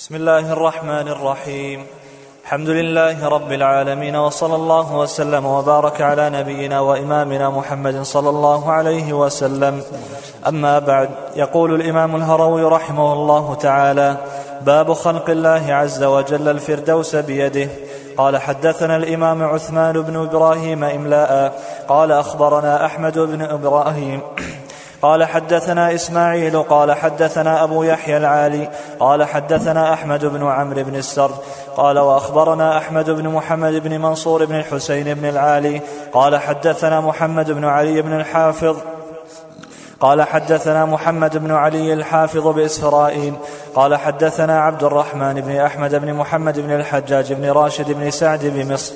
بسم 0.00 0.14
الله 0.14 0.52
الرحمن 0.52 1.08
الرحيم. 1.08 1.86
الحمد 2.44 2.68
لله 2.68 3.28
رب 3.28 3.52
العالمين 3.52 4.16
وصلى 4.16 4.54
الله 4.56 4.96
وسلم 4.96 5.46
وبارك 5.46 6.00
على 6.00 6.30
نبينا 6.30 6.80
وإمامنا 6.80 7.50
محمد 7.50 8.02
صلى 8.02 8.28
الله 8.28 8.72
عليه 8.72 9.12
وسلم. 9.12 9.82
أما 10.48 10.78
بعد 10.78 11.10
يقول 11.36 11.74
الإمام 11.74 12.16
الهروي 12.16 12.64
رحمه 12.64 13.12
الله 13.12 13.54
تعالى 13.54 14.16
باب 14.60 14.92
خلق 14.92 15.30
الله 15.30 15.64
عز 15.68 16.02
وجل 16.02 16.48
الفردوس 16.48 17.16
بيده. 17.16 17.68
قال 18.16 18.36
حدثنا 18.36 18.96
الإمام 18.96 19.42
عثمان 19.42 20.02
بن 20.02 20.16
إبراهيم 20.16 20.84
إملاء. 20.84 21.60
قال 21.88 22.12
أخبرنا 22.12 22.86
أحمد 22.86 23.18
بن 23.18 23.42
إبراهيم 23.42 24.20
قال 25.02 25.24
حدثنا 25.24 25.94
إسماعيل 25.94 26.62
قال 26.62 26.92
حدثنا 26.92 27.64
أبو 27.64 27.82
يحيى 27.82 28.16
العالي 28.16 28.70
قال 29.00 29.24
حدثنا 29.24 29.92
أحمد 29.92 30.24
بن 30.24 30.46
عمرو 30.46 30.84
بن 30.84 30.96
السر 30.96 31.30
قال 31.76 31.98
وأخبرنا 31.98 32.78
أحمد 32.78 33.10
بن 33.10 33.28
محمد 33.28 33.72
بن 33.72 34.00
منصور 34.00 34.44
بن 34.44 34.54
الحسين 34.54 35.14
بن 35.14 35.28
العالي 35.28 35.80
قال 36.12 36.36
حدثنا 36.36 37.00
محمد 37.00 37.50
بن 37.50 37.64
علي 37.64 38.02
بن 38.02 38.20
الحافظ 38.20 38.76
قال 40.00 40.22
حدثنا 40.22 40.84
محمد 40.84 41.36
بن 41.36 41.50
علي 41.50 41.92
الحافظ 41.92 42.46
بإسرائيل 42.46 43.34
قال 43.74 43.96
حدثنا 43.96 44.60
عبد 44.60 44.82
الرحمن 44.82 45.34
بن 45.34 45.56
أحمد 45.56 45.94
بن 45.94 46.14
محمد 46.14 46.60
بن 46.60 46.70
الحجاج 46.70 47.32
بن 47.32 47.50
راشد 47.50 47.92
بن 47.92 48.10
سعد 48.10 48.44
بمصر 48.44 48.94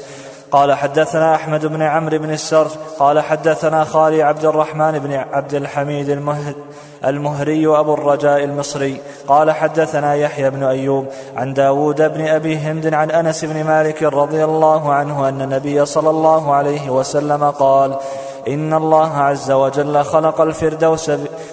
قال 0.54 0.74
حدثنا 0.74 1.34
أحمد 1.34 1.66
بن 1.66 1.82
عمرو 1.82 2.18
بن 2.18 2.30
السر 2.30 2.68
قال 2.98 3.20
حدثنا 3.20 3.84
خالي 3.84 4.22
عبد 4.22 4.44
الرحمن 4.44 4.98
بن 4.98 5.12
عبد 5.12 5.54
الحميد 5.54 6.08
المهد 6.08 6.54
المهري 7.04 7.66
أبو 7.66 7.94
الرجاء 7.94 8.44
المصري. 8.44 9.00
قال 9.26 9.50
حدثنا 9.50 10.14
يحيى 10.14 10.50
بن 10.50 10.62
أيوب 10.62 11.06
عن 11.36 11.54
داود 11.54 12.02
بن 12.02 12.26
أبي 12.26 12.56
هند 12.56 12.94
عن 12.94 13.10
أنس 13.10 13.44
بن 13.44 13.64
مالك 13.64 14.02
رضي 14.02 14.44
الله 14.44 14.92
عنه 14.92 15.28
أن 15.28 15.42
النبي 15.42 15.86
صلى 15.86 16.10
الله 16.10 16.54
عليه 16.54 16.90
وسلم 16.90 17.50
قال 17.50 17.96
إن 18.48 18.74
الله 18.74 19.16
عز 19.16 19.50
وجل 19.50 20.04
خلق 20.04 20.40
الفردوس 20.40 21.10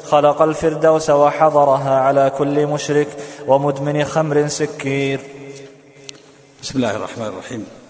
خلق 0.10 0.42
الفردوس 0.42 1.10
وحضرها 1.10 2.00
على 2.00 2.32
كل 2.38 2.68
مشرك 2.68 3.08
ومدمن 3.48 4.04
خمر 4.04 4.48
سكير. 4.48 5.20
بسم 6.62 6.76
الله 6.76 6.96
الرحمن 6.96 7.26
الرحيم. 7.26 7.81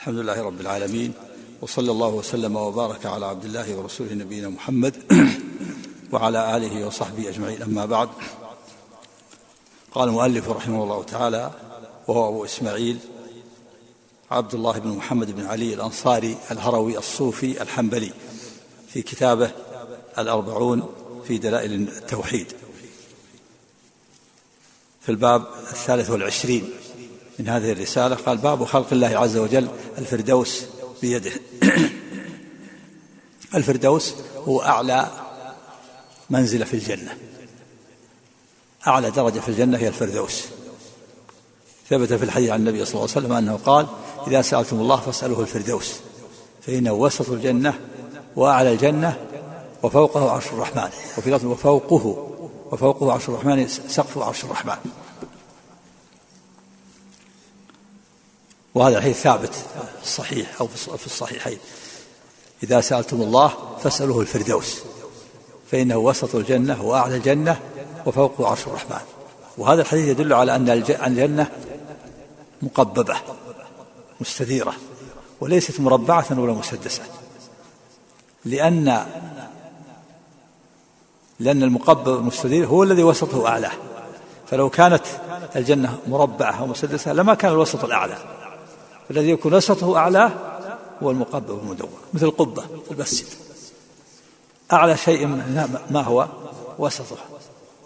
الحمد 0.00 0.18
لله 0.18 0.42
رب 0.42 0.60
العالمين 0.60 1.12
وصلى 1.60 1.90
الله 1.90 2.08
وسلم 2.08 2.56
وبارك 2.56 3.06
على 3.06 3.26
عبد 3.26 3.44
الله 3.44 3.76
ورسوله 3.76 4.14
نبينا 4.14 4.48
محمد 4.48 4.96
وعلى 6.12 6.56
آله 6.56 6.86
وصحبه 6.86 7.28
أجمعين. 7.28 7.62
أما 7.62 7.86
بعد 7.86 8.08
قال 9.92 10.08
المؤلف 10.08 10.48
رحمه 10.48 10.82
الله 10.82 11.02
تعالى 11.02 11.50
وهو 12.08 12.28
أبو 12.28 12.44
إسماعيل 12.44 12.98
عبد 14.30 14.54
الله 14.54 14.78
بن 14.78 14.88
محمد 14.88 15.30
بن 15.30 15.46
علي 15.46 15.74
الأنصاري 15.74 16.36
الهروي 16.50 16.98
الصوفي 16.98 17.62
الحنبلي 17.62 18.12
في 18.88 19.02
كتابه 19.02 19.50
الأربعون 20.18 20.88
في 21.26 21.38
دلائل 21.38 21.72
التوحيد. 21.72 22.52
في 25.00 25.08
الباب 25.08 25.46
الثالث 25.70 26.10
والعشرين. 26.10 26.79
من 27.40 27.48
هذه 27.48 27.72
الرسالة. 27.72 28.16
قال 28.16 28.38
باب 28.38 28.64
خلق 28.64 28.86
الله 28.92 29.18
عز 29.18 29.36
وجل 29.36 29.68
الفردوس 29.98 30.62
بيده. 31.02 31.32
الفردوس 33.54 34.14
هو 34.48 34.62
أعلى 34.62 35.10
منزلة 36.30 36.64
في 36.64 36.74
الجنة. 36.74 37.16
أعلى 38.86 39.10
درجة 39.10 39.40
في 39.40 39.48
الجنة 39.48 39.78
هي 39.78 39.88
الفردوس. 39.88 40.44
ثبت 41.90 42.12
في 42.12 42.24
الحديث 42.24 42.50
عن 42.50 42.60
النبي 42.60 42.84
صلى 42.84 42.94
الله 42.94 43.08
عليه 43.16 43.26
وسلم 43.26 43.32
أنه 43.32 43.56
قال 43.66 43.86
إذا 44.26 44.42
سألتم 44.42 44.80
الله 44.80 44.96
فاسألوه 44.96 45.40
الفردوس 45.40 45.94
فإنه 46.62 46.92
وسط 46.92 47.30
الجنة 47.30 47.74
وأعلى 48.36 48.72
الجنة 48.72 49.16
وفوقه 49.82 50.30
عرش 50.30 50.46
الرحمن 50.46 50.90
وفي 51.18 51.30
لفظ 51.30 51.46
وفوقه 51.46 52.30
وفوقه 52.72 53.12
عرش 53.12 53.28
الرحمن 53.28 53.68
سقف 53.68 54.18
عرش 54.18 54.44
الرحمن. 54.44 54.76
وهذا 58.74 58.98
الحديث 58.98 59.20
ثابت 59.20 59.54
في 59.54 60.02
الصحيح 60.02 60.60
أو 60.60 60.66
في 60.96 61.06
الصحيحين. 61.06 61.58
إذا 62.62 62.80
سألتم 62.80 63.22
الله 63.22 63.52
فاسألوه 63.82 64.20
الفردوس 64.20 64.80
فإنه 65.70 65.96
وسط 65.96 66.34
الجنة 66.34 66.82
وأعلى 66.82 67.16
الجنة 67.16 67.60
وفوقه 68.06 68.48
عرش 68.48 68.66
الرحمن. 68.66 69.00
وهذا 69.58 69.82
الحديث 69.82 70.08
يدل 70.08 70.32
على 70.32 70.56
أن 70.56 70.68
الجنة 70.68 71.50
مقببة 72.62 73.16
مستديرة 74.20 74.72
وليست 75.40 75.80
مربعة 75.80 76.26
ولا 76.30 76.52
مسدسة. 76.52 77.02
لأن 78.44 79.06
لأن 81.40 81.62
المقبب 81.62 82.18
المستدير 82.18 82.66
هو 82.66 82.82
الذي 82.82 83.02
وسطه 83.02 83.48
أعلاه 83.48 83.72
فلو 84.46 84.70
كانت 84.70 85.02
الجنة 85.56 85.98
مربعة 86.06 86.60
أو 86.60 86.66
مسدسة 86.66 87.12
لما 87.12 87.34
كان 87.34 87.52
الوسط 87.52 87.84
الأعلى. 87.84 88.39
الذي 89.10 89.30
يكون 89.30 89.54
وسطه 89.54 89.96
أعلاه 89.96 90.32
هو 91.02 91.10
المقبب 91.10 91.58
المدور 91.58 91.98
مثل 92.14 92.26
القبة 92.26 92.62
في 92.62 92.90
المسجد. 92.90 93.26
أعلى 94.72 94.96
شيء 94.96 95.26
ما 95.90 96.02
هو؟ 96.02 96.28
وسطه. 96.78 97.16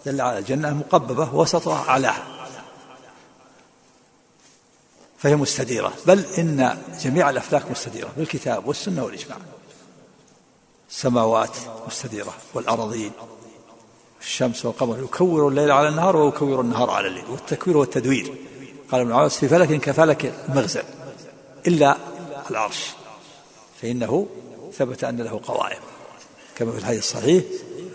دل 0.05 0.21
على 0.21 0.37
الجنة 0.37 0.73
مقببة 0.73 1.35
وسطها 1.35 1.89
أعلاه 1.89 2.15
فهي 5.17 5.35
مستديرة. 5.35 5.93
بل 6.05 6.19
إن 6.37 6.77
جميع 7.01 7.29
الأفلاك 7.29 7.71
مستديرة 7.71 8.09
بالكتاب 8.17 8.67
والسنة 8.67 9.03
والإجماع. 9.03 9.37
السماوات 10.89 11.57
مستديرة 11.87 12.33
والأراضين. 12.53 13.11
الشمس 14.21 14.65
والقمر 14.65 14.99
يكور 14.99 15.47
الليل 15.47 15.71
على 15.71 15.89
النهار 15.89 16.15
ويكور 16.15 16.61
النهار 16.61 16.89
على 16.89 17.07
الليل. 17.07 17.25
والتكوير 17.29 17.77
والتدوير. 17.77 18.35
قال 18.91 19.01
ابن 19.01 19.11
عباس 19.11 19.37
في 19.37 19.47
فلك 19.47 19.79
كفلك 19.79 20.33
المغزل 20.49 20.83
إلا 21.67 21.97
العرش. 22.51 22.89
فإنه 23.81 24.27
ثبت 24.77 25.03
أن 25.03 25.21
له 25.21 25.39
قوائم 25.43 25.79
كما 26.55 26.71
في 26.71 26.77
الحديث 26.77 26.99
الصحيح 26.99 27.43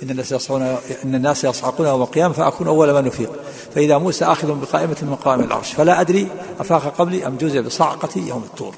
إن 0.03 0.11
الناس 0.11 0.33
يصعقون 0.33 0.63
إن 1.05 1.15
الناس 1.15 1.45
يصعقون 1.45 1.87
يوم 1.87 2.03
القيامة 2.03 2.35
فأكون 2.35 2.67
أول 2.67 2.95
من 2.95 3.07
يفيق 3.07 3.33
فإذا 3.75 3.99
موسى 3.99 4.25
آخذ 4.25 4.61
بقائمة 4.61 4.97
من 5.03 5.15
قوائم 5.15 5.41
العرش 5.41 5.73
فلا 5.73 6.01
أدري 6.01 6.29
أفاق 6.61 6.97
قبلي 6.99 7.27
أم 7.27 7.37
جزء 7.37 7.61
بصعقة 7.61 8.21
يوم 8.21 8.43
الطور. 8.43 8.75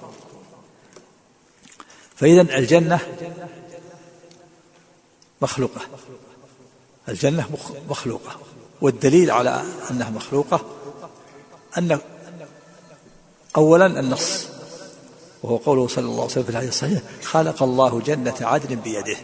فإذا 2.17 2.41
الجنة 2.41 3.01
مخلوقة. 5.43 5.81
الجنة 7.09 7.47
مخلوقة. 7.89 8.37
والدليل 8.81 9.31
على 9.31 9.63
أنها 9.91 10.11
مخلوقة 10.11 10.61
أن 11.79 11.99
أولا 13.57 13.87
النص. 13.87 14.49
وهو 15.43 15.57
قوله 15.57 15.89
صلى 15.89 16.05
الله 16.05 16.15
عليه 16.15 16.25
وسلم 16.25 16.45
في 16.45 16.51
الحديث 16.51 16.69
الصحيح 16.69 17.03
خلق 17.23 17.63
الله 17.63 18.01
جنة 18.01 18.35
عدن 18.41 18.75
بيده. 18.75 19.17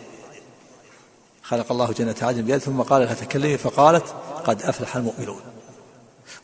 خلق 1.43 1.73
الله 1.73 1.93
جنة 1.93 2.17
عدن 2.23 2.43
بيده 2.43 2.59
ثم 2.59 2.83
قال 2.83 3.03
لها 3.03 3.15
تكلمي 3.15 3.59
فقالت 3.59 4.15
قد 4.45 4.63
أفلح 4.63 4.97
المؤمنون. 4.97 5.41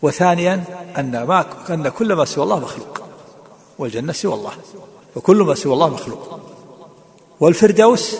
وثانيا 0.02 0.64
أن 0.98 1.22
ما 1.22 1.46
أن 1.70 1.88
كل 1.88 2.12
ما 2.12 2.24
سوى 2.24 2.44
الله 2.44 2.58
مخلوق 2.58 3.02
والجنة 3.78 4.12
سوى 4.12 4.34
الله 4.34 4.52
وكل 5.16 5.36
ما 5.36 5.54
سوى 5.54 5.72
الله 5.74 5.88
مخلوق. 5.88 6.40
والفردوس 7.40 8.16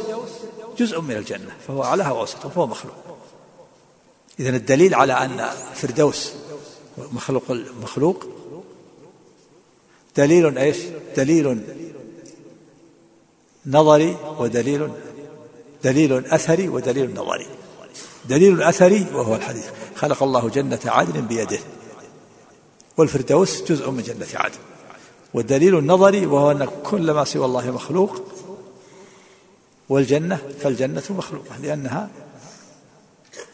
جزء 0.79 1.01
من 1.01 1.17
الجنة 1.17 1.51
فهو 1.67 1.85
أعلاها 1.85 2.13
وأوسطها 2.13 2.49
فهو 2.49 2.67
مخلوق. 2.67 2.95
إذا 4.41 4.49
الدليل 4.49 4.95
على 4.95 5.13
أن 5.13 5.41
الفردوس 5.71 6.33
مخلوق 7.13 7.43
مخلوق 7.83 8.27
دليل 10.17 10.59
إيش؟ 10.59 10.77
دليل 11.17 11.65
نظري 13.67 14.17
ودليل 14.39 14.91
دليل 15.85 16.27
أثري 16.27 16.69
ودليل 16.69 17.15
نظري. 17.15 17.47
دليل 18.29 18.63
أثري 18.63 19.07
وهو 19.15 19.35
الحديث. 19.35 19.67
خلق 19.97 20.23
الله 20.23 20.49
جنة 20.49 20.81
عدن 20.85 21.21
بيده. 21.21 21.59
والفردوس 22.97 23.63
جزء 23.63 23.91
من 23.91 24.03
جنة 24.03 24.27
عدن. 24.35 24.59
والدليل 25.35 25.79
النظري 25.79 26.27
وهو 26.27 26.51
أن 26.51 26.69
كل 26.85 27.11
ما 27.11 27.25
سوى 27.25 27.45
الله 27.45 27.71
مخلوق 27.71 28.23
والجنة 29.89 30.39
فالجنة 30.61 31.03
مخلوقة 31.11 31.59
لأنها 31.63 32.11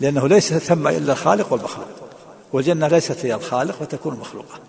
لأنه 0.00 0.28
ليس 0.28 0.52
ثم 0.52 0.88
إلا 0.88 1.12
الخالق 1.12 1.52
والمخلوق. 1.52 1.88
والجنة 2.52 2.88
ليست 2.88 3.24
هي 3.24 3.34
الخالق 3.34 3.82
وتكون 3.82 4.14
مخلوقة. 4.14 4.60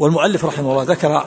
والمؤلف 0.00 0.44
رحمه 0.44 0.72
الله 0.72 0.82
ذكر 0.82 1.26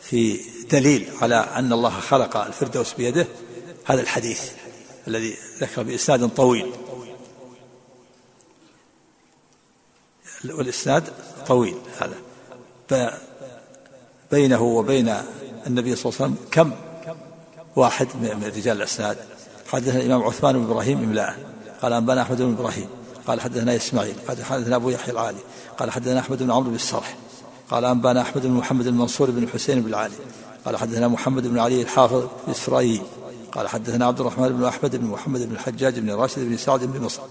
في 0.00 0.40
دليل 0.70 1.08
على 1.22 1.36
أن 1.36 1.72
الله 1.72 1.90
خلق 1.90 2.36
الفردوس 2.36 2.92
بيده 2.92 3.26
هذا 3.84 4.00
الحديث 4.00 4.50
الذي 5.08 5.36
ذكر 5.60 5.82
بإسناد 5.82 6.28
طويل. 6.28 6.72
والإسناد 10.44 11.04
طويل 11.46 11.76
هذا. 11.98 13.18
بينه 14.30 14.62
وبين 14.62 15.14
النبي 15.66 15.96
صلى 15.96 16.12
الله 16.12 16.22
عليه 16.22 16.32
وسلم 16.32 16.36
كم؟ 16.50 16.72
واحد 17.76 18.06
من 18.14 18.52
رجال 18.56 18.76
الإسناد. 18.76 19.18
حدثنا 19.66 20.00
الإمام 20.00 20.22
عثمان 20.22 20.58
بن 20.58 20.70
إبراهيم 20.70 20.98
إملاء. 20.98 21.36
قال 21.82 21.92
أنبأنا 21.92 22.22
أحمد 22.22 22.42
بن 22.42 22.52
إبراهيم. 22.52 22.88
قال 23.26 23.40
حدثنا 23.40 23.76
إسماعيل 23.76 24.14
قال 24.28 24.44
حدثنا 24.44 24.76
أبو 24.76 24.90
يحيى 24.90 25.12
العالي 25.12 25.38
قال 25.78 25.90
حدثنا 25.90 26.20
أحمد 26.20 26.42
بن 26.42 26.50
عمرو 26.50 26.68
بن 26.68 26.74
الصرح 26.74 27.16
قال 27.70 27.84
أنبانا 27.84 28.20
أحمد 28.20 28.46
بن 28.46 28.52
محمد 28.52 28.86
المنصور 28.86 29.30
بن 29.30 29.42
الحسين 29.42 29.80
بن 29.80 29.88
العالي 29.88 30.14
قال 30.64 30.76
حدثنا 30.76 31.08
محمد 31.08 31.46
بن 31.46 31.58
علي 31.58 31.82
الحافظ 31.82 32.28
الإسرائيلي 32.48 33.02
قال 33.52 33.68
حدثنا 33.68 34.06
عبد 34.06 34.20
الرحمن 34.20 34.48
بن 34.48 34.64
أحمد 34.64 34.96
بن 34.96 35.06
محمد 35.06 35.48
بن 35.48 35.54
الحجاج 35.54 35.98
بن 35.98 36.10
راشد 36.10 36.48
بن 36.48 36.56
سعد 36.56 36.84
بن 36.84 37.04
مصر 37.04 37.22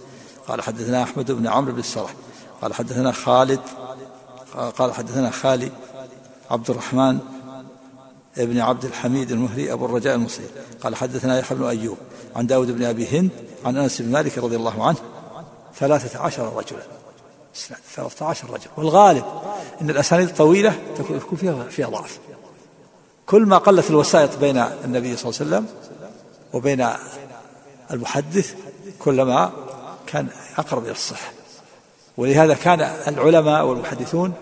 قال 0.48 0.62
حدثنا 0.62 1.04
أحمد 1.04 1.32
بن 1.32 1.48
عمرو 1.48 1.72
بن 1.72 1.80
الصرح 1.80 2.14
قال 2.62 2.74
حدثنا 2.74 3.12
خالد 3.12 3.60
قال 4.78 4.94
حدثنا 4.94 5.30
خالي 5.30 5.72
عبد 6.52 6.70
الرحمن 6.70 7.20
ابن 8.38 8.60
عبد 8.60 8.86
الحميد 8.86 9.32
المهري 9.32 9.74
أبو 9.74 9.86
الرجاء 9.86 10.16
المصري 10.16 10.46
قال 10.84 10.96
حدثنا 10.96 11.40
يحيى 11.40 11.58
بن 11.58 11.66
أيوب 11.66 11.98
عن 12.36 12.48
داود 12.48 12.72
بن 12.72 12.84
أبي 12.84 13.08
هند 13.08 13.30
عن 13.66 13.78
أنس 13.78 14.02
بن 14.02 14.12
مالك 14.12 14.38
رضي 14.38 14.56
الله 14.56 14.88
عنه 14.88 14.98
ثلاثة 15.80 16.20
عشر 16.20 16.54
رجلا. 16.58 16.84
ثلاثة 17.96 18.26
عشر 18.26 18.50
رجل 18.50 18.68
والغالب 18.78 19.26
أن 19.82 19.90
الأسانيد 19.90 20.30
الطويلة 20.30 20.80
تكون 20.98 21.38
فيها 21.38 21.64
فيها 21.64 21.90
ضعف. 21.90 22.20
كل 23.26 23.46
ما 23.46 23.58
قلت 23.58 23.90
الوسائط 23.90 24.38
بين 24.38 24.58
النبي 24.58 25.18
صلى 25.18 25.32
الله 25.32 25.58
عليه 25.58 25.68
وسلم 25.68 25.68
وبين 26.54 26.88
المحدث 27.92 28.56
كلما 29.00 29.52
كان 30.08 30.28
أقرب 30.58 30.84
إلى 30.84 30.92
الصحة 30.92 31.32
ولهذا 32.18 32.54
كان 32.54 32.82
العلماء 32.82 33.66
والمحدثون 33.66 34.34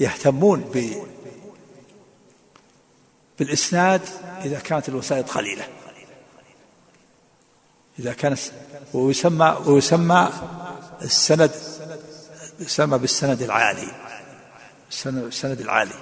يهتمون 0.00 0.64
بالإسناد 3.38 4.00
إذا 4.44 4.58
كانت 4.58 4.88
الوسائط 4.88 5.30
قليلة. 5.30 5.64
إذا 7.98 8.12
كان 8.12 8.36
ويسمى 8.94 9.56
ويسمى 9.66 10.28
السند 11.02 11.50
يسمى 12.60 12.98
بالسند 12.98 13.42
العالي. 13.42 13.88
السند 15.28 15.60
العالي. 15.60 15.94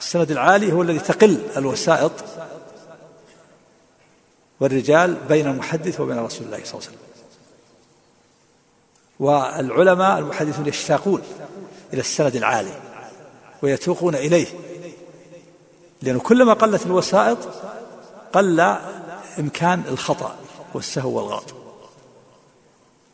السند 0.00 0.30
العالي 0.30 0.72
هو 0.72 0.82
الذي 0.82 0.98
تقل 0.98 1.40
الوسائط 1.56 2.12
والرجال 4.60 5.14
بين 5.28 5.46
المحدث 5.46 6.00
وبين 6.00 6.18
رسول 6.18 6.46
الله 6.46 6.60
صلى 6.64 6.74
الله 6.74 6.88
عليه 6.88 6.98
وسلم. 6.98 6.98
والعلماء 9.20 10.18
المحدثون 10.18 10.66
يشتاقون 10.66 11.22
إلى 11.92 12.00
السند 12.00 12.36
العالي 12.36 12.72
ويتوقون 13.62 14.14
إليه. 14.14 14.46
لأنه 16.02 16.20
كلما 16.20 16.52
قلت 16.52 16.86
الوسائط 16.86 17.38
قل 18.32 18.60
إمكان 19.38 19.82
الخطأ. 19.88 20.36
والسهو 20.74 21.16
والغلط 21.16 21.54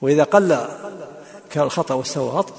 وإذا 0.03 0.25
قل 0.25 0.69
كان 1.51 1.65
الخطأ 1.65 1.95
والسهو 1.95 2.25
والغلط 2.25 2.53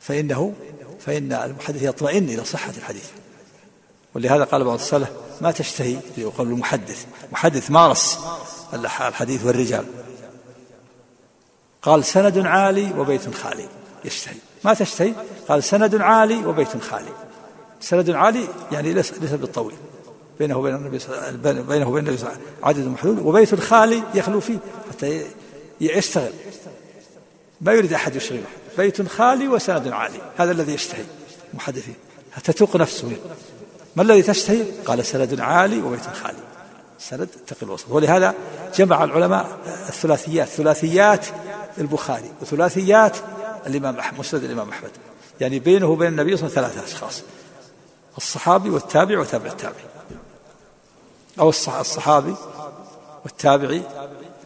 فإنه 0.00 0.52
فإن 1.00 1.32
المحدث 1.32 1.82
يطمئن 1.82 2.28
إلى 2.28 2.44
صحة 2.44 2.70
الحديث. 2.70 3.10
ولهذا 4.14 4.44
قال 4.44 4.64
بعض 4.64 4.78
السلف 4.78 5.10
ما 5.40 5.50
تشتهي 5.50 5.98
يقول 6.16 6.46
المحدث. 6.48 7.06
محدث 7.32 7.70
مارس 7.70 8.18
الحديث 8.74 9.44
والرجال. 9.44 9.84
قال 11.82 12.04
سند 12.04 12.38
عالي 12.38 13.00
وبيت 13.00 13.34
خالي. 13.34 13.68
يشتهي. 14.04 14.36
ما 14.64 14.74
تشتهي؟ 14.74 15.14
قال 15.48 15.64
سند 15.64 16.00
عالي 16.00 16.46
وبيت 16.46 16.82
خالي. 16.82 17.12
سند 17.80 18.10
عالي 18.10 18.48
يعني 18.72 18.92
ليس 18.92 19.12
بالطويل. 19.12 19.76
بينه 20.38 20.58
وبين 20.58 20.74
النبي 20.74 20.98
بينه 21.62 21.88
وبين 21.88 22.08
النبي 22.08 22.24
عدد 22.62 22.86
محدود 22.86 23.18
وبيت 23.18 23.54
خالي 23.54 24.02
يخلو 24.14 24.40
فيه 24.40 24.58
حتى 24.90 25.26
يشتغل. 25.80 26.32
ما 27.60 27.72
يريد 27.72 27.92
أحد 27.92 28.16
يشغله 28.16 28.42
بيت 28.78 29.08
خالي 29.08 29.48
وسند 29.48 29.88
عالي 29.88 30.18
هذا 30.36 30.52
الذي 30.52 30.74
يشتهي 30.74 31.04
محدثين. 31.54 31.94
تتوق 32.44 32.76
نفسه. 32.76 33.12
ما 33.96 34.02
الذي 34.02 34.22
تشتهي؟ 34.22 34.62
قال 34.86 35.06
سند 35.06 35.40
عالي 35.40 35.82
وبيت 35.82 36.06
خالي. 36.22 36.38
سند 36.98 37.28
تقي 37.46 37.62
الوسط. 37.62 37.84
ولهذا 37.90 38.34
جمع 38.76 39.04
العلماء 39.04 39.58
الثلاثيات 39.66 40.48
ثلاثيات 40.48 41.26
البخاري 41.78 42.30
وثلاثيات 42.42 43.16
الإمام 43.66 43.98
أحمد 43.98 44.20
مسند 44.20 44.44
الإمام 44.44 44.68
أحمد. 44.68 44.90
يعني 45.40 45.58
بينه 45.58 45.86
وبين 45.86 46.08
النبي 46.08 46.36
صلى 46.36 46.46
الله 46.46 46.58
عليه 46.58 46.68
وسلم 46.68 46.80
ثلاثة 46.80 46.94
أشخاص 46.94 47.22
الصحابي 48.16 48.70
والتابع 48.70 49.18
وتابع 49.18 49.50
التابع 49.50 49.74
أو 51.40 51.48
الصحابي 51.48 52.34
والتابعي 53.24 53.82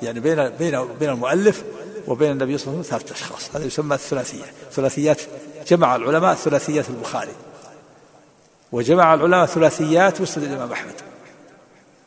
يعني 0.02 0.20
بين 0.20 0.48
بين 0.48 0.88
بين 1.00 1.10
المؤلف 1.10 1.64
وبين 2.08 2.30
النبي 2.30 2.58
صلى 2.58 2.66
الله 2.66 2.76
عليه 2.78 2.88
وسلم 2.88 2.98
ثلاثة 2.98 3.14
أشخاص. 3.14 3.56
هذا 3.56 3.64
يسمى 3.64 3.94
الثلاثية. 3.94 4.44
ثلاثيات 4.72 5.20
جمع 5.68 5.96
العلماء 5.96 6.34
ثلاثيات 6.34 6.88
البخاري. 6.88 7.32
وجمع 8.72 9.14
العلماء 9.14 9.46
ثلاثيات 9.46 10.20
مسند 10.20 10.44
الإمام 10.44 10.72
أحمد. 10.72 10.94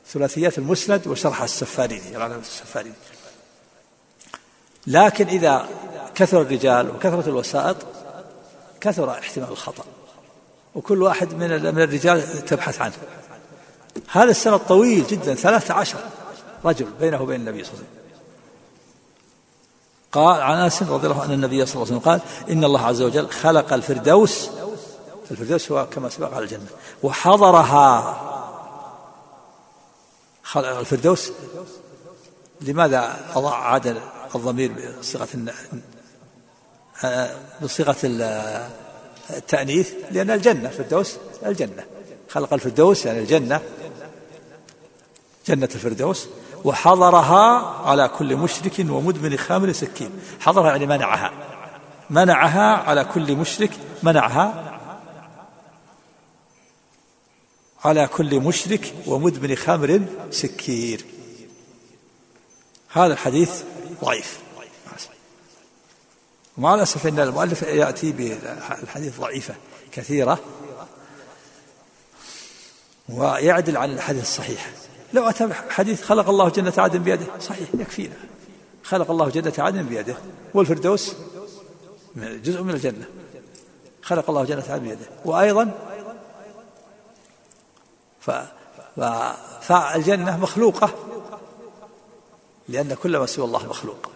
ثلاثيات 0.07 0.57
المسند 0.57 1.07
وشرح 1.07 1.41
السفاريني 1.41 2.17
العلامة 2.17 2.41
السفاريني. 2.41 2.95
لكن 4.87 5.27
إذا 5.27 5.69
كثر 6.15 6.41
الرجال 6.41 6.89
وكثرت 6.89 7.27
الوسائط 7.27 7.77
كثر 8.81 9.11
احتمال 9.11 9.49
الخطأ. 9.49 9.83
وكل 10.75 11.01
واحد 11.01 11.33
من 11.33 11.75
من 11.75 11.81
الرجال 11.81 12.45
تبحث 12.45 12.81
عنه. 12.81 12.93
هذا 14.11 14.31
السنة 14.31 14.57
طويل 14.57 15.07
جدا 15.07 15.35
ثلاثة 15.35 15.73
عشر 15.73 15.99
رجل 16.65 16.87
بينه 16.99 17.21
وبين 17.21 17.39
النبي 17.39 17.63
صلى 17.63 17.73
الله 17.73 17.83
عليه 17.83 17.89
وسلم. 17.89 18.05
قال 20.11 20.41
عن 20.41 20.57
أنس 20.57 20.83
رضي 20.83 21.07
الله 21.07 21.21
عنه 21.21 21.25
أن 21.25 21.33
النبي 21.33 21.65
صلى 21.65 21.73
الله 21.75 21.85
عليه 21.85 21.97
وسلم 21.97 22.11
قال 22.11 22.21
إن 22.49 22.63
الله 22.63 22.85
عز 22.85 23.01
وجل 23.01 23.29
خلق 23.29 23.73
الفردوس 23.73 24.49
الفردوس 25.31 25.71
هو 25.71 25.87
كما 25.87 26.09
سبق 26.09 26.33
على 26.33 26.43
الجنة 26.43 26.67
وحضرها. 27.03 28.21
خلق 30.43 30.67
الفردوس 30.67 31.31
لماذا 32.61 33.19
أضاع 33.35 33.55
عاد 33.55 34.01
الضمير 34.35 34.95
بصيغة 34.99 35.27
بصيغة 37.61 37.97
التأنيث؟ 39.29 39.93
لأن 40.11 40.31
الجنة 40.31 40.69
الفردوس 40.69 41.15
الجنة. 41.45 41.85
خلق 42.29 42.53
الفردوس 42.53 43.05
يعني 43.05 43.19
الجنة. 43.19 43.61
جنة 45.47 45.69
الفردوس 45.75 46.27
وحضرها 46.63 47.59
على 47.89 48.07
كل 48.07 48.35
مشرك 48.35 48.85
ومدمن 48.89 49.37
خامر 49.37 49.71
سكين. 49.71 50.11
حضرها 50.39 50.67
يعني 50.67 50.85
منعها. 50.85 51.31
منعها 52.09 52.75
على 52.75 53.05
كل 53.05 53.35
مشرك 53.35 53.71
منعها 54.03 54.79
على 57.85 58.07
كل 58.07 58.39
مشرك 58.39 58.93
ومدمن 59.07 59.55
خمر 59.55 60.05
سكير. 60.31 61.05
هذا 62.89 63.13
الحديث 63.13 63.63
ضعيف. 64.03 64.39
ومع 66.57 66.75
الأسف 66.75 67.07
أن 67.07 67.19
المؤلف 67.19 67.61
يأتي 67.61 68.11
بالحديث 68.11 69.19
ضعيفة 69.19 69.55
كثيرة 69.91 70.39
ويعدل 73.09 73.77
عن 73.77 73.91
الحديث 73.93 74.21
الصحيح. 74.21 74.71
لو 75.15 75.29
أتى 75.29 75.53
حديث 75.53 76.03
خلق 76.03 76.29
الله 76.29 76.49
جنة 76.49 76.73
عدن 76.77 76.99
بيده 76.99 77.25
صحيح 77.39 77.69
يكفينا. 77.73 78.15
خلق 78.83 79.11
الله 79.11 79.29
جنة 79.29 79.53
عدن 79.57 79.83
بيده. 79.83 80.15
والفردوس 80.53 81.15
جزء 82.15 82.61
من 82.61 82.73
الجنة. 82.73 83.05
خلق 84.01 84.29
الله 84.29 84.43
جنة 84.43 84.63
عدن 84.69 84.83
بيده. 84.83 85.05
وأيضا 85.25 85.71
فالجنة 89.61 90.37
مخلوقة 90.37 90.89
لأن 92.69 92.93
كل 92.93 93.17
ما 93.17 93.25
سوى 93.25 93.45
الله 93.45 93.67
مخلوق. 93.67 94.09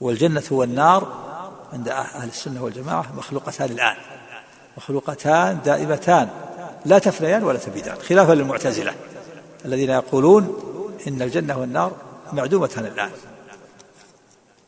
والجنة 0.00 0.44
والنار 0.50 1.30
عند 1.72 1.88
أهل 1.88 2.28
السنة 2.28 2.64
والجماعة 2.64 3.12
مخلوقتان 3.16 3.70
الآن. 3.70 3.96
مخلوقتان 4.76 5.60
دائمتان. 5.64 6.30
لا 6.84 6.98
تفنيان 6.98 7.44
ولا 7.44 7.58
تبيدان 7.58 7.96
خلافا 7.96 8.32
للمعتزلة 8.32 8.94
الذين 9.64 9.90
يقولون 9.90 10.56
إن 11.08 11.22
الجنة 11.22 11.58
والنار 11.58 11.92
معدومتان 12.32 12.86
الآن 12.86 13.10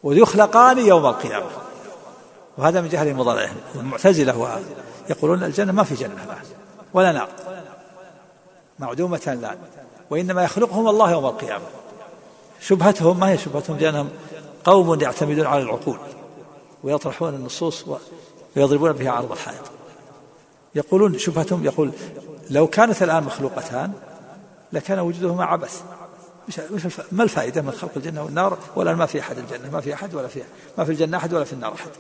ويخلقان 0.03 0.79
يوم 0.79 1.07
القيامة 1.07 1.47
وهذا 2.59 2.81
من 2.81 2.89
جهل 2.89 3.15
مضارعهم 3.15 3.57
المعتزلة 3.75 4.61
يقولون 5.11 5.45
الجنة 5.45 5.73
ما 5.73 5.83
في 5.85 5.95
جنة 5.95 6.25
الآن 6.25 6.45
ولا 6.95 7.13
نار 7.13 7.29
معدومة 8.79 9.21
الآن 9.27 9.59
وإنما 10.11 10.45
يخلقهم 10.45 10.89
الله 10.89 11.11
يوم 11.11 11.27
القيامة 11.27 11.65
شبهتهم 12.61 13.21
ما 13.21 13.31
هي 13.31 13.39
شبهتهم؟ 13.39 13.77
لأنهم 13.77 14.09
قوم 14.65 15.01
يعتمدون 15.01 15.47
على 15.47 15.63
العقول 15.63 15.99
ويطرحون 16.85 17.35
النصوص 17.35 17.85
ويضربون 18.57 18.93
بها 18.93 19.11
عرض 19.11 19.33
الحائط. 19.33 19.72
يقولون 20.75 21.19
شبهتهم 21.19 21.65
يقول 21.65 21.93
لو 22.51 22.67
كانت 22.67 23.03
الآن 23.03 23.23
مخلوقتان 23.23 23.93
لكان 24.73 24.99
وجودهما 24.99 25.45
عبث. 25.45 25.83
ما 27.13 27.23
الفائدة 27.25 27.63
من 27.63 27.71
خلق 27.71 27.91
الجنة 27.97 28.23
والنار؟ 28.23 28.59
ولا 28.77 28.95
ما 28.95 29.07
في 29.07 29.21
أحد 29.21 29.39
الجنة 29.39 29.71
ما 29.71 29.81
في 29.81 29.95
أحد 29.95 30.15
ولا 30.15 30.29
في 30.29 30.43
ما 30.79 30.85
في 30.85 30.93
الجنة 30.93 31.17
أحد 31.17 31.35
ولا 31.35 31.45
في 31.45 31.53
النار 31.53 31.75
أحد. 31.75 31.91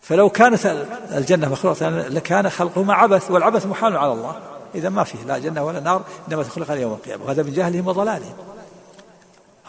فلو 0.00 0.30
كانت 0.30 0.86
الجنة 1.12 1.48
مخلوقة 1.48 1.88
لكان 1.88 2.50
خلقهما 2.50 2.94
عبث 2.94 3.30
والعبث 3.30 3.66
محال 3.66 3.96
على 3.96 4.12
الله. 4.12 4.40
إذا 4.74 4.88
ما 4.88 5.04
فيه 5.04 5.24
لا 5.24 5.38
جنة 5.38 5.64
ولا 5.64 5.80
نار 5.80 6.02
إنما 6.28 6.42
تخلق 6.42 6.70
يوم 6.70 6.92
القيامة 6.92 7.24
وهذا 7.24 7.42
من 7.42 7.52
جهلهم 7.52 7.86
وضلالهم. 7.86 8.34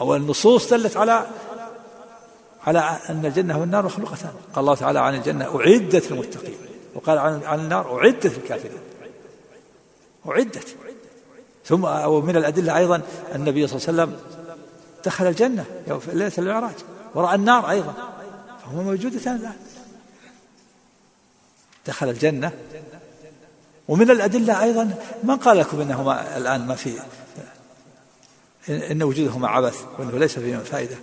أو 0.01 0.15
النصوص 0.15 0.69
دلت 0.69 0.97
على 0.97 1.27
على 2.67 2.79
أن 3.09 3.25
الجنة 3.25 3.59
والنار 3.59 3.85
مخلوقتان. 3.85 4.31
قال 4.53 4.59
الله 4.59 4.75
تعالى 4.75 4.99
عن 4.99 5.15
الجنة 5.15 5.45
أعدت 5.45 6.11
للمتقين. 6.11 6.57
وقال 6.95 7.17
عن 7.17 7.59
النار 7.59 7.99
أعدت 7.99 8.25
للكافرين. 8.25 8.81
أعدت. 10.27 10.75
ثم 11.65 11.83
ومن 11.83 12.35
الأدلة 12.35 12.77
أيضا 12.77 13.01
النبي 13.35 13.67
صلى 13.67 13.77
الله 13.77 14.03
عليه 14.03 14.13
وسلم 14.13 14.29
دخل 15.05 15.27
الجنة 15.27 15.65
في 15.85 16.11
ليلة 16.13 16.31
المعراج 16.37 16.75
ورأى 17.15 17.35
النار 17.35 17.69
أيضا 17.69 17.93
فهما 18.63 18.83
موجودتان 18.83 19.35
الآن. 19.35 19.57
دخل 21.87 22.09
الجنة. 22.09 22.51
ومن 23.87 24.11
الأدلة 24.11 24.63
أيضا 24.63 24.95
من 25.23 25.37
قال 25.37 25.57
لكم 25.57 25.81
إنهما 25.81 26.37
الآن 26.37 26.67
ما 26.67 26.75
في 26.75 26.99
إن 28.69 29.03
وجودهما 29.03 29.47
عبث 29.47 29.85
وأنه 29.99 30.17
ليس 30.17 30.39
فيهما 30.39 30.63
فائدة 30.63 30.95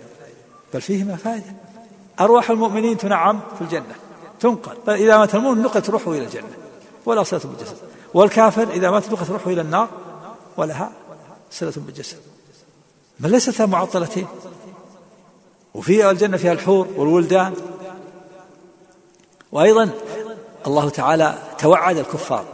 بل 0.73 0.81
فيهما 0.81 1.15
فائدة. 1.15 1.53
أرواح 2.19 2.49
المؤمنين 2.49 2.97
تنعم 2.97 3.41
في 3.57 3.61
الجنة. 3.61 3.95
تنقل. 4.39 4.93
إذا 4.93 5.17
مات 5.17 5.35
المؤمن 5.35 5.61
نقلت 5.61 5.89
روحه 5.89 6.11
إلى 6.11 6.25
الجنة 6.25 6.49
ولا 7.05 7.23
صلة 7.23 7.41
بالجسد. 7.43 7.77
والكافر 8.13 8.69
إذا 8.69 8.91
مات 8.91 9.11
نقلت 9.11 9.29
روحه 9.29 9.51
إلى 9.51 9.61
النار 9.61 9.89
ولها 10.57 10.91
صلة 11.51 11.73
بالجسد. 11.75 12.17
بل 13.19 13.31
ليست 13.31 13.61
معطلتين؟ 13.61 14.27
وفي 15.73 16.09
الجنة 16.09 16.37
فيها 16.37 16.53
الحور 16.53 16.87
والولدان. 16.95 17.53
وأيضا 19.51 19.89
الله 20.67 20.89
تعالى 20.89 21.37
توعد 21.57 21.97
الكفار. 21.97 22.45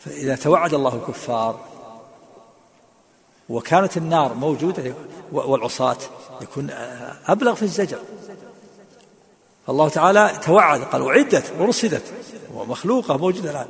فإذا 0.00 0.36
توعد 0.36 0.74
الله 0.74 0.94
الكفار 0.94 1.60
وكانت 3.48 3.96
النار 3.96 4.34
موجودة 4.34 4.94
والعصاة 5.32 5.96
يكون 6.40 6.70
أبلغ 7.26 7.54
في 7.54 7.62
الزجر. 7.62 7.98
الله 9.68 9.88
تعالى 9.88 10.32
توعد 10.42 10.80
قال 10.80 11.08
أعدت 11.08 11.52
ورصدت 11.58 12.02
ومخلوقة 12.54 13.16
موجودة 13.16 13.50
الآن. 13.50 13.66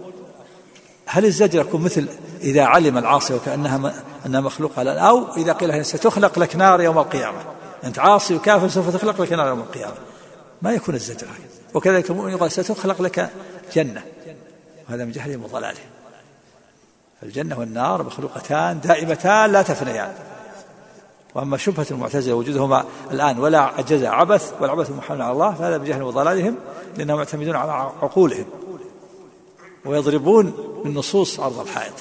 هل 1.06 1.24
الزجر 1.24 1.60
يكون 1.60 1.82
مثل 1.82 2.08
إذا 2.40 2.64
علم 2.64 2.98
العاصي 2.98 3.34
وكأنها 3.34 3.92
أنها 4.26 4.40
مخلوقة 4.40 4.82
الآن؟ 4.82 4.98
أو 4.98 5.34
إذا 5.36 5.52
قيل 5.52 5.84
ستخلق 5.84 6.38
لك 6.38 6.56
نار 6.56 6.80
يوم 6.80 6.98
القيامة. 6.98 7.38
أنت 7.84 7.98
عاصي 7.98 8.34
وكافر 8.34 8.68
سوف 8.68 8.96
تخلق 8.96 9.20
لك 9.20 9.32
نار 9.32 9.48
يوم 9.48 9.60
القيامة. 9.60 9.94
ما 10.62 10.72
يكون 10.72 10.94
الزجر. 10.94 11.26
وكذلك 11.74 12.10
المؤمن 12.10 12.32
يقال 12.32 12.52
ستخلق 12.52 13.02
لك 13.02 13.30
جنة. 13.74 14.02
وهذا 14.88 15.04
من 15.04 15.10
جهلهم 15.10 15.44
وضلالهم 15.44 15.86
الجنة 17.22 17.58
والنار 17.58 18.02
مخلوقتان 18.02 18.80
دائمتان 18.80 19.52
لا 19.52 19.62
تفنيان. 19.62 20.14
وأما 21.36 21.56
شبهة 21.56 21.86
المعتزلة 21.90 22.34
وجودهما 22.34 22.84
الآن 23.10 23.38
ولا 23.38 23.60
عجز 23.60 24.04
عبث 24.04 24.52
والعبث 24.60 24.90
محمل 24.90 25.22
على 25.22 25.32
الله 25.32 25.54
فهذا 25.54 25.76
بجهل 25.76 26.02
وضلالهم 26.02 26.56
لأنهم 26.96 27.18
معتمدون 27.18 27.56
على 27.56 27.72
عقولهم 27.72 28.44
ويضربون 29.84 30.54
بالنصوص 30.84 31.40
عرض 31.40 31.60
الحائط. 31.60 31.92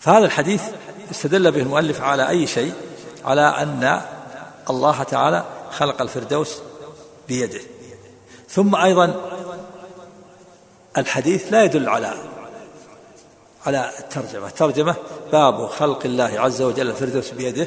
فهذا 0.00 0.24
الحديث 0.24 0.62
استدل 1.10 1.52
به 1.52 1.62
المؤلف 1.62 2.00
على 2.00 2.28
أي 2.28 2.46
شيء؟ 2.46 2.72
على 3.24 3.42
أن 3.42 4.00
الله 4.70 5.02
تعالى 5.02 5.44
خلق 5.70 6.02
الفردوس 6.02 6.58
بيده. 7.28 7.60
ثم 8.48 8.76
أيضا 8.76 9.30
الحديث 10.98 11.52
لا 11.52 11.64
يدل 11.64 11.88
على 11.88 12.14
على 13.66 13.90
الترجمة. 13.98 14.46
الترجمة 14.46 14.94
باب 15.32 15.66
خلق 15.66 16.04
الله 16.04 16.40
عز 16.40 16.62
وجل 16.62 16.90
الفردوس 16.90 17.30
بيده 17.30 17.66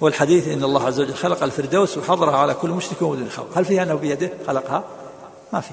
والحديث 0.00 0.48
إن 0.48 0.64
الله 0.64 0.86
عز 0.86 1.00
وجل 1.00 1.14
خلق 1.14 1.42
الفردوس 1.42 1.98
وحضرها 1.98 2.36
على 2.36 2.54
كل 2.54 2.70
مشرك 2.70 3.02
ودون 3.02 3.30
خلق 3.30 3.58
هل 3.58 3.64
فيها 3.64 3.82
أنه 3.82 3.94
بيده 3.94 4.30
خلقها؟ 4.46 4.84
ما 5.52 5.60
في. 5.60 5.70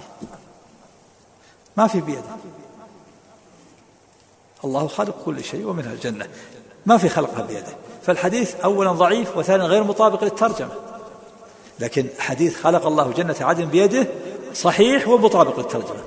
ما 1.77 1.87
في 1.87 2.01
بيده. 2.01 2.21
الله 4.63 4.87
خالق 4.87 5.15
كل 5.25 5.43
شيء 5.43 5.67
ومنها 5.67 5.93
الجنة. 5.93 6.27
ما 6.85 6.97
في 6.97 7.09
خلقها 7.09 7.41
بيده. 7.41 7.75
فالحديث 8.03 8.55
أولا 8.55 8.91
ضعيف 8.91 9.37
وثانيا 9.37 9.65
غير 9.65 9.83
مطابق 9.83 10.23
للترجمة. 10.23 10.71
لكن 11.79 12.07
حديث 12.19 12.61
خلق 12.61 12.85
الله 12.85 13.11
جنة 13.11 13.35
عدن 13.41 13.65
بيده 13.65 14.07
صحيح 14.53 15.07
ومطابق 15.07 15.59
للترجمة. 15.59 16.03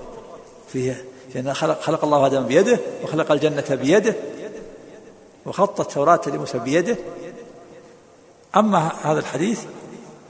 فيه 0.73 1.05
لأن 1.35 1.55
خلق, 1.55 1.81
خلق 1.81 2.05
الله 2.05 2.27
آدم 2.27 2.43
بيده 2.43 2.79
وخلق 3.03 3.33
الجنة 3.33 3.65
بيده 3.71 4.15
وخط 5.47 5.81
التوراة 5.81 6.21
لموسى 6.27 6.59
بيده. 6.59 6.97
أما 8.57 8.93
هذا 9.03 9.21
الحديث 9.21 9.61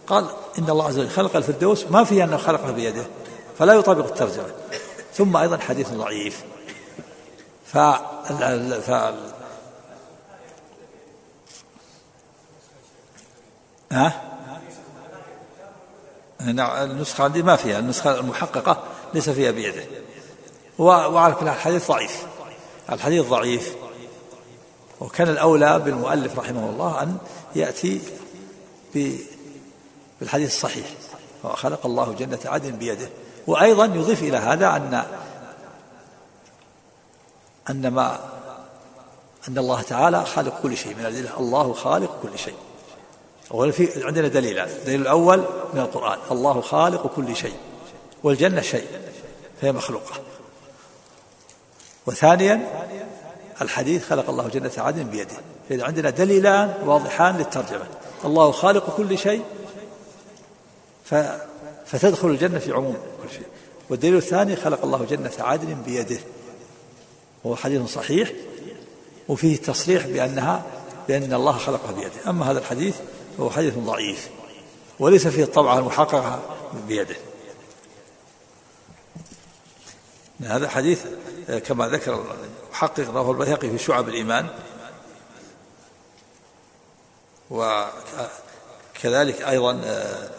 قال 0.06 0.26
إن 0.58 0.70
الله 0.70 0.86
عز 0.86 0.98
وجل 0.98 1.10
خلق 1.10 1.36
الفردوس 1.36 1.84
ما 1.90 2.04
فيه 2.04 2.24
أنه 2.24 2.36
خلقه 2.36 2.70
بيده 2.70 3.04
فلا 3.58 3.72
يطابق 3.72 4.04
الترجمة. 4.04 4.50
ثم 5.14 5.36
أيضا 5.36 5.58
حديث 5.58 5.90
ضعيف. 5.90 6.44
ف 7.66 7.76
ها؟ 13.92 14.22
نعم 16.40 16.90
النسخة 16.90 17.24
عندي 17.24 17.42
ما 17.42 17.56
فيها 17.56 17.78
النسخة 17.78 18.20
المحققة 18.20 18.82
ليس 19.14 19.30
فيها 19.30 19.50
بيده. 19.50 19.84
وعلى 20.82 21.34
كل 21.34 21.48
الحديث 21.48 21.88
ضعيف. 21.88 22.26
الحديث 22.92 23.26
ضعيف. 23.26 23.74
وكان 25.00 25.28
الأولى 25.28 25.78
بالمؤلف 25.78 26.38
رحمه 26.38 26.70
الله 26.70 27.02
أن 27.02 27.16
يأتي 27.56 28.00
بالحديث 30.20 30.54
الصحيح. 30.54 30.86
وخلق 31.44 31.86
الله 31.86 32.12
جنة 32.12 32.38
عدن 32.44 32.70
بيده. 32.70 33.08
وأيضا 33.46 33.84
يضيف 33.84 34.22
إلى 34.22 34.36
هذا 34.36 34.76
أن 34.76 35.04
أن 37.70 37.88
ما 37.88 38.18
أن 39.48 39.58
الله 39.58 39.82
تعالى 39.82 40.24
خالق 40.24 40.62
كل 40.62 40.76
شيء. 40.76 40.94
من 40.94 41.00
الأدلة 41.00 41.38
الله 41.38 41.72
خالق 41.72 42.18
كل 42.22 42.38
شيء. 42.38 42.56
أولا 43.50 43.72
في 43.72 44.04
عندنا 44.04 44.28
دليلان 44.28 44.68
الدليل 44.68 45.00
الأول 45.00 45.38
من 45.74 45.80
القرآن. 45.80 46.18
الله 46.30 46.60
خالق 46.60 47.06
كل 47.16 47.36
شيء. 47.36 47.56
والجنة 48.22 48.60
شيء. 48.60 48.86
فهي 49.60 49.72
مخلوقة. 49.72 50.12
وثانيا 52.06 52.86
الحديث 53.62 54.04
خلق 54.04 54.30
الله 54.30 54.48
جنة 54.48 54.72
عدن 54.78 55.02
بيده. 55.02 55.36
فإذا 55.68 55.84
عندنا 55.84 56.10
دليلان 56.10 56.74
واضحان 56.84 57.36
للترجمة. 57.36 57.86
الله 58.24 58.52
خالق 58.52 58.96
كل 58.96 59.18
شيء 59.18 59.44
ف 61.04 61.14
فتدخل 61.86 62.28
الجنة 62.28 62.58
في 62.58 62.72
عموم 62.72 62.96
كل 63.22 63.30
شيء. 63.30 63.46
والدليل 63.90 64.16
الثاني 64.16 64.56
خلق 64.56 64.84
الله 64.84 65.04
جنة 65.04 65.32
عدن 65.38 65.74
بيده. 65.74 66.18
وهو 67.44 67.56
حديث 67.56 67.82
صحيح 67.82 68.32
وفيه 69.28 69.56
تصريح 69.56 70.06
بأنها 70.06 70.62
بأن 71.08 71.32
الله 71.32 71.52
خلقها 71.52 71.92
بيده. 71.92 72.30
أما 72.30 72.50
هذا 72.50 72.58
الحديث 72.58 72.96
فهو 73.38 73.50
حديث 73.50 73.74
ضعيف 73.74 74.28
وليس 74.98 75.28
فيه 75.28 75.44
الطبعة 75.44 75.78
المحققة 75.78 76.42
بيده. 76.88 77.16
هذا 80.40 80.68
حديث 80.68 81.00
كما 81.48 81.88
ذكر 81.88 82.24
محقق 82.70 83.10
رواه 83.10 83.30
البيهقي 83.30 83.70
في 83.70 83.78
شعب 83.78 84.08
الإيمان. 84.08 84.48
وكذلك 87.50 89.42
أيضا 89.42 89.80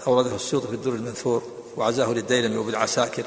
أورده 0.07 0.35
السيوطي 0.35 0.67
في 0.67 0.73
الدر 0.73 0.89
المنثور 0.89 1.43
وعزاه 1.77 2.07
للديلمي 2.07 2.57
وابن 2.57 2.75
عساكر 2.75 3.23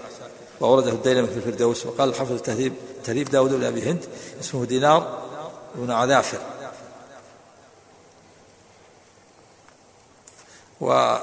وأورده 0.61 0.93
الديلمي 0.93 1.29
في 1.29 1.37
الفردوس 1.37 1.87
وقال 1.87 2.09
الحافظ 2.09 2.33
التهذيب 2.33 2.75
تهذيب 3.05 3.29
داود 3.31 3.53
بن 3.53 3.65
أبي 3.65 3.83
هند 3.83 4.05
اسمه 4.41 4.65
دينار 4.65 5.23
بن 5.75 5.91
عذافر. 5.91 6.39
و 10.81 11.17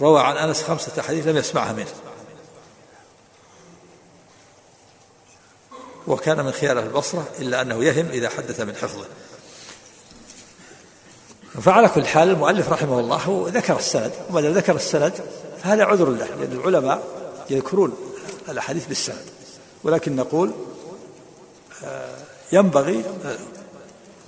روى 0.00 0.20
عن 0.20 0.36
أنس 0.36 0.62
خمسة 0.62 1.00
أحاديث 1.00 1.26
لم 1.26 1.36
يسمعها 1.36 1.72
منه. 1.72 2.05
وكان 6.06 6.44
من 6.44 6.52
خيار 6.52 6.78
البصرة 6.78 7.28
إلا 7.38 7.62
أنه 7.62 7.84
يهم 7.84 8.06
إذا 8.08 8.28
حدث 8.28 8.60
من 8.60 8.76
حفظه. 8.76 9.04
فعلى 11.60 11.88
كل 11.88 12.06
حال 12.06 12.30
المؤلف 12.30 12.72
رحمه 12.72 13.00
الله 13.00 13.46
ذكر 13.48 13.76
السند 13.76 14.12
وما 14.30 14.40
ذكر 14.40 14.76
السند 14.76 15.12
فهذا 15.62 15.84
عذر 15.84 16.10
له 16.10 16.26
لأن 16.26 16.52
العلماء 16.52 17.02
يذكرون 17.50 17.96
الأحاديث 18.48 18.86
بالسند. 18.86 19.24
ولكن 19.84 20.16
نقول 20.16 20.52
آه، 21.84 22.14
ينبغي 22.52 23.04
آه، 23.24 23.36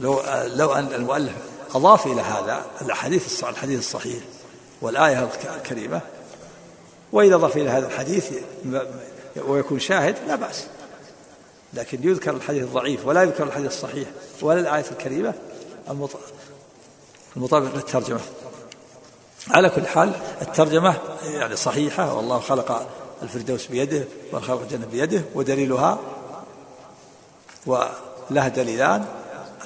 لو 0.00 0.14
آه، 0.14 0.46
لو 0.46 0.72
أن 0.72 0.92
المؤلف 0.92 1.32
أضاف 1.74 2.06
إلى 2.06 2.20
هذا 2.20 2.66
الأحاديث 2.82 3.44
الحديث 3.44 3.78
الصحيح 3.78 4.22
والآية 4.82 5.28
الكريمة 5.56 6.00
وإذا 7.12 7.34
أضاف 7.34 7.56
إلى 7.56 7.70
هذا 7.70 7.86
الحديث 7.86 8.32
ويكون 9.46 9.80
شاهد 9.80 10.16
لا 10.28 10.34
بأس. 10.34 10.64
لكن 11.74 12.08
يذكر 12.08 12.30
الحديث 12.30 12.62
الضعيف 12.62 13.06
ولا 13.06 13.22
يذكر 13.22 13.44
الحديث 13.44 13.66
الصحيح 13.66 14.08
ولا 14.42 14.60
الآية 14.60 14.84
الكريمة 14.90 15.34
المطابق 17.36 17.74
للترجمة. 17.74 18.20
على 19.50 19.70
كل 19.70 19.86
حال 19.86 20.12
الترجمة 20.42 20.94
يعني 21.24 21.56
صحيحة 21.56 22.14
والله 22.14 22.38
خلق 22.38 22.86
الفردوس 23.22 23.66
بيده 23.66 24.04
وخلق 24.32 24.60
الجنة 24.60 24.86
بيده 24.86 25.22
ودليلها 25.34 25.98
ولها 27.66 28.48
دليلان. 28.48 29.06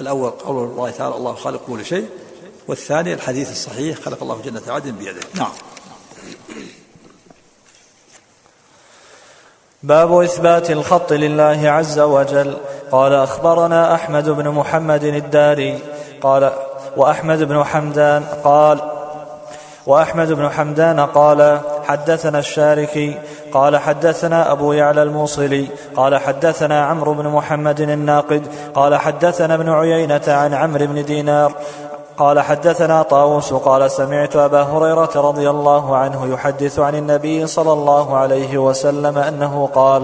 الأول 0.01 0.29
قول 0.29 0.69
الله 0.69 0.91
تعالى 0.91 1.15
الله 1.15 1.33
خالق 1.33 1.65
كل 1.67 1.85
شيء 1.85 2.09
والثاني 2.67 3.13
الحديث 3.13 3.51
الصحيح 3.51 3.99
خلق 3.99 4.21
الله 4.21 4.41
جنة 4.41 4.61
عدن 4.67 4.91
بيده. 4.91 5.21
نعم. 5.33 5.51
باب 9.83 10.19
إثبات 10.19 10.71
الخط 10.71 11.13
لله 11.13 11.69
عز 11.69 11.99
وجل. 11.99 12.53
قال 12.91 13.13
أخبرنا 13.13 13.95
أحمد 13.95 14.29
بن 14.29 14.49
محمد 14.49 15.03
الداري. 15.03 15.79
قال 16.21 16.51
وأحمد 16.97 17.43
بن 17.43 17.63
حمدان 17.63 18.23
قال 18.43 18.79
وأحمد 19.85 20.31
بن 20.31 20.49
حمدان 20.49 20.99
قال 20.99 21.59
حدثنا 21.87 22.39
الشاركي. 22.39 23.17
قال 23.53 23.77
حدثنا 23.77 24.51
أبو 24.51 24.73
يعلى 24.73 25.03
الموصلي. 25.03 25.67
قال 25.95 26.17
حدثنا 26.17 26.85
عمرو 26.85 27.13
بن 27.13 27.27
محمد 27.27 27.81
الناقد. 27.81 28.47
قال 28.75 28.95
حدثنا 28.95 29.53
ابن 29.53 29.69
عيينة 29.69 30.21
عن 30.27 30.53
عمرو 30.53 30.85
بن 30.85 31.05
دينار. 31.05 31.51
قال 32.17 32.39
حدثنا 32.39 33.01
طاووس 33.01 33.53
قال 33.53 33.91
سمعت 33.91 34.35
أبا 34.35 34.61
هريرة 34.61 35.11
رضي 35.15 35.49
الله 35.49 35.97
عنه 35.97 36.33
يحدث 36.33 36.79
عن 36.79 36.95
النبي 36.95 37.47
صلى 37.47 37.73
الله 37.73 38.17
عليه 38.17 38.57
وسلم 38.57 39.17
أنه 39.17 39.69
قال 39.73 40.03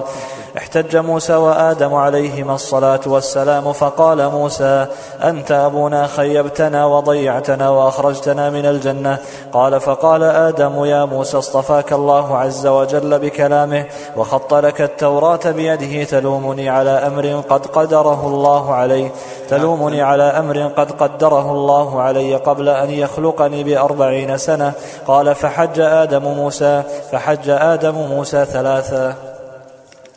احتج 0.60 0.98
موسى 0.98 1.36
وآدم 1.36 1.94
عليهما 1.94 2.56
الصلاة 2.56 3.00
والسلام 3.06 3.74
فقال 3.74 4.30
موسى 4.30 4.86
أنت 5.24 5.52
أبونا 5.52 6.08
خيبتنا 6.08 6.86
وضيعتنا 6.86 7.70
وأخرجتنا 7.70 8.50
من 8.50 8.66
الجنة. 8.66 9.18
قال 9.54 9.80
فقال 9.80 10.24
آدم 10.24 10.86
يا 10.86 11.06
موسى 11.06 11.38
اصطفاك 11.38 11.94
الله 11.94 12.38
عز 12.38 12.68
وجل 12.68 13.20
بكلامه 13.20 13.86
وخط 14.18 14.54
لك 14.54 14.82
التوراة 14.82 15.40
بيده 15.46 16.04
تلومني 16.04 16.70
على 16.70 16.90
أمر 16.90 17.44
قد 17.50 17.66
قدره 17.66 18.28
الله 18.28 18.74
عليه 18.74 19.12
تلومني 19.50 20.02
على 20.02 20.24
أمر 20.24 20.68
قد 20.68 20.92
قدره 20.92 21.52
الله 21.52 22.02
علي 22.02 22.36
قبل 22.36 22.70
أن 22.70 22.90
يخلقني 22.90 23.64
بأربعين 23.64 24.38
سنة. 24.38 24.74
قال 25.08 25.36
فحج 25.36 25.80
آدم 25.80 26.24
موسى 26.24 26.84
فحج 27.12 27.50
آدم 27.50 27.96
موسى 27.96 28.46
ثلاثا 28.46 29.29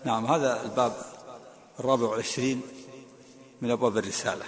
نعم 0.04 0.26
هذا 0.26 0.62
الباب 0.62 0.92
الرابع 1.80 2.08
والعشرين 2.08 2.62
من 3.60 3.70
أبواب 3.70 3.98
الرسالة. 3.98 4.44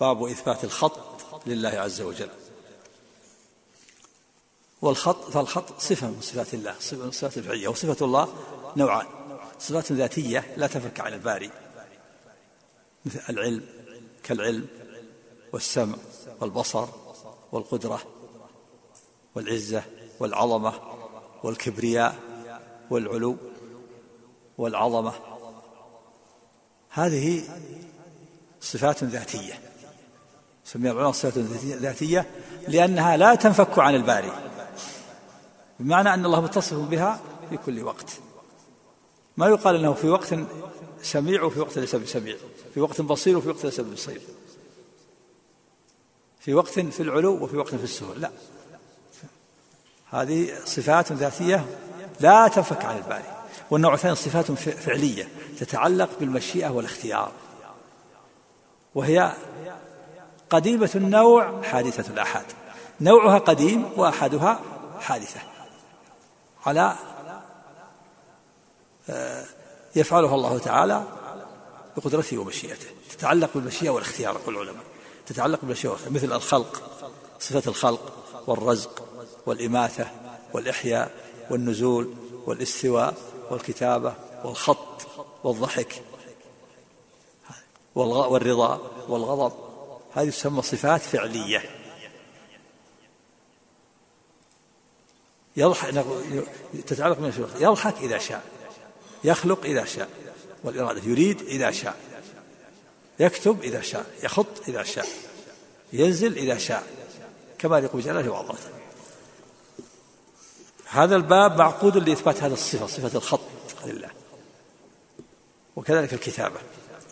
باب 0.00 0.24
إثبات 0.24 0.64
الخط 0.64 0.98
لله 1.46 1.68
عز 1.68 2.00
وجل. 2.00 2.28
والخط 4.82 5.30
فالخط 5.30 5.80
صفة 5.80 6.06
من 6.06 6.20
صفات 6.20 6.54
الله 6.54 6.74
صفة 6.80 7.04
من 7.04 7.10
صفات 7.10 7.38
الفعلية 7.38 7.68
وصفة 7.68 8.06
الله 8.06 8.34
نوعان. 8.76 9.06
صفات 9.58 9.92
ذاتية 9.92 10.54
لا 10.56 10.66
تفك 10.66 11.00
عن 11.00 11.12
الباري 11.12 11.50
مثل 13.04 13.20
العلم 13.30 13.66
كالعلم 14.22 14.66
والسمع 15.52 15.96
والبصر 16.40 16.88
والقدرة 17.52 18.02
والعزة 19.34 19.82
والعظمة 20.20 20.72
والكبرياء 21.42 22.18
والعلو. 22.90 23.36
والعظمة. 24.58 25.12
هذه 26.90 27.42
صفات 28.60 29.04
ذاتية. 29.04 29.60
سمي 30.64 30.90
العلماء 30.90 31.12
صفات 31.12 31.38
ذاتية 31.38 32.26
لأنها 32.68 33.16
لا 33.16 33.34
تنفك 33.34 33.78
عن 33.78 33.94
الباري. 33.94 34.32
بمعنى 35.80 36.14
أن 36.14 36.26
الله 36.26 36.40
متصف 36.40 36.76
بها 36.76 37.20
في 37.50 37.56
كل 37.56 37.82
وقت. 37.82 38.10
ما 39.36 39.46
يقال 39.46 39.76
أنه 39.76 39.92
في 39.92 40.08
وقت 40.08 40.34
سميع 41.02 41.42
وفي 41.42 41.60
وقت 41.60 41.78
ليس 41.78 41.96
بسميع. 41.96 42.36
في 42.74 42.80
وقت 42.80 43.00
بصير 43.00 43.36
وفي 43.38 43.48
وقت 43.48 43.64
ليس 43.64 43.80
ببصير 43.80 44.20
في 46.40 46.54
وقت 46.54 46.80
في 46.80 47.00
العلو 47.00 47.44
وفي 47.44 47.56
وقت 47.56 47.74
في 47.74 47.84
السهول. 47.84 48.20
لا. 48.20 48.30
هذه 50.10 50.64
صفات 50.64 51.12
ذاتية 51.12 51.66
لا 52.20 52.48
تنفك 52.48 52.84
عن 52.84 52.96
الباري. 52.96 53.33
والنوع 53.70 53.94
الثاني 53.94 54.14
صفات 54.14 54.52
فعلية 54.52 55.28
تتعلق 55.58 56.10
بالمشيئة 56.20 56.68
والاختيار. 56.68 57.32
وهي 58.94 59.32
قديمة 60.50 60.90
النوع 60.94 61.62
حادثة 61.62 62.12
الآحاد. 62.12 62.46
نوعها 63.00 63.38
قديم 63.38 63.90
وأحدها 63.96 64.60
حادثة. 65.00 65.40
على 66.66 66.94
آه، 69.10 69.44
يفعلها 69.96 70.34
الله 70.34 70.58
تعالى 70.58 71.04
بقدرته 71.96 72.38
ومشيئته. 72.38 72.86
تتعلق 73.10 73.50
بالمشيئة 73.54 73.90
والاختيار 73.90 74.34
يقول 74.34 74.54
العلماء. 74.54 74.84
تتعلق 75.26 75.60
بالمشيئة 75.60 75.90
والاختيار. 75.90 76.14
مثل 76.14 76.32
الخلق 76.32 76.82
صفة 77.40 77.70
الخلق 77.70 78.12
والرزق 78.46 79.02
والإماتة 79.46 80.06
والإحياء 80.52 81.10
والنزول 81.50 82.14
والإستواء 82.46 83.14
والكتابة 83.50 84.14
والخط 84.44 85.06
والضحك 85.44 86.02
والرضا 87.94 88.80
والغضب. 89.08 89.52
هذه 90.14 90.30
تسمى 90.30 90.62
صفات 90.62 91.00
فعلية. 91.00 91.62
يضحك 95.56 96.04
تتعلق 96.86 97.18
من 97.18 97.48
يضحك 97.60 97.96
إذا 97.96 98.18
شاء. 98.18 98.42
يخلق 99.24 99.64
إذا 99.64 99.84
شاء. 99.84 100.08
والإرادة 100.64 101.02
يريد 101.04 101.42
إذا 101.42 101.70
شاء. 101.70 101.96
يكتب 103.20 103.62
إذا 103.62 103.80
شاء. 103.80 104.06
يخط 104.22 104.68
إذا 104.68 104.82
شاء. 104.82 105.06
ينزل 105.92 106.38
إذا 106.38 106.58
شاء. 106.58 106.86
كما 107.58 107.78
يقول 107.78 108.02
جلاله 108.02 108.30
وعظمته 108.30 108.83
هذا 110.94 111.16
الباب 111.16 111.58
معقود 111.58 112.08
لإثبات 112.08 112.42
هذه 112.42 112.52
الصفة 112.52 112.86
صفة 112.86 113.18
الخط 113.18 113.40
لله 113.84 114.08
وكذلك 115.76 116.14
الكتابة. 116.14 116.60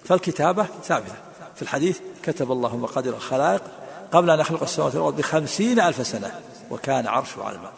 فالكتابة 0.05 0.67
ثابتة. 0.85 1.15
في 1.57 1.63
الحديث 1.63 2.01
كتب 2.23 2.53
الله 2.53 2.77
مقادير 2.77 3.15
الخلائق 3.15 3.63
قبل 4.13 4.31
أن 4.31 4.41
يخلق 4.41 4.63
السماوات 4.63 4.95
والأرض 4.95 5.17
بخمسين 5.17 5.81
ألف 5.81 6.07
سنة 6.07 6.41
وكان 6.71 7.07
عرشه 7.07 7.45
على 7.45 7.57
الماء. 7.57 7.73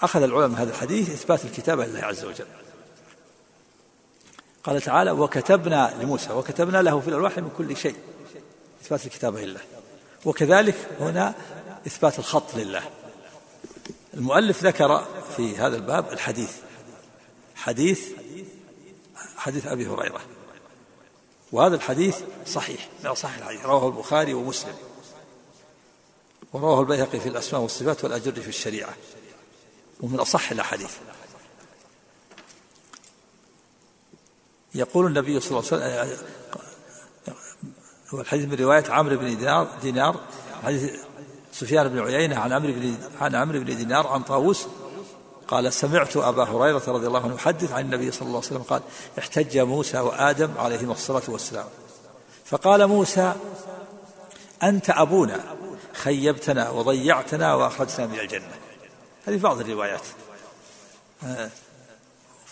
أخذ 0.00 0.22
العلماء 0.22 0.62
هذا 0.62 0.70
الحديث 0.70 1.10
إثبات 1.10 1.44
الكتابة 1.44 1.86
لله 1.86 2.00
عز 2.00 2.24
وجل. 2.24 2.46
قال 4.64 4.80
تعالى 4.80 5.10
وكتبنا 5.10 5.94
لموسى 6.00 6.32
وكتبنا 6.32 6.82
له 6.82 7.00
في 7.00 7.08
الألواح 7.08 7.38
من 7.38 7.50
كل 7.58 7.76
شيء. 7.76 7.96
إثبات 8.82 9.06
الكتابة 9.06 9.40
لله. 9.40 9.60
وكذلك 10.24 10.76
هنا 11.00 11.34
إثبات 11.86 12.18
الخط 12.18 12.54
لله. 12.54 12.90
المؤلف 14.14 14.64
ذكر 14.64 15.06
في 15.36 15.56
هذا 15.56 15.76
الباب 15.76 16.12
الحديث. 16.12 16.52
حديث 17.56 18.08
حديث 19.36 19.66
أبي 19.66 19.86
هريرة. 19.86 20.20
وهذا 21.52 21.76
الحديث 21.76 22.18
صحيح. 22.46 22.88
من 23.04 23.14
صحيح 23.14 23.36
الحديث 23.36 23.64
رواه 23.64 23.88
البخاري 23.88 24.34
ومسلم. 24.34 24.74
ورواه 26.52 26.80
البيهقي 26.80 27.20
في 27.20 27.28
الأسماء 27.28 27.62
والصفات 27.62 28.04
والأجر 28.04 28.32
في 28.32 28.48
الشريعة. 28.48 28.94
ومن 30.00 30.20
أصح 30.20 30.50
الأحاديث. 30.50 30.92
يقول 34.74 35.06
النبي 35.06 35.40
صلى 35.40 35.58
الله 35.58 35.72
عليه 35.72 36.12
وسلم 36.12 36.26
هو 38.08 38.20
الحديث 38.20 38.44
من 38.44 38.54
رواية 38.54 38.84
عمرو 38.90 39.16
بن 39.16 39.36
دينار 39.36 39.78
دينار 39.82 40.20
حديث 40.62 41.00
سفيان 41.54 41.88
بن 41.88 41.98
عيينة 41.98 42.38
عن 42.38 42.52
عمرو 42.52 42.72
بن 42.72 42.94
عن 43.20 43.34
عمرو 43.34 43.60
بن 43.60 43.76
دينار 43.76 44.06
عن 44.06 44.22
طاووس 44.22 44.66
قال 45.48 45.72
سمعت 45.72 46.16
أبا 46.16 46.44
هريرة 46.44 46.82
رضي 46.88 47.06
الله 47.06 47.24
عنه 47.24 47.34
يحدث 47.34 47.72
عن 47.72 47.84
النبي 47.84 48.10
صلى 48.10 48.22
الله 48.22 48.38
عليه 48.38 48.46
وسلم 48.46 48.62
قال 48.62 48.82
احتج 49.18 49.58
موسى 49.58 49.98
وآدم 50.00 50.50
عليهما 50.58 50.92
الصلاة 50.92 51.22
والسلام. 51.28 51.66
فقال 52.44 52.86
موسى 52.86 53.34
أنت 54.62 54.90
أبونا 54.90 55.40
خيبتنا 55.92 56.70
وضيعتنا 56.70 57.54
وأخرجتنا 57.54 58.06
من 58.06 58.20
الجنة. 58.20 58.52
هذه 59.26 59.38
بعض 59.38 59.60
الروايات. 59.60 60.02
آه، 61.24 61.50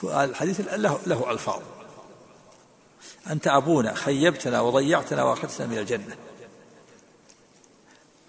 الحديث 0.05 0.61
له, 0.61 0.99
له 1.07 1.31
ألفاظ. 1.31 1.61
أنت 3.31 3.49
أبونا 3.49 3.95
خيبتنا 3.95 4.61
وضيعتنا 4.61 5.25
وأخرجتنا 5.25 5.67
من 5.67 5.79
الجنة. 5.79 6.17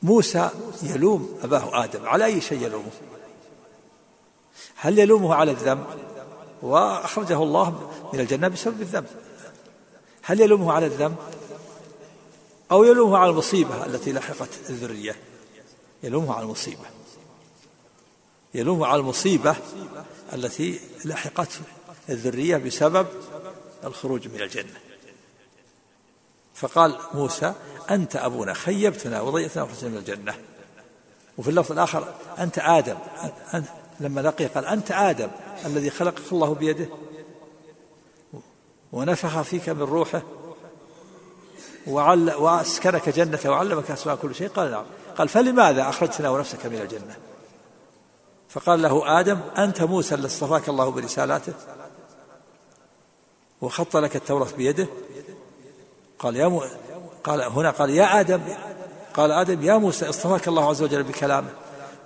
موسى 0.04 0.50
يلوم 0.84 1.40
أباه 1.44 1.84
آدم 1.84 2.06
على 2.06 2.26
أي 2.26 2.42
شيء 2.42 2.62
يلومه؟ 2.62 2.92
هل 4.76 5.00
يلومه 5.00 5.36
على 5.36 5.52
الذنب؟ 5.52 5.86
وأخرجه 6.62 7.44
الله 7.44 7.92
من 8.14 8.20
الجنة 8.20 8.48
بسبب 8.48 8.82
الذنب. 8.82 9.08
هل 10.22 10.42
يلومه 10.42 10.74
على 10.74 10.86
الذنب؟ 10.86 11.16
أو 12.72 12.84
يلومه 12.84 13.18
على 13.18 13.30
المصيبة 13.30 13.86
التي 13.86 14.12
لحقت 14.12 14.50
الذرية؟ 14.70 15.16
يلومه 16.04 16.34
على 16.34 16.44
المصيبة. 16.44 16.86
يلومه 18.54 18.88
على 18.88 19.00
المصيبة 19.00 19.56
التي 20.34 20.80
لحقت 21.06 21.50
الذرية 22.10 22.58
بسبب 22.58 23.08
الخروج 23.84 24.28
من 24.28 24.42
الجنة. 24.42 24.93
فقال 26.64 26.96
موسى 27.14 27.54
أنت 27.90 28.16
أبونا 28.16 28.54
خيبتنا 28.54 29.22
وضيعتنا 29.22 29.64
وخرجنا 29.64 29.90
من 29.90 29.98
الجنة. 29.98 30.36
وفي 31.38 31.50
اللفظ 31.50 31.72
الآخر 31.72 32.14
أنت 32.40 32.60
آدم. 32.60 32.98
أنت 33.54 33.68
لما 34.00 34.22
لقي 34.22 34.46
قال 34.46 34.66
أنت 34.66 34.92
آدم 34.92 35.30
الذي 35.66 35.90
خلقك 35.90 36.32
الله 36.32 36.54
بيده. 36.54 36.88
ونفخ 38.92 39.42
فيك 39.42 39.70
من 39.70 39.82
روحه. 39.82 40.22
وعل 41.88 42.34
وأسكنك 42.34 43.10
جنته 43.10 43.50
وعلمك 43.50 43.92
أسماء 43.92 44.16
كل 44.16 44.36
شيء. 44.36 44.50
قال 44.50 44.72
نعم. 44.72 44.86
قال 45.18 45.30
فلماذا 45.30 45.90
أخرجتنا 45.90 46.30
ونفسك 46.30 46.66
من 46.66 46.82
الجنة؟ 46.82 47.16
فقال 48.50 48.82
له 48.82 49.20
آدم 49.20 49.40
أنت 49.58 49.82
موسى 49.82 50.16
الذي 50.16 50.28
اصطفاك 50.28 50.70
الله 50.70 50.92
برسالاته 50.92 51.54
وخط 53.62 53.98
لك 53.98 54.16
التوراة 54.16 54.48
بيده. 54.58 54.88
قال 56.24 56.36
يا 56.36 56.48
مو... 56.48 56.64
قال 57.24 57.42
هنا 57.42 57.70
قال 57.70 57.90
يا 57.90 58.20
آدم 58.20 58.42
قال 59.14 59.32
آدم 59.32 59.64
يا 59.64 59.78
موسى 59.78 60.10
اصطفاك 60.10 60.48
الله 60.48 60.70
عز 60.70 60.82
وجل 60.82 61.04
بكلامه 61.04 61.50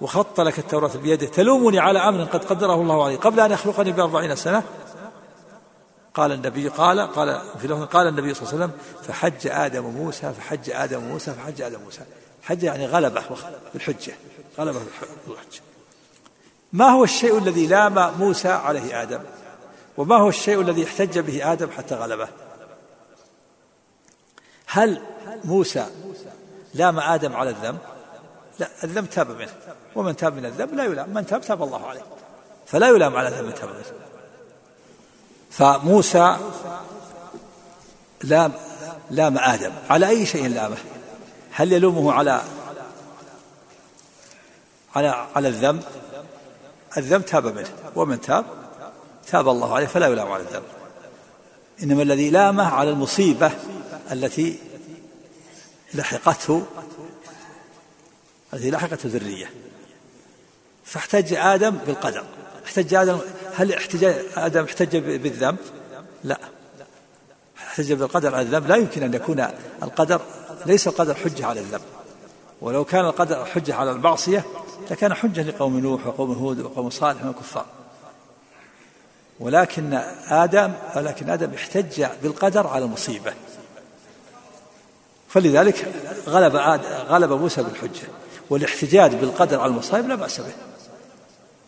وخط 0.01 0.41
لك 0.41 0.59
التوراة 0.59 0.97
بيده 0.97 1.27
تلومني 1.27 1.79
على 1.79 1.99
أمر 1.99 2.23
قد 2.23 2.45
قدره 2.45 2.81
الله 2.81 3.05
علي 3.05 3.15
قبل 3.15 3.39
أن 3.39 3.51
يخلقني 3.51 3.91
بأربعين 3.91 4.35
سنة؟ 4.35 4.63
قال 6.13 6.31
النبي 6.31 6.67
قال 6.67 6.99
قال 6.99 7.41
في 7.61 7.67
لفظ 7.67 7.83
قال 7.83 8.07
النبي 8.07 8.33
صلى 8.33 8.43
الله 8.43 8.53
عليه 8.53 8.65
وسلم 8.65 8.79
فحج 9.03 9.47
آدم 9.47 9.83
موسى 9.83 10.33
فحج 10.33 10.69
آدم 10.69 11.01
موسى 11.01 11.33
فحج 11.33 11.61
آدم 11.61 11.79
موسى. 11.85 12.01
حج 12.43 12.63
يعني 12.63 12.85
غلبه 12.85 13.23
بالحجة 13.73 14.13
غلبه 14.59 14.79
بالحجة 15.27 15.61
ما 16.73 16.89
هو 16.89 17.03
الشيء 17.03 17.37
الذي 17.37 17.67
لام 17.67 18.13
موسى 18.19 18.49
عليه 18.49 19.01
آدم؟ 19.01 19.19
وما 19.97 20.15
هو 20.15 20.29
الشيء 20.29 20.61
الذي 20.61 20.83
احتج 20.83 21.19
به 21.19 21.53
آدم 21.53 21.71
حتى 21.71 21.95
غلبه؟ 21.95 22.27
هل 24.67 25.01
موسى 25.43 25.87
لام 26.73 26.99
آدم 26.99 27.33
على 27.33 27.49
الذنب؟ 27.49 27.77
لا 28.59 28.67
الذنب 28.83 29.09
تاب 29.09 29.29
منه. 29.29 29.51
ومن 29.95 30.15
تاب 30.15 30.35
من 30.35 30.45
الذنب 30.45 30.73
لا 30.73 30.83
يلام. 30.83 31.09
من 31.09 31.25
تاب 31.25 31.41
تاب 31.41 31.63
الله 31.63 31.87
عليه. 31.87 32.01
فلا 32.65 32.87
يلام 32.87 33.15
على 33.15 33.29
ذنب 33.29 33.55
تاب 33.55 33.69
منه. 33.69 33.83
فموسى 35.51 36.37
لام 38.23 38.53
لام 39.11 39.37
آدم. 39.37 39.71
على 39.89 40.09
أي 40.09 40.25
شيء 40.25 40.47
لامه؟ 40.47 40.77
هل 41.51 41.73
يلومه 41.73 42.13
على 42.13 42.41
على 44.95 45.27
على 45.35 45.47
الذنب؟ 45.47 45.83
الذنب 46.97 47.25
تاب 47.25 47.45
منه. 47.45 47.69
ومن 47.95 48.21
تاب 48.21 48.45
تاب 49.27 49.49
الله 49.49 49.75
عليه 49.75 49.87
فلا 49.87 50.07
يلام 50.07 50.31
على 50.31 50.43
الذنب. 50.43 50.63
إنما 51.83 52.03
الذي 52.03 52.29
لامه 52.29 52.73
على 52.73 52.89
المصيبة 52.89 53.51
التي 54.11 54.59
لحقته 55.93 56.65
التي 58.53 58.71
لحقت 58.71 59.05
ذرية. 59.05 59.49
فاحتج 60.85 61.33
آدم 61.33 61.77
بالقدر. 61.87 62.25
احتج 62.65 62.93
آدم 62.93 63.19
هل 63.55 63.73
احتج 63.73 64.03
آدم 64.35 64.63
احتج 64.63 64.97
بالذنب؟ 64.97 65.57
لا. 66.23 66.39
احتج 67.57 67.93
بالقدر 67.93 68.35
على 68.35 68.45
الذنب. 68.45 68.67
لا 68.67 68.75
يمكن 68.75 69.03
أن 69.03 69.13
يكون 69.13 69.47
القدر 69.83 70.21
ليس 70.65 70.87
القدر 70.87 71.15
حجة 71.15 71.45
على 71.45 71.59
الذنب. 71.59 71.81
ولو 72.61 72.85
كان 72.85 73.05
القدر 73.05 73.45
حجة 73.45 73.75
على 73.75 73.91
المعصية 73.91 74.45
لكان 74.91 75.13
حجة 75.13 75.41
لقوم 75.41 75.79
نوح 75.79 76.07
وقوم 76.07 76.33
هود 76.33 76.59
وقوم 76.59 76.89
صالح 76.89 77.23
من 77.23 77.29
الكفار. 77.29 77.65
ولكن 79.39 79.93
آدم 80.27 80.73
ولكن 80.95 81.29
آدم 81.29 81.53
احتج 81.53 82.05
بالقدر 82.23 82.67
على 82.67 82.85
المصيبة. 82.85 83.33
فلذلك 85.37 85.93
غلب 86.27 86.55
غلب 87.09 87.31
موسى 87.31 87.63
بالحجة 87.63 88.07
والاحتجاج 88.49 89.15
بالقدر 89.15 89.59
على 89.59 89.71
المصائب 89.71 90.07
لا 90.07 90.15
بأس 90.15 90.41
به. 90.41 90.53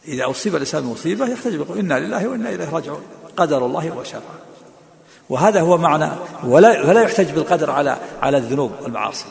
إذا 0.07 0.29
أصيب 0.29 0.55
الإنسان 0.55 0.83
بمصيبة 0.83 1.27
يحتج 1.27 1.55
بقول 1.55 1.77
إنا 1.77 1.99
لله 1.99 2.27
وإنا 2.27 2.49
إليه 2.49 2.69
راجعون. 2.69 3.01
قدر 3.37 3.65
الله 3.65 3.97
وشاء 3.97 4.21
وهذا 5.29 5.61
هو 5.61 5.77
معنى 5.77 6.11
ولا 6.43 6.85
فلا 6.85 7.01
يحتج 7.01 7.31
بالقدر 7.31 7.71
على 7.71 7.97
على 8.21 8.37
الذنوب 8.37 8.71
والمعاصي 8.81 9.25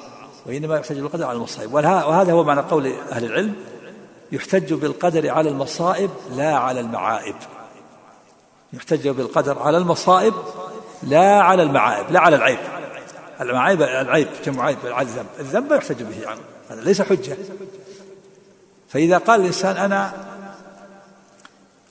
وإنما 0.47 0.77
يحتج 0.77 1.01
بالقدر 1.01 1.25
على 1.25 1.37
المصائب. 1.37 1.75
وهذا 1.75 2.33
هو 2.33 2.45
معنى 2.45 2.61
قول 2.61 2.93
أهل 3.13 3.25
العلم 3.25 3.55
يحتج 4.33 4.75
بالقدر 4.75 5.31
على 5.31 5.51
المصائب 5.51 6.11
لا 6.37 6.57
على 6.57 6.81
المعائب. 6.81 7.37
يحتج 8.73 9.09
بالقدر 9.09 9.59
على 9.59 9.79
المصائب 9.79 10.35
لا 11.03 11.41
على 11.41 11.63
المعائب 11.63 12.13
لا 12.13 12.21
على 12.21 12.37
العيب. 12.37 12.78
المعايب 13.41 13.83
العيب 13.83 14.29
جمع 14.45 14.65
عيب؟ 14.65 14.79
الذنب. 15.01 15.27
الذنب 15.39 15.73
يحتج 15.73 16.03
به 16.03 16.23
يعني. 16.23 16.41
هذا 16.71 16.81
ليس 16.81 17.03
حجة. 17.03 17.37
فإذا 18.89 19.19
قال 19.19 19.41
الإنسان 19.41 19.77
أنا 19.77 20.13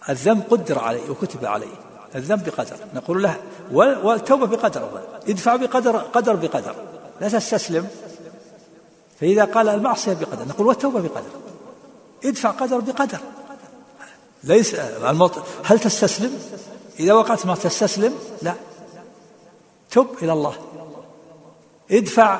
الذنب 0.09 0.43
قدر 0.49 0.79
علي 0.79 1.09
وكتب 1.09 1.45
علي. 1.45 1.67
الذنب 2.15 2.43
بقدر. 2.45 2.75
نقول 2.93 3.23
له 3.23 3.37
والتوبة 3.71 4.45
بقدر 4.45 5.01
ادفع 5.29 5.55
بقدر 5.55 5.97
قدر 5.97 6.35
بقدر. 6.35 6.75
لا 7.21 7.29
تستسلم. 7.29 7.87
فإذا 9.19 9.45
قال 9.45 9.69
المعصية 9.69 10.13
بقدر 10.13 10.47
نقول 10.47 10.67
والتوبة 10.67 11.01
بقدر. 11.01 11.29
ادفع 12.25 12.49
قدر 12.49 12.79
بقدر. 12.79 13.19
ليس 14.43 14.75
هل 15.63 15.79
تستسلم؟ 15.79 16.39
إذا 16.99 17.13
وقعت 17.13 17.45
ما 17.45 17.55
تستسلم؟ 17.55 18.15
لا. 18.41 18.53
تب 19.91 20.07
إلى 20.21 20.33
الله. 20.33 20.55
ادفع 21.91 22.39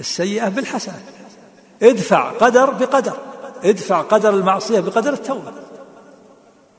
السيئة 0.00 0.48
بالحسنة. 0.48 1.04
ادفع 1.82 2.30
قدر 2.30 2.70
بقدر. 2.70 3.16
ادفع 3.64 4.02
قدر 4.02 4.30
المعصية 4.30 4.80
بقدر 4.80 5.12
التوبة. 5.12 5.52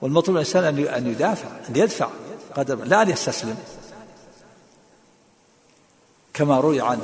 والمطلوب 0.02 0.38
الإنسان 0.38 0.64
أن 0.64 1.08
يدافع 1.08 1.48
أن 1.70 1.76
يدفع 1.76 2.08
قدر 2.56 2.76
لا 2.76 3.02
أن 3.02 3.10
يستسلم. 3.10 3.58
كما 6.34 6.60
روي 6.60 6.82
عن 6.82 7.02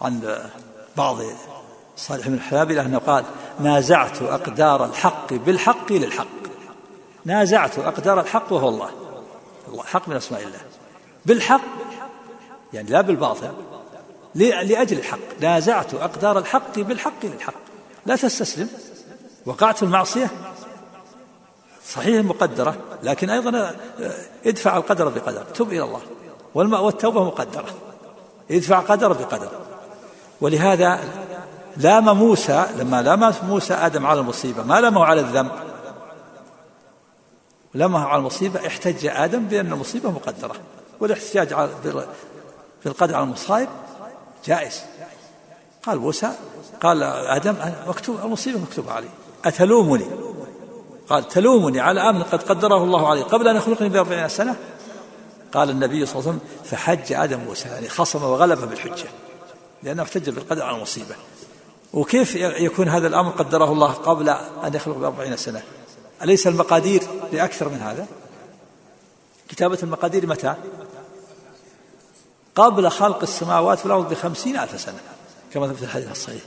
عن 0.00 0.38
بعض 0.96 1.16
صالح 1.96 2.26
من 2.26 2.34
الحنابلة 2.34 2.82
أنه 2.82 2.98
قال 2.98 3.24
نازعت 3.60 4.22
أقدار 4.22 4.84
الحق 4.84 5.32
بالحق 5.32 5.92
للحق. 5.92 6.26
نازعت 7.24 7.78
أقدار 7.78 8.20
الحق 8.20 8.52
وهو 8.52 8.68
الله. 8.68 9.03
حق 9.82 10.08
من 10.08 10.16
أسماء 10.16 10.42
الله. 10.42 10.60
بالحق 11.26 11.60
يعني 12.72 12.90
لا 12.90 13.00
بالباطل 13.00 13.52
لأجل 14.34 14.98
الحق. 14.98 15.18
نازعت 15.40 15.94
أقدار 15.94 16.38
الحق 16.38 16.78
بالحق 16.78 17.24
للحق. 17.24 17.54
لا 18.06 18.16
تستسلم. 18.16 18.68
وقعت 19.46 19.76
في 19.76 19.82
المعصية. 19.82 20.30
صحيح 21.88 22.24
مقدرة 22.24 22.76
لكن 23.02 23.30
أيضا 23.30 23.76
ادفع 24.46 24.76
القدر 24.76 25.08
بقدر. 25.08 25.44
تب 25.44 25.72
إلى 25.72 25.82
الله. 25.82 26.00
والتوبة 26.54 27.24
مقدرة. 27.24 27.68
ادفع 28.50 28.80
قدر 28.80 29.12
بقدر. 29.12 29.50
ولهذا 30.40 31.00
لام 31.76 32.18
موسى 32.18 32.66
لما 32.78 33.02
لام 33.02 33.34
موسى 33.42 33.74
آدم 33.74 34.06
على 34.06 34.20
المصيبة. 34.20 34.62
ما 34.62 34.80
لامه 34.80 35.04
على 35.04 35.20
الذنب. 35.20 35.50
لامه 37.74 38.04
على 38.04 38.18
المصيبة 38.18 38.66
احتج 38.66 39.06
آدم 39.06 39.44
بأن 39.44 39.72
المصيبة 39.72 40.10
مقدرة. 40.10 40.54
والاحتجاج 41.00 41.48
في 42.80 42.86
القدر 42.86 43.14
على 43.14 43.24
المصائب 43.24 43.68
جائز. 44.46 44.80
قال 45.86 45.98
موسى 45.98 46.30
قال 46.82 47.02
آدم 47.02 47.54
مكتوب 47.86 48.16
المصيبة 48.24 48.58
مكتوبة 48.58 48.92
علي 48.92 49.08
أتلومني؟ 49.44 50.04
قال 51.08 51.28
تلومني 51.28 51.80
على 51.80 52.00
أمر 52.00 52.22
قد 52.22 52.42
قدره 52.42 52.84
الله 52.84 53.08
علي 53.08 53.22
قبل 53.22 53.48
أن 53.48 53.56
يخلقني 53.56 53.88
بأربعين 53.88 54.28
سنة؟ 54.28 54.56
قال 55.52 55.70
النبي 55.70 56.06
صلى 56.06 56.20
الله 56.20 56.30
عليه 56.30 56.38
وسلم 56.38 56.50
فحج 56.64 57.12
آدم 57.12 57.40
موسى 57.40 57.68
يعني 57.68 57.88
خصم 57.88 58.22
وغلب 58.22 58.68
بالحجة 58.70 59.08
لأنه 59.82 60.02
احتج 60.02 60.30
بالقدر 60.30 60.62
على 60.62 60.76
المصيبة. 60.76 61.14
وكيف 61.92 62.34
يكون 62.36 62.88
هذا 62.88 63.06
الأمر 63.06 63.30
قدره 63.30 63.72
الله 63.72 63.92
قبل 63.92 64.28
أن 64.64 64.74
يخلق 64.74 64.96
بأربعين 64.96 65.36
سنة؟ 65.36 65.62
أليس 66.22 66.46
المقادير 66.46 67.02
لأكثر 67.32 67.68
من 67.68 67.78
هذا؟ 67.78 68.06
كتابة 69.48 69.78
المقادير 69.82 70.26
متى؟ 70.26 70.54
قبل 72.54 72.90
خلق 72.90 73.22
السماوات 73.22 73.82
والأرض 73.84 74.08
بخمسين 74.08 74.56
ألف 74.56 74.80
سنة 74.80 75.00
كما 75.52 75.72
في 75.72 75.82
الحديث 75.82 76.10
الصحيح. 76.10 76.42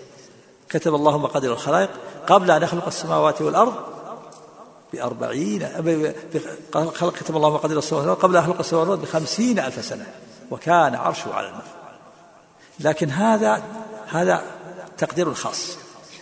كتب 0.69 0.95
الله 0.95 1.17
مقادير 1.17 1.53
الخلائق 1.53 1.89
قبل 2.27 2.51
أن 2.51 2.63
يخلق 2.63 2.86
السماوات 2.88 3.41
والأرض 3.41 3.73
بأربعين 4.93 5.69
خلق 6.73 7.13
كتب 7.13 7.36
الله 7.36 7.49
مقادير 7.49 7.77
السماوات 7.77 8.08
والأرض 8.08 8.23
قبل 8.23 8.38
أن 8.38 8.43
يخلق 8.43 8.60
السماوات 8.60 8.88
والأرض 8.88 9.08
بخمسين 9.08 9.60
ألف 9.60 9.86
سنة 9.86 10.06
وكان 10.51 10.95
عرشه 10.95 11.34
على 11.34 11.47
الماء 11.47 11.65
لكن 12.80 13.10
هذا 13.10 13.63
هذا 14.08 14.43
تقدير 14.97 15.34
خاص 15.34 15.77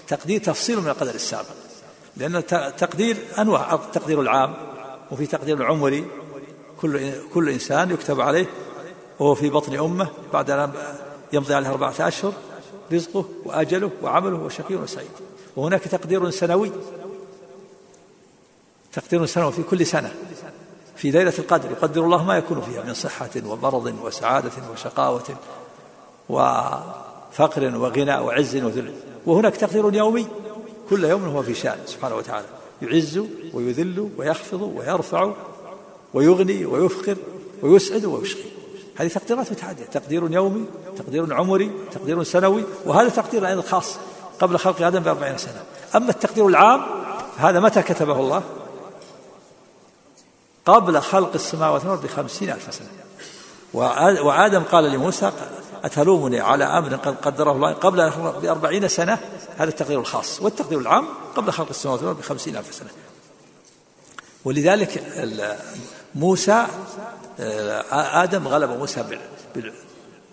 تقدير 0.08 0.44
تفصيل 0.44 0.82
من 0.82 0.88
القدر 0.88 1.16
السابق. 1.16 1.65
لأن 2.18 2.36
التقدير 2.36 3.18
أنواع 3.40 3.74
التقدير 3.74 4.22
العام 4.22 4.54
وفي 5.12 5.26
تقدير 5.26 5.58
العمري 5.58 6.06
كل 6.82 7.12
كل 7.34 7.50
إنسان 7.50 7.92
يكتب 7.92 8.22
عليه 8.22 8.46
وهو 9.20 9.36
في 9.36 9.50
بطن 9.50 9.80
أمه 9.80 10.08
بعد 10.34 10.50
أن 10.50 10.74
يمضي 11.34 11.54
عليه 11.54 11.70
أربعة 11.70 11.94
أشهر 12.00 12.34
رزقه 12.94 13.26
وأجله 13.46 13.92
وعمله 14.04 14.38
وشقي 14.38 14.76
وسعيد. 14.76 15.10
وهناك 15.56 15.82
تقدير 15.82 16.30
سنوي 16.30 16.72
تقدير 18.94 19.26
سنوي 19.26 19.52
في 19.52 19.64
كل 19.64 19.86
سنة 19.86 20.16
في 20.96 21.12
ليلة 21.12 21.34
القدر 21.40 21.72
يقدر 21.72 22.04
الله 22.04 22.24
ما 22.24 22.38
يكون 22.38 22.62
فيها 22.62 22.84
من 22.84 22.94
صحة 22.94 23.30
ومرض 23.46 23.96
وسعادة 24.04 24.52
وشقاوة 24.74 25.24
وفقر 26.30 27.78
وغنى 27.78 28.16
وعز 28.18 28.56
وذل. 28.56 28.94
وهناك 29.26 29.56
تقدير 29.56 29.94
يومي 29.94 30.28
كل 30.90 31.04
يوم 31.04 31.26
هو 31.26 31.44
في 31.44 31.54
شأن 31.54 31.80
سبحانه 31.86 32.16
وتعالى. 32.16 32.46
يعز 32.82 33.22
ويذل 33.54 34.10
ويخفض 34.18 34.62
ويرفع 34.62 35.34
ويغني 36.14 36.66
ويفقر 36.66 37.18
ويسعد 37.62 38.06
ويشقي. 38.06 38.50
هذه 38.96 39.08
تقديرات 39.08 39.52
متعددة. 39.52 39.86
تقدير 39.86 40.32
يومي 40.32 40.66
تقدير 40.98 41.34
عمري 41.34 41.72
تقدير 41.92 42.24
سنوي 42.24 42.64
وهذا 42.86 43.10
تقدير 43.10 43.48
أيضا 43.48 43.62
خاص 43.62 43.98
قبل 44.40 44.58
خلق 44.58 44.82
آدم 44.82 45.00
بأربعين 45.00 45.38
سنة. 45.38 45.64
أما 45.96 46.10
التقدير 46.10 46.48
العام 46.48 46.82
هذا 47.38 47.60
متى 47.60 47.82
كتبه 47.82 48.20
الله؟ 48.20 48.44
قبل 50.66 51.02
خلق 51.02 51.34
السماوات 51.36 51.82
والأرض 51.82 52.04
بخمسين 52.04 52.50
ألف 52.50 52.74
سنة. 52.74 52.88
وآدم 54.24 54.64
قال 54.64 54.92
لموسى 54.92 55.32
أتلومني 55.84 56.40
على 56.40 56.64
أمر 56.64 56.96
قد 56.96 57.16
قدره 57.16 57.52
الله 57.52 57.74
قبل 57.74 58.00
أن 58.02 58.34
بأربعين 58.42 58.88
سنة؟ 58.88 59.20
هذا 59.58 59.70
التقدير 59.70 60.00
الخاص 60.00 60.42
والتقدير 60.42 60.80
العام 60.80 61.08
قبل 61.36 61.52
خلق 61.52 61.70
السماوات 61.70 62.00
والأرض 62.00 62.20
بخمسين 62.20 62.58
ألف 62.58 62.74
سنة. 62.74 62.90
ولذلك 64.46 65.04
موسى 66.16 66.68
آه، 67.40 68.24
آدم 68.24 68.48
غلب 68.48 68.70
موسى 68.70 69.20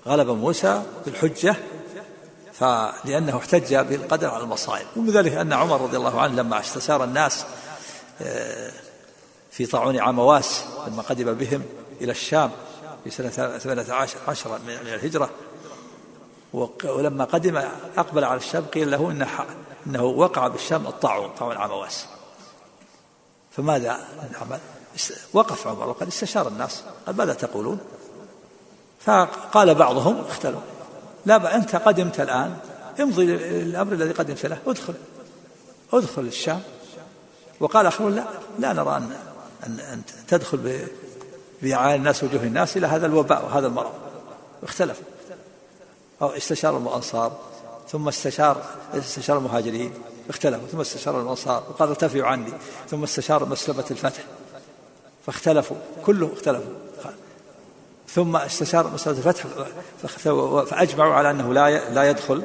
غلب 0.06 0.30
موسى 0.30 0.82
بالحجة 1.06 1.56
فلأنه 2.52 3.36
احتج 3.36 3.74
بالقدر 3.74 4.28
على 4.28 4.44
المصائب. 4.44 4.86
ومن 4.96 5.10
ذلك 5.10 5.32
أن 5.32 5.52
عمر 5.52 5.80
رضي 5.80 5.96
الله 5.96 6.20
عنه 6.20 6.34
لما 6.34 6.60
استشار 6.60 7.04
الناس 7.04 7.44
آه، 8.22 8.72
في 9.50 9.66
طاعون 9.66 9.98
عمواس 9.98 10.64
لما 10.86 11.02
قدم 11.02 11.32
بهم 11.34 11.62
إلى 12.00 12.12
الشام 12.12 12.50
في 13.04 13.10
سنة 13.10 13.58
ثمانية 13.58 13.92
عشر 14.28 14.58
من 14.66 14.72
الهجرة 14.72 15.30
ولما 16.84 17.24
قدم 17.24 17.62
أقبل 17.96 18.24
على 18.24 18.36
الشام 18.36 18.64
قيل 18.64 18.90
له 18.90 19.10
إنه, 19.10 19.28
إنه 19.86 20.04
وقع 20.04 20.48
بالشام 20.48 20.86
الطاعون 20.86 21.30
طاعون 21.30 21.56
عمواس 21.56 22.06
فماذا 23.56 24.00
عمل 24.40 24.58
وقف 25.32 25.66
عمر 25.66 25.88
وقال 25.88 26.08
استشار 26.08 26.48
الناس. 26.48 26.82
قال 27.06 27.16
ماذا 27.16 27.34
تقولون؟ 27.34 27.78
فقال 29.00 29.74
بعضهم 29.74 30.20
اختلوا. 30.20 30.60
لا 31.26 31.56
أنت 31.56 31.76
قدمت 31.76 32.20
الآن. 32.20 32.56
امضي 33.00 33.34
الأمر 33.62 33.92
الذي 33.92 34.12
قدمت 34.12 34.46
له 34.46 34.58
ادخل. 34.66 34.94
ادخل 35.92 36.22
الشام. 36.22 36.62
وقال 37.60 37.86
آخرون 37.86 38.14
لا 38.14 38.24
لا 38.58 38.72
نرى 38.72 38.96
أن 38.96 39.16
أن, 39.66 39.80
أن 39.80 40.02
تدخل 40.28 40.86
بإعانة 41.62 41.94
الناس 41.94 42.24
وجوه 42.24 42.42
الناس 42.42 42.76
إلى 42.76 42.86
هذا 42.86 43.06
الوباء 43.06 43.44
وهذا 43.44 43.66
المرض. 43.66 43.92
اختلفوا. 44.62 45.04
أو 46.22 46.28
استشار 46.28 46.78
الأنصار 46.78 47.32
ثم 47.88 48.08
استشار 48.08 48.62
استشار 48.94 49.38
المهاجرين 49.38 49.94
اختلفوا 50.28 50.66
ثم 50.72 50.80
استشار 50.80 51.20
الأنصار 51.20 51.62
وقال 51.70 51.88
ارتفعوا 51.88 52.26
عني 52.26 52.52
ثم 52.90 53.02
استشار 53.02 53.44
مسلمة 53.44 53.84
الفتح 53.90 54.22
فاختلفوا 55.26 55.76
كله 56.06 56.30
اختلفوا. 56.32 56.74
ثم 58.08 58.36
استشار 58.36 58.86
مسألة 58.86 59.18
الفتح 59.18 59.46
فأجمعوا 60.66 61.14
على 61.14 61.30
أنه 61.30 61.52
لا 61.52 61.90
لا 61.90 62.10
يدخل 62.10 62.42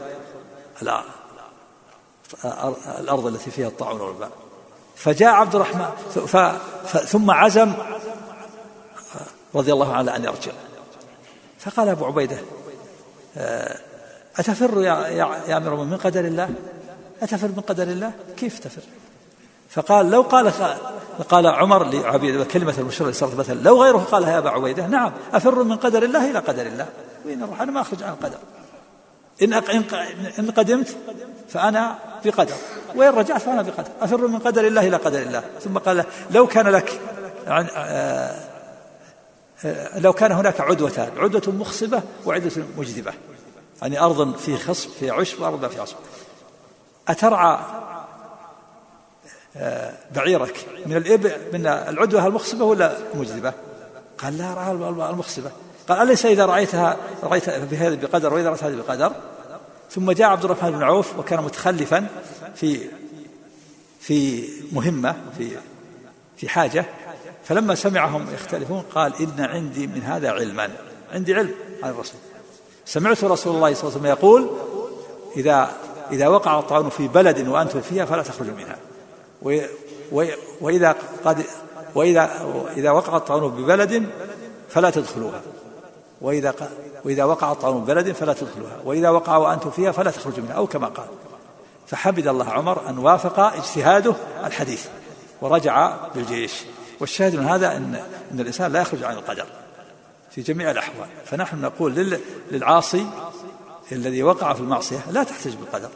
الأرض 3.00 3.26
التي 3.26 3.52
فيها 3.52 3.68
الطاعون 3.68 4.02
والباء 4.02 4.32
فجاء 4.96 5.34
عبد 5.34 5.56
الرحمن 5.56 5.90
ثم 7.06 7.32
عزم 7.32 7.74
رضي 9.56 9.74
الله 9.74 9.94
عنه 9.94 10.16
أن 10.16 10.24
يرجع. 10.24 10.52
فقال 11.60 11.90
أبو 11.90 12.06
عبيدة 12.06 12.38
أتفر 14.38 14.82
يا 14.82 15.08
يا 15.48 15.58
أمير 15.58 15.76
من 15.76 15.98
قدر 15.98 16.20
الله؟ 16.20 16.50
أتفر 17.22 17.48
من 17.48 17.62
قدر 17.62 17.84
الله؟ 17.84 18.12
كيف 18.38 18.60
تفر؟ 18.60 18.82
فقال 19.70 20.10
لو 20.10 20.22
قال 20.22 20.52
قال 21.30 21.48
عمر 21.48 21.84
لعبيد 21.84 22.44
كلمة 22.44 22.74
اللي 23.02 23.14
صارت 23.14 23.36
مثلا 23.36 23.56
لو 23.62 23.84
غيره 23.84 23.98
قالها 23.98 24.32
يا 24.32 24.38
أبا 24.38 24.50
عبيدة. 24.50 24.88
نعم 24.88 25.12
أفر 25.34 25.64
من 25.64 25.76
قدر 25.76 26.04
الله 26.04 26.32
إلى 26.32 26.40
قدر 26.40 26.66
الله. 26.66 26.86
وين 27.26 27.44
أروح؟ 27.44 27.62
أنا 27.62 27.72
ما 27.72 27.82
أخرج 27.82 28.04
عن 28.04 28.14
القدر. 28.14 28.38
إن 29.42 29.54
إن 30.40 30.52
قدمت 30.52 30.96
فأنا 31.50 31.96
بقدر. 32.26 32.56
وإن 32.96 33.10
رجعت 33.10 33.42
فأنا 33.42 33.62
بقدر. 33.62 33.90
أفر 34.02 34.28
من 34.28 34.40
قدر 34.40 34.68
الله 34.68 34.88
إلى 34.88 34.98
قدر 34.98 35.22
الله. 35.22 35.44
ثم 35.64 35.78
قال 35.78 36.06
لو 36.32 36.48
كان 36.48 36.68
لك 36.68 37.00
آه، 37.48 37.62
آه، 37.76 38.47
لو 39.96 40.14
كان 40.14 40.32
هناك 40.32 40.62
عدوتان 40.62 41.12
عدوة 41.18 41.54
مخصبة 41.56 42.02
وعدوة 42.26 42.66
مجذبة. 42.78 43.14
يعني 43.82 44.00
أرض 44.00 44.38
في 44.38 44.58
خصب 44.58 44.90
في 44.90 45.10
عشب 45.10 45.42
وأرض 45.42 45.68
في 45.68 45.82
عصب. 45.82 45.96
أترعى 47.08 47.60
آه، 49.58 49.94
بعيرك 50.16 50.66
من 50.86 50.98
الإبل 50.98 51.32
من 51.54 51.68
العدوة 51.68 52.28
المخصبة 52.28 52.66
ولا 52.66 52.98
مجذبة؟ 53.14 53.54
قال 54.18 54.38
لا 54.38 54.52
أرعى 54.52 54.72
المخصبة 55.12 55.52
قال 55.90 56.02
أليس 56.02 56.26
إذا 56.26 56.46
رأيتها 56.46 56.98
رأيت 57.24 57.50
بهذا 57.50 57.96
بقدر 57.96 58.34
وإذا 58.34 58.50
رأيت 58.50 58.64
هذه 58.64 58.76
بقدر؟ 58.76 59.12
ثم 59.92 60.12
جاء 60.12 60.30
عبد 60.30 60.44
الرحمن 60.46 60.72
بن 60.72 60.84
عوف 60.84 61.20
وكان 61.20 61.44
متخلفا 61.44 62.08
في 62.56 62.80
في 64.00 64.48
مهمة 64.72 65.16
في 65.38 65.50
في 66.38 66.50
حاجة. 66.50 66.86
فلما 67.48 67.76
سمعهم 67.76 68.34
يختلفون 68.34 68.84
قال 68.96 69.14
إن 69.20 69.46
عندي 69.46 69.88
من 69.88 70.02
هذا 70.02 70.32
علما. 70.32 70.70
عندي 71.14 71.36
علم 71.36 71.54
عن 71.84 71.90
الرسول. 71.90 72.20
سمعت 72.86 73.24
رسول 73.24 73.56
الله 73.56 73.74
صلى 73.74 73.84
الله 73.84 74.00
عليه 74.00 74.00
وسلم 74.00 74.06
يقول 74.06 74.50
إذا 75.38 75.72
إذا 76.12 76.28
وقع 76.28 76.60
الطعن 76.60 76.90
في 76.90 77.08
بلد 77.08 77.48
وأنتم 77.48 77.82
فيها 77.82 78.06
فلا 78.06 78.24
تخرجوا 78.24 78.54
منها. 78.54 78.78
وإذا 80.62 80.96
قد 81.26 81.44
وإذا 81.96 82.30
إذا 82.78 82.92
وقع 82.92 83.18
الطعن 83.18 83.48
ببلد 83.48 84.10
فلا 84.70 84.90
تدخلوها. 84.90 85.42
وإذا 86.22 86.54
وإذا 87.06 87.24
وقع 87.24 87.52
الطعن 87.52 87.80
ببلد 87.80 88.12
فلا 88.12 88.34
تدخلوها. 88.34 88.78
وإذا 88.86 89.10
وقع 89.10 89.38
وأنتم 89.38 89.72
فيها 89.72 89.92
فلا 89.92 90.12
تخرجوا 90.12 90.44
منها 90.44 90.54
أو 90.54 90.68
كما 90.68 90.88
قال. 90.88 91.08
فحمد 91.88 92.28
الله 92.28 92.50
عمر 92.50 92.90
أن 92.90 92.98
وافق 92.98 93.40
اجتهاده 93.40 94.14
الحديث 94.46 94.86
ورجع 95.42 95.94
بالجيش. 96.16 96.54
والشاهد 97.00 97.36
من 97.36 97.46
هذا 97.46 97.78
أن 97.78 97.96
أن 98.32 98.40
الإنسان 98.40 98.74
لا 98.74 98.82
يخرج 98.82 99.04
عن 99.04 99.14
القدر 99.14 99.46
في 100.32 100.42
جميع 100.42 100.72
الأحوال. 100.72 101.08
فنحن 101.26 101.62
نقول 101.62 102.20
للعاصي 102.52 103.06
الذي 103.92 104.24
وقع 104.24 104.54
في 104.54 104.60
المعصية 104.60 105.00
لا 105.12 105.24
تحتج 105.24 105.54
بالقدر. 105.54 105.90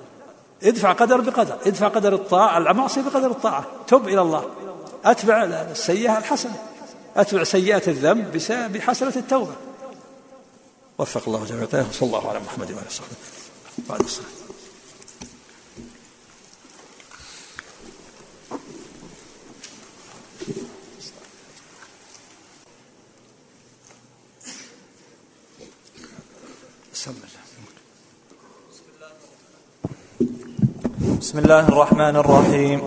ادفع 0.64 0.92
قدر 0.92 1.22
بقدر. 1.22 1.58
ادفع 1.66 1.88
قدر 1.88 2.14
الطاعة. 2.14 2.58
المعصية 2.58 3.02
بقدر 3.02 3.32
الطاعة. 3.32 3.66
تب 3.88 4.08
إلى 4.08 4.22
الله. 4.22 4.46
أتبع 5.06 5.44
السيئة 5.44 6.18
الحسنة. 6.18 6.56
أتبع 7.16 7.44
سيئة 7.44 7.88
الذنب 7.88 8.42
بحسنة 8.74 9.14
التوبة. 9.16 9.54
وفق 10.98 11.24
الله 11.28 11.46
جميعا. 11.46 11.88
وصلى 11.90 12.08
الله 12.08 12.30
على 12.30 12.40
محمد 12.40 12.72
وعلى 12.72 12.82
آله 12.82 12.88
وصحبه. 12.88 13.16
وعلى 13.90 14.04
الصلاة 14.04 14.41
بسم 31.20 31.40
الله 31.40 31.68
الرحمن 31.68 32.16
الرحيم. 32.16 32.82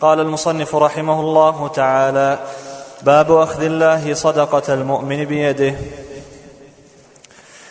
قال 0.00 0.20
المصنف 0.20 0.74
رحمه 0.74 1.20
الله 1.20 1.68
تعالى 1.68 2.38
باب 3.02 3.32
أخذ 3.32 3.62
الله 3.62 4.14
صدقة 4.14 4.74
المؤمن 4.74 5.24
بيده. 5.24 5.74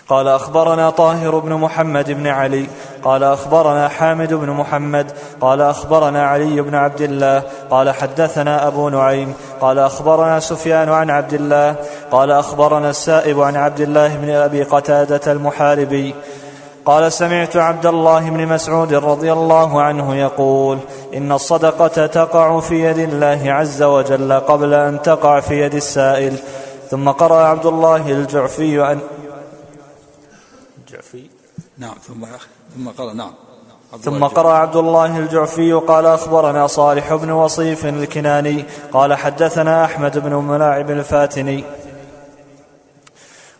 قال 0.10 0.28
أخبرنا 0.28 0.90
طاهر 0.90 1.40
بن 1.40 1.54
محمد 1.54 2.12
بن 2.12 2.28
علي 2.28 2.68
قال 3.04 3.24
أخبرنا 3.24 3.88
حامد 3.88 4.34
بن 4.34 4.50
محمد 4.50 5.12
قال 5.42 5.62
أخبرنا 5.62 6.26
علي 6.26 6.62
بن 6.62 6.76
عبد 6.76 7.02
الله 7.02 7.44
قال 7.70 7.90
حدثنا 7.90 8.68
أبو 8.68 8.90
نعيم 8.90 9.34
قال 9.62 9.80
أخبرنا 9.80 10.40
سفيان 10.40 10.90
عن 10.90 11.10
عبد 11.10 11.34
الله 11.34 11.76
قال 12.12 12.32
أخبرنا 12.32 12.90
السائب 12.90 13.42
عن 13.42 13.56
عبد 13.56 13.82
الله 13.82 14.16
بن 14.16 14.30
أبي 14.30 14.64
قتادة 14.64 15.32
المحاربي. 15.32 16.16
قال 16.86 17.12
سمعت 17.12 17.58
عبد 17.58 17.86
الله 17.86 18.30
بن 18.30 18.48
مسعود 18.48 18.94
رضي 18.94 19.34
الله 19.34 19.82
عنه 19.82 20.16
يقول 20.16 20.78
إن 21.14 21.32
الصدقة 21.32 22.06
تقع 22.06 22.60
في 22.60 22.84
يد 22.84 22.98
الله 22.98 23.42
عز 23.46 23.84
وجل 23.84 24.34
قبل 24.34 24.74
أن 24.74 25.02
تقع 25.02 25.40
في 25.40 25.62
يد 25.62 25.76
السائل. 25.76 26.34
ثم 26.90 27.10
قرأ 27.10 27.44
عبد 27.44 27.66
الله 27.66 28.12
الجعفي 28.12 28.80
الجعفي 28.80 29.00
نعم 31.80 31.96
ثم 32.08 32.26
ثم 32.76 32.90
قرا 32.90 33.14
نعم. 33.14 33.32
ثم 34.02 34.24
قرأ 34.24 34.54
عبد 34.54 34.76
الله 34.76 35.18
الجعفي 35.18 35.74
قال 35.74 36.06
أخبرنا 36.06 36.68
صالح 36.68 37.14
بن 37.14 37.32
وصيف 37.32 37.86
الكناني 37.86 38.66
قال 38.94 39.14
حدثنا 39.14 39.86
أحمد 39.86 40.18
بن 40.18 40.34
ملاعب 40.34 40.92
الفاتني. 40.92 41.64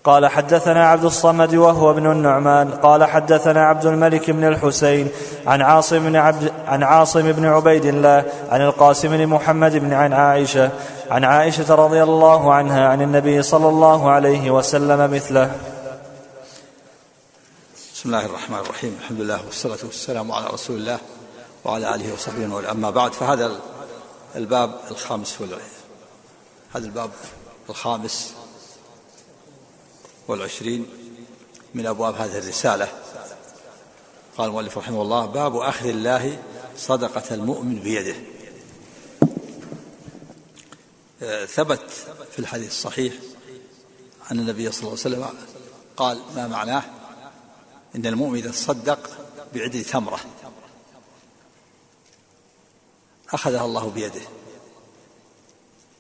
قال 0.04 0.28
حدثنا 0.28 0.88
عبد 0.88 1.04
الصمد 1.04 1.56
وهو 1.56 1.92
ابن 1.92 2.12
النعمان. 2.12 2.72
قال 2.72 3.04
حدثنا 3.04 3.66
عبد 3.66 3.86
الملك 3.86 4.32
بن 4.32 4.48
الحسين 4.48 5.08
عن 5.48 5.62
عاصم 5.62 6.00
بن 6.00 6.16
عبد 6.16 6.52
عن 6.68 6.84
عاصم 6.84 7.32
بن 7.32 7.46
عبيد 7.46 7.86
الله 7.86 8.24
عن 8.52 8.62
القاسم 8.62 9.10
بن 9.10 9.28
محمد 9.28 9.78
بن 9.78 9.94
عن 9.94 10.14
عائشة 10.14 10.70
عن 11.12 11.24
عائشة 11.24 11.76
رضي 11.76 12.04
الله 12.04 12.54
عنها 12.54 12.88
عن 12.88 13.02
النبي 13.02 13.42
صلى 13.42 13.70
الله 13.70 14.12
عليه 14.12 14.52
وسلم 14.52 15.14
مثله. 15.14 15.52
بسم 18.00 18.10
الله 18.10 18.26
الرحمن 18.26 18.58
الرحيم 18.58 18.98
الحمد 19.02 19.22
لله 19.22 19.46
والصلاه 19.46 19.78
والسلام 19.84 20.32
على 20.32 20.48
رسول 20.48 20.78
الله 20.78 21.00
وعلى 21.66 21.96
اله 21.96 22.14
وصحبه 22.14 22.72
اما 22.72 22.90
بعد 22.90 23.14
فهذا 23.14 23.60
الباب 24.36 24.80
الخامس 24.92 25.42
والعين 25.42 25.70
هذا 26.74 26.86
الباب 26.86 27.12
الخامس 27.70 28.34
والعشرين 30.28 30.86
من 31.74 31.86
أبواب 31.86 32.16
هذه 32.16 32.38
الرسالة 32.38 32.88
قال 34.38 34.48
المؤلف 34.48 34.78
رحمه 34.78 35.02
الله 35.02 35.26
باب 35.26 35.56
أخذ 35.56 35.88
الله 35.88 36.44
صدقة 36.78 37.36
المؤمن 37.36 37.80
بيده 37.80 38.16
ثبت 41.46 41.92
في 42.32 42.40
الحديث 42.40 42.70
الصحيح 42.70 43.14
أن 44.32 44.40
النبي 44.40 44.72
صلى 44.72 44.80
الله 44.80 45.00
عليه 45.06 45.16
وسلم 45.18 45.26
قال 45.98 46.22
ما 46.36 46.48
معناه 46.48 46.99
إن 47.96 48.06
المؤمن 48.06 48.52
تصدق 48.52 49.10
بعدل 49.54 49.84
ثمرة. 49.86 50.20
أخذها 53.30 53.66
الله 53.66 53.90
بيده. 53.90 54.22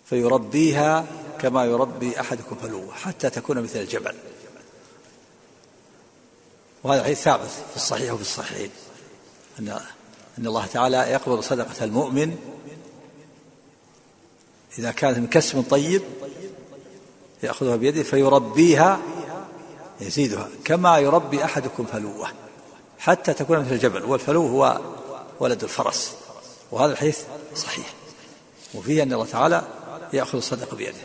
فيربيها 0.06 1.06
كما 1.39 1.65
يربي 1.65 2.19
أحدكم 2.19 2.56
فلوه 2.56 2.93
حتى 2.93 3.30
تكون 3.30 3.62
مثل 3.62 3.80
الجبل. 3.80 4.15
وهذا 6.84 7.04
حديث 7.04 7.21
ثابت 7.21 7.49
في 7.69 7.75
الصحيح 7.75 8.13
وفي 8.13 8.21
الصحيحين. 8.21 8.71
أن 9.60 9.80
أن 10.39 10.47
الله 10.47 10.65
تعالى 10.65 10.97
يقبل 10.97 11.43
صدقة 11.43 11.84
المؤمن 11.84 12.38
إذا 14.80 14.91
كانت 14.91 15.17
من 15.17 15.28
كسب 15.28 15.65
طيب 15.69 16.02
يأخذها 17.43 17.75
بيده 17.75 18.04
فيربيها 18.04 18.99
يزيدها. 20.02 20.48
كما 20.66 20.98
يربي 20.98 21.44
أحدكم 21.44 21.86
فلوة 21.86 22.28
حتى 23.00 23.34
تكون 23.34 23.60
مثل 23.60 23.72
الجبل 23.72 24.04
والفلو 24.04 24.48
هو 24.48 24.80
ولد 25.40 25.64
الفرس. 25.64 26.14
وهذا 26.72 26.92
الحديث 26.92 27.20
صحيح. 27.56 27.94
وفيه 28.76 29.04
أن 29.04 29.14
الله 29.14 29.26
تعالى 29.26 29.64
يأخذ 30.14 30.38
الصدقة 30.38 30.78
بيده. 30.78 30.98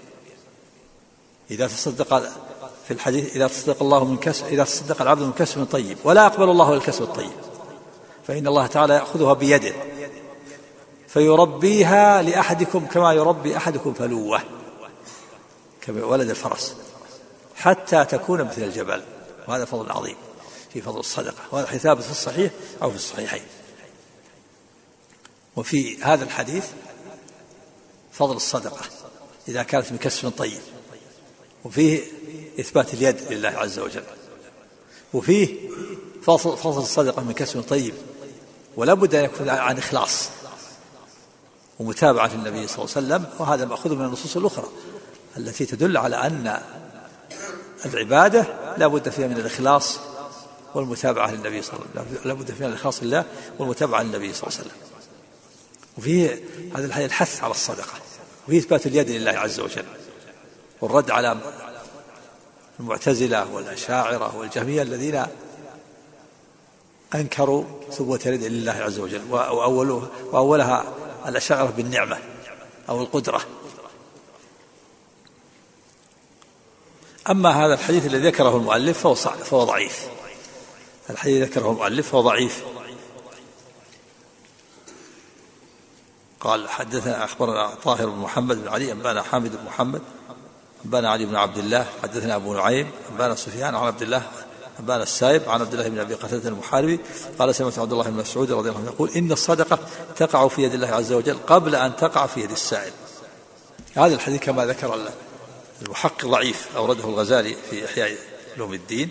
إذا 1.50 1.66
تصدق 1.66 2.22
في 2.88 2.90
الحديث 2.90 3.36
إذا 3.36 3.48
تصدق 3.48 3.82
الله 3.82 4.04
من 4.04 4.16
كسب 4.16 4.46
إذا 4.46 4.64
تصدق 4.64 5.02
العبد 5.02 5.22
من 5.22 5.32
كسب 5.32 5.64
طيب 5.64 5.98
ولا 6.04 6.24
يقبل 6.24 6.50
الله 6.50 6.74
الكسب 6.74 7.02
الطيب. 7.02 7.32
فإن 8.26 8.46
الله 8.46 8.66
تعالى 8.66 8.94
يأخذها 8.94 9.32
بيده. 9.32 9.74
فيربيها 11.08 12.22
لأحدكم 12.22 12.86
كما 12.86 13.12
يربي 13.12 13.56
أحدكم 13.56 13.94
فلوة 13.94 14.40
كما 15.80 16.04
ولد 16.04 16.30
الفرس. 16.30 16.76
حتى 17.54 18.04
تكون 18.04 18.42
مثل 18.42 18.62
الجبل. 18.62 19.02
وهذا 19.48 19.64
فضل 19.64 19.90
عظيم. 19.90 20.16
في 20.72 20.80
فضل 20.80 21.00
الصدقة. 21.00 21.42
وهذا 21.52 21.78
ثابت 21.78 22.02
في 22.02 22.10
الصحيح 22.10 22.52
أو 22.82 22.90
في 22.90 22.96
الصحيحين. 22.96 23.42
وفي 25.56 26.02
هذا 26.02 26.24
الحديث 26.24 26.66
فضل 28.12 28.36
الصدقة. 28.36 28.80
إذا 29.48 29.62
كانت 29.62 29.92
من 29.92 29.98
كسب 29.98 30.30
طيب. 30.30 30.60
وفيه 31.64 32.02
إثبات 32.60 32.94
اليد 32.94 33.32
لله 33.32 33.48
عز 33.48 33.78
وجل. 33.78 34.04
وفيه 35.12 35.70
فصل, 36.22 36.56
فصل 36.56 36.82
الصدقة 36.82 37.22
من 37.22 37.32
كسب 37.32 37.62
طيب. 37.62 37.94
ولا 38.76 38.94
بد 38.94 39.14
أن 39.14 39.24
يكون 39.24 39.48
عن 39.48 39.78
إخلاص. 39.78 40.28
ومتابعة 41.78 42.30
النبي 42.34 42.66
صلى 42.66 42.84
الله 42.84 42.96
عليه 42.96 43.06
وسلم. 43.06 43.26
وهذا 43.38 43.64
مأخوذ 43.64 43.94
من 43.94 44.04
النصوص 44.04 44.36
الأخرى. 44.36 44.68
التي 45.36 45.66
تدل 45.66 45.96
على 45.96 46.16
أن 46.16 46.62
العبادة 47.86 48.46
لا 48.78 48.86
بد 48.86 49.08
فيها 49.08 49.26
من 49.26 49.36
الإخلاص 49.36 49.98
والمتابعة 50.74 51.30
للنبي 51.30 51.62
صلى 51.62 51.74
الله 51.74 51.86
عليه 51.96 52.10
وسلم 52.10 52.28
لا 52.28 52.34
بد 52.34 52.50
فيها 52.50 52.66
من 52.66 52.72
الإخلاص 52.72 53.02
لله 53.02 53.24
والمتابعة 53.58 54.02
للنبي 54.02 54.32
صلى 54.32 54.48
الله 54.48 54.58
عليه 54.58 54.68
وسلم. 54.68 54.80
وفيه 55.98 56.40
هذا 56.76 56.86
الحديث 56.86 57.06
الحث 57.06 57.42
على 57.42 57.50
الصدقة 57.50 57.92
وفيه 58.48 58.58
إثبات 58.58 58.86
اليد 58.86 59.10
لله 59.10 59.30
عز 59.30 59.60
وجل 59.60 59.84
والرد 60.80 61.10
على 61.10 61.36
المعتزلة 62.80 63.54
والأشاعرة 63.54 64.36
والجهمية 64.36 64.82
الذين 64.82 65.26
أنكروا 67.14 67.64
ثبوت 67.92 68.26
اليد 68.26 68.44
لله 68.44 68.72
عز 68.72 68.98
وجل 68.98 69.22
وأولها, 70.32 70.84
الأشاعرة 71.26 71.72
بالنعمة 71.76 72.18
أو 72.88 73.00
القدرة. 73.00 73.40
أما 77.30 77.50
هذا 77.50 77.74
الحديث 77.74 78.06
الذي 78.06 78.28
ذكره 78.28 78.56
المؤلف 78.56 78.98
فهو, 78.98 79.14
فهو 79.14 79.64
ضعيف. 79.64 80.08
الحديث 81.10 81.48
ذكره 81.48 81.70
المؤلف 81.70 82.08
فهو 82.08 82.20
ضعيف. 82.20 82.64
قال 86.44 86.68
حدثنا 86.68 87.24
أخبرنا 87.24 87.74
طاهر 87.84 88.08
بن 88.08 88.18
محمد 88.18 88.62
بن 88.62 88.68
علي 88.68 88.92
أنبأنا 88.92 89.22
حامد 89.22 89.56
بن 89.56 89.64
محمد 89.66 90.02
أنبأنا 90.84 91.10
علي 91.10 91.26
بن 91.26 91.36
عبد 91.36 91.58
الله 91.58 91.86
حدثنا 92.02 92.36
أبو 92.36 92.54
نعيم 92.54 92.90
أنبأنا 93.12 93.34
سفيان 93.34 93.74
عن 93.74 93.86
عبد 93.86 94.02
الله 94.02 94.22
أنبأنا 94.80 95.02
السائب 95.02 95.48
عن 95.48 95.60
عبد 95.60 95.72
الله 95.72 95.88
بن 95.88 95.98
أبي 95.98 96.14
قتادة 96.14 96.48
المحاربي 96.48 97.00
قال 97.38 97.54
سمعت 97.54 97.78
عبد 97.78 97.92
الله 97.92 98.04
بن 98.04 98.16
مسعود 98.16 98.52
رضي 98.52 98.68
الله 98.68 98.80
عنه 98.80 98.88
يقول 98.88 99.10
إن 99.10 99.32
الصدقة 99.32 99.78
تقع 100.16 100.48
في 100.48 100.62
يد 100.62 100.74
الله 100.74 100.88
عز 100.88 101.12
وجل 101.12 101.36
قبل 101.46 101.74
أن 101.74 101.96
تقع 101.96 102.26
في 102.26 102.40
يد 102.40 102.50
السائل 102.50 102.92
هذا 103.96 104.14
الحديث 104.14 104.40
كما 104.42 104.66
ذكر 104.66 104.94
المحقق 105.82 106.26
ضعيف 106.26 106.76
أورده 106.76 107.04
الغزالي 107.04 107.56
في 107.70 107.84
إحياء 107.84 108.16
علوم 108.56 108.74
الدين. 108.74 109.08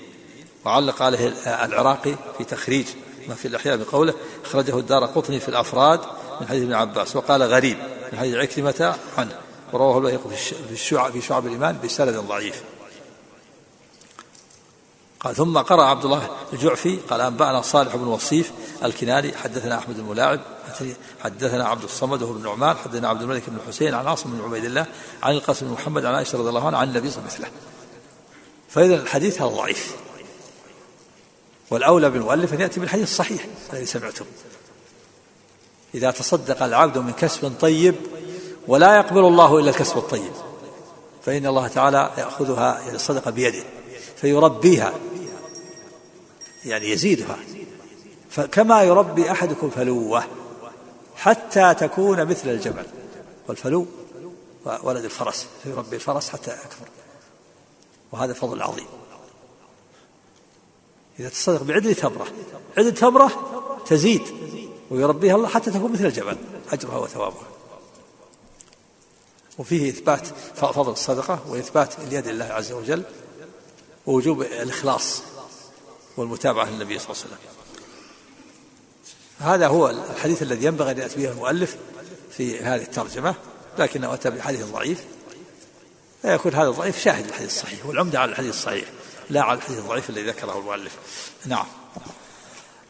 وعلق 0.65 1.01
عليه 1.01 1.27
العراقي 1.45 2.15
في 2.37 2.43
تخريج 2.43 2.85
ما 3.27 3.35
في 3.35 3.47
الإحياء 3.47 3.77
بقوله 3.77 4.13
أخرجه 4.45 4.79
الدار 4.79 5.05
قطني 5.05 5.39
في 5.39 5.49
الأفراد 5.49 5.99
من 6.41 6.47
حديث 6.47 6.63
ابن 6.63 6.73
عباس 6.73 7.15
وقال 7.15 7.43
غريب 7.43 7.77
من 8.13 8.19
حديث 8.19 8.35
عكرمة 8.35 8.95
عنه 9.17 9.39
ورواه 9.73 9.97
البيهقي 9.97 10.35
في 10.67 10.71
الشعب 10.71 11.11
في 11.11 11.21
شعب 11.21 11.45
الإيمان 11.47 11.77
بسند 11.83 12.15
ضعيف. 12.15 12.63
قال 15.19 15.35
ثم 15.35 15.57
قرأ 15.57 15.83
عبد 15.83 16.05
الله 16.05 16.29
الجعفي 16.53 16.97
قال 17.09 17.21
أنبأنا 17.21 17.61
صالح 17.61 17.95
بن 17.95 18.07
وصيف 18.07 18.51
الكناني 18.83 19.37
حدثنا 19.37 19.77
أحمد 19.77 19.99
الملاعب 19.99 20.39
حدثنا 21.23 21.67
عبد 21.67 21.83
الصمد 21.83 22.21
وهو 22.21 22.33
بن 22.33 22.43
نعمان 22.43 22.75
حدثنا 22.77 23.09
عبد 23.09 23.21
الملك 23.21 23.43
بن 23.47 23.57
حسين 23.67 23.93
عن 23.93 24.07
عاصم 24.07 24.31
بن 24.31 24.43
عبيد 24.43 24.65
الله 24.65 24.85
عن 25.23 25.33
القاسم 25.33 25.65
بن 25.65 25.73
محمد 25.73 26.05
عن 26.05 26.15
عائشة 26.15 26.37
رضي 26.37 26.49
الله 26.49 26.67
عنها 26.67 26.79
عن 26.79 26.87
النبي 26.87 27.09
صلى 27.09 27.19
الله 27.19 27.33
عليه 27.33 27.39
وسلم. 27.39 27.59
فإذا 28.69 28.95
الحديث 28.95 29.41
هذا 29.41 29.49
ضعيف. 29.49 29.95
والأولى 31.71 32.09
بالمؤلف 32.09 32.53
أن 32.53 32.61
يأتي 32.61 32.79
بالحديث 32.79 33.03
الصحيح 33.03 33.47
الذي 33.73 33.85
سمعتم 33.85 34.25
إذا 35.95 36.11
تصدق 36.11 36.63
العبد 36.63 36.97
من 36.97 37.11
كسب 37.11 37.53
طيب 37.61 37.95
ولا 38.67 38.95
يقبل 38.95 39.19
الله 39.19 39.59
إلا 39.59 39.69
الكسب 39.69 39.97
الطيب 39.97 40.31
فإن 41.25 41.45
الله 41.45 41.67
تعالى 41.67 42.11
يأخذها 42.17 42.91
الصدقة 42.93 43.31
بيده 43.31 43.63
فيربيها 44.15 44.93
يعني 46.65 46.89
يزيدها. 46.89 47.37
فكما 48.29 48.83
يربي 48.83 49.31
أحدكم 49.31 49.69
فلوة 49.69 50.23
حتى 51.23 51.73
تكون 51.73 52.25
مثل 52.25 52.49
الجبل. 52.49 52.85
والفلو 53.47 53.85
ولد 54.83 55.03
الفرس 55.03 55.47
يربي 55.65 55.95
الفرس 55.95 56.29
حتى 56.29 56.51
يكفر 56.51 56.87
وهذا 58.11 58.33
فضل 58.33 58.61
عظيم. 58.61 58.87
إذا 61.19 61.29
تصدق 61.29 61.63
بعدل 61.63 61.95
تمرة 61.95 62.27
عدل 62.77 62.93
تمرة 62.93 63.31
تزيد 63.85 64.21
ويربيها 64.91 65.35
الله 65.35 65.47
حتى 65.47 65.71
تكون 65.71 65.91
مثل 65.91 66.05
الجبل 66.05 66.37
أجرها 66.71 66.97
وثوابها. 66.97 67.47
وفيه 69.57 69.89
إثبات 69.89 70.27
فضل 70.55 70.91
الصدقة 70.91 71.39
وإثبات 71.49 71.99
اليد 71.99 72.27
لله 72.27 72.45
عز 72.45 72.71
وجل 72.71 73.03
ووجوب 74.05 74.41
الإخلاص 74.41 75.21
والمتابعة 76.17 76.65
للنبي 76.65 76.99
صلى 76.99 77.09
الله 77.11 77.23
عليه 77.23 77.33
وسلم. 77.35 77.62
هذا 79.39 79.67
هو 79.67 79.89
الحديث 79.89 80.41
الذي 80.41 80.65
ينبغي 80.65 80.91
أن 80.91 80.97
يأتي 80.97 81.15
به 81.15 81.31
المؤلف 81.31 81.75
في 82.31 82.59
هذه 82.59 82.81
الترجمة 82.81 83.35
لكنه 83.77 84.13
أتى 84.13 84.29
بحديث 84.29 84.65
ضعيف 84.65 85.03
فيكون 86.21 86.53
هذا 86.53 86.69
الضعيف 86.69 86.99
شاهد 86.99 87.25
الحديث 87.25 87.49
الصحيح 87.49 87.85
والعمدة 87.85 88.19
على 88.19 88.31
الحديث 88.31 88.49
الصحيح 88.49 88.85
لا 89.29 89.41
على 89.41 89.57
الحديث 89.57 89.79
الضعيف 89.79 90.09
الذي 90.09 90.27
ذكره 90.27 90.57
المؤلف. 90.59 90.97
نعم. 91.45 91.65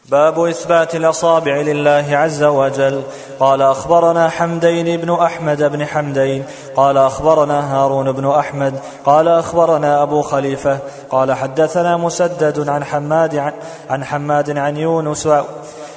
باب 0.08 0.40
إثبات 0.40 0.94
الأصابع 0.94 1.56
لله 1.56 2.06
عز 2.10 2.42
وجل. 2.42 3.02
قال 3.40 3.62
أخبرنا 3.62 4.28
حمدين 4.28 5.00
بن 5.00 5.14
أحمد 5.14 5.62
بن 5.62 5.86
حمدين. 5.86 6.44
قال 6.76 6.96
أخبرنا 6.96 7.74
هارون 7.74 8.12
بن 8.12 8.30
أحمد. 8.30 8.80
قال 9.04 9.28
أخبرنا 9.28 10.02
أبو 10.02 10.22
خليفة. 10.22 10.78
قال 11.10 11.32
حدثنا 11.32 11.96
مسدد 11.96 12.68
عن 12.68 12.84
حماد 12.84 13.36
عن, 13.36 13.52
عن 13.90 14.04
حماد 14.04 14.58
عن 14.58 14.76
يونس 14.76 15.28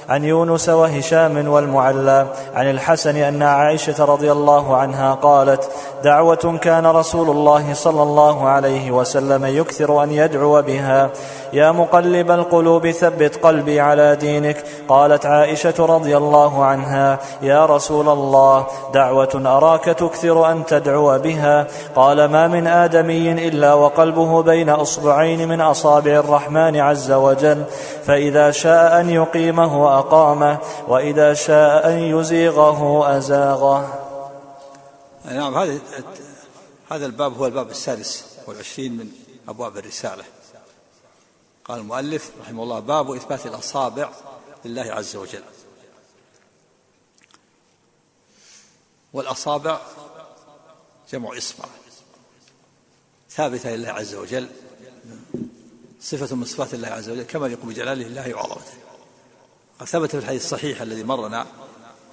عن 0.09 0.23
يونس 0.23 0.69
وهشام 0.69 1.47
والمعلى 1.47 2.27
عن 2.55 2.69
الحسن 2.69 3.15
أن 3.15 3.43
عائشة 3.43 4.05
رضي 4.05 4.31
الله 4.31 4.75
عنها 4.77 5.13
قالت 5.13 5.69
دعوة 6.03 6.57
كان 6.61 6.85
رسول 6.85 7.29
الله 7.29 7.73
صلى 7.73 8.03
الله 8.03 8.47
عليه 8.47 8.91
وسلم 8.91 9.45
يكثر 9.45 10.03
أن 10.03 10.11
يدعو 10.11 10.61
بها. 10.61 11.09
يا 11.53 11.71
مقلب 11.71 12.31
القلوب 12.31 12.91
ثبت 12.91 13.35
قلبي 13.45 13.79
على 13.79 14.15
دينك. 14.15 14.63
قالت 14.87 15.25
عائشة 15.25 15.85
رضي 15.85 16.17
الله 16.17 16.65
عنها 16.65 17.19
يا 17.41 17.65
رسول 17.65 18.09
الله 18.09 18.67
دعوة 18.93 19.43
أراك 19.45 19.85
تكثر 19.85 20.51
أن 20.51 20.65
تدعو 20.65 21.19
بها. 21.19 21.67
قال 21.95 22.25
ما 22.25 22.47
من 22.47 22.67
آدمي 22.67 23.47
إلا 23.47 23.73
وقلبه 23.73 24.43
بين 24.43 24.69
أصبعين 24.69 25.47
من 25.47 25.61
أصابع 25.61 26.11
الرحمن 26.11 26.75
عز 26.75 27.11
وجل 27.11 27.63
فإذا 28.05 28.51
شاء 28.51 29.01
أن 29.01 29.09
يقيمه 29.09 29.99
أقامه 29.99 30.57
وإذا 30.87 31.33
شاء 31.33 31.89
أن 31.89 31.97
يزيغه 31.97 33.17
أزاغه. 33.17 33.87
نعم 35.31 35.57
هذا 35.57 35.79
هذا 36.91 37.05
الباب 37.05 37.37
هو 37.37 37.45
الباب 37.45 37.69
السادس 37.69 38.25
والعشرين 38.47 38.97
من 38.97 39.07
أبواب 39.49 39.77
الرسالة. 39.77 40.23
قال 41.67 41.79
المؤلف 41.79 42.31
رحمه 42.41 42.63
الله 42.63 42.79
باب 42.79 43.11
إثبات 43.11 43.45
الأصابع 43.45 44.09
لله 44.65 44.81
عز 44.81 45.15
وجل. 45.15 45.43
والأصابع 49.13 49.81
جمع 51.11 51.37
إصبع 51.37 51.65
ثابتة 53.29 53.75
لله 53.75 53.89
عز 53.89 54.15
وجل 54.15 54.49
صفة 56.01 56.35
من 56.35 56.45
صفات 56.45 56.73
الله 56.73 56.87
عز 56.87 57.09
وجل 57.09 57.23
كما 57.23 57.47
يقوم 57.47 57.69
بجلاله 57.69 58.05
الله 58.05 58.33
وعظمته. 58.33 58.73
قد 59.79 59.85
ثبت 59.85 60.11
في 60.11 60.17
الحديث 60.17 60.43
الصحيح 60.43 60.81
الذي 60.81 61.03
مرنا 61.03 61.47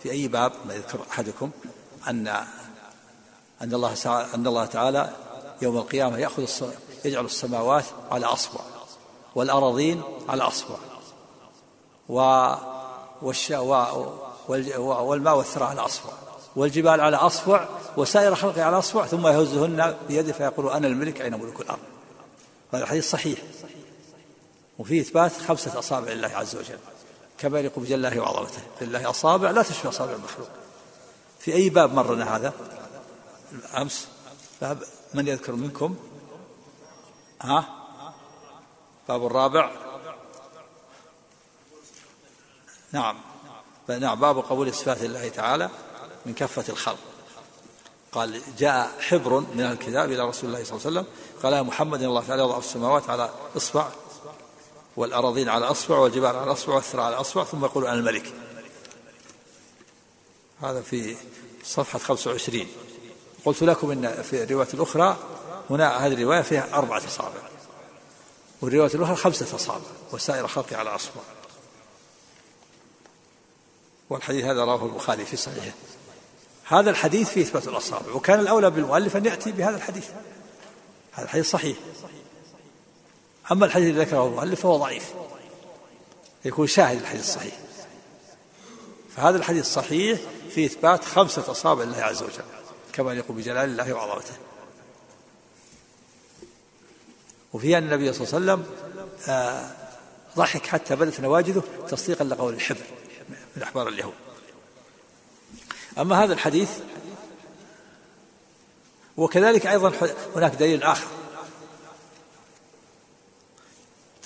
في 0.02 0.10
أي 0.10 0.28
باب 0.28 0.52
ما 0.66 0.74
يذكر 0.74 1.00
أحدكم 1.10 1.50
أن 2.08 2.28
أن 3.62 3.74
الله 3.74 3.94
أن 4.34 4.46
الله 4.46 4.66
تعالى 4.66 5.16
يوم 5.62 5.76
القيامة 5.76 6.18
يأخذ 6.18 6.70
يجعل 7.04 7.24
السماوات 7.24 7.84
على 8.10 8.26
أصبع. 8.26 8.73
والأراضين 9.34 10.02
على 10.28 10.42
أصبع 10.42 10.76
و 12.08 12.18
والش... 13.22 13.50
و... 13.50 13.84
والماء 14.82 15.36
والثرى 15.36 15.64
على 15.64 15.80
أصبع 15.80 16.10
والجبال 16.56 17.00
على 17.00 17.16
أصبع 17.16 17.68
وسائر 17.96 18.34
خلقه 18.34 18.62
على 18.62 18.78
أصبع 18.78 19.06
ثم 19.06 19.26
يهزهن 19.26 19.96
بيده 20.08 20.32
فيقول 20.32 20.70
أنا 20.70 20.86
الملك 20.86 21.20
أين 21.20 21.40
ملك 21.40 21.60
الأرض؟ 21.60 21.78
هذا 22.74 22.82
الحديث 22.82 23.10
صحيح. 23.10 23.38
وفيه 24.78 25.00
إثبات 25.00 25.32
خمسة 25.32 25.78
أصابع 25.78 26.12
لله 26.12 26.28
عز 26.28 26.56
وجل. 26.56 26.78
كما 27.38 27.58
يليق 27.58 27.78
بجلاله 27.78 28.20
وعظمته. 28.20 28.62
لله 28.80 29.10
أصابع 29.10 29.50
لا 29.50 29.62
تشبه 29.62 29.88
أصابع 29.88 30.12
المخلوق. 30.12 30.48
في 31.38 31.54
أي 31.54 31.70
باب 31.70 31.94
مرنا 31.94 32.36
هذا؟ 32.36 32.52
أمس. 33.76 34.08
باب 34.60 34.82
من 35.14 35.28
يذكر 35.28 35.52
منكم؟ 35.52 35.96
ها؟ 37.42 37.83
باب 39.08 39.26
الرابع. 39.26 39.70
نعم. 42.92 43.16
نعم 43.88 44.20
باب 44.20 44.38
قبول 44.38 44.74
صفات 44.74 45.02
الله 45.02 45.28
تعالى 45.28 45.70
من 46.26 46.34
كفة 46.34 46.64
الخلق. 46.68 46.98
قال 48.12 48.42
جاء 48.58 48.90
حبر 49.00 49.40
من 49.40 49.60
الكتاب 49.60 50.12
إلى 50.12 50.28
رسول 50.28 50.50
الله 50.50 50.64
صلى 50.64 50.76
الله 50.76 50.86
عليه 50.86 51.00
وسلم. 51.00 51.06
قال 51.42 51.52
يا 51.52 51.62
محمد 51.62 52.02
إن 52.02 52.08
الله 52.08 52.26
تعالى 52.26 52.42
يضع 52.42 52.58
السماوات 52.58 53.10
على 53.10 53.30
إصبع 53.56 53.88
والأراضين 54.96 55.48
على 55.48 55.64
أصبع 55.64 55.98
والجبال 55.98 56.36
على 56.36 56.52
أصبع 56.52 56.74
والثرى 56.74 57.02
على 57.02 57.16
أصبع 57.16 57.44
ثم 57.44 57.64
يقول 57.64 57.86
أنا 57.86 57.94
الملك. 57.94 58.32
هذا 60.62 60.82
في 60.82 61.16
صفحة 61.64 61.98
25 61.98 62.66
قلت 63.44 63.62
لكم 63.62 63.90
إن 63.90 64.22
في 64.22 64.42
الرواية 64.42 64.68
الأخرى 64.74 65.16
هنا 65.70 66.06
هذه 66.06 66.12
الرواية 66.12 66.42
فيها 66.42 66.68
أربعة 66.74 67.02
أصابع. 67.06 67.53
والرواية 68.62 68.94
الأخرى 68.94 69.16
خمسة 69.16 69.56
أصابع 69.56 69.84
وسائر 70.12 70.48
خلقه 70.48 70.76
على 70.76 70.94
أصبع. 70.94 71.20
والحديث 74.10 74.44
هذا 74.44 74.64
رواه 74.64 74.84
البخاري 74.84 75.24
في 75.24 75.36
صحيحه. 75.36 75.76
هذا 76.64 76.90
الحديث 76.90 77.28
فيه 77.28 77.42
إثبات 77.42 77.68
الأصابع 77.68 78.12
وكان 78.12 78.40
الأولى 78.40 78.70
بالمؤلف 78.70 79.16
أن 79.16 79.26
يأتي 79.26 79.52
بهذا 79.52 79.76
الحديث. 79.76 80.08
هذا 81.12 81.24
الحديث 81.24 81.50
صحيح. 81.50 81.76
أما 83.52 83.66
الحديث 83.66 83.88
الذي 83.90 84.04
ذكره 84.04 84.26
المؤلف 84.26 84.60
فهو 84.60 84.76
ضعيف. 84.76 85.12
يكون 86.44 86.66
شاهد 86.66 87.00
الحديث 87.00 87.22
الصحيح. 87.22 87.54
فهذا 89.16 89.36
الحديث 89.36 89.66
صحيح 89.66 90.20
في 90.50 90.66
إثبات 90.66 91.04
خمسة 91.04 91.50
أصابع 91.50 91.84
لله 91.84 92.02
عز 92.02 92.22
وجل 92.22 92.44
كما 92.92 93.12
يقول 93.12 93.36
بجلال 93.36 93.70
الله 93.70 93.92
وعظمته. 93.92 94.34
وفيها 97.54 97.78
أن 97.78 97.82
النبي 97.82 98.12
صلى 98.12 98.38
الله 98.38 98.52
عليه 98.52 98.62
وسلم 98.62 98.74
آه، 99.28 99.70
ضحك 100.36 100.66
حتى 100.66 100.96
بدت 100.96 101.20
نواجذه 101.20 101.62
تصديقا 101.88 102.24
لقول 102.24 102.54
الحبر 102.54 102.84
من 103.56 103.62
أحبار 103.62 103.88
اليهود. 103.88 104.14
أما 105.98 106.24
هذا 106.24 106.32
الحديث 106.32 106.70
وكذلك 109.16 109.66
أيضا 109.66 109.92
هناك 110.36 110.54
دليل 110.54 110.82
آخر. 110.82 111.06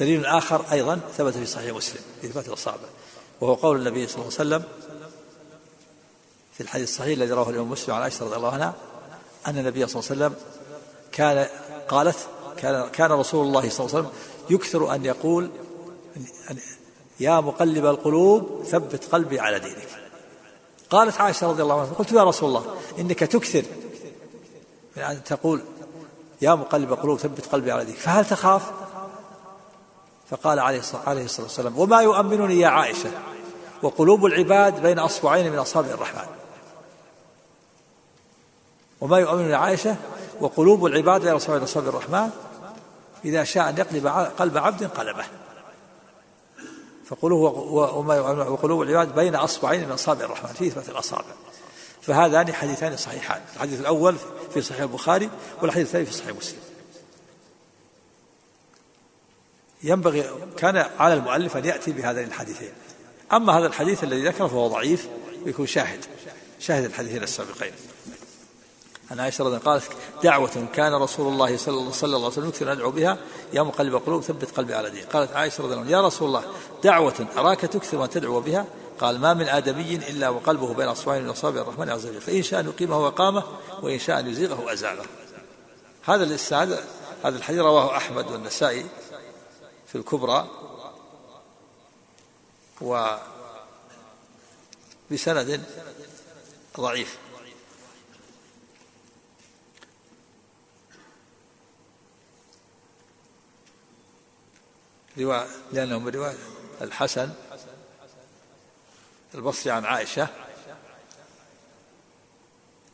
دليل 0.01 0.27
آخر 0.27 0.73
أيضا 0.73 1.01
ثبت 1.17 1.35
في 1.35 1.47
صحيح 1.47 1.75
مسلم 1.75 2.01
في 2.21 2.27
إثبات 2.27 2.49
الأصابع 2.49 2.89
وهو 3.41 3.55
قول 3.55 3.79
النبي 3.79 4.07
صلى 4.07 4.15
الله 4.15 4.39
عليه 4.39 4.49
وسلم 4.49 4.65
في 6.55 6.61
الحديث 6.61 6.89
الصحيح 6.89 7.17
الذي 7.17 7.33
رواه 7.33 7.51
الإمام 7.51 7.71
مسلم 7.71 7.95
عن 7.95 8.03
عائشة 8.03 8.25
رضي 8.25 8.37
الله 8.37 8.53
عنها 8.53 8.75
أن 9.47 9.59
النبي 9.59 9.87
صلى 9.87 10.01
الله 10.01 10.11
عليه 10.11 10.37
وسلم 10.37 10.49
كان 11.13 11.49
قالت 11.89 12.29
كان 12.59 12.89
كان 12.89 13.13
رسول 13.13 13.47
الله 13.47 13.71
صلى 13.71 13.87
الله 13.87 13.97
عليه 13.97 14.09
وسلم 14.09 14.11
يكثر 14.51 14.95
أن 14.95 15.05
يقول 15.05 15.51
يا 17.21 17.41
مقلب 17.41 17.87
القلوب 17.87 18.65
ثبت 18.65 19.05
قلبي 19.05 19.41
على 19.41 19.59
دينك. 19.59 19.89
قالت 20.91 21.21
عائشة 21.21 21.47
رضي 21.47 21.63
الله 21.63 21.81
عنها 21.81 21.93
قلت 21.93 22.13
يا 22.13 22.25
رسول 22.25 22.49
الله 22.49 22.65
إنك 22.99 23.19
تكثر 23.19 23.63
من 24.97 25.03
أن 25.03 25.25
تقول 25.25 25.63
يا 26.43 26.55
مقلب 26.55 26.93
القلوب 26.93 27.19
ثبت 27.19 27.47
قلبي 27.47 27.73
على 27.73 27.85
دينك 27.85 27.99
فهل 27.99 28.25
تخاف؟ 28.25 28.71
فقال 30.31 30.59
عليه 30.59 30.79
الصلاة 30.79 31.27
والسلام 31.39 31.79
وما 31.79 32.01
يؤمنني 32.01 32.61
يا 32.61 32.69
عائشة 32.69 33.11
وقلوب 33.83 34.27
العباد 34.27 34.83
بين 34.83 34.99
أصبعين 34.99 35.53
من 35.53 35.59
أصابع 35.59 35.89
الرحمن. 35.89 36.27
وما 39.01 39.19
يؤمن 39.19 39.55
عائشة 39.55 39.97
وقلوب 40.41 40.87
العباد 40.87 41.21
بين 41.21 41.35
أصابع 41.35 41.89
الرحمن 41.89 42.31
إذا 43.25 43.45
شاء 43.45 43.69
أن 43.69 43.79
يقلب 43.79 44.07
قلب 44.39 44.59
عبد 44.59 44.85
قلبه. 44.85 45.25
فقلوب 47.05 47.41
وقلوب 48.53 48.83
العباد 48.83 49.15
بين 49.15 49.35
أصبعين 49.35 49.85
من 49.85 49.93
أصابع 49.93 50.25
الرحمن 50.25 50.53
في 50.53 50.67
إثبات 50.67 50.89
الأصابع. 50.89 51.33
فهذان 52.03 52.53
حديثان 52.53 52.97
صحيحان. 52.97 53.41
الحديث 53.55 53.81
الأول 53.81 54.17
في 54.55 54.63
صحيح 54.63 54.81
البخاري 54.81 55.31
والحديث 55.63 55.87
الثاني 55.87 56.07
في 56.07 56.13
صحيح 56.13 56.37
مسلم. 56.37 56.59
ينبغي 59.83 60.31
كان 60.57 60.77
على 60.77 61.15
المؤلف 61.15 61.57
أن 61.57 61.65
يأتي 61.65 61.93
بهذين 61.93 62.25
الحديثين. 62.25 62.73
أما 63.33 63.59
هذا 63.59 63.67
الحديث 63.67 64.05
الذي 64.05 64.25
ذكره 64.25 64.47
فهو 64.47 64.69
ضعيف 64.69 65.09
ويكون 65.45 65.67
شاهد. 65.67 66.05
شاهد 66.61 66.85
الحديثين 66.85 67.23
السابقين. 67.23 67.73
عن 69.11 69.21
عائشة 69.21 69.45
رضي 69.45 69.57
الله 69.57 69.73
قالت 69.73 69.89
دعوة 70.23 70.67
كان 70.75 70.95
رسول 70.95 71.33
الله 71.33 71.57
صلى 71.57 71.77
الله 71.77 72.17
عليه 72.17 72.27
وسلم 72.27 72.49
يكثر 72.49 72.73
أن 72.73 72.77
يدعو 72.77 72.91
بها 72.91 73.19
يا 73.53 73.63
مقلب 73.63 73.95
القلوب 73.95 74.23
ثبت 74.23 74.51
قلبي 74.57 74.75
على 74.75 74.91
دينك 74.91 75.07
قالت 75.13 75.33
عائشة 75.33 75.63
رضي 75.63 75.73
الله 75.73 75.85
عنها 75.85 75.93
يا 75.93 76.07
رسول 76.07 76.29
الله 76.29 76.45
دعوة 76.85 77.27
أراك 77.37 77.61
تكثر 77.61 78.05
أن 78.05 78.11
تدعو 78.11 78.41
بها؟ 78.41 78.67
قال 79.01 79.21
ما 79.21 79.35
من 79.35 79.49
آدمي 79.49 79.95
إلا 79.95 80.29
وقلبه 80.29 80.75
بين 80.75 80.89
أصبعين 80.89 81.23
من 81.23 81.31
أصابع 81.31 81.61
الرحمن 81.61 81.91
عز 81.91 82.07
وجل 82.07 82.21
فإن 82.21 82.43
شاء 82.43 82.61
أن 82.61 82.67
يقيمه 82.67 82.99
وقامه 82.99 83.45
وإن 83.83 83.99
شاء 83.99 84.21
أن 84.21 84.27
يزيغه 84.27 84.73
أزاغه. 84.73 85.05
هذا 86.05 86.25
الإسناد 86.25 86.85
هذا 87.25 87.37
الحديث 87.37 87.61
رواه 87.61 87.97
أحمد 87.97 88.31
والنسائي 88.31 88.87
في 89.87 89.99
الكبرى. 89.99 90.47
و 92.81 93.17
بسند 95.11 95.63
ضعيف. 96.81 97.19
رواية 105.19 105.47
لأنه 105.73 105.99
من 105.99 106.09
رواية 106.09 106.37
الحسن 106.83 107.31
البصري 109.35 109.73
عن 109.73 109.85
عائشة. 109.85 110.29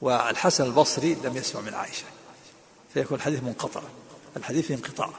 والحسن 0.01 0.65
البصري 0.65 1.15
لم 1.15 1.37
يسمع 1.37 1.61
من 1.61 1.75
عائشة 1.75 2.05
فيكون 2.95 3.17
الحديث 3.17 3.43
منقطع 3.43 3.81
الحديث 4.37 4.71
انقطاع 4.71 5.11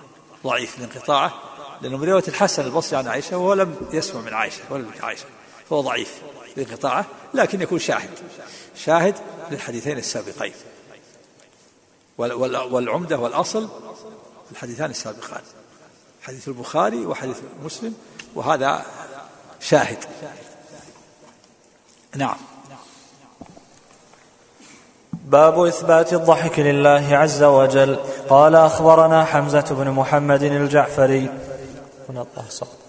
ضعيف 0.43 0.79
لانقطاعه 0.79 1.33
لأنه 1.81 1.97
من 1.97 2.09
رواية 2.09 2.23
الحسن 2.27 2.65
البصري 2.65 2.99
عن 2.99 3.07
عائشة 3.07 3.37
وهو 3.37 3.53
لم 3.53 3.89
يسمع 3.93 4.21
من 4.21 4.33
عائشة 4.33 4.61
ولم 4.69 4.89
يكن 4.89 5.05
عائشة 5.05 5.25
فهو 5.69 5.81
ضعيف 5.81 6.21
لانقطاعه 6.57 7.05
لكن 7.33 7.61
يكون 7.61 7.79
شاهد 7.79 8.09
شاهد 8.75 9.15
للحديثين 9.51 9.97
السابقين. 9.97 10.53
والعمدة 12.17 13.17
والأصل 13.17 13.69
الحديثان 14.51 14.89
السابقان. 14.89 15.41
حديث 16.27 16.47
البخاري 16.47 17.05
وحديث 17.05 17.37
مسلم 17.65 17.93
وهذا 18.35 18.85
شاهد. 19.59 19.97
نعم. 22.15 22.37
باب 25.13 25.59
إثبات 25.59 26.13
الضحك 26.13 26.59
لله 26.59 27.07
عز 27.11 27.43
وجل. 27.43 27.99
قال 28.29 28.55
أخبرنا 28.55 29.25
حمزة 29.25 29.65
بن 29.71 29.91
محمد 29.91 30.43
الجعفري. 30.43 31.29
هنا 32.09 32.25
الله 32.37 32.49
سقط. 32.49 32.84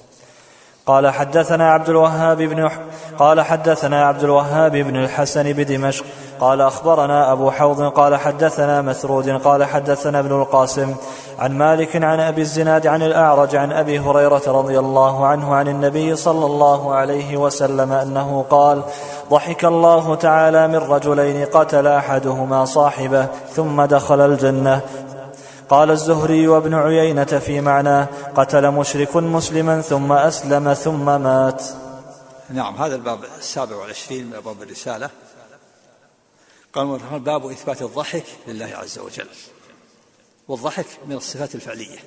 قال 0.87 1.11
حدثنا 1.11 1.71
عبد 1.71 1.89
الوهاب 1.89 2.43
بن 2.43 2.71
قال 3.19 3.41
حدثنا 3.41 4.07
عبد 4.07 4.25
الوهاب 4.25 4.73
بن 4.73 4.97
الحسن 4.97 5.53
بدمشق 5.53 6.05
قال 6.41 6.61
أخبرنا 6.61 7.33
أبو 7.33 7.51
حوض 7.51 7.83
قال 7.83 8.17
حدثنا 8.17 8.83
مسرود 8.83 9.29
قال 9.31 9.65
حدثنا 9.65 10.19
ابن 10.19 10.41
القاسم 10.41 10.95
عن 11.39 11.59
مالك 11.59 11.97
عن 12.05 12.21
أبي 12.21 12.41
الزناد 12.41 12.87
عن 12.87 13.03
الأعرج 13.03 13.57
عن 13.57 13.73
أبي 13.73 13.99
هريرة 13.99 14.43
رضي 14.47 14.79
الله 14.79 15.27
عنه 15.27 15.55
عن 15.55 15.69
النبي 15.69 16.17
صلى 16.17 16.47
الله 16.47 16.95
عليه 16.95 17.37
وسلم 17.37 17.93
أنه 17.93 18.45
قال 18.51 18.83
ضحك 19.31 19.65
الله 19.65 20.15
تعالى 20.15 20.69
من 20.69 20.77
رجلين 20.77 21.45
قتل 21.45 21.87
أحدهما 21.87 22.65
صاحبه 22.65 23.27
ثم 23.51 23.83
دخل 23.83 24.21
الجنة 24.21 24.81
قال 25.69 25.91
الزهري 25.91 26.49
وابن 26.49 26.75
عيينة 26.75 27.25
في 27.25 27.61
معناه 27.61 28.09
قتل 28.37 28.71
مشرك 28.71 29.17
مسلما 29.17 29.81
ثم 29.81 30.13
أسلم 30.13 30.75
ثم 30.75 31.05
مات. 31.05 31.63
نعم 32.51 32.77
هذا 32.77 32.95
الباب 32.95 33.25
السابع 33.39 33.77
والعشرين 33.77 34.27
من 34.27 34.41
باب 34.41 34.63
الرسالة. 34.63 35.11
قال 36.73 36.99
باب 37.19 37.47
إثبات 37.47 37.83
الضحك 37.83 38.25
لله 38.47 38.71
عز 38.75 38.99
وجل. 38.99 39.29
والضحك 40.49 40.87
من 41.07 41.17
الصفات 41.17 41.55
الفعلية 41.55 41.99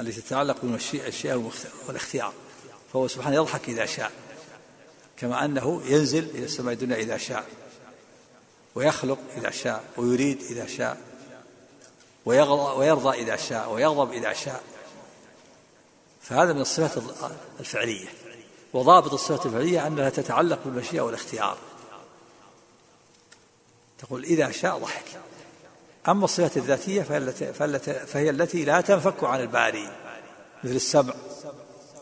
التي 0.00 0.20
تتعلق 0.20 0.56
بالمشيئة 0.62 1.34
والاختيار. 1.88 2.32
فهو 2.92 3.08
سبحانه 3.08 3.36
يضحك 3.36 3.68
إذا 3.68 3.86
شاء 3.86 4.10
كما 5.16 5.44
أنه 5.44 5.82
ينزل 5.86 6.24
إلى 6.34 6.44
السماء 6.44 6.74
الدنيا 6.74 6.96
إذا 6.96 7.16
شاء 7.16 7.44
ويخلق 8.74 9.18
إذا 9.36 9.50
شاء 9.50 9.84
ويريد 9.96 10.42
إذا 10.50 10.66
شاء. 10.66 10.96
ويرضى 12.24 13.22
إذا 13.22 13.36
شاء 13.36 13.72
ويغضب 13.72 14.12
إذا 14.12 14.32
شاء. 14.32 14.62
فهذا 16.22 16.52
من 16.52 16.60
الصفات 16.60 17.02
الفعلية. 17.60 18.08
وضابط 18.72 19.12
الصفات 19.12 19.46
الفعلية 19.46 19.86
أنها 19.86 20.10
تتعلق 20.10 20.58
بالمشيئة 20.64 21.00
والاختيار. 21.00 21.58
تقول 23.98 24.24
إذا 24.24 24.50
شاء 24.50 24.78
ضحك. 24.78 25.04
أما 26.08 26.24
الصفات 26.24 26.56
الذاتية 26.56 27.02
فهي 28.06 28.30
التي 28.30 28.64
لا 28.64 28.80
تنفك 28.80 29.24
عن 29.24 29.40
الباري. 29.40 29.92
مثل 30.64 30.74
السمع 30.74 31.14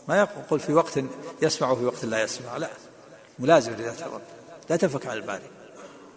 ما 0.07 0.19
يقول 0.19 0.59
في 0.59 0.73
وقت 0.73 0.99
يسمع 1.41 1.71
وفي 1.71 1.85
وقت 1.85 2.05
لا 2.05 2.23
يسمع. 2.23 2.57
لا. 2.57 2.69
ملازم 3.39 3.71
لذات 3.71 4.01
الرب. 4.01 4.21
لا 4.69 4.75
تنفك 4.75 5.05
عن 5.05 5.17
الباري. 5.17 5.49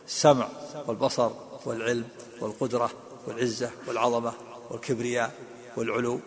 السمع 0.06 0.48
والبصر 0.86 1.30
والعلم 1.64 2.08
والقدرة 2.40 2.90
والعزة 3.26 3.70
والعظمة 3.86 4.32
والكبرياء 4.70 5.34
والعلو. 5.76 6.20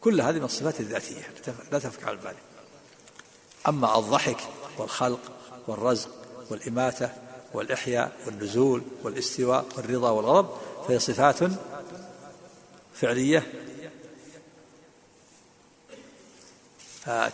كل 0.00 0.20
هذه 0.20 0.34
من 0.34 0.44
الصفات 0.44 0.80
الذاتية 0.80 1.22
لا 1.72 1.78
تفك 1.78 2.04
على 2.04 2.16
البال 2.16 2.34
أما 3.68 3.98
الضحك 3.98 4.40
والخلق 4.78 5.20
والرزق 5.66 6.08
والإماتة 6.50 7.10
والإحياء 7.54 8.12
والنزول 8.26 8.82
والاستواء 9.02 9.64
والرضا 9.76 10.10
والغضب 10.10 10.48
فهي 10.88 10.98
صفات 10.98 11.38
فعلية 12.94 13.52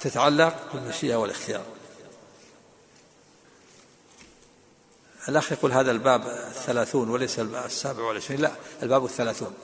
تتعلق 0.00 0.72
بالمشيئة 0.74 1.16
والاختيار. 1.16 1.64
الأخ 5.29 5.53
يقول 5.53 5.73
هذا 5.73 5.91
الباب 5.91 6.27
الثلاثون 6.27 7.11
وليس 7.11 7.39
السابع 7.39 8.03
والعشرين 8.03 8.41
لا 8.41 8.51
الباب 8.83 9.05
الثلاثون. 9.05 9.55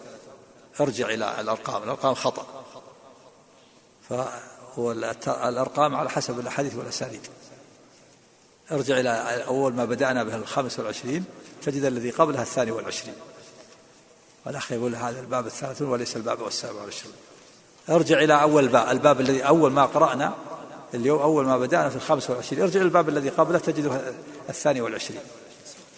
ارجع 0.81 1.09
إلى 1.09 1.41
الأرقام. 1.41 1.83
الأرقام 1.83 2.15
خطأ. 2.15 2.47
فالأرقام 4.09 5.95
على 5.95 6.11
حسب 6.11 6.41
الأحاديث 6.41 6.75
والأسانيد. 6.75 7.27
ارجع 8.73 9.01
إلى 9.01 9.45
أول 9.47 9.73
ما 9.73 9.85
بدأنا 9.85 10.25
به 10.25 10.37
الخامس 10.37 10.79
والعشرين 10.79 11.25
تجد 11.63 11.85
الذي 11.85 12.11
قبلها 12.11 12.43
الثاني 12.43 12.71
والعشرين. 12.71 13.15
والأخ 14.47 14.73
يقول 14.73 14.95
هذا 14.95 15.21
الباب 15.21 15.47
الثلاثون 15.47 15.89
وليس 15.89 16.17
الباب 16.17 16.41
والسابع 16.41 16.81
والعشرين 16.81 17.15
ارجع 17.89 18.19
إلى 18.19 18.43
أول 18.43 18.69
باب. 18.69 18.89
الباب 18.89 19.21
الذي 19.21 19.43
أول 19.43 19.73
ما 19.73 19.87
قرأنا 19.87 20.35
اليوم 20.95 21.23
أول 21.23 21.45
ما 21.45 21.59
بدأنا 21.59 21.89
في 21.89 21.97
الخامس 21.97 22.31
والعشرين. 22.31 22.63
ارجع 22.63 22.81
إلى 22.81 22.87
الباب 22.87 23.09
الذي 23.09 23.29
قبله 23.29 23.59
تجده 23.59 24.15
الثاني 24.49 24.81
والعشرين. 24.81 25.21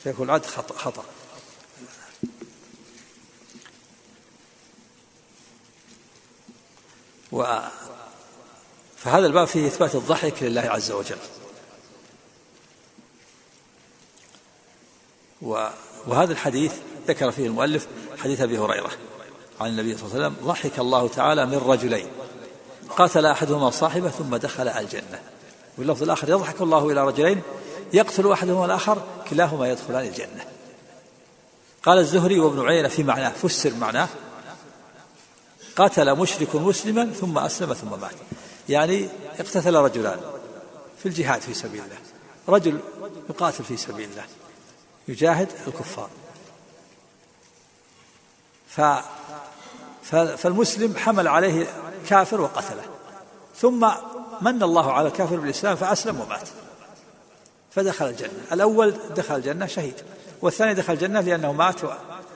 فيكون 0.05 0.27
العد 0.27 0.47
خطأ, 0.47 1.05
و 7.33 7.59
فهذا 8.97 9.27
الباب 9.27 9.47
فيه 9.47 9.67
إثبات 9.67 9.95
الضحك 9.95 10.43
لله 10.43 10.61
عز 10.61 10.91
وجل. 10.91 11.19
و 15.43 15.69
وهذا 16.07 16.33
الحديث 16.33 16.73
ذكر 17.09 17.31
فيه 17.31 17.47
المؤلف 17.47 17.87
حديث 18.19 18.41
أبي 18.41 18.59
هريرة 18.59 18.91
عن 19.61 19.71
النبي 19.71 19.97
صلى 19.97 20.07
الله 20.07 20.15
عليه 20.15 20.27
وسلم 20.27 20.47
ضحك 20.47 20.79
الله 20.79 21.09
تعالى 21.09 21.47
من 21.47 21.59
رجلين 21.59 22.07
قاتل 22.97 23.27
أحدهما 23.27 23.71
صاحبه 23.71 24.09
ثم 24.09 24.37
دخل 24.37 24.69
الجنة. 24.69 25.23
واللفظ 25.79 26.03
الآخر 26.03 26.29
يضحك 26.29 26.61
الله 26.61 26.91
إلى 26.91 27.07
رجلين 27.07 27.43
يقتل 27.93 28.33
أحدهما 28.33 28.65
الآخر 28.65 29.03
كلاهما 29.31 29.69
يدخلان 29.69 30.07
الجنة. 30.07 30.45
قال 31.83 31.99
الزهري 31.99 32.41
وابن 32.41 32.67
عيينة 32.67 32.89
في 32.89 33.03
معناه 33.03 33.31
فسر 33.31 33.75
معناه. 33.75 34.09
قتل 35.77 36.17
مشرك 36.17 36.55
مسلما 36.55 37.13
ثم 37.13 37.39
أسلم 37.39 37.75
ثم 37.75 38.01
مات. 38.01 38.15
يعني 38.69 39.09
اقتتل 39.39 39.75
رجلان 39.75 40.21
في 41.03 41.07
الجهاد 41.07 41.41
في 41.41 41.55
سبيل 41.55 41.83
الله. 41.83 41.97
رجل 42.49 42.81
يقاتل 43.31 43.65
في 43.65 43.77
سبيل 43.77 44.11
الله. 44.11 44.25
يجاهد 45.09 45.49
الكفار. 45.67 46.11
ف 48.69 48.81
فالمسلم 50.13 50.97
حمل 50.97 51.29
عليه 51.29 51.67
كافر 52.09 52.41
وقتله. 52.41 52.85
ثم 53.57 53.89
من 54.41 54.63
الله 54.63 54.93
على 54.93 55.09
الكافر 55.09 55.37
بالإسلام 55.37 55.77
فأسلم 55.77 56.21
ومات. 56.21 56.49
فدخل 57.71 58.09
الجنة. 58.09 58.45
الأول 58.53 58.95
دخل 59.17 59.37
الجنة 59.37 59.67
شهيد 59.67 59.95
والثاني 60.43 60.75
دخل 60.75 60.93
الجنة 60.93 61.21
لأنه 61.21 61.53
مات 61.53 61.81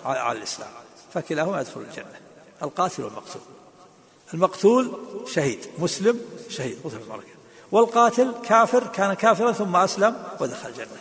على 0.05 0.39
الإسلام 0.39 0.70
فكلاهما 1.14 1.61
يدخل 1.61 1.80
الجنة 1.80 2.20
القاتل 2.62 3.05
والمقتول. 3.05 3.43
المقتول 4.35 4.99
شهيد 5.35 5.59
مسلم 5.78 6.20
شهيد 6.49 6.78
والقاتل 7.72 8.35
كافر 8.45 8.87
كان 8.87 9.14
كافرا 9.14 9.53
ثم 9.53 9.76
أسلم 9.76 10.24
ودخل 10.41 10.68
الجنة. 10.68 11.01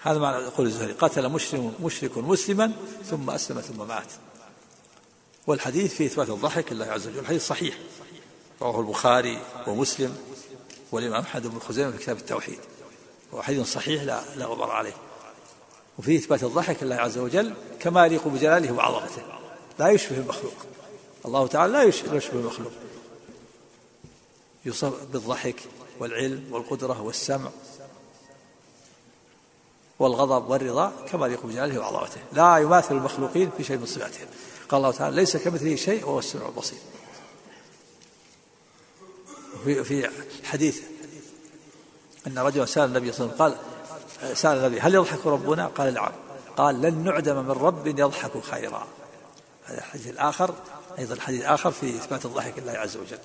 هذا 0.00 0.18
معنى 0.18 0.44
يقول 0.44 0.66
الزهري 0.66 0.92
قتل 0.92 1.28
مشرك 1.28 1.80
مشرك 1.80 2.18
مسلما 2.18 2.72
ثم 3.10 3.30
أسلم 3.30 3.60
ثم 3.60 3.88
مات. 3.88 4.12
والحديث 5.46 5.94
في 5.94 6.06
إثبات 6.06 6.30
الضحك 6.30 6.72
لله 6.72 6.86
عز 6.86 7.06
وجل 7.06 7.18
الحديث 7.18 7.46
صحيح. 7.46 7.78
رواه 8.62 8.80
البخاري 8.80 9.38
ومسلم 9.66 10.16
والإمام 10.92 11.22
أحمد 11.22 11.46
بن 11.46 11.58
خزيمة 11.58 11.90
في 11.90 11.98
كتاب 11.98 12.16
التوحيد. 12.16 12.58
هو 13.34 13.42
حديث 13.42 13.72
صحيح 13.72 14.02
لا 14.02 14.22
لا 14.36 14.46
غبار 14.46 14.70
عليه. 14.70 14.94
وفيه 15.98 16.18
إثبات 16.18 16.42
الضحك 16.44 16.82
لله 16.82 16.96
عز 16.96 17.18
وجل 17.18 17.54
كما 17.80 18.06
يليق 18.06 18.28
بجلاله 18.28 18.72
وعظمته. 18.72 19.22
لا 19.78 19.88
يشبه 19.88 20.16
المخلوق. 20.16 20.54
الله 21.26 21.46
تعالى 21.46 21.72
لا 21.72 21.82
يشبه 21.82 22.20
المخلوق. 22.32 22.72
يوصف 24.64 25.04
بالضحك 25.12 25.56
والعلم 26.00 26.48
والقدرة 26.50 27.02
والسمع 27.02 27.50
والغضب 29.98 30.50
والرضا 30.50 30.92
كما 31.08 31.26
يليق 31.26 31.46
بجلاله 31.46 31.78
وعظمته. 31.78 32.20
لا 32.32 32.56
يماثل 32.56 32.94
المخلوقين 32.94 33.50
في 33.56 33.64
شيء 33.64 33.76
من 33.76 33.86
صفاتهم. 33.86 34.26
قال 34.68 34.78
الله 34.78 34.90
تعالى 34.90 35.16
ليس 35.16 35.36
كمثله 35.36 35.76
شيء 35.76 36.04
وهو 36.04 36.18
السميع 36.18 36.48
البصير. 36.48 36.78
في 39.64 39.84
في 39.84 40.10
حديث 40.44 40.82
أن 42.26 42.38
رجلا 42.38 42.66
سأل 42.66 42.84
النبي 42.84 43.12
صلى 43.12 43.26
الله 43.26 43.44
عليه 43.44 43.54
وسلم 43.54 43.64
قال 44.22 44.36
سأل 44.36 44.58
النبي 44.58 44.80
هل 44.80 44.94
يضحك 44.94 45.26
ربنا؟ 45.26 45.66
قال 45.66 45.94
نعم. 45.94 46.12
قال 46.56 46.82
لن 46.82 47.04
نعدم 47.04 47.36
من 47.36 47.50
رب 47.50 47.86
يضحك 47.86 48.30
خيرا. 48.50 48.86
هذا 49.64 49.78
الحديث 49.78 50.08
الآخر 50.08 50.54
أيضا 50.98 51.20
حديث 51.20 51.44
اخر 51.44 51.70
في 51.70 51.90
إثبات 51.90 52.24
الضحك 52.24 52.58
لله 52.58 52.72
عز 52.72 52.96
وجل. 52.96 53.18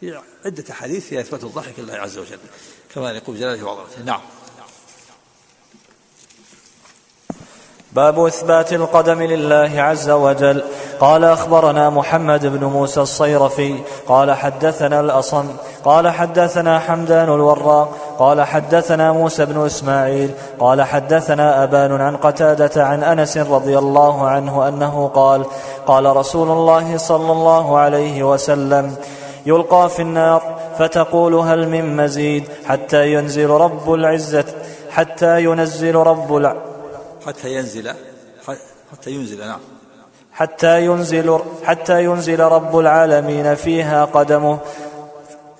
في 0.00 0.20
عدة 0.44 0.64
أحاديث 0.70 1.06
في 1.06 1.20
إثبات 1.20 1.44
الضحك 1.44 1.78
لله 1.78 1.94
عز 1.94 2.18
وجل 2.18 2.38
كما 2.94 3.10
يقول 3.10 3.36
جلاله 3.36 3.64
وعظمته 3.64 4.02
نعم. 4.02 4.20
باب 7.92 8.24
إثبات 8.24 8.72
القدم 8.72 9.22
لله 9.22 9.82
عز 9.82 10.10
وجل. 10.10 10.62
قال 11.00 11.24
أخبرنا 11.24 11.90
محمد 11.90 12.46
بن 12.46 12.64
موسى 12.64 13.00
الصيرفي 13.00 13.74
قال 14.06 14.32
حدثنا 14.32 15.00
الأصم 15.00 15.44
قال 15.84 16.08
حدثنا 16.08 16.78
حمدان 16.78 17.28
الوراق 17.28 17.88
قال 18.18 18.42
حدثنا 18.42 19.12
موسى 19.12 19.44
بن 19.44 19.66
إسماعيل 19.66 20.30
قال 20.58 20.82
حدثنا 20.82 21.64
أبان 21.64 22.00
عن 22.00 22.16
قتادة 22.16 22.84
عن 22.84 23.02
أنس 23.02 23.38
رضي 23.38 23.78
الله 23.78 24.28
عنه 24.28 24.68
أنه 24.68 25.10
قال 25.14 25.44
قال 25.86 26.16
رسول 26.16 26.50
الله 26.50 26.96
صلى 26.96 27.32
الله 27.32 27.78
عليه 27.78 28.22
وسلم 28.22 28.94
يلقى 29.46 29.88
في 29.88 30.02
النار 30.02 30.42
فتقول 30.78 31.34
هل 31.34 31.68
من 31.68 31.96
مزيد 31.96 32.44
حتى 32.66 33.12
ينزل 33.12 33.50
رب 33.50 33.92
العزة 33.92 34.44
حتى 34.90 35.44
ينزل 35.44 35.94
رب 35.94 36.36
العزة 36.36 36.69
حتى 37.26 37.54
ينزل 37.54 37.94
حتى 38.92 39.10
ينزل 39.10 39.38
نعم. 39.46 39.60
حتى 40.32 40.84
ينزل 40.84 41.40
حتى 41.64 42.04
ينزل 42.04 42.40
رب 42.40 42.78
العالمين 42.78 43.54
فيها 43.54 44.04
قدمه. 44.04 44.58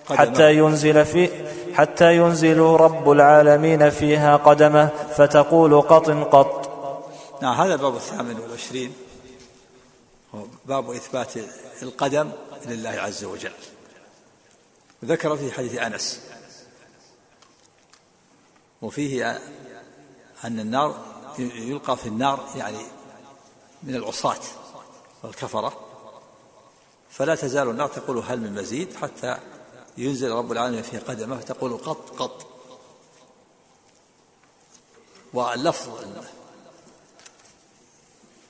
حتى 0.09 0.55
ينزل 0.55 1.05
في 1.05 1.31
حتى 1.75 2.17
ينزل 2.17 2.59
رب 2.59 3.11
العالمين 3.11 3.91
فيها 3.91 4.37
قدمه. 4.37 4.89
فتقول 5.17 5.81
قط 5.81 6.11
قط. 6.11 6.71
نعم 7.43 7.61
هذا 7.61 7.75
الباب 7.75 7.97
الثامن 7.97 8.41
والعشرين. 8.41 8.93
باب 10.65 10.91
إثبات 10.91 11.33
القدم 11.83 12.31
لله 12.67 12.91
عز 12.91 13.25
وجل. 13.25 13.53
ذكر 15.05 15.37
في 15.37 15.53
حديث 15.53 15.79
أنس. 15.79 16.21
وفيه 18.83 19.39
أن 20.45 20.61
النار 20.61 21.10
يلقى 21.39 21.97
في 21.97 22.07
النار 22.07 22.49
يعني 22.57 22.87
من 23.83 23.95
العصاة 23.95 24.41
والكفرة. 25.23 25.81
فلا 27.11 27.35
تزال 27.35 27.71
النار 27.71 27.89
تقول 27.89 28.19
هل 28.19 28.41
من 28.41 28.55
مزيد 28.55 28.97
حتى 28.97 29.39
ينزل 29.99 30.31
رب 30.31 30.53
العالمين 30.53 30.83
في 30.83 30.99
قدمه 30.99 31.39
فتقول 31.39 31.77
قط 31.77 32.11
قط. 32.19 32.47
واللفظ 35.35 35.89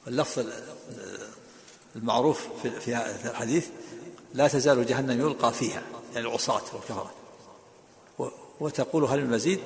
اللفظ 0.07 0.47
المعروف 1.97 2.49
في 2.63 3.29
الحديث 3.31 3.69
لا 4.35 4.49
تزال 4.49 4.87
جهنم 4.87 5.21
يلقى 5.21 5.53
فيها 5.53 5.83
يعني 6.15 6.27
العصاة 6.27 6.63
والكفرة. 6.73 7.11
وتقول 8.61 9.05
هل 9.05 9.25
من 9.25 9.31
مزيد 9.31 9.61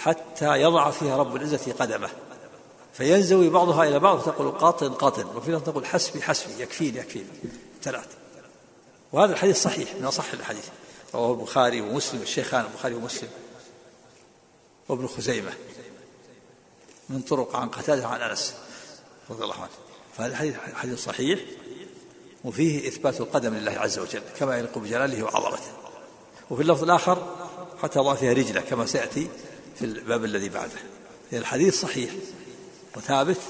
حتى 0.00 0.60
يضع 0.60 0.90
فيها 0.90 1.16
رب 1.16 1.36
العزة 1.36 1.72
قدمه. 1.72 2.10
فينزوي 2.92 3.48
بعضها 3.48 3.88
إلى 3.88 3.98
بعض 3.98 4.22
تقول 4.22 4.50
قاطن 4.50 4.88
قاطن. 4.88 5.36
وفي 5.36 5.52
لفظ 5.52 5.64
تقول 5.64 5.86
حسبي 5.86 6.22
حسبي 6.22 6.62
يكفيني 6.62 6.98
يكفيني. 6.98 7.26
ثلاث 7.82 8.06
وهذا 9.12 9.32
الحديث 9.32 9.62
صحيح 9.62 9.94
من 9.94 10.04
أصح 10.04 10.32
الحديث. 10.32 10.64
رواه 11.14 11.32
البخاري 11.32 11.80
ومسلم 11.80 12.22
الشيخان 12.22 12.64
البخاري 12.64 12.94
ومسلم. 12.94 13.28
وابن 14.88 15.06
خزيمة. 15.06 15.52
من 17.08 17.20
طرق 17.20 17.56
عن 17.56 17.68
قتادة 17.68 18.06
عن 18.06 18.20
أنس 18.20 18.54
رضي 19.30 19.44
الله 19.44 19.54
عنه. 19.54 19.70
فهذا 20.16 20.32
الحديث 20.32 20.54
حديث 20.74 21.04
صحيح. 21.04 21.40
وفيه 22.44 22.88
إثبات 22.88 23.20
القدم 23.20 23.54
لله 23.54 23.72
عز 23.72 23.98
وجل 23.98 24.22
كما 24.38 24.58
يليق 24.58 24.78
بجلاله 24.78 25.22
وعظمته. 25.22 25.72
وفي 26.50 26.62
اللفظ 26.62 26.82
الآخر 26.82 27.36
حتى 27.82 27.98
الله 27.98 28.14
فيها 28.14 28.32
رجلة 28.32 28.60
كما 28.60 28.86
سيأتي 28.86 29.28
في 29.76 29.84
الباب 29.84 30.24
الذي 30.24 30.48
بعده. 30.48 30.78
الحديث 31.32 31.80
صحيح. 31.80 32.10
وثابت 32.96 33.40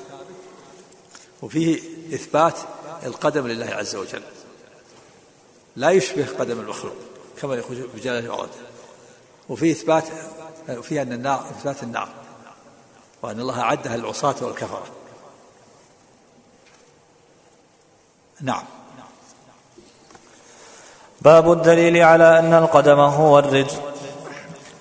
وفيه 1.42 1.80
إثبات 2.14 2.58
القدم 3.02 3.46
لله 3.46 3.66
عز 3.66 3.96
وجل. 3.96 4.22
لا 5.76 5.90
يشبه 5.90 6.26
قدم 6.38 6.60
المخلوق 6.60 6.94
كما 7.40 7.54
يقول 7.54 7.88
بجلالة 7.94 8.30
وعظمته 8.30 8.54
وفيه 9.48 9.72
إثبات 9.72 10.04
وفيه 10.68 11.02
أن 11.02 11.12
النار 11.12 11.46
إثبات 11.50 11.82
النار 11.82 12.08
وأن 13.22 13.40
الله 13.40 13.60
أعدها 13.60 13.96
للعصاة 13.96 14.34
والكفرة. 14.40 14.86
نعم. 18.40 18.64
باب 21.20 21.52
الدليل 21.52 21.96
على 21.96 22.38
أن 22.38 22.54
القدم 22.54 22.98
هو 23.00 23.38
الرجل. 23.38 23.89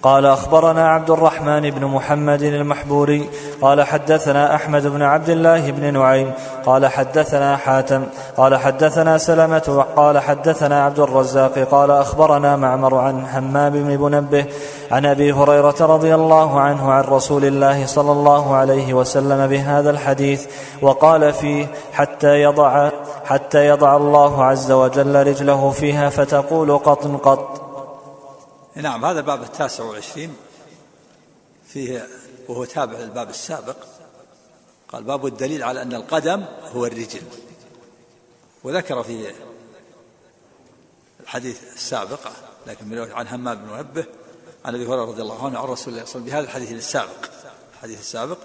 قال 0.04 0.26
أخبرنا 0.26 0.90
عبد 0.90 1.10
الرحمن 1.10 1.70
بن 1.70 1.86
محمد 1.86 2.42
المحبوري 2.42 3.30
قال 3.62 3.84
حدثنا 3.84 4.56
أحمد 4.56 4.88
بن 4.88 5.02
عبد 5.02 5.30
الله 5.30 5.72
بن 5.72 5.94
نعيم 5.94 6.32
قال 6.66 6.88
حدثنا 6.88 7.58
حاتم 7.58 8.04
قال 8.38 8.56
حدثنا 8.56 9.18
سلمة 9.18 9.86
قال 9.96 10.20
حدثنا 10.20 10.86
عبد 10.86 11.00
الرزاق 11.00 11.60
قال 11.60 11.92
أخبرنا 11.92 12.56
معمر 12.56 12.96
عن 12.96 13.26
همام 13.26 13.74
بن 13.74 13.98
منبه 14.02 14.46
عن 14.92 15.06
أبي 15.06 15.32
هريرة 15.32 15.76
رضي 15.80 16.16
الله 16.16 16.60
عنه 16.60 16.92
عن 16.92 17.04
رسول 17.04 17.46
الله 17.46 17.86
صلى 17.86 18.12
الله 18.12 18.56
عليه 18.56 18.94
وسلم 18.94 19.48
بهذا 19.48 19.90
الحديث 19.90 20.46
وقال 20.82 21.34
فيه 21.34 21.68
حتى 21.94 22.42
يضع 22.42 22.90
حتى 23.26 23.68
يضع 23.68 23.96
الله 23.96 24.44
عز 24.44 24.72
وجل 24.72 25.28
رجله 25.28 25.72
فيها 25.72 26.10
فتقول 26.10 26.78
قط 26.78 27.08
قط. 27.08 27.69
نعم 28.76 29.06
هذا 29.06 29.20
الباب 29.20 29.44
التاسع 29.44 29.84
والعشرين 29.84 30.36
فيه 31.68 32.08
وهو 32.48 32.66
تابع 32.66 33.00
للباب 33.00 33.30
السابق. 33.30 33.76
قال 34.88 35.04
باب 35.04 35.26
الدليل 35.26 35.64
على 35.64 35.82
أن 35.82 35.94
القدم 35.94 36.46
هو 36.64 36.86
الرجل. 36.86 37.22
وذكر 38.64 39.04
في 39.04 39.34
الحديث 41.20 41.74
السابق 41.74 42.20
لكن 42.68 42.86
من 42.86 43.12
عن 43.12 43.28
همام 43.28 43.58
بن 43.58 43.74
منبه 43.74 44.06
عن 44.66 44.76
أبي 44.76 44.86
هريرة 44.86 45.06
رضي 45.06 45.22
الله 45.22 45.46
عنه 45.46 45.60
عن 45.60 45.66
رسول 45.66 45.68
الله 45.68 45.76
صلى 45.78 45.92
الله 45.92 45.96
عليه 45.96 46.10
وسلم 46.10 46.24
بهذا 46.24 46.44
الحديث 46.44 46.72
السابق 46.72 47.30
الحديث 47.74 48.00
السابق 48.00 48.38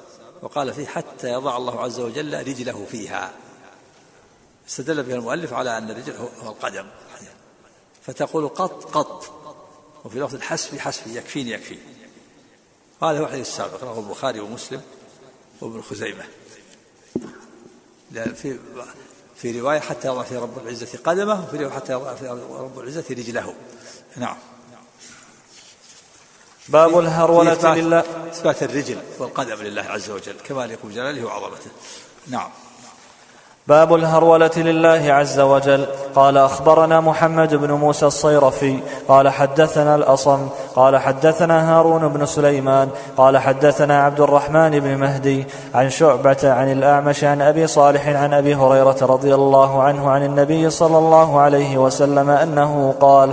وقال 0.42 0.74
فيه 0.74 0.86
حتى 0.86 1.28
يضع 1.28 1.56
الله 1.56 1.80
عز 1.80 2.00
وجل 2.00 2.48
رجله 2.48 2.86
فيها. 2.90 3.32
استدل 4.68 5.02
بها 5.02 5.16
المؤلف 5.16 5.52
على 5.52 5.78
أن 5.78 5.90
الرجل 5.90 6.16
هو 6.16 6.50
القدم. 6.50 6.86
فتقول 8.02 8.48
قط 8.48 8.84
قط. 8.84 9.43
وفي 10.04 10.20
لفظ 10.20 10.40
حسبي 10.40 10.80
حسبي 10.80 11.16
يكفيني 11.16 11.50
يكفيني. 11.50 11.80
هذا 13.02 13.18
هو 13.20 13.24
الحديث 13.24 13.48
السابق 13.48 13.84
رواه 13.84 13.98
البخاري 13.98 14.40
ومسلم 14.40 14.82
وابن 15.60 15.82
خزيمة. 15.82 16.24
في 18.12 18.58
في 19.36 19.60
رواية 19.60 19.80
حتى 19.80 20.08
يضع 20.08 20.22
في 20.22 20.36
رب 20.36 20.58
العزة 20.58 20.98
قدمه 21.04 21.44
وفي 21.44 21.56
رواية 21.56 21.74
حتى 21.74 21.92
يضع 21.92 22.14
في 22.14 22.28
رب 22.50 22.80
العزة 22.80 23.04
رجله. 23.10 23.54
نعم. 24.16 24.36
باب 26.68 26.98
الهرولة 26.98 27.74
لله 27.74 28.00
إثبات 28.28 28.62
الرجل 28.62 29.02
والقدم 29.18 29.62
لله 29.62 29.82
عز 29.82 30.10
وجل 30.10 30.36
كما 30.44 30.64
يقول 30.64 30.92
جلاله 30.92 31.24
وعظمته. 31.24 31.70
نعم. 32.26 32.50
باب 33.68 33.94
الهرولة 33.94 34.50
لله 34.56 35.12
عز 35.12 35.40
وجل. 35.40 35.86
قال 36.14 36.38
أخبرنا 36.38 37.00
محمد 37.00 37.54
بن 37.54 37.72
موسى 37.72 38.06
الصيرفي. 38.06 38.78
قال 39.08 39.28
حدثنا 39.28 39.94
الأصم. 39.94 40.48
قال 40.76 40.96
حدثنا 40.96 41.72
هارون 41.72 42.08
بن 42.08 42.26
سليمان. 42.26 42.88
قال 43.16 43.38
حدثنا 43.38 44.04
عبد 44.04 44.20
الرحمن 44.20 44.80
بن 44.80 44.96
مهدي 44.96 45.46
عن 45.74 45.90
شعبة 45.90 46.36
عن 46.44 46.72
الأعمش 46.72 47.24
عن 47.24 47.42
أبي 47.42 47.66
صالح 47.66 48.08
عن 48.08 48.34
أبي 48.34 48.54
هريرة 48.54 48.96
رضي 49.02 49.34
الله 49.34 49.82
عنه 49.82 50.10
عن 50.10 50.24
النبي 50.24 50.70
صلى 50.70 50.98
الله 50.98 51.40
عليه 51.40 51.78
وسلم 51.78 52.30
أنه 52.30 52.94
قال 53.00 53.32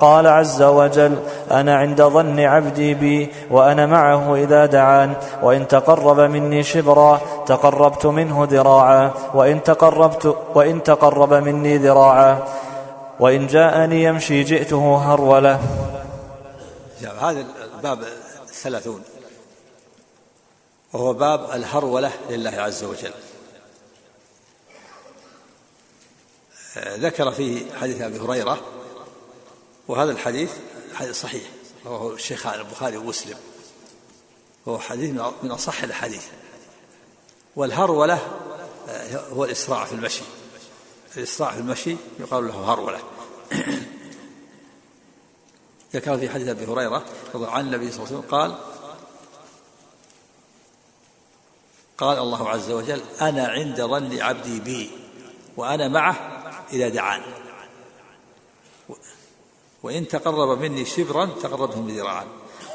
قال 0.00 0.26
عز 0.26 0.62
وجل 0.62 1.18
أنا 1.50 1.76
عند 1.76 2.02
ظن 2.02 2.40
عبدي 2.40 2.94
بي 2.94 3.32
وأنا 3.50 3.86
معه 3.86 4.34
إذا 4.34 4.66
دعان 4.66 5.14
وإن 5.42 5.68
تقرب 5.68 6.20
مني 6.20 6.62
شبرا 6.62 7.20
تقربت 7.46 8.06
منه 8.06 8.46
ذراعا 8.50 9.10
وإن 9.34 9.62
تقربت 9.62 10.36
وإن 10.54 10.82
تقرب 10.82 11.34
مني 11.34 11.78
ذراعا 11.78 12.42
وإن 13.20 13.46
جاءني 13.46 14.04
يمشي 14.04 14.42
جئته 14.42 14.96
هرولة. 14.96 15.60
هذا 17.20 17.46
الباب 17.76 18.04
الثلاثون. 18.42 19.02
وهو 20.92 21.12
باب 21.12 21.40
الهرولة 21.54 22.10
لله 22.30 22.50
عز 22.50 22.84
وجل. 22.84 23.12
ذكر 26.78 27.30
فيه 27.30 27.62
حديث 27.80 28.00
أبي 28.00 28.18
هريرة 28.18 28.58
وهذا 29.90 30.12
الحديث 30.12 30.50
حديث 30.94 31.20
صحيح. 31.20 31.42
رواه 31.86 32.14
الشيخان 32.14 32.60
البخاري 32.60 32.96
ومسلم. 32.96 33.36
وهو 34.66 34.78
حديث 34.78 35.10
من 35.42 35.50
أصح 35.50 35.82
الأحاديث. 35.82 36.24
والهرولة 37.56 38.18
آه، 38.88 39.28
هو 39.28 39.44
الإسراع 39.44 39.84
في 39.84 39.92
المشي. 39.92 40.22
الإسراع 41.16 41.52
في 41.52 41.58
المشي 41.58 41.96
يقال 42.20 42.48
له 42.48 42.72
هرولة 42.72 43.00
ذكر 45.94 46.18
في 46.18 46.30
حديث 46.30 46.48
أبي 46.48 46.66
هريرة 46.66 47.04
عن 47.34 47.66
النبي 47.66 47.92
صلى 47.92 48.04
الله 48.04 48.08
عليه 48.08 48.18
وسلم 48.18 48.30
قال 48.30 48.58
قال 51.98 52.18
الله 52.18 52.48
عز 52.48 52.70
وجل 52.70 53.02
أنا 53.20 53.48
عند 53.48 53.82
ظن 53.82 54.20
عبدي 54.20 54.60
بي 54.60 54.90
وأنا 55.56 55.88
معه 55.88 56.14
إذا 56.72 56.88
دعان. 56.88 57.39
وإن 59.82 60.08
تقرب 60.08 60.58
مني 60.58 60.84
شبرا 60.84 61.26
تقربت 61.26 61.76
مني 61.76 62.00
ذراعا. 62.00 62.26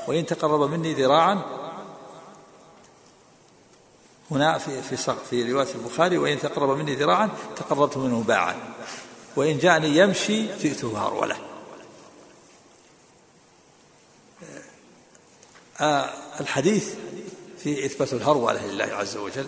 وإن 0.07 0.25
تقرب 0.25 0.69
مني 0.69 0.93
ذراعا 0.93 1.41
هنا 4.31 4.57
في 4.57 4.81
في 4.81 5.15
في 5.29 5.51
رواية 5.51 5.75
البخاري 5.75 6.17
وإن 6.17 6.39
تقرب 6.39 6.77
مني 6.77 6.95
ذراعا 6.95 7.29
تقربت 7.55 7.97
منه 7.97 8.23
باعا. 8.23 8.73
وإن 9.35 9.57
جاءني 9.57 9.97
يمشي 9.97 10.57
جئته 10.57 11.07
هرولة. 11.07 11.37
آه 15.79 16.13
الحديث 16.39 16.95
في 17.57 17.85
إثبات 17.85 18.13
الهرولة 18.13 18.65
لله 18.65 18.85
عز 18.85 19.17
وجل. 19.17 19.47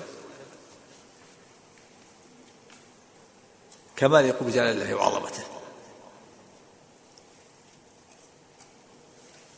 كما 3.95 4.19
يليق 4.19 4.43
بجلال 4.43 4.81
الله 4.81 4.95
وعظمته. 4.95 5.56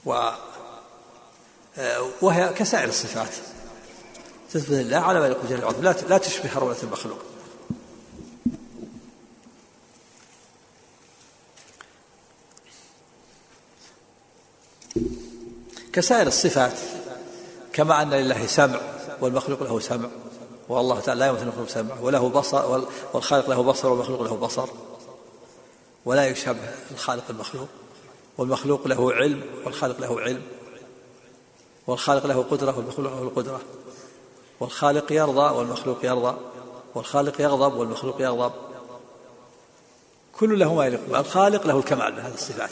و 0.06 0.32
آه، 1.78 2.10
وهي 2.22 2.54
كسائر 2.54 2.89
الصفات. 2.89 3.30
تثبت 4.54 4.70
لله 4.70 4.97
على 4.97 5.20
ما 5.20 5.26
يليق 5.26 5.43
بجلال 5.43 5.64
وعظمته 5.66 5.82
لا 5.82 6.08
لا 6.10 6.18
تشبه 6.18 6.50
هرولة 6.58 6.78
المخلوق. 6.84 7.20
كسائر 15.93 16.28
الصفات 16.28 16.74
كما 17.74 18.02
أن 18.02 18.10
لله 18.10 18.47
سمع 18.47 18.80
والمخلوق 19.22 19.64
له 19.64 19.80
سمع 19.80 20.10
والله 20.70 21.00
تعالى 21.00 21.20
لا 21.20 21.28
يمكن 21.28 21.41
المخلوق 21.41 21.68
سمع 21.68 21.95
وله 22.02 22.30
بصر 22.30 22.86
والخالق 23.14 23.50
له 23.50 23.64
بصر 23.64 23.89
والمخلوق 23.89 24.22
له 24.22 24.36
بصر 24.36 24.70
ولا 26.06 26.28
يشبه 26.28 26.70
الخالق 26.91 27.24
المخلوق. 27.30 27.68
والمخلوق 28.39 28.87
له 28.87 29.13
علم 29.13 29.43
والخالق 29.65 30.01
له 30.01 30.21
علم. 30.21 30.41
والخالق 31.87 32.25
له 32.25 32.45
قدرة 32.51 32.77
والمخلوق 32.77 33.13
له 33.13 33.23
القدرة 33.23 33.61
والخالق 34.59 35.11
يرضى 35.11 35.55
والمخلوق 35.55 36.05
يرضى. 36.05 36.37
والخالق 36.95 37.41
يغضب 37.41 37.73
والمخلوق 37.73 38.21
يغضب. 38.21 38.51
كل 40.39 40.59
له 40.59 40.73
ما 40.73 40.85
يليق 40.85 41.01
به. 41.09 41.19
الخالق 41.19 41.67
له 41.67 41.77
الكمال 41.77 42.11
بهذه 42.11 42.33
الصفات 42.33 42.69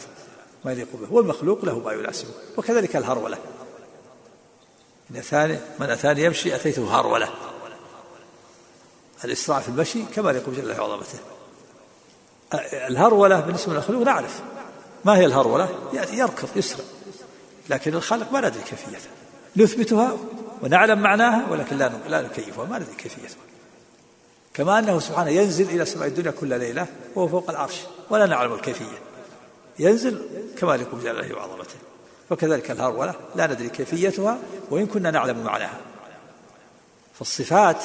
ما 0.65 0.71
يليق 0.71 0.87
به. 0.93 1.13
والمخلوق 1.13 1.65
له 1.65 1.79
ما 1.79 1.93
يناسبه. 1.93 2.31
وكذلك 2.57 2.95
الهرولة. 2.95 3.37
إن 5.11 5.15
أتاني 5.15 5.59
من 5.79 5.89
أتاني 5.89 6.23
يمشي 6.23 6.55
أتيته 6.55 6.99
هرولة. 6.99 7.29
الإسراع 9.25 9.59
في 9.59 9.69
المشي 9.69 10.03
كما 10.15 10.29
يليق 10.29 10.49
بجل 10.49 10.59
الله 10.59 10.81
وعظمته. 10.81 11.19
الهرولة 12.87 13.39
بالنسبة 13.39 13.73
للمخلوق 13.73 14.03
نعرف. 14.03 14.41
ما 15.05 15.17
هي 15.17 15.25
الهرولة؟ 15.25 15.69
يركض 16.13 16.47
يسرع 16.55 16.85
لكن 17.69 17.93
الخالق 17.93 18.31
ما 18.31 18.39
ندري 18.39 18.63
كيفيتها 18.69 19.11
نثبتها 19.57 20.17
ونعلم 20.63 20.99
معناها 20.99 21.51
ولكن 21.51 21.77
لا 21.77 21.91
لا 22.07 22.21
نكيفها 22.21 22.65
ما 22.65 22.79
ندري 22.79 22.95
كيفيتها 22.95 23.37
كما 24.53 24.79
أنه 24.79 24.99
سبحانه 24.99 25.29
ينزل 25.29 25.69
إلى 25.69 25.85
سماء 25.85 26.07
الدنيا 26.07 26.31
كل 26.31 26.59
ليلة 26.59 26.87
وهو 27.15 27.27
فوق 27.27 27.49
العرش 27.49 27.81
ولا 28.09 28.25
نعلم 28.25 28.53
الكيفية. 28.53 28.99
ينزل 29.79 30.21
كما 30.57 30.75
يليق 30.75 30.95
بجلاله 30.95 31.35
وعظمته 31.35 31.75
وكذلك 32.29 32.71
الهرولة 32.71 33.13
لا 33.35 33.47
ندري 33.47 33.69
كيفيتها 33.69 34.37
وإن 34.69 34.85
كنا 34.85 35.11
نعلم 35.11 35.43
معناها. 35.43 35.79
فالصفات 37.13 37.83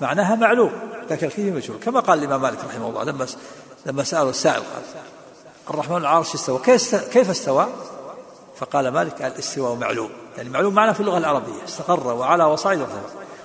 معناها 0.00 0.34
معلوم 0.34 0.72
لكن 1.10 1.26
الكيفية 1.26 1.50
مجهول 1.50 1.78
كما 1.78 2.00
قال 2.00 2.18
الإمام 2.18 2.42
مالك 2.42 2.64
رحمه 2.64 2.88
الله 2.88 3.04
لما 3.04 3.26
لما 3.86 4.02
سأله 4.04 4.30
السائل 4.30 4.62
قال 4.62 4.82
الرحمن 5.70 5.96
العرش 5.96 6.34
استوى. 6.34 6.58
كيف 7.12 7.30
استوى؟ 7.30 7.68
فقال 8.56 8.88
مالك 8.88 9.22
الاستواء 9.22 9.74
معلوم. 9.74 10.10
يعني 10.36 10.48
معلوم 10.48 10.74
معناه 10.74 10.92
في 10.92 11.00
اللغة 11.00 11.18
العربية. 11.18 11.64
استقر 11.64 12.06
وعلى 12.06 12.44
وصعد 12.44 12.86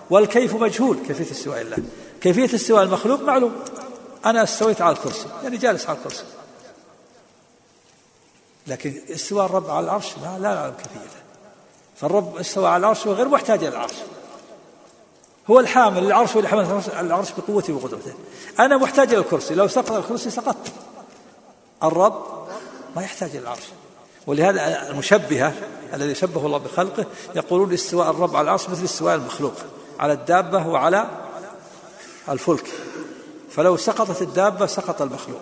والكيف 0.09 0.53
مجهول؟ 0.53 0.97
كيفية 1.07 1.31
استواء 1.31 1.61
الله. 1.61 1.77
كيفية 2.21 2.55
استواء 2.55 2.83
المخلوق؟ 2.83 3.21
معلوم. 3.21 3.55
أنا 4.25 4.43
استويت 4.43 4.81
على 4.81 4.95
الكرسي. 4.95 5.27
يعني 5.43 5.57
جالس 5.57 5.89
على 5.89 5.97
الكرسي. 5.97 6.23
لكن 8.67 9.01
استواء 9.09 9.45
الرب 9.45 9.69
على 9.69 9.85
العرش؟ 9.85 10.17
لا 10.23 10.39
لا 10.39 10.55
نعلم 10.55 10.73
كيفيته. 10.73 11.21
فالرب 11.95 12.37
استوى 12.37 12.67
على 12.67 12.77
العرش 12.77 13.05
وغير 13.05 13.27
محتاج 13.27 13.63
إلى 13.63 13.69
العرش. 13.69 13.95
هو 15.49 15.59
الحامل 15.59 16.05
العرش 16.05 16.35
واللي 16.35 16.49
حمل 16.49 16.81
العرش 16.99 17.31
بقوته 17.37 17.73
وقدرته. 17.73 18.13
أنا 18.59 18.77
محتاج 18.77 19.13
إلى 19.13 19.17
الكرسي. 19.17 19.55
لو 19.55 19.67
سقط 19.67 19.91
الكرسي 19.91 20.29
سقطت. 20.29 20.71
الرب 21.83 22.47
ما 22.95 23.03
يحتاج 23.03 23.29
إلى 23.29 23.39
العرش. 23.39 23.63
ولهذا 24.27 24.89
المشبهة 24.89 25.53
الذي 25.93 26.15
شبه 26.15 26.45
الله 26.45 26.57
بخلقه 26.57 27.05
يقولون 27.35 27.73
استواء 27.73 28.09
الرب 28.09 28.35
على 28.35 28.45
العرش 28.45 28.69
مثل 28.69 28.83
استواء 28.83 29.15
المخلوق 29.15 29.53
على 29.99 30.13
الدابة 30.13 30.67
وعلى 30.67 31.07
الفلك. 32.29 32.71
فلو 33.51 33.77
سقطت 33.77 34.21
الدابة 34.21 34.65
سقط 34.65 35.01
المخلوق 35.01 35.39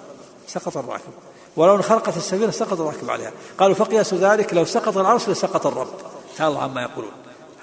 سقط 0.47 0.77
الراكب. 0.77 1.13
ولو 1.55 1.75
انخرقت 1.75 2.17
السفينة 2.17 2.51
سقط 2.51 2.79
الراكب 2.81 3.09
عليها. 3.09 3.31
قالوا 3.57 3.75
فقياس 3.75 4.13
ذلك 4.13 4.53
لو 4.53 4.65
سقط 4.65 4.97
العرش 4.97 5.29
لسقط 5.29 5.67
الرب. 5.67 5.93
تعالى 6.38 6.53
الله 6.53 6.63
عما 6.63 6.81
يقولون. 6.81 7.11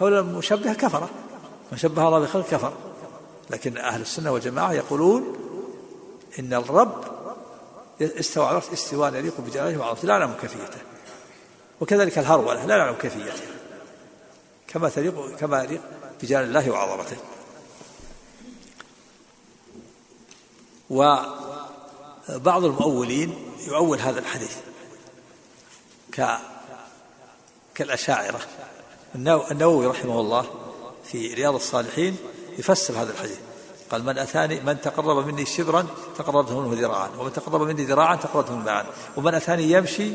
هؤلاء 0.00 0.20
المشبهة 0.20 0.74
كفرة. 0.74 1.08
من 1.72 1.78
شبه 1.78 2.08
الله 2.08 2.18
بخلق 2.18 2.46
كفر. 2.50 2.72
لكن 3.50 3.76
أهل 3.76 4.00
السنة 4.00 4.32
والجماعة 4.32 4.72
يقولون 4.72 5.36
إن 6.38 6.54
الرب 6.54 7.04
العرش 8.00 8.64
استواء 8.72 9.14
يليق 9.14 9.40
بجلاله 9.40 9.78
وعظمته 9.78 10.06
لا 10.06 10.18
نعلم 10.18 10.34
كيفيته. 10.40 10.80
وكذلك 11.80 12.18
الهرولة 12.18 12.66
لا 12.66 12.76
نعلم 12.76 12.94
كيفيته. 12.94 13.42
كما 14.68 14.88
تليق 14.88 15.36
كما 15.36 15.62
يليق 15.62 15.80
بجلال 16.22 16.44
الله 16.44 16.70
وعظمته. 16.70 17.16
وبعض 20.90 22.64
المؤولين 22.64 23.54
يؤول 23.66 23.98
هذا 23.98 24.20
الحديث 24.20 24.56
ك 26.12 26.38
كالأشاعرة. 27.74 28.40
النووي 29.50 29.86
رحمه 29.86 30.20
الله 30.20 30.46
في 31.04 31.34
رياض 31.34 31.54
الصالحين 31.54 32.16
يفسر 32.58 32.94
هذا 32.94 33.12
الحديث. 33.12 33.38
قال 33.92 34.04
من 34.04 34.18
أتاني 34.18 34.60
من 34.60 34.80
تقرب 34.80 35.26
مني 35.26 35.46
شبرا 35.46 35.86
تقربت 36.18 36.50
منه 36.50 36.80
ذراعا 36.80 37.10
ومن 37.18 37.32
تقرب 37.32 37.62
مني 37.62 37.84
ذراعا 37.84 38.16
تقربت 38.16 38.50
منه 38.50 38.64
باعا 38.64 38.84
ومن 39.16 39.34
أتاني 39.34 39.72
يمشي 39.72 40.12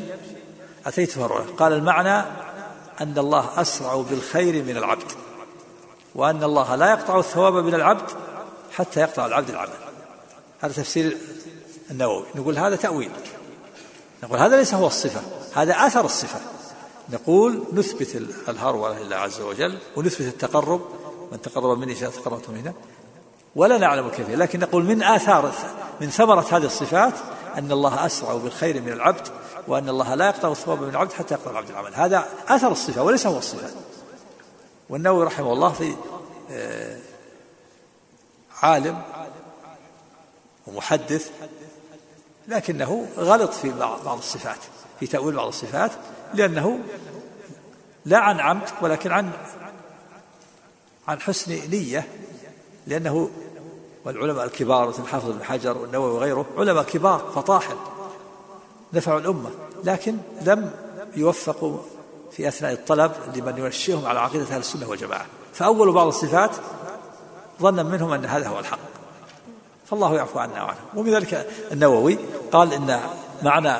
أتيته 0.86 1.26
هرولة 1.26 1.46
قال 1.58 1.72
المعنى 1.72 2.24
أن 3.00 3.18
الله 3.18 3.60
أسرع 3.60 3.96
بالخير 4.10 4.64
من 4.64 4.76
العبد 4.76 5.12
وأن 6.14 6.42
الله 6.42 6.74
لا 6.74 6.90
يقطع 6.90 7.18
الثواب 7.18 7.54
من 7.54 7.74
العبد 7.74 8.10
حتى 8.72 9.00
يقطع 9.00 9.26
العبد 9.26 9.50
العمل. 9.50 9.70
هذا 10.60 10.72
تفسير 10.72 11.16
النووي. 11.90 12.24
نقول 12.34 12.58
هذا 12.58 12.76
تأويل. 12.76 13.10
نقول 14.22 14.38
هذا 14.38 14.56
ليس 14.56 14.74
هو 14.74 14.86
الصفة 14.86 15.20
هذا 15.54 15.72
أثر 15.72 16.04
الصفة. 16.04 16.40
نقول 17.12 17.64
نثبت 17.72 18.22
الهرولة 18.48 18.98
لله 18.98 19.16
عز 19.16 19.40
وجل 19.40 19.78
ونثبت 19.96 20.20
التقرب 20.20 20.80
من 21.32 21.42
تقرب 21.42 21.78
مني 21.78 21.94
شيئا 21.94 22.10
تقربت 22.10 22.50
منه 22.50 22.74
ولا 23.58 23.78
نعلم 23.78 24.06
الكيفية 24.06 24.34
لكن 24.34 24.60
نقول 24.60 24.84
من 24.84 25.02
آثار 25.02 25.52
من 26.00 26.10
ثمرة 26.10 26.46
هذه 26.50 26.64
الصفات 26.64 27.14
أن 27.58 27.72
الله 27.72 28.06
أسرع 28.06 28.34
بالخير 28.34 28.82
من 28.82 28.92
العبد 28.92 29.28
وأن 29.68 29.88
الله 29.88 30.14
لا 30.14 30.26
يقطع 30.26 30.52
الثواب 30.52 30.82
من 30.82 30.88
العبد 30.88 31.12
حتى 31.12 31.34
يقطع 31.34 31.50
العبد 31.50 31.70
العمل. 31.70 31.94
هذا 31.94 32.28
أثر 32.48 32.72
الصفة 32.72 33.02
وليس 33.02 33.26
هو 33.26 33.38
الصفة. 33.38 33.70
والنووي 34.88 35.24
رحمه 35.24 35.52
الله 35.52 35.72
في 35.72 35.96
آه، 36.50 36.98
عالم 38.62 39.02
ومحدث 40.66 41.30
لكنه 42.48 43.08
غلط 43.16 43.54
في 43.54 43.70
بعض 44.04 44.18
الصفات 44.18 44.58
في 45.00 45.06
تأويل 45.06 45.34
بعض 45.34 45.46
الصفات 45.46 45.90
لأنه 46.34 46.78
لا 48.04 48.18
عن 48.18 48.40
عمد 48.40 48.68
ولكن 48.82 49.12
عن 49.12 49.30
عن 51.08 51.20
حسن 51.20 51.70
نية 51.70 52.06
لأنه 52.86 53.30
والعلماء 54.08 54.44
الكبار 54.44 54.88
مثل 54.88 55.02
الحافظ 55.02 55.30
بن 55.30 55.44
حجر 55.44 55.78
والنووي 55.78 56.10
وغيره 56.10 56.46
علماء 56.58 56.82
كبار 56.82 57.22
فطاحل 57.34 57.76
نفعوا 58.92 59.18
الأمة 59.20 59.50
لكن 59.84 60.16
لم 60.42 60.70
يوفقوا 61.16 61.78
في 62.32 62.48
أثناء 62.48 62.72
الطلب 62.72 63.12
لمن 63.34 63.58
ينشئهم 63.58 64.06
على 64.06 64.20
عقيدة 64.20 64.44
أهل 64.44 64.58
السنة 64.60 64.88
والجماعة. 64.88 65.26
فأولوا 65.52 65.94
بعض 65.94 66.06
الصفات 66.06 66.50
ظنا 67.60 67.82
منهم 67.82 68.12
أن 68.12 68.24
هذا 68.24 68.48
هو 68.48 68.58
الحق. 68.58 68.78
فالله 69.86 70.14
يعفو 70.14 70.38
عنا 70.38 70.62
وعنهم 70.62 70.84
ومن 70.94 71.10
ذلك 71.10 71.50
النووي 71.72 72.18
قال 72.52 72.72
إن 72.72 73.00
معنى 73.42 73.76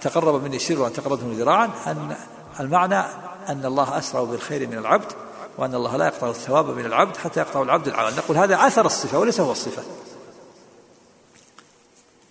تقرب 0.00 0.44
مني 0.44 0.58
شر 0.58 0.80
وأن 0.80 0.92
تقربت 0.92 1.22
مني 1.22 1.34
ذراعا 1.34 1.70
أن 1.86 2.16
المعنى 2.60 3.00
أن 3.48 3.64
الله 3.64 3.98
أسرع 3.98 4.24
بالخير 4.24 4.68
من 4.68 4.78
العبد 4.78 5.12
وأن 5.58 5.74
الله 5.74 5.96
لا 5.96 6.06
يقطع 6.06 6.30
الثواب 6.30 6.68
من 6.70 6.86
العبد 6.86 7.16
حتى 7.16 7.40
يقطع 7.40 7.62
العبد 7.62 7.88
العمل. 7.88 8.16
نقول 8.16 8.36
هذا 8.36 8.66
أثر 8.66 8.86
الصفة 8.86 9.18
وليس 9.18 9.40
هو 9.40 9.52
الصفة. 9.52 9.82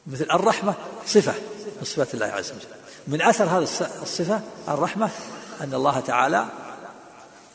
مثل 0.07 0.23
الرحمة 0.31 0.73
صفة 1.05 1.33
من 1.77 1.83
صفات 1.83 2.13
الله 2.13 2.25
عز 2.25 2.51
وجل. 2.51 2.67
من 3.07 3.21
أثر 3.21 3.43
هذه 3.43 3.63
الصفة 4.01 4.41
الرحمة 4.67 5.09
أن 5.61 5.73
الله 5.73 5.99
تعالى 5.99 6.45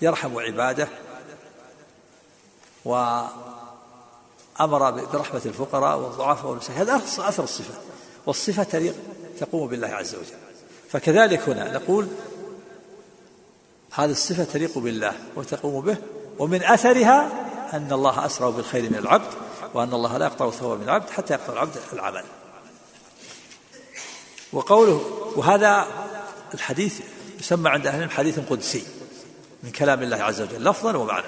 يرحم 0.03 0.39
عباده 0.39 0.89
وأمر 2.85 3.31
برحمة 4.91 5.43
الفقراء 5.47 5.99
والضعفاء 5.99 6.47
والمساكين. 6.47 6.77
هذا 6.77 6.97
أثر 7.19 7.45
الصفة. 7.45 7.75
والصفة 8.27 8.63
تليق 8.63 8.95
تقوم 9.41 9.69
بالله 9.69 9.89
عز 9.89 10.15
وجل. 10.15 10.37
فكذلك 10.91 11.49
هنا 11.49 11.73
نقول 11.73 12.09
هذه 13.95 14.11
الصفة 14.11 14.45
تليق 14.45 14.79
بالله 14.79 15.13
وتقوم 15.37 15.81
به 15.81 15.97
ومن 16.39 16.63
أثرها 16.63 17.29
أن 17.73 17.93
الله 17.93 18.27
أسرع 18.27 18.51
بالخير 18.51 18.83
من 18.91 18.97
العبد 18.97 19.35
وأن 19.75 19.95
الله 19.95 20.19
لا 20.19 20.27
يقطع 20.27 20.49
الثواب 20.49 20.79
من 20.79 20.85
العبد 20.85 21.11
حتى 21.11 21.35
يقطع 21.35 21.53
العبد 21.53 21.77
العمل. 21.93 22.25
وقوله 24.53 25.01
وهذا 25.37 25.87
الحديث 26.55 27.01
يسمى 27.41 27.71
عند 27.71 27.87
أهل 27.87 27.97
العلم 27.97 28.11
حديث 28.11 28.39
قدسي 28.51 28.85
من 29.63 29.71
كلام 29.71 30.03
الله 30.03 30.17
عز 30.17 30.41
وجل 30.41 30.65
لفظا 30.65 30.97
ومعنى. 30.97 31.27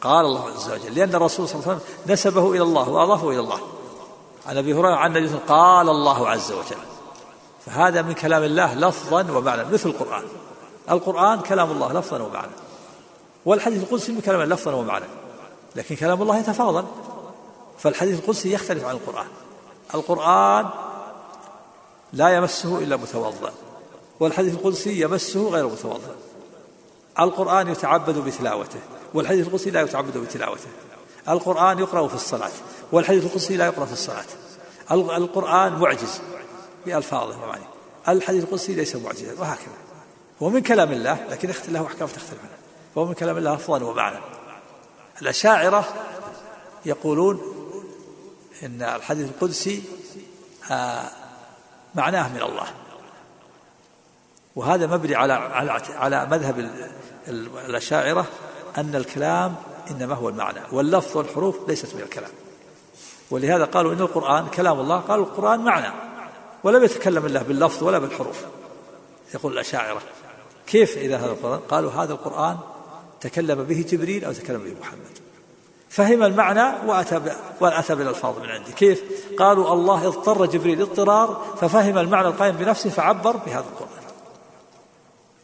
قال 0.00 0.26
الله 0.26 0.50
عز 0.50 0.70
وجل 0.70 0.94
لأن 0.94 1.14
الرسول 1.14 1.48
صلى 1.48 1.60
الله 1.60 1.68
عليه 1.68 1.76
وسلم 1.76 2.12
نسبه 2.12 2.52
إلى 2.52 2.62
الله 2.62 2.88
وأضافه 2.88 3.30
إلى 3.30 3.40
الله. 3.40 3.60
عن 4.46 4.56
أبي 4.56 4.74
هريرة 4.74 4.96
عن 4.96 5.16
النبي 5.16 5.38
قال 5.48 5.88
الله 5.88 6.28
عز 6.28 6.52
وجل. 6.52 6.82
فهذا 7.66 8.02
من 8.02 8.12
كلام 8.12 8.42
الله 8.42 8.74
لفظا 8.74 9.30
ومعنى 9.30 9.64
مثل 9.64 9.88
القرآن. 9.88 10.24
القرآن 10.90 11.40
كلام 11.40 11.70
الله 11.70 11.92
لفظا 11.92 12.22
ومعنى. 12.22 12.52
والحديث 13.44 13.82
القدسي 13.82 14.20
كلام 14.20 14.42
لفظا 14.42 14.72
ومعنى. 14.72 15.04
لكن 15.76 15.96
كلام 15.96 16.22
الله 16.22 16.38
يتفاضل 16.38 16.84
فالحديث 17.78 18.18
القدسي 18.18 18.52
يختلف 18.52 18.84
عن 18.84 18.94
القرآن. 18.94 19.26
القرآن 19.94 20.68
لا 22.12 22.28
يمسه 22.28 22.78
إلا 22.78 22.96
متوضأ. 22.96 23.52
والحديث 24.20 24.54
القدسي 24.54 25.00
يمسه 25.00 25.48
غير 25.48 25.68
متوضأ. 25.68 26.16
القرآن 27.20 27.68
يتعبد 27.68 28.18
بتلاوته. 28.18 28.80
والحديث 29.14 29.46
القدسي 29.46 29.70
لا 29.70 29.80
يتعبد 29.80 30.18
بتلاوته. 30.18 30.68
القرآن 31.28 31.78
يقرأ 31.78 32.08
في 32.08 32.14
الصلاة. 32.14 32.50
والحديث 32.92 33.24
القدسي 33.24 33.56
لا 33.56 33.66
يقرأ 33.66 33.84
في 33.84 33.92
الصلاة. 33.92 34.24
القرآن 34.90 35.72
معجز. 35.72 36.20
بألفاظه 36.86 37.42
ومعانيه 37.42 37.68
الحديث 38.08 38.44
القدسي 38.44 38.74
ليس 38.74 38.96
معجزا 38.96 39.34
وهكذا. 39.38 39.74
هو 40.42 40.48
من 40.48 40.62
كلام 40.62 40.92
الله 40.92 41.26
لكن 41.30 41.50
له 41.68 41.86
أحكام 41.86 42.08
تختلف 42.08 42.40
عنه 42.40 42.56
فهو 42.94 43.04
من 43.04 43.14
كلام 43.14 43.36
الله 43.36 43.54
لفظا 43.54 43.84
ومعنى 43.84 44.18
الأشاعرة 45.22 45.84
يقولون 46.86 47.40
إن 48.62 48.82
الحديث 48.82 49.28
القدسي 49.28 49.82
آه 50.70 51.04
معناه 51.94 52.28
من 52.28 52.42
الله. 52.42 52.66
وهذا 54.56 54.86
مبني 54.86 55.14
على 55.14 55.32
على 55.32 55.82
على 55.88 56.26
مذهب 56.26 56.70
الأشاعرة 57.66 58.26
أن 58.78 58.94
الكلام 58.94 59.54
إنما 59.90 60.14
هو 60.14 60.28
المعنى 60.28 60.60
واللفظ 60.72 61.16
والحروف 61.16 61.68
ليست 61.68 61.94
من 61.94 62.00
الكلام. 62.00 62.30
ولهذا 63.30 63.64
قالوا 63.64 63.92
إن 63.92 64.00
القرآن 64.00 64.48
كلام 64.48 64.80
الله 64.80 64.98
قالوا 65.00 65.24
القرآن 65.24 65.60
معنى 65.60 65.94
ولم 66.64 66.84
يتكلم 66.84 67.26
الله 67.26 67.42
باللفظ 67.42 67.82
ولا 67.84 67.98
بالحروف. 67.98 68.44
يقول 69.34 69.52
الأشاعرة. 69.52 70.02
كيف 70.66 70.98
إذا 70.98 71.16
هذا 71.16 71.30
القرآن؟ 71.30 71.60
قالوا 71.60 71.90
هذا 71.90 72.12
القرآن 72.12 72.58
تكلم 73.20 73.62
به 73.62 73.84
جبريل 73.88 74.24
أو 74.24 74.32
تكلم 74.32 74.58
به 74.58 74.74
محمد. 74.80 75.18
فهم 75.88 76.22
المعنى 76.22 76.88
وأتى 76.88 77.20
وأتى 77.60 77.94
بالألفاظ 77.94 78.38
من 78.38 78.48
عنده 78.48 78.72
كيف؟ 78.72 79.02
قالوا 79.38 79.72
الله 79.72 80.06
اضطر 80.06 80.46
جبريل 80.46 80.82
اضطرار 80.82 81.44
ففهم 81.60 81.98
المعنى 81.98 82.28
القائم 82.28 82.56
بنفسه 82.56 82.90
فعبر 82.90 83.36
بهذا 83.36 83.66
القرآن. 83.72 84.02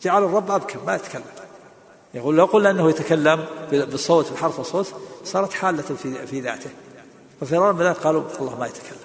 جعل 0.03 0.25
الرب 0.25 0.51
أبكم 0.51 0.87
ما 0.87 0.95
يتكلم. 0.95 1.23
يقول 2.15 2.37
لو 2.37 2.45
قلنا 2.45 2.71
أنه 2.71 2.91
يتكلم 2.91 3.45
بالصوت 3.71 4.33
بحرف 4.33 4.61
الصوت 4.61 4.95
صارت 5.25 5.53
حالة 5.53 5.83
في 5.83 6.27
في 6.27 6.41
ذاته. 6.41 6.71
ففرار 7.41 7.73
من 7.73 7.83
ذلك 7.83 7.97
قالوا 7.97 8.23
الله 8.41 8.59
ما 8.59 8.67
يتكلم. 8.67 8.99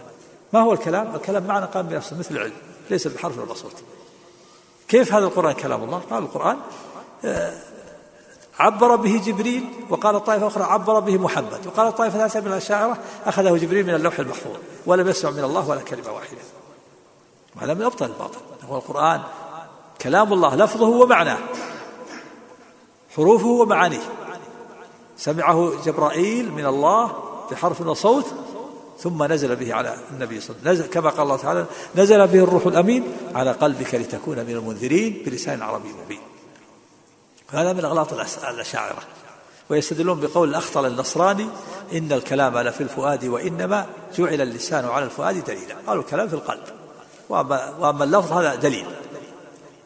ما 0.53 0.61
هو 0.61 0.73
الكلام؟ 0.73 1.15
الكلام 1.15 1.43
معنى 1.43 1.65
قائم 1.65 1.87
بنفسه 1.87 2.17
مثل 2.19 2.35
العلم 2.35 2.53
ليس 2.89 3.07
بحرف 3.07 3.37
ولا 3.37 3.53
صوت. 3.53 3.83
كيف 4.87 5.13
هذا 5.13 5.25
القرآن؟ 5.25 5.53
كلام 5.53 5.83
الله؟ 5.83 6.01
قال 6.09 6.23
القرآن 6.23 6.57
آه، 7.25 7.53
عبر 8.59 8.95
به 8.95 9.21
جبريل 9.25 9.69
وقال 9.89 10.15
الطائفة 10.15 10.47
أخرى 10.47 10.63
عبر 10.63 10.99
به 10.99 11.17
محمد. 11.17 11.67
وقال 11.67 11.87
الطائفة 11.87 12.25
الثالثة 12.25 12.47
من 12.47 12.47
الأشاعرة 12.47 12.97
أخذه 13.25 13.57
جبريل 13.57 13.85
من 13.85 13.93
اللوح 13.93 14.19
المحفوظ 14.19 14.55
ولم 14.85 15.07
يسمع 15.07 15.31
من 15.31 15.43
الله 15.43 15.69
ولا 15.69 15.81
كلمة 15.81 16.11
واحدة. 16.11 16.41
وهذا 17.55 17.73
من 17.73 17.81
أبطل 17.81 18.05
الباطل. 18.05 18.39
هو 18.69 18.77
القرآن 18.77 19.21
كلام 20.01 20.33
الله 20.33 20.55
لفظه 20.55 20.87
ومعناه 20.87 21.37
حروفه 23.15 23.47
ومعانيه. 23.47 24.03
سمعه 25.17 25.71
جبرائيل 25.85 26.51
من 26.51 26.65
الله 26.65 27.15
بحرف 27.51 27.81
وصوت 27.81 28.25
ثم 28.99 29.23
نزل 29.23 29.55
به 29.55 29.73
على 29.73 29.97
النبي 30.11 30.39
صلى 30.39 30.55
الله 30.55 30.69
عليه 30.69 30.79
وسلم. 30.79 30.91
كما 30.91 31.09
قال 31.09 31.21
الله 31.21 31.37
تعالى 31.37 31.65
نزل 31.95 32.27
به 32.27 32.43
الروح 32.43 32.65
الأمين 32.65 33.03
على 33.35 33.51
قلبك 33.51 33.95
لتكون 33.95 34.37
من 34.37 34.49
المنذرين 34.49 35.23
بلسان 35.25 35.61
عربي 35.61 35.89
مبين. 36.05 36.21
هذا 37.49 37.73
من 37.73 37.85
أغلاط 37.85 38.13
الأشاعرة. 38.49 39.01
ويستدلون 39.69 40.19
بقول 40.19 40.49
الأخطل 40.49 40.85
النصراني 40.85 41.47
إن 41.93 42.11
الكلام 42.11 42.57
لفي 42.57 42.83
الفؤاد 42.83 43.25
وإنما 43.25 43.85
جعل 44.17 44.41
اللسان 44.41 44.85
على 44.85 45.05
الفؤاد 45.05 45.43
دليلا. 45.43 45.75
قالوا 45.87 46.03
الكلام 46.03 46.27
في 46.27 46.33
القلب. 46.33 46.63
وأما, 47.29 47.73
وأما 47.79 48.03
اللفظ 48.03 48.31
هذا 48.31 48.55
دليل. 48.55 48.85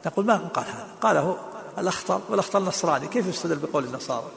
نقول 0.05 0.25
ما 0.25 0.37
قال 0.37 0.65
هذا؟ 0.65 0.87
قاله 1.01 1.37
الأخطل 1.77 2.19
والأخطل 2.29 2.61
النصراني. 2.61 3.07
كيف 3.07 3.27
يستدل 3.27 3.55
بقول 3.55 3.83
النصارى؟ 3.83 4.27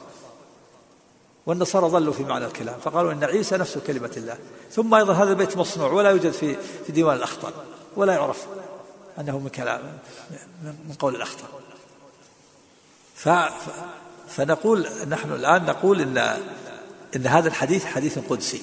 والنصارى 1.45 1.89
ظلوا 1.89 2.13
في 2.13 2.23
معنى 2.23 2.45
الكلام 2.45 2.75
فقالوا 2.83 3.11
إن 3.11 3.23
عيسى 3.23 3.57
نفسه 3.57 3.81
كلمة 3.87 4.11
الله 4.17 4.37
ثم 4.71 4.93
أيضا 4.93 5.13
هذا 5.13 5.29
البيت 5.29 5.57
مصنوع 5.57 5.91
ولا 5.91 6.09
يوجد 6.09 6.31
في 6.31 6.55
في 6.85 6.91
ديوان 6.91 7.17
الاخطل 7.17 7.51
ولا 7.95 8.13
يعرف 8.13 8.45
أنه 9.19 9.39
من 9.39 9.49
كلام 9.49 9.81
من 10.63 10.93
قول 10.99 11.15
الاخطل 11.15 11.47
ف 13.15 13.29
فنقول 14.27 14.87
نحن 15.07 15.31
الآن 15.31 15.65
نقول 15.65 16.01
إن 16.01 16.17
إن 17.15 17.27
هذا 17.27 17.47
الحديث 17.47 17.85
حديث 17.85 18.19
قدسي 18.29 18.61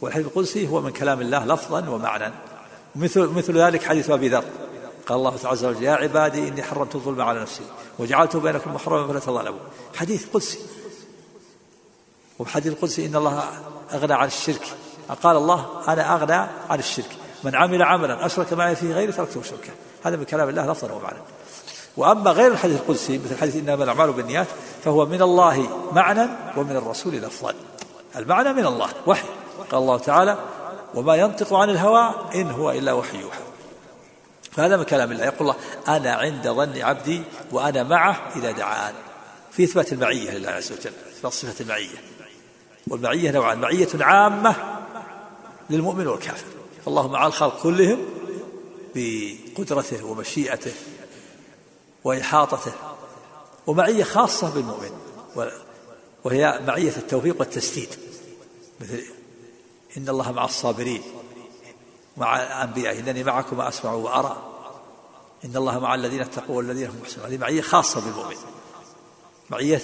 والحديث 0.00 0.26
القدسي 0.26 0.68
هو 0.68 0.80
من 0.80 0.90
كلام 0.90 1.20
الله 1.20 1.44
لفظا 1.44 1.88
ومعنى 1.88 2.32
مثل 2.96 3.26
مثل 3.26 3.58
ذلك 3.58 3.82
حديث 3.82 4.10
أبي 4.10 4.28
ذر 4.28 4.44
قال 5.06 5.18
الله 5.18 5.34
عز 5.44 5.64
وجل 5.64 5.82
يا 5.82 5.92
عبادي 5.92 6.48
إني 6.48 6.62
حرمت 6.62 6.94
الظلم 6.94 7.20
على 7.20 7.40
نفسي 7.40 7.62
وجعلته 7.98 8.40
بينكم 8.40 8.74
محرما 8.74 9.08
فلا 9.08 9.20
تظلموا. 9.20 9.60
حديث 9.94 10.26
قدسي. 10.32 10.58
وفي 12.40 12.48
الحديث 12.48 12.72
القدسي 12.72 13.06
إن 13.06 13.16
الله 13.16 13.44
أغنى 13.92 14.14
عن 14.14 14.26
الشرك. 14.26 14.62
قال 15.22 15.36
الله 15.36 15.66
أنا 15.88 16.14
أغنى 16.14 16.48
عن 16.70 16.78
الشرك. 16.78 17.16
من 17.44 17.54
عمل 17.54 17.82
عملا 17.82 18.26
أشرك 18.26 18.52
معي 18.52 18.76
فيه 18.76 18.94
غيري 18.94 19.12
تركته 19.12 19.42
شركه 19.42 19.72
هذا 20.04 20.16
من 20.16 20.24
كلام 20.24 20.48
الله 20.48 20.72
لفظا 20.72 20.92
ومعنى. 20.92 21.18
وأما 21.96 22.30
غير 22.30 22.52
الحديث 22.52 22.80
القدسي 22.80 23.18
مثل 23.18 23.38
حديث 23.38 23.56
إنما 23.56 23.84
الأعمال 23.84 24.12
بالنيات 24.12 24.46
فهو 24.84 25.06
من 25.06 25.22
الله 25.22 25.68
معنى 25.92 26.28
ومن 26.56 26.76
الرسول 26.76 27.14
لفظا. 27.14 27.54
المعنى 28.16 28.52
من 28.52 28.66
الله 28.66 28.88
وحي. 29.06 29.28
قال 29.70 29.80
الله 29.80 29.98
تعالى 29.98 30.38
وما 30.94 31.16
ينطق 31.16 31.54
عن 31.54 31.70
الهوى 31.70 32.14
إن 32.34 32.50
هو 32.50 32.70
إلا 32.70 32.92
وحي 32.92 33.20
يوحى. 33.20 33.42
فهذا 34.52 34.76
من 34.76 34.84
كلام 34.84 35.12
الله. 35.12 35.24
يقول 35.24 35.40
الله 35.40 35.56
أنا 35.88 36.14
عند 36.14 36.48
ظن 36.48 36.82
عبدي 36.82 37.22
وأنا 37.52 37.82
معه 37.82 38.16
إذا 38.36 38.50
دعان. 38.50 38.94
في 39.50 39.64
إثبات 39.64 39.92
المعية 39.92 40.30
لله 40.30 40.50
عز 40.50 40.72
وجل 40.72 40.92
إثبات 41.16 41.32
صفة 41.32 41.60
المعية. 41.60 42.19
والمعية 42.88 43.30
نوعان 43.30 43.60
معية 43.60 43.88
عامة 43.94 44.56
للمؤمن 45.70 46.06
والكافر. 46.06 46.46
فالله 46.84 47.08
مع 47.08 47.26
الخلق 47.26 47.62
كلهم 47.62 47.98
بقدرته 48.94 50.04
ومشيئته 50.04 50.72
وإحاطته 52.04 52.72
ومعية 53.66 54.04
خاصة 54.04 54.54
بالمؤمن 54.54 54.90
وهي 56.24 56.60
معية 56.66 56.96
التوفيق 56.96 57.40
والتسديد. 57.40 57.88
مثل 58.80 59.02
إن 59.96 60.08
الله 60.08 60.32
مع 60.32 60.44
الصابرين 60.44 61.02
مع 62.16 62.42
الأنبياء 62.42 62.98
إنني 62.98 63.24
معكم 63.24 63.60
أسمع 63.60 63.92
وأرى. 63.92 64.36
إن 65.44 65.56
الله 65.56 65.78
مع 65.78 65.94
الذين 65.94 66.20
اتقوا 66.20 66.56
والذين 66.56 66.86
هم 66.86 66.96
محسنون. 67.02 67.26
هذه 67.26 67.38
معية 67.38 67.60
خاصة 67.60 68.00
بالمؤمن. 68.00 68.36
معية 69.50 69.82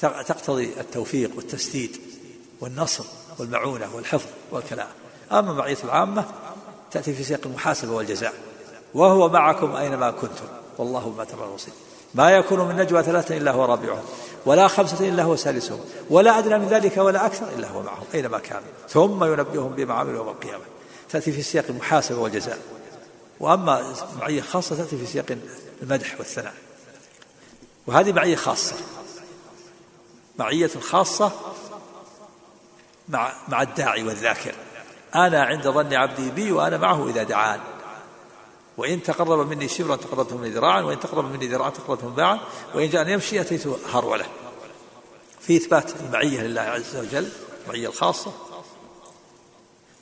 تقتضي 0.00 0.72
التوفيق 0.80 1.30
والتسديد 1.36 1.96
والنصر 2.60 3.04
والمعونة 3.38 3.94
والحفظ 3.94 4.28
والكلام. 4.50 4.88
أما 5.32 5.52
معية 5.52 5.78
العامة 5.84 6.24
تأتي 6.90 7.14
في 7.14 7.24
سياق 7.24 7.40
المحاسبة 7.46 7.92
والجزاء. 7.92 8.34
وهو 8.94 9.28
معكم 9.28 9.76
أينما 9.76 10.10
كنتم. 10.10 10.44
والله 10.78 11.08
ما 11.08 11.24
تعملون 11.24 11.54
بصير 11.54 11.74
ما 12.14 12.30
يكون 12.30 12.68
من 12.68 12.76
نجوى 12.76 13.02
ثلاثة 13.02 13.36
إلا 13.36 13.50
هو 13.50 13.64
رابعهم 13.64 14.04
ولا 14.46 14.68
خمسة 14.68 15.08
إلا 15.08 15.22
هو 15.22 15.36
سادسهم 15.36 15.80
ولا 16.10 16.38
أدنى 16.38 16.58
من 16.58 16.68
ذلك 16.68 16.96
ولا 16.96 17.26
أكثر 17.26 17.46
إلا 17.58 17.68
هو 17.68 17.82
معهم 17.82 18.04
أينما 18.14 18.38
كانوا 18.38 18.68
ثم 18.88 19.24
ينبئهم 19.24 19.68
بما 19.68 19.94
عملوا 19.94 20.16
يوم 20.16 20.28
القيامة. 20.28 20.64
تأتي 21.10 21.32
في 21.32 21.42
سياق 21.42 21.64
المحاسبة 21.68 22.18
والجزاء. 22.18 22.58
وأما 23.40 23.94
معية 24.20 24.40
خاصة 24.40 24.76
تأتي 24.76 24.98
في 24.98 25.06
سياق 25.06 25.38
المدح 25.82 26.14
والثناء. 26.18 26.54
وهذه 27.86 28.12
معية 28.12 28.36
خاصة. 28.36 28.74
معية 30.38 30.70
خاصة 30.80 31.32
مع 33.08 33.32
مع 33.48 33.62
الداعي 33.62 34.02
والذاكر. 34.02 34.54
أنا 35.14 35.44
عند 35.44 35.68
ظن 35.68 35.94
عبدي 35.94 36.30
بي 36.30 36.52
وأنا 36.52 36.76
معه 36.78 37.08
إذا 37.08 37.22
دعان. 37.22 37.60
وإن 38.76 39.02
تقرب 39.02 39.48
مني 39.48 39.68
شبرا 39.68 39.96
تقربته 39.96 40.36
مني 40.36 40.50
ذراعا 40.50 40.82
وإن 40.82 41.00
تقرب 41.00 41.24
مني 41.24 41.46
ذراعا 41.48 41.70
تقربته 41.70 42.08
باعا 42.08 42.40
وإن 42.74 42.88
جاءني 42.90 43.12
يمشي 43.12 43.40
أتيته 43.40 43.78
هرولة. 43.92 44.26
في 45.40 45.56
إثبات 45.56 45.92
المعية 46.00 46.40
لله 46.40 46.60
عز 46.60 46.96
وجل 46.96 47.32
المعية 47.64 47.88
الخاصة. 47.88 48.32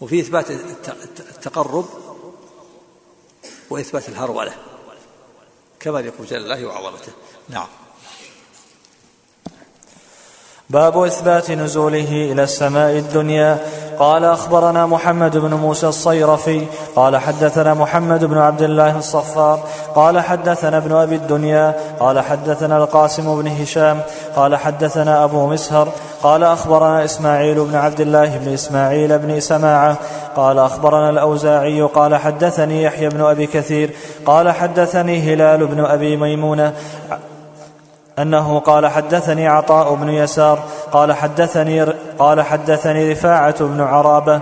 وفي 0.01 0.21
إثبات 0.21 0.51
التقرب 0.51 1.89
وإثبات 3.71 4.09
الهرولة. 4.09 4.55
كما 5.81 6.01
يقول 6.01 6.27
جل 6.27 6.37
الله 6.37 6.67
وعظمته. 6.67 7.13
نعم. 7.49 7.69
باب 10.71 11.03
إثبات 11.03 11.51
نزوله 11.51 12.33
إلى 12.33 12.43
السماء 12.43 12.99
الدنيا. 12.99 13.59
قال 13.99 14.25
أخبرنا 14.25 14.87
محمد 14.87 15.37
بن 15.37 15.55
موسى 15.55 15.87
الصيرفي 15.87 16.67
قال 16.97 17.17
حدثنا 17.17 17.75
محمد 17.75 18.25
بن 18.25 18.39
عبد 18.39 18.63
الله 18.63 18.99
الصفار 18.99 19.61
قال 19.95 20.21
حدثنا 20.21 20.77
ابن 20.77 20.93
أبي 20.93 21.15
الدنيا 21.15 21.75
قال 22.01 22.21
حدثنا 22.21 22.77
القاسم 22.77 23.43
بن 23.43 23.49
هشام 23.49 24.01
قال 24.37 24.57
حدثنا 24.57 25.25
أبو 25.25 25.47
مسهر 25.47 25.89
قال 26.23 26.45
أخبرنا 26.45 27.05
إسماعيل 27.05 27.65
بن 27.65 27.75
عبد 27.75 28.01
الله 28.01 28.37
بن 28.37 28.53
إسماعيل 28.53 29.19
بن 29.19 29.41
سماعة 29.41 29.97
قال 30.37 30.59
أخبرنا 30.59 31.11
الأوزاعي 31.11 31.83
قال 31.83 32.17
حدثني 32.17 32.83
يحيى 32.83 33.09
بن 33.09 33.21
أبي 33.21 33.47
كثير 33.47 33.91
قال 34.27 34.51
حدثني 34.51 35.35
هلال 35.35 35.67
بن 35.67 35.85
أبي 35.85 36.17
ميمونة 36.17 36.73
أنه 38.23 38.59
قال 38.59 38.87
حدثني 38.87 39.49
عطاء 39.49 39.95
بن 39.95 40.09
يسار 40.09 40.59
قال 40.93 41.13
حدثني 41.13 41.83
قال 42.19 42.43
حدثني 42.43 43.13
رفاعة 43.13 43.65
بن 43.65 43.81
عرابة 43.81 44.41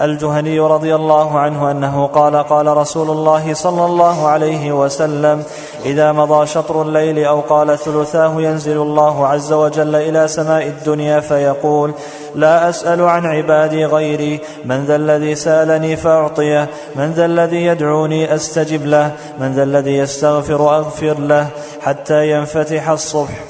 الجهني 0.00 0.60
رضي 0.60 0.94
الله 0.94 1.38
عنه 1.38 1.70
أنه 1.70 2.06
قال 2.06 2.36
قال 2.36 2.66
رسول 2.66 3.10
الله 3.10 3.54
صلى 3.54 3.84
الله 3.84 4.28
عليه 4.28 4.72
وسلم 4.72 5.44
إذا 5.84 6.12
مضى 6.12 6.46
شطر 6.46 6.82
الليل 6.82 7.24
أو 7.24 7.40
قال 7.40 7.78
ثلثاه 7.78 8.42
ينزل 8.42 8.76
الله 8.76 9.26
عز 9.26 9.52
وجل 9.52 9.94
إلى 9.96 10.28
سماء 10.28 10.66
الدنيا 10.66 11.20
فيقول 11.20 11.94
لا 12.34 12.68
أسأل 12.68 13.02
عن 13.02 13.26
عبادي 13.26 13.84
غيري 13.84 14.40
من 14.64 14.84
ذا 14.84 14.96
الذي 14.96 15.34
سألني 15.34 15.96
فأعطيه 15.96 16.70
من 16.96 17.12
ذا 17.12 17.24
الذي 17.24 17.64
يدعوني 17.64 18.34
أستجب 18.34 18.86
له 18.86 19.16
من 19.38 19.52
ذا 19.52 19.62
الذي 19.62 19.96
يستغفر 19.96 20.76
أغفر 20.76 21.18
له 21.18 21.48
حتى 21.80 22.30
ينفتح 22.30 22.88
الصبح. 22.88 23.44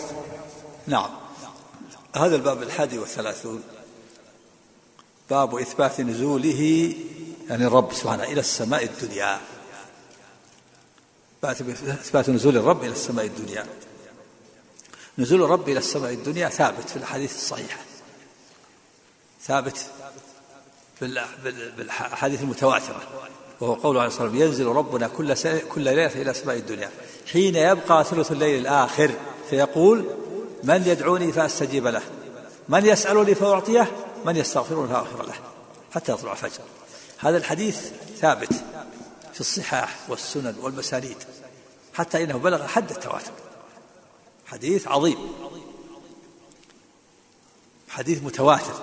نعم. 0.86 1.10
هذا 2.16 2.36
الباب 2.36 2.62
الحادي 2.62 2.98
والثلاثون. 2.98 3.62
باب 5.30 5.54
إثبات 5.56 6.00
نزوله 6.00 6.94
يعني 7.48 7.66
الرب 7.66 7.92
سبحانه 7.92 8.22
إلى 8.22 8.40
السماء 8.40 8.84
الدنيا. 8.84 9.40
إثبات 11.44 12.30
نزول 12.30 12.56
الرب 12.56 12.84
إلى 12.84 12.92
السماء 12.92 13.26
الدنيا. 13.26 13.66
نزول 15.18 15.42
الرب 15.42 15.68
إلى 15.68 15.78
السماء 15.78 16.12
الدنيا 16.12 16.48
ثابت 16.48 16.88
في 16.90 16.96
الأحاديث 16.96 17.34
الصحيحة 17.34 17.80
ثابت 19.42 19.86
بالأحاديث 21.76 22.42
المتواترة 22.42 23.02
وهو 23.60 23.74
قوله 23.74 24.00
عليه 24.00 24.08
الصلاة 24.08 24.28
والسلام 24.28 24.48
ينزل 24.48 24.66
ربنا 24.66 25.08
كل 25.08 25.34
كل 25.74 25.80
ليلة 25.80 26.22
إلى 26.22 26.34
سماء 26.34 26.56
الدنيا. 26.56 26.90
حين 27.32 27.56
يبقى 27.56 28.04
ثلث 28.04 28.32
الليل 28.32 28.60
الآخر 28.60 29.10
فيقول 29.50 30.04
من 30.64 30.82
يدعوني 30.86 31.32
فأستجيب 31.32 31.86
له. 31.86 32.02
من 32.68 32.86
يسألني 32.86 33.34
فأعطيه؟ 33.34 33.90
من 34.24 34.36
يستغفرون 34.36 34.88
فأغفر 34.88 35.26
له 35.26 35.34
حتى 35.94 36.12
يطلع 36.12 36.32
الفجر. 36.32 36.62
هذا 37.18 37.36
الحديث 37.36 37.90
ثابت 38.20 38.52
في 39.34 39.40
الصحاح 39.40 39.96
والسنن 40.08 40.54
والمسانيد 40.60 41.16
حتى 41.94 42.24
إنه 42.24 42.38
بلغ 42.38 42.66
حد 42.66 42.90
التواتر. 42.90 43.32
حديث 44.46 44.88
عظيم. 44.88 45.18
حديث 47.88 48.22
متواتر 48.22 48.74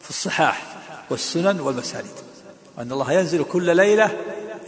في 0.00 0.10
الصحاح 0.10 0.76
والسنن 1.10 1.60
والمسانيد. 1.60 2.14
أن 2.78 2.92
الله 2.92 3.12
ينزل 3.12 3.44
كل 3.44 3.76
ليلة 3.76 4.18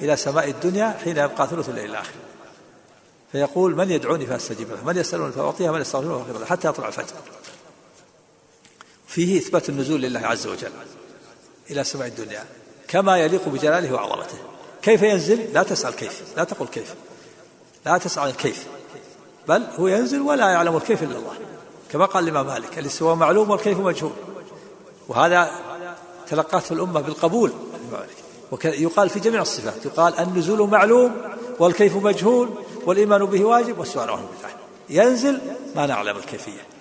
إلى 0.01 0.17
سماء 0.17 0.51
الدنيا 0.51 0.99
حين 1.05 1.17
يبقى 1.17 1.49
ثلث 1.49 1.69
الليل 1.69 1.91
الآخر. 1.91 2.15
فيقول 3.33 3.77
من 3.77 3.91
يدعوني 3.91 4.27
فأستجيب 4.27 4.71
له 4.71 4.85
من 4.85 4.97
يسألوني 4.97 5.33
فأعطيه 5.33 5.71
من 5.71 5.81
يستغفرون 5.81 6.25
فأغفر 6.25 6.39
له 6.39 6.47
حتى 6.47 6.69
يطلع 6.69 6.89
الفجر. 6.89 7.15
فيه 9.11 9.39
إثبات 9.39 9.69
النزول 9.69 10.01
لله 10.01 10.21
عز 10.21 10.47
وجل 10.47 10.71
إلى 11.71 11.85
سماء 11.85 12.07
الدنيا 12.09 12.45
كما 12.89 13.19
يليق 13.19 13.49
بجلاله 13.49 13.95
وعظمته. 13.95 14.39
كيف 14.83 15.03
ينزل؟ 15.03 15.53
لا 15.53 15.63
تسأل 15.63 15.95
كيف 15.95 16.23
لا 16.37 16.45
تقل 16.45 16.67
كيف 16.67 16.95
لا 17.87 17.99
تسأل 17.99 18.29
الكيف 18.29 18.67
بل 19.49 19.67
هو 19.79 19.89
ينزل 19.89 20.21
ولا 20.21 20.51
يعلم 20.51 20.77
الكيف 20.77 21.03
إلا 21.03 21.17
الله. 21.17 21.35
كما 21.91 22.05
قال 22.05 22.25
الإمام 22.25 22.47
مالك 22.47 22.79
الاستواء 22.79 23.15
معلوم 23.15 23.51
والكيف 23.51 23.79
مجهول. 23.79 24.13
وهذا 25.09 25.51
تلقته 26.29 26.73
الأمة 26.73 27.01
بالقبول 27.01 27.53
يقال 28.65 29.09
في 29.09 29.21
جميع 29.21 29.43
الصفات 29.43 29.87
يقال 29.87 30.19
النزول 30.19 30.69
معلوم 30.69 31.17
والكيف 31.59 31.97
مجهول 31.97 32.49
والإيمان 32.87 33.25
به 33.25 33.45
واجب 33.45 33.79
والسؤال 33.79 34.11
عنه 34.11 34.29
بدعة. 34.39 34.51
ينزل 34.89 35.41
ما 35.77 35.87
نعلم 35.87 36.17
الكيفية. 36.17 36.80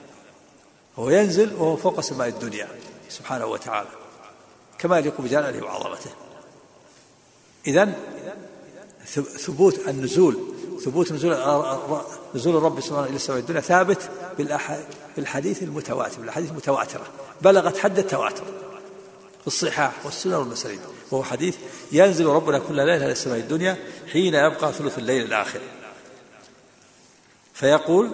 هو 0.99 1.09
ينزل 1.09 1.53
وهو 1.53 1.75
فوق 1.75 1.99
سماء 1.99 2.27
الدنيا 2.27 2.67
سبحانه 3.09 3.45
وتعالى. 3.45 3.89
كما 4.79 4.97
يليق 4.99 5.21
بجلاله 5.21 5.65
وعظمته. 5.65 6.11
إذا 7.67 7.95
ثبوت 9.37 9.87
النزول 9.87 10.39
ثبوت 10.85 11.11
نزول 11.11 11.33
نزول 12.35 12.57
الرب 12.57 12.79
سبحانه 12.79 13.07
إلى 13.07 13.19
سماء 13.19 13.39
الدنيا 13.39 13.61
ثابت 13.61 14.09
بالحديث 15.17 15.63
المتواتر 15.63 16.19
بالأحاديث 16.19 16.51
المتواترة. 16.51 17.05
بلغت 17.41 17.77
حد 17.77 17.99
التواتر 17.99 18.43
في 19.41 19.47
الصحاح 19.47 20.05
والسنن 20.05 20.33
والمسانيد 20.33 20.79
وهو 21.11 21.23
حديث 21.23 21.55
ينزل 21.91 22.25
ربنا 22.25 22.59
كل 22.59 22.75
ليلة 22.75 23.05
إلى 23.05 23.15
سماء 23.15 23.37
الدنيا 23.37 23.77
حين 24.11 24.35
يبقى 24.35 24.73
ثلث 24.73 24.97
الليل 24.97 25.25
الآخر. 25.25 25.59
فيقول 27.53 28.11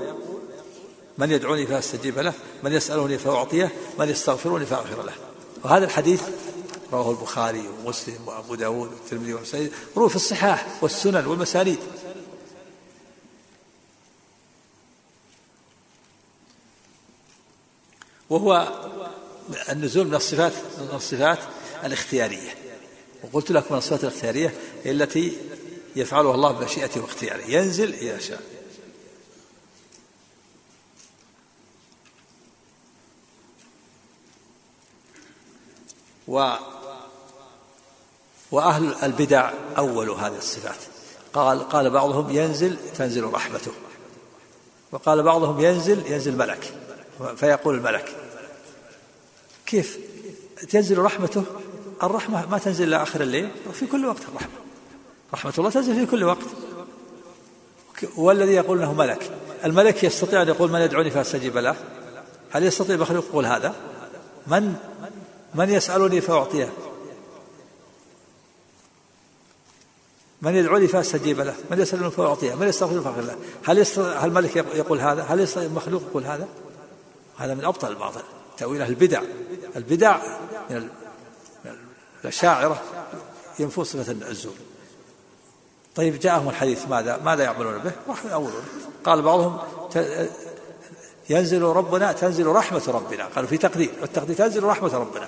من 1.17 1.31
يدعوني 1.31 1.67
فأستجيب 1.67 2.19
له 2.19 2.33
من 2.63 2.73
يسألني 2.73 3.17
فأعطيه 3.17 3.71
من 3.99 4.09
يستغفرني 4.09 4.65
فأغفر 4.65 5.03
له. 5.03 5.13
وهذا 5.63 5.85
الحديث 5.85 6.21
رواه 6.93 7.11
البخاري 7.11 7.67
ومسلم 7.67 8.27
وأبو 8.27 8.55
داود 8.55 8.89
والترمذي 8.93 9.33
والنسائي 9.33 9.71
رواه 9.97 10.07
في 10.07 10.15
الصحاح 10.15 10.83
والسنن 10.83 11.25
والمسانيد. 11.25 11.79
وهو 18.29 18.73
النزول 19.69 20.07
من 20.07 20.15
الصفات 20.15 20.53
من 20.77 20.89
الصفات 20.93 21.39
الاختيارية. 21.83 22.55
وقلت 23.23 23.51
لك 23.51 23.71
من 23.71 23.77
الصفات 23.77 24.03
الاختيارية 24.03 24.53
التي 24.85 25.37
يفعلها 25.95 26.35
الله 26.35 26.51
بمشيئته 26.51 27.01
واختياره. 27.01 27.41
ينزل 27.47 27.93
إذا 27.93 28.19
شاء. 28.19 28.54
و 36.27 36.53
وأهل 38.51 38.95
البدع 39.03 39.51
أولوا 39.77 40.17
هذه 40.17 40.37
الصفات. 40.37 40.77
قال 41.33 41.69
قال 41.69 41.89
بعضهم 41.89 42.29
ينزل 42.29 42.77
تنزل 42.97 43.23
رحمته. 43.23 43.71
وقال 44.91 45.23
بعضهم 45.23 45.59
ينزل 45.59 46.11
ينزل 46.11 46.37
ملك. 46.37 46.73
فيقول 47.35 47.75
الملك 47.75 48.15
كيف؟ 49.65 49.99
تنزل 50.69 50.97
رحمته؟ 50.97 51.43
الرحمة 52.03 52.45
ما 52.45 52.57
تنزل 52.57 52.87
إلى 52.87 53.03
آخر 53.03 53.21
الليل 53.21 53.51
في 53.73 53.85
كل 53.85 54.05
وقت 54.05 54.21
الرحمة. 54.21 54.55
رحمة 55.33 55.53
الله 55.57 55.69
تنزل 55.69 55.95
في 55.95 56.05
كل 56.05 56.23
وقت. 56.23 56.47
والذي 58.15 58.53
يقول 58.53 58.81
إنه 58.81 58.93
ملك. 58.93 59.31
الملك 59.65 60.03
يستطيع 60.03 60.41
أن 60.41 60.47
يقول 60.47 60.71
من 60.71 60.81
يدعوني 60.81 61.11
فأستجيب 61.11 61.57
له؟ 61.57 61.75
هل 62.51 62.63
يستطيع 62.63 62.95
مخلوق 62.95 63.25
يقول 63.25 63.45
هذا؟ 63.45 63.75
من؟ 64.47 64.75
من 65.55 65.69
يسألني 65.69 66.21
فأعطيه. 66.21 66.73
من 70.41 70.55
يدعوني 70.55 70.87
فأستجيب 70.87 71.39
له. 71.39 71.55
من 71.71 71.79
يسألني 71.79 72.11
فأعطيه. 72.11 72.55
من 72.55 72.67
يستغفر 72.67 73.01
فأغفر 73.01 73.21
له. 73.21 73.37
هل 73.65 73.85
هل 73.99 74.29
الملك 74.29 74.55
يقول 74.55 74.99
هذا؟ 74.99 75.23
هل 75.23 75.39
يستطيع 75.39 75.67
مخلوق 75.67 76.01
يقول 76.09 76.25
هذا؟ 76.25 76.47
هذا 77.37 77.53
من 77.53 77.65
أبطل 77.65 77.87
الباطل. 77.87 78.21
تأويل 78.57 78.81
أهل 78.81 78.89
البدع. 78.89 79.21
البدع 79.75 80.17
من 80.69 80.89
الأشاعرة 82.23 82.81
ينفون 83.59 83.83
صفة 83.83 84.11
النزول. 84.11 84.53
طيب 85.95 86.19
جاءهم 86.19 86.49
الحديث 86.49 86.87
ماذا؟ 86.87 87.17
ماذا 87.17 87.43
يعملون 87.43 87.77
به؟ 87.77 87.91
راحوا 88.07 88.29
يأولون 88.29 88.63
قال 89.05 89.21
بعضهم 89.21 89.57
ينزل 91.29 91.61
ربنا 91.61 92.11
تنزل 92.11 92.47
رحمة 92.47 92.83
ربنا. 92.87 93.25
قالوا 93.25 93.49
في 93.49 93.57
تقدير. 93.57 93.91
والتقدير 94.01 94.35
تنزل 94.35 94.63
رحمة 94.63 94.97
ربنا. 94.97 95.27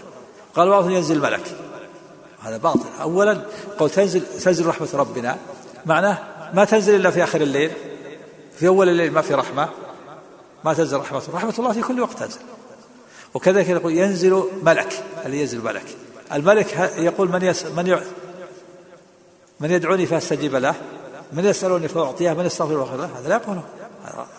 قال 0.58 0.70
بعضهم 0.70 0.92
ينزل 0.92 1.22
ملك 1.22 1.56
هذا 2.44 2.58
باطل. 2.58 2.86
أولا 3.02 3.42
قول 3.80 3.90
تنزل 3.90 4.22
تنزل 4.44 4.66
رحمة 4.66 4.88
ربنا. 4.94 5.38
معناه 5.86 6.18
ما 6.54 6.66
تنزل 6.66 6.96
إلا 6.96 7.12
في 7.12 7.24
آخر 7.24 7.42
الليل. 7.42 7.72
في 8.60 8.68
أول 8.68 8.90
الليل 8.90 9.12
ما 9.12 9.22
في 9.22 9.34
رحمة. 9.34 9.70
ما 10.66 10.74
تنزل 10.74 10.98
رحمة. 10.98 11.22
رحمة 11.34 11.54
الله 11.60 11.72
في 11.72 11.82
كل 11.82 12.02
وقت 12.02 12.20
تنزل. 12.20 12.40
وكذلك 13.34 13.70
يقول 13.70 13.94
ينزل 13.94 14.44
ملك. 14.64 15.04
اللي 15.26 15.42
ينزل 15.42 15.64
ملك. 15.64 15.86
الملك 16.34 16.92
يقول 16.98 17.30
من 17.30 17.42
يس 17.42 17.66
من 17.66 18.00
من 19.60 19.72
يدعوني 19.72 20.06
فأستجيب 20.06 20.56
له. 20.56 20.76
من 21.34 21.46
يسألني 21.46 21.88
فأعطيه. 21.88 22.34
من 22.34 22.46
يستغفر 22.46 22.74
له 22.74 23.10
هذا 23.20 23.30
لا 23.30 23.36
يقوله. 23.36 23.64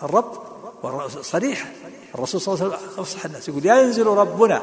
الرب 0.03 0.33
صريح. 1.21 1.71
الرسول 2.15 2.41
صلى 2.41 2.53
الله 2.53 2.65
عليه 2.65 2.75
وسلم 2.75 2.89
أفصح 2.99 3.25
الناس. 3.25 3.49
يقول 3.49 3.65
ينزل 3.65 4.07
ربنا. 4.07 4.61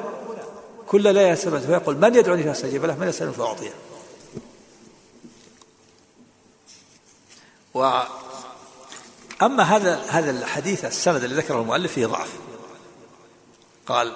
كل 0.87 1.03
ليلة 1.03 1.34
سبعة 1.34 1.61
فيقول 1.61 1.97
من 1.97 2.14
يدعوني 2.14 2.43
فاستجيب 2.43 2.84
له 2.84 2.97
من 2.97 3.09
يسألني 3.09 3.32
فأعطيه. 3.32 3.72
و 7.74 8.01
أما 9.43 9.62
هذا 9.62 10.01
هذا 10.09 10.30
الحديث 10.30 10.84
السند 10.84 11.24
الذي 11.24 11.34
ذكره 11.34 11.61
المؤلف 11.61 11.93
فيه 11.93 12.07
ضعف. 12.07 12.32
قال 13.87 14.12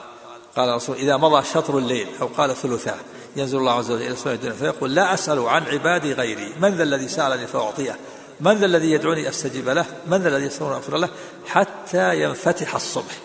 قال 0.56 0.68
الرسول 0.68 0.96
إذا 0.96 1.16
مضى 1.16 1.44
شطر 1.44 1.78
الليل 1.78 2.08
أو 2.20 2.26
قال 2.26 2.56
ثلثاه 2.56 2.98
ينزل 3.36 3.58
الله 3.58 3.72
عز 3.72 3.90
وجل 3.90 4.06
إلى 4.06 4.16
سماء 4.16 4.34
الدنيا. 4.34 4.54
فيقول 4.54 4.94
لا 4.94 5.14
أسأل 5.14 5.38
عن 5.38 5.62
عبادي 5.62 6.12
غيري. 6.12 6.52
من 6.60 6.74
ذا 6.74 6.82
الذي 6.82 7.08
سألني 7.08 7.46
فأعطيه؟ 7.46 7.98
من 8.40 8.52
ذا 8.52 8.66
الذي 8.66 8.90
يدعوني 8.90 9.28
أستجيب 9.28 9.68
له؟ 9.68 9.86
من 10.06 10.18
ذا 10.18 10.28
الذي 10.28 10.44
يسألني 10.44 10.74
أغفر 10.74 10.96
له؟ 10.96 11.08
حتى 11.46 12.22
ينفتح 12.22 12.74
الصبح. 12.74 13.18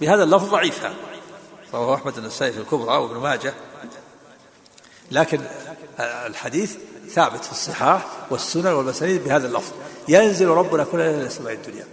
بهذا 0.00 0.24
اللفظ 0.24 0.50
ضعيف 0.50 0.84
هذا. 0.84 0.94
رواه 1.74 1.94
أحمد 1.94 2.18
النسائي 2.18 2.52
في 2.52 2.58
الكبرى 2.58 2.96
وابن 2.96 3.16
ماجه. 3.16 3.54
لكن 5.10 5.40
الحديث 6.00 6.76
ثابت 7.10 7.44
في 7.44 7.52
الصحاح 7.52 8.06
والسنن 8.30 8.66
والمسانيد 8.66 9.24
بهذا 9.24 9.46
اللفظ. 9.46 9.72
ينزل 10.08 10.48
ربنا 10.48 10.84
كل 10.84 10.98
ليله 10.98 11.20
إلى 11.20 11.28
سماء 11.28 11.52
الدنيا. 11.52 11.86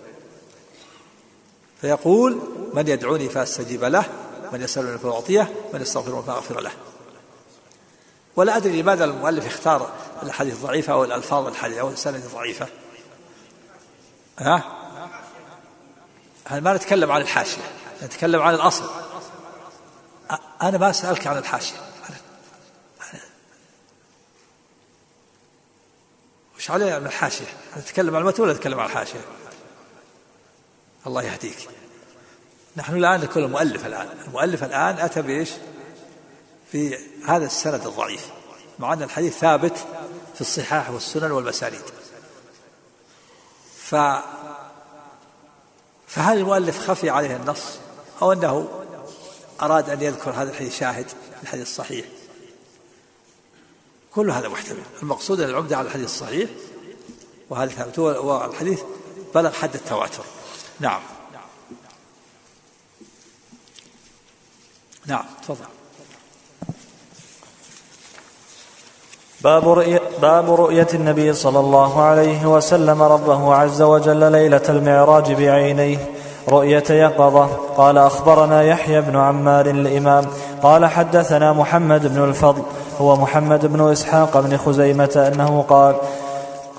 فيقول 1.82 2.40
من 2.74 2.88
يدعوني 2.88 3.30
فأستجيب 3.30 3.84
له. 3.84 4.06
من 4.54 4.62
يسألني 4.62 4.98
فاعطيه 4.98 5.54
من 5.74 5.82
يستغفرني 5.82 6.24
فاغفر 6.24 6.62
له. 6.62 6.72
ولا 8.36 8.58
أدري 8.58 8.82
لماذا 8.82 9.06
المؤلف 9.06 9.46
اختار 9.46 9.92
الحديث 10.24 10.62
ضعيفة 10.62 10.94
أو 10.94 11.04
الألفاظ 11.04 11.48
الحديث 11.48 11.78
أو 11.78 11.90
السند 11.90 12.24
ضعيفة. 12.34 12.68
ها؟ 14.40 14.64
ما 16.52 16.74
نتكلم 16.74 17.12
عن 17.12 17.22
الحاشية؟ 17.22 17.62
نتكلم 18.04 18.42
عن 18.42 18.54
الأصل. 18.54 18.90
أنا 20.62 20.78
ما 20.78 20.90
أسألك 20.90 21.28
عن 21.28 21.38
الحاشية. 21.38 21.76
وش 26.58 26.72
عليه 26.72 27.00
من 27.00 27.06
الحاشية؟ 27.06 27.46
نتكلم 27.78 28.16
عن 28.16 28.22
المتن 28.22 28.44
ولا 28.44 28.54
نتكلم 28.54 28.80
عن 28.80 28.86
الحاشية؟ 28.86 29.20
الله 31.08 31.24
يهديك. 31.24 31.70
نحن 32.78 32.96
الآن 32.96 33.20
نقول 33.20 33.44
المؤلف 33.44 33.86
الآن. 33.86 34.10
المؤلف 34.28 34.64
الآن 34.64 34.98
أتى 34.98 35.22
بإيش؟ 35.22 35.50
في 36.72 36.98
هذا 37.28 37.46
السند 37.46 37.86
الضعيف. 37.86 38.30
مع 38.80 38.94
أن 38.94 39.04
الحديث 39.04 39.38
ثابت 39.38 39.78
في 40.36 40.42
الصحاح 40.42 40.90
والسنن 40.90 41.32
والمسانيد. 41.32 41.84
ف 43.78 43.96
فهل 46.08 46.38
المؤلف 46.38 46.90
خفي 46.90 47.10
عليه 47.10 47.36
النص؟ 47.36 47.64
أو 48.22 48.34
أنه 48.34 48.85
أراد 49.62 49.90
أن 49.90 50.02
يذكر 50.02 50.32
هذا 50.32 50.52
الحديث 50.52 50.80
شاهد 50.80 51.06
الحديث 51.44 51.64
الصحيح. 51.64 52.06
كل 54.16 54.32
هذا 54.32 54.48
محتمل. 54.48 54.84
المقصود 55.02 55.40
أن 55.40 55.50
العمدة 55.50 55.78
على 55.78 55.88
الحديث 55.88 56.06
الصحيح 56.06 56.50
وهذا 57.50 57.72
ثابت. 57.72 58.00
والحديث 58.00 58.82
بلغ 59.36 59.52
حد 59.52 59.76
التواتر. 59.76 60.24
نعم. 60.80 61.02
نعم 65.06 65.26
تفضل. 65.42 65.66
باب 69.42 69.68
رؤية, 69.68 70.02
باب 70.22 70.54
رؤية 70.54 70.88
النبي 70.94 71.34
صلى 71.34 71.60
الله 71.60 72.02
عليه 72.02 72.46
وسلم 72.46 73.02
ربه 73.02 73.56
عز 73.56 73.82
وجل 73.82 74.32
ليلة 74.32 74.64
المعراج 74.70 75.34
بعينيه. 75.34 76.15
رؤية 76.50 76.84
يقظة. 76.90 77.48
قال 77.78 77.98
أخبرنا 77.98 78.64
يحيى 78.64 79.02
بن 79.02 79.16
عمار 79.16 79.66
الإمام. 79.66 80.26
قال 80.64 80.86
حدثنا 80.86 81.54
محمد 81.54 82.14
بن 82.14 82.24
الفضل 82.24 82.62
هو 83.02 83.16
محمد 83.16 83.66
بن 83.66 83.92
إسحاق 83.92 84.40
بن 84.40 84.58
خزيمة 84.58 85.32
أنه 85.34 85.66
قال 85.70 85.96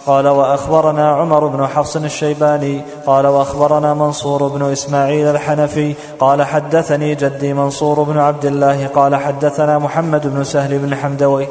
قال 0.07 0.29
وأخبرنا 0.29 1.11
عمر 1.11 1.47
بن 1.47 1.67
حفص 1.67 1.97
الشيباني 1.97 2.83
قال 3.07 3.27
وأخبرنا 3.27 3.95
منصور 3.95 4.49
بن 4.49 4.73
إسماعيل 4.73 5.27
الحنفي 5.27 5.95
قال 6.21 6.43
حدثني 6.43 7.15
جدي 7.15 7.53
منصور 7.53 8.03
بن 8.03 8.19
عبد 8.19 8.45
الله 8.45 8.87
قال 8.87 9.17
حدثنا 9.17 9.79
محمد 9.79 10.35
بن 10.35 10.45
سهل 10.45 10.79
بن 10.79 10.95
حمدوي. 10.95 11.47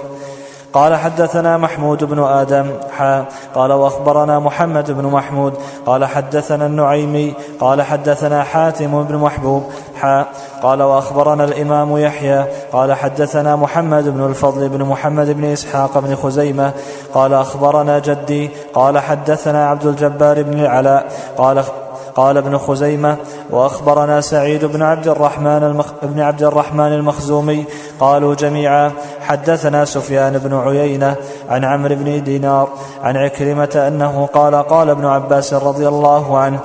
قال 0.75 0.95
حدثنا 0.95 1.57
محمود 1.57 2.03
بن 2.03 2.19
آدم 2.19 2.71
حا 2.91 3.25
قال 3.55 3.71
وأخبرنا 3.71 4.39
محمد 4.39 4.91
بن 4.91 5.05
محمود 5.05 5.53
قال 5.85 6.05
حدثنا 6.05 6.65
النعيمي 6.65 7.33
قال 7.59 7.81
حدثنا 7.81 8.43
حاتم 8.43 9.03
بن 9.03 9.15
محبوب 9.15 9.63
حا 9.95 10.25
قال 10.63 10.81
وأخبرنا 10.81 11.43
الإمام 11.43 11.97
يحيى 11.97 12.45
قال 12.71 12.93
حدثنا 12.93 13.55
محمد 13.55 14.09
بن 14.09 14.25
الفضل 14.25 14.69
بن 14.69 14.83
محمد 14.83 15.29
بن 15.29 15.45
إسحاق 15.45 15.99
بن 15.99 16.15
خزيمة 16.15 16.71
قال 17.13 17.33
أخبرنا 17.33 17.99
جدي 17.99 18.49
قال 18.73 18.99
حدثنا 18.99 19.69
عبد 19.69 19.85
الجبار 19.85 20.43
بن 20.43 20.59
العلاء 20.59 21.11
قال 21.37 21.63
قال 22.15 22.37
ابن 22.37 22.57
خزيمة 22.57 23.17
وأخبرنا 23.49 24.21
سعيد 24.21 24.65
بن 24.65 24.81
عبد 24.81 25.07
الرحمن 25.07 25.63
المخ... 25.63 25.91
بن 26.03 26.19
عبد 26.19 26.43
الرحمن 26.43 26.93
المخزومي 26.93 27.65
قالوا 27.99 28.35
جميعا 28.35 28.91
حدثنا 29.21 29.85
سفيان 29.85 30.37
بن 30.37 30.53
عيينة 30.53 31.15
عن 31.49 31.63
عمرو 31.63 31.95
بن 31.95 32.23
دينار 32.23 32.69
عن 33.03 33.17
عكرمة 33.17 33.85
أنه 33.87 34.29
قال 34.33 34.55
قال 34.55 34.89
ابن 34.89 35.05
عباس 35.05 35.53
رضي 35.53 35.87
الله 35.87 36.37
عنه 36.37 36.59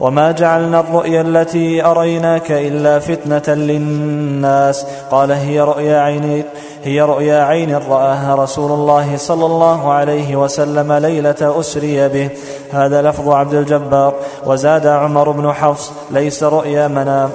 وما 0.00 0.32
جعلنا 0.32 0.80
الرؤيا 0.80 1.20
التي 1.20 1.84
أريناك 1.84 2.52
إلا 2.52 2.98
فتنة 2.98 3.54
للناس. 3.54 4.86
قال 5.10 5.32
هي 5.32 5.60
رؤيا 5.60 6.00
عين 6.00 6.44
هي 6.84 7.00
رؤيا 7.02 7.44
عين 7.44 7.74
رآها 7.74 8.34
رسول 8.34 8.72
الله 8.72 9.16
صلى 9.16 9.46
الله 9.46 9.92
عليه 9.92 10.36
وسلم 10.36 10.92
ليلة 10.92 11.60
أسري 11.60 12.08
به. 12.08 12.30
هذا 12.70 13.02
لفظ 13.02 13.28
عبد 13.28 13.54
الجبار. 13.54 14.14
وزاد 14.46 14.86
عمر 14.86 15.30
بن 15.30 15.52
حفص 15.52 15.92
ليس 16.10 16.42
رؤيا 16.42 16.88
منام 16.88 17.32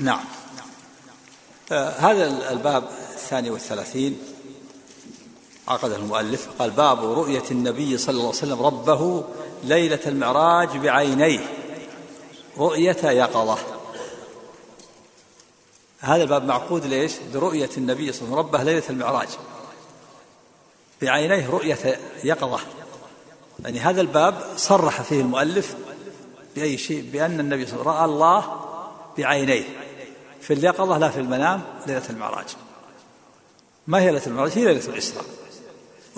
نعم. 0.00 0.20
آه 1.72 1.90
هذا 1.98 2.50
الباب 2.50 2.82
الثاني 3.14 3.50
والثلاثين. 3.50 4.18
عقده 5.68 5.96
المؤلف 5.96 6.48
قال 6.58 6.70
باب 6.70 7.04
رؤية 7.04 7.42
النبي 7.50 7.98
صلى 7.98 8.12
الله 8.12 8.26
عليه 8.26 8.38
وسلم 8.38 8.62
ربه 8.62 9.24
ليلة 9.64 10.00
المعراج 10.06 10.76
بعينيه. 10.76 11.40
رؤية 12.58 12.96
يقظة 13.04 13.58
هذا 16.04 16.22
الباب 16.22 16.44
معقود 16.44 16.86
ليش؟ 16.86 17.12
برؤية 17.34 17.70
النبي 17.76 18.12
صلى 18.12 18.22
الله 18.22 18.36
عليه 18.36 18.48
وسلم. 18.48 18.58
ربه 18.58 18.62
ليلة 18.62 18.82
المعراج. 18.90 19.28
بعينيه 21.02 21.50
رؤية 21.50 21.98
يقظة. 22.24 22.60
يعني 23.64 23.80
هذا 23.80 24.00
الباب 24.00 24.34
صرح 24.56 25.02
فيه 25.02 25.20
المؤلف 25.20 25.76
بأي 26.56 26.78
شيء؟ 26.78 27.10
بأن 27.12 27.40
النبي 27.40 27.66
صلى 27.66 27.80
الله 27.80 27.92
عليه 27.92 28.02
وسلم 28.02 28.22
رأى 28.22 28.28
الله 28.34 28.60
بعينيه. 29.18 29.64
في 30.40 30.52
اليقظة 30.52 30.98
لا 30.98 31.08
في 31.08 31.20
المنام 31.20 31.62
ليلة 31.86 32.10
المعراج. 32.10 32.46
ما 33.86 34.00
هي 34.00 34.06
ليلة 34.06 34.26
المعراج؟ 34.26 34.52
هي 34.58 34.64
ليلة 34.64 34.88
الإسراء 34.88 35.24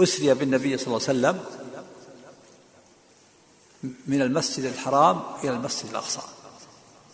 أسري 0.03 0.35
بالنبي 0.35 0.79
صلى 0.79 0.87
الله 0.87 1.01
عليه 1.09 1.19
وسلم 1.19 1.45
من 4.07 4.23
المسجد 4.23 4.65
الحرام 4.65 5.23
إلى 5.45 5.51
المسجد 5.51 5.91
الأقصى 5.91 6.21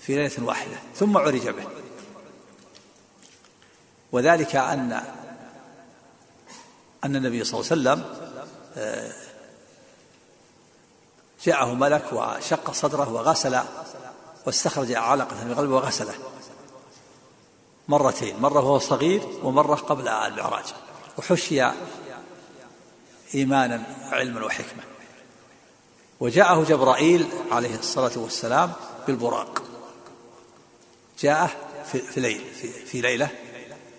في 0.01 0.15
ليلة 0.15 0.45
واحدة 0.45 0.77
ثم 0.97 1.17
عرج 1.17 1.49
به. 1.49 1.82
وذلك 4.13 4.57
أن 4.57 5.03
أن 7.05 7.17
النبي 7.17 7.45
صلى 7.45 7.61
الله 7.61 7.71
عليه 7.71 8.01
وسلم 8.01 8.05
آه، 8.77 9.13
جاءه 11.45 11.75
ملك 11.75 12.13
وشق 12.13 12.71
صدره 12.71 13.13
وغسل 13.13 13.61
واستخرج 14.47 14.93
علقة 14.93 15.45
من 15.45 15.55
قلبه 15.55 15.75
وغسله 15.75 16.15
مرتين 17.89 18.37
مرة 18.41 18.61
وهو 18.61 18.79
صغير 18.79 19.23
ومرة 19.43 19.75
قبل 19.75 20.09
المعراج. 20.09 20.65
وحشي 21.19 21.67
إيمانا 23.35 23.83
علما 24.11 24.45
وحكمة. 24.45 24.83
وجاءه 26.21 26.65
جبرائيل 26.65 27.29
عليه 27.51 27.75
الصلاة 27.79 28.13
والسلام 28.17 28.73
بالبراق. 29.07 29.63
جاءه 31.21 31.51
في, 31.93 31.99
في 31.99 32.21
ليل 32.21 32.45
في, 32.87 33.01
ليلة 33.01 33.31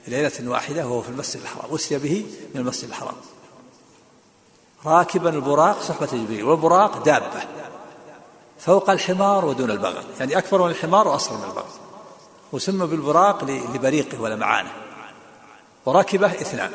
ليلة 0.07 0.31
واحدة 0.49 0.87
وهو 0.87 1.01
في 1.01 1.09
المسجد 1.09 1.41
الحرام 1.41 1.75
أسري 1.75 1.97
به 1.97 2.25
من 2.55 2.61
المسجد 2.61 2.89
الحرام. 2.89 3.15
راكبا 4.85 5.29
البراق 5.29 5.81
صحبة 5.81 6.05
جبريل 6.05 6.43
والبراق 6.43 7.03
دابة 7.03 7.43
فوق 8.59 8.89
الحمار 8.89 9.45
ودون 9.45 9.71
البغل 9.71 10.03
يعني 10.19 10.37
أكبر 10.37 10.63
من 10.63 10.69
الحمار 10.69 11.07
وأصغر 11.07 11.37
من 11.37 11.43
البغل. 11.43 11.71
وسمى 12.51 12.87
بالبراق 12.87 13.43
لبريقه 13.43 14.21
ولمعانه 14.21 14.71
وركبه 15.85 16.27
اثنان 16.27 16.71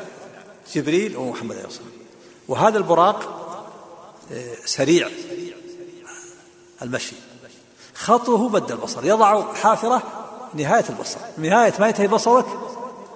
جبريل 0.73 1.17
ومحمد 1.17 1.55
عليه 1.55 1.67
الصلاة 1.67 1.87
وهذا 2.47 2.77
البراق 2.77 3.35
آه، 4.31 4.55
سريع 4.65 5.09
المشي. 6.81 7.15
خطوه 7.95 8.49
بد 8.49 8.71
البصر 8.71 9.05
يضع 9.05 9.53
حافرة 9.53 10.03
نهاية 10.53 10.85
البصر. 10.89 11.19
نهاية 11.37 11.73
ما 11.79 11.87
ينتهي 11.87 12.07
بصرك؟ 12.07 12.45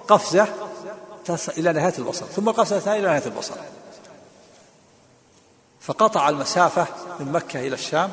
قفزة 0.08 0.48
إلى 1.58 1.72
نهاية 1.72 1.94
البصر 1.98 2.26
ثم 2.26 2.50
قفزة 2.50 2.78
ثانية 2.78 2.98
إلى 3.00 3.08
نهاية 3.08 3.26
البصر. 3.26 3.54
فقطع 5.80 6.28
المسافة 6.28 6.86
من 7.20 7.32
مكة 7.32 7.60
إلى 7.60 7.74
الشام 7.74 8.12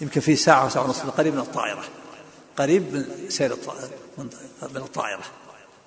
يمكن 0.00 0.20
في 0.20 0.36
ساعة 0.36 0.66
وساعة 0.66 0.84
ونصف 0.84 1.10
قريب 1.10 1.34
من 1.34 1.40
الطائرة. 1.40 1.84
قريب 2.58 2.94
من 2.94 3.30
سير 3.30 3.56
من 4.62 4.76
الطائرة. 4.76 5.24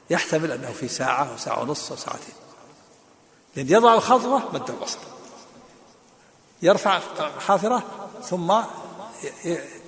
يحتمل 0.10 0.52
أنه 0.52 0.72
في 0.72 0.88
ساعة 0.88 1.34
وساعة 1.34 1.62
ونصف 1.62 1.92
وساعتين 1.92 2.36
لأن 3.56 3.70
يضع 3.70 3.94
الخطوة 3.94 4.44
مد 4.54 4.70
البصر. 4.70 5.00
يرفع 6.62 7.00
حافرة 7.48 7.84
ثم 8.24 8.52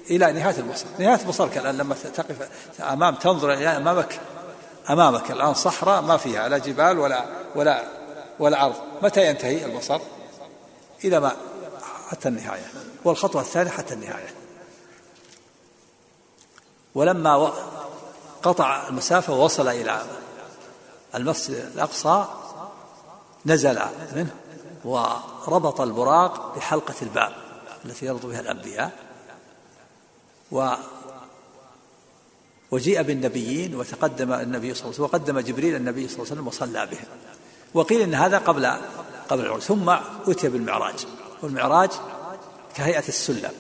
إلى 0.10 0.32
نهاية 0.32 0.58
البصر. 0.58 0.86
نهاية 1.00 1.26
بصرك 1.28 1.58
الآن 1.58 1.78
لما 1.78 1.96
تقف 1.96 2.50
أمام 2.82 3.16
تنظر 3.16 3.54
إلى 3.54 3.68
أمامك 3.78 4.20
أمامك 4.90 5.32
الآن 5.32 5.54
صحراء 5.54 6.02
ما 6.02 6.18
فيها 6.18 6.50
لا 6.50 6.58
جبال 6.58 7.00
ولا 7.00 7.26
ولا 7.56 7.84
ولا 8.40 8.66
أرض. 8.66 8.76
متى 9.02 9.28
ينتهي 9.30 9.66
البصر؟ 9.66 10.00
إلى 11.04 11.20
ما؟ 11.20 11.36
حتى 12.10 12.28
النهاية. 12.30 12.66
والخطوة 13.04 13.42
الثانية 13.42 13.72
حتى 13.72 13.94
النهاية. 13.94 14.34
ولما 16.96 17.52
قطع 18.44 18.88
المسافة 18.88 19.34
ووصل 19.34 19.68
إلى 19.68 20.02
المسجد 21.16 21.72
الأقصى 21.76 22.26
نزل 23.46 23.80
منه 24.16 24.36
وربط 24.86 25.82
البراق 25.82 26.56
بحلقة 26.56 26.96
الباب 27.02 27.34
التي 27.86 28.06
يربط 28.06 28.26
بها 28.26 28.40
الأنبياء. 28.40 28.92
و 30.52 30.74
وجيء 32.72 33.02
بالنبيين 33.02 33.76
وتقدم 33.76 34.34
النبي 34.34 34.74
صلى 34.74 34.82
الله 34.82 34.94
عليه 34.94 35.04
وسلم 35.04 35.04
وقدم 35.04 35.40
جبريل 35.40 35.76
النبي 35.76 36.08
صلى 36.08 36.16
الله 36.16 36.26
عليه 36.26 36.42
وسلم 36.42 36.48
وصلى 36.48 36.86
بهم 36.86 37.06
وقيل 37.74 38.02
إن 38.02 38.14
هذا 38.14 38.38
قبل 38.38 38.66
قبل 39.30 39.42
العروج 39.42 39.62
ثم 39.62 39.90
أتي 40.28 40.50
بالمعراج. 40.50 41.08
والمعراج 41.42 41.90
كهيئة 42.76 43.08
السلم 43.08 43.52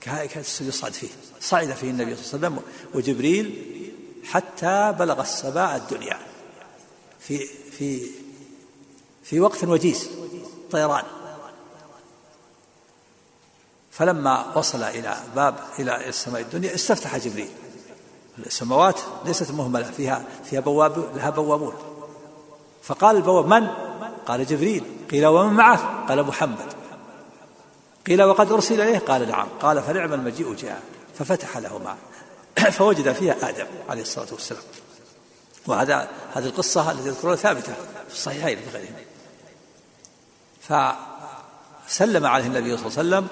كهيئة 0.00 0.40
السلم 0.40 0.68
يصعد 0.68 0.92
فيه. 0.92 1.08
صعد 1.40 1.72
فيه 1.72 1.90
النبي 1.90 2.16
صلى 2.16 2.34
الله 2.34 2.46
عليه 2.46 2.56
وسلم 2.56 2.60
وجبريل 2.94 3.66
حتى 4.24 4.94
بلغ 4.98 5.20
السماء 5.20 5.76
الدنيا. 5.76 6.18
في 7.20 7.46
في 7.78 8.06
في 9.24 9.40
وقت 9.40 9.64
وجيز. 9.64 10.08
طيران. 10.70 11.04
فلما 13.90 14.56
وصل 14.58 14.82
إلى 14.82 15.16
باب 15.36 15.54
إلى 15.78 16.08
السماء 16.08 16.40
الدنيا 16.40 16.74
استفتح 16.74 17.16
جبريل. 17.16 17.50
السماوات 18.38 19.00
ليست 19.24 19.50
مهملة 19.50 19.90
فيها 19.90 20.24
فيها 20.44 20.60
بواب 20.60 21.16
لها 21.16 21.30
بوابون. 21.30 21.74
فقال 22.82 23.16
البواب 23.16 23.46
من؟ 23.46 23.68
قال 24.26 24.46
جبريل. 24.46 24.84
قيل 25.10 25.26
ومن 25.26 25.52
معه؟ 25.52 26.06
قال 26.08 26.22
محمد. 26.22 26.72
قيل 28.06 28.22
وقد 28.22 28.52
أرسل 28.52 28.80
إليه؟ 28.80 28.98
قال 28.98 29.28
نعم. 29.28 29.48
قال 29.60 29.82
فنعم 29.82 30.12
المجيء 30.12 30.54
جاء 30.54 30.82
ففتح 31.18 31.58
له 31.58 31.78
معه 31.78 31.96
فوجد 32.78 33.12
فيها 33.12 33.48
آدم 33.48 33.66
عليه 33.88 34.02
الصلاة 34.02 34.26
والسلام. 34.32 34.62
وهذا 35.66 36.08
هذه 36.34 36.46
القصة 36.46 36.90
التي 36.90 37.08
يذكرونها 37.08 37.36
ثابتة 37.36 37.72
في 38.08 38.14
الصحيحين 38.14 38.58
في 38.58 38.78
غيرهم. 38.78 38.94
فسلم 41.88 42.26
عليه 42.26 42.46
النبي 42.46 42.76
صلى 42.76 42.86
الله 42.86 42.98
عليه 42.98 43.08
وسلم 43.08 43.28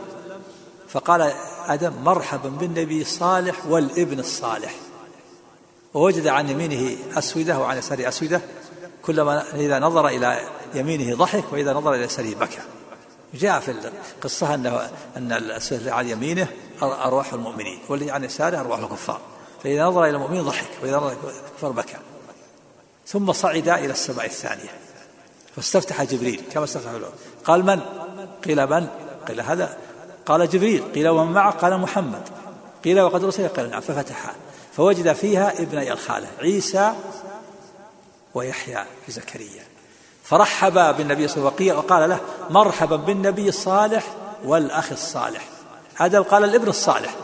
فقال 0.88 1.32
آدم 1.66 1.92
مرحبا 2.04 2.48
بالنبي 2.48 3.02
الصالح 3.02 3.66
والابن 3.66 4.18
الصالح. 4.18 4.74
ووجد 5.94 6.26
عن 6.26 6.48
يمينه 6.48 6.96
أسودة 7.18 7.58
وعن 7.58 7.78
يساره 7.78 8.08
أسودة 8.08 8.40
كلما 9.02 9.44
إذا 9.54 9.78
نظر 9.78 10.08
إلى 10.08 10.40
يمينه 10.74 11.16
ضحك 11.16 11.44
وإذا 11.52 11.72
نظر 11.72 11.94
إلى 11.94 12.04
يساره 12.04 12.34
بكى. 12.34 12.60
جاء 13.34 13.60
في 13.60 13.70
القصة 14.16 14.54
أنه 14.54 14.90
أن 15.16 15.32
الأسود 15.32 15.88
عن 15.88 16.08
يمينه 16.08 16.48
أرواح 16.82 17.32
المؤمنين 17.32 17.78
والذي 17.88 18.10
عن 18.10 18.24
يساره 18.24 18.60
أرواح 18.60 18.78
الكفار. 18.78 19.20
فإذا 19.62 19.84
نظر 19.84 20.04
إلى 20.04 20.10
المؤمن 20.10 20.42
ضحك 20.42 20.68
وإذا 20.82 20.96
نظر 20.96 21.06
إلى 21.06 21.16
الكفار 21.48 21.70
بكى. 21.70 21.96
ثم 23.06 23.32
صعد 23.32 23.68
إلى 23.68 23.92
السماء 23.92 24.26
الثانية. 24.26 24.70
فاستفتح 25.56 26.02
جبريل 26.02 26.42
كما 26.52 26.64
استفتح 26.64 26.90
له 26.90 27.10
قال 27.44 27.66
من؟ 27.66 27.80
قيل 28.44 28.66
من؟ 28.66 28.86
قيل 29.28 29.40
هذا. 29.40 29.78
قال 30.26 30.48
جبريل 30.48 30.82
قيل 30.94 31.08
ومن 31.08 31.32
معه؟ 31.32 31.52
قال 31.52 31.78
محمد. 31.78 32.22
قيل 32.84 33.00
وقد 33.00 33.24
رسل 33.24 33.48
قال 33.48 33.70
نعم 33.70 33.80
ففتحها 33.80 34.34
فوجد 34.72 35.12
فيها 35.12 35.62
ابني 35.62 35.92
الخالة 35.92 36.28
عيسى 36.40 36.92
ويحيى 38.34 38.84
في 39.06 39.12
زكريا 39.12 39.64
فرحب 40.24 40.96
بالنبي 40.96 41.28
صلى 41.28 41.36
الله 41.36 41.52
عليه 41.60 41.72
وسلم 41.72 41.78
وقال 41.78 42.10
له 42.10 42.20
مرحبا 42.50 42.96
بالنبي 42.96 43.48
الصالح 43.48 44.04
والأخ 44.44 44.92
الصالح. 44.92 45.48
هذا 45.94 46.20
قال 46.20 46.44
الابن 46.44 46.68
الصالح 46.68 47.14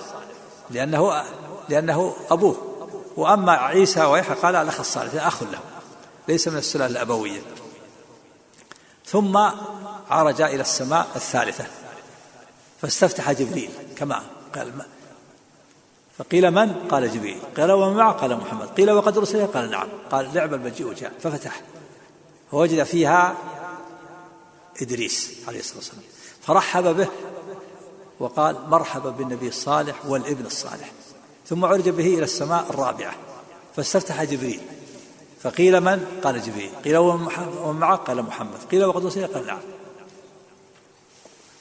لأنه 0.71 1.23
لأنه 1.69 2.17
أبوه. 2.31 2.57
وأما 3.17 3.53
عيسى 3.53 4.05
ويحيى 4.05 4.37
قال 4.37 4.57
الأخ 4.57 4.81
الصالح 4.81 5.27
أخ 5.27 5.43
له 5.43 5.59
ليس 6.29 6.49
من 6.49 6.59
السلالة 6.59 6.93
الأبوية. 6.93 7.41
ثم 9.07 9.37
عرج 10.11 10.41
إلى 10.41 10.61
السماء 10.61 11.07
الثالثة 11.17 11.65
فاستفتح 12.83 13.33
جبريل 13.33 13.71
كما 13.97 14.23
قال 14.55 14.73
فقيل 16.19 16.51
من؟ 16.51 16.73
قال 16.73 17.11
جبريل. 17.11 17.39
قال 17.57 17.73
ومن 17.73 17.97
معه؟ 17.97 18.13
قال 18.13 18.37
محمد. 18.37 18.69
قيل 18.69 18.91
وقد 18.91 19.19
أرسل؟ 19.19 19.47
قال 19.47 19.71
نعم. 19.71 19.89
قال 20.11 20.35
نعم 20.35 20.55
المجيء 20.55 20.93
جاء 20.93 21.13
ففتح. 21.23 21.61
فوجد 22.51 22.83
فيها 22.83 23.37
إدريس 24.83 25.31
عليه 25.49 25.59
الصلاة 25.59 25.77
والسلام. 25.77 26.03
فرحب 26.43 26.97
به 26.97 27.09
وقال 28.21 28.57
مرحبا 28.69 29.11
بالنبي 29.11 29.49
الصالح 29.49 30.07
والابن 30.07 30.47
الصالح. 30.47 30.93
ثم 31.47 31.65
عرج 31.65 31.89
به 31.89 32.07
إلى 32.07 32.25
السماء 32.25 32.67
الرابعة. 32.71 33.15
فاستفتح 33.77 34.25
جبريل. 34.25 34.61
فقيل 35.43 35.81
من؟ 35.81 36.21
قال 36.25 36.43
جبريل. 36.43 36.71
قيل 36.85 36.97
ومن 36.97 37.81
معه؟ 37.81 37.97
قال 37.97 38.23
محمد. 38.23 38.59
قيل 38.71 38.85
وقد 38.85 39.05
وصل 39.05 39.27
قال 39.27 39.47
نعم. 39.47 39.61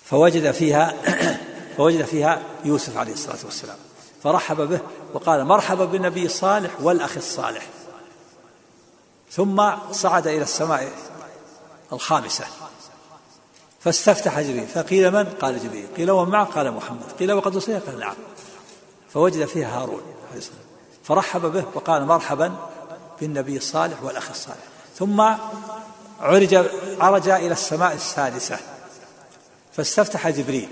فوجد 0.06 0.52
فيها 0.52 0.94
فوجد 1.78 2.06
فيها 2.06 2.44
يوسف 2.66 2.98
عليه 2.98 3.14
الصلاة 3.14 3.46
والسلام. 3.46 3.78
فرحب 4.24 4.70
به 4.70 4.80
وقال 5.14 5.46
مرحبا 5.46 5.86
بالنبي 5.86 6.26
الصالح 6.26 6.72
والأخ 6.82 7.18
الصالح. 7.18 7.68
ثم 9.32 9.72
صعد 9.92 10.28
إلى 10.28 10.42
السماء 10.42 10.92
الخامسة. 11.94 12.46
فاستفتح 13.80 14.40
جبريل 14.40 14.68
فقيل 14.68 15.12
من؟ 15.12 15.24
قال 15.24 15.60
جبريل. 15.64 15.88
قيل 15.98 16.12
ومن 16.12 16.32
معه؟ 16.32 16.46
قال 16.46 16.72
محمد. 16.72 17.12
قيل 17.20 17.34
وقد 17.34 17.56
وصل 17.56 17.80
قال 17.80 18.00
نعم. 18.00 18.16
فوجد 19.14 19.46
فيها 19.46 19.82
هارون 19.82 20.02
عليه 20.32 20.42
فرحب 21.04 21.42
به 21.42 21.66
وقال 21.74 22.06
مرحبا 22.06 22.56
بالنبي 23.22 23.58
الصالح 23.58 24.04
والأخ 24.04 24.30
الصالح. 24.30 24.64
ثم 24.96 25.22
عرج 26.22 26.66
عرج 27.00 27.30
إلى 27.30 27.52
السماء 27.52 27.94
السادسة. 27.94 28.60
فاستفتح 29.74 30.30
جبريل. 30.30 30.70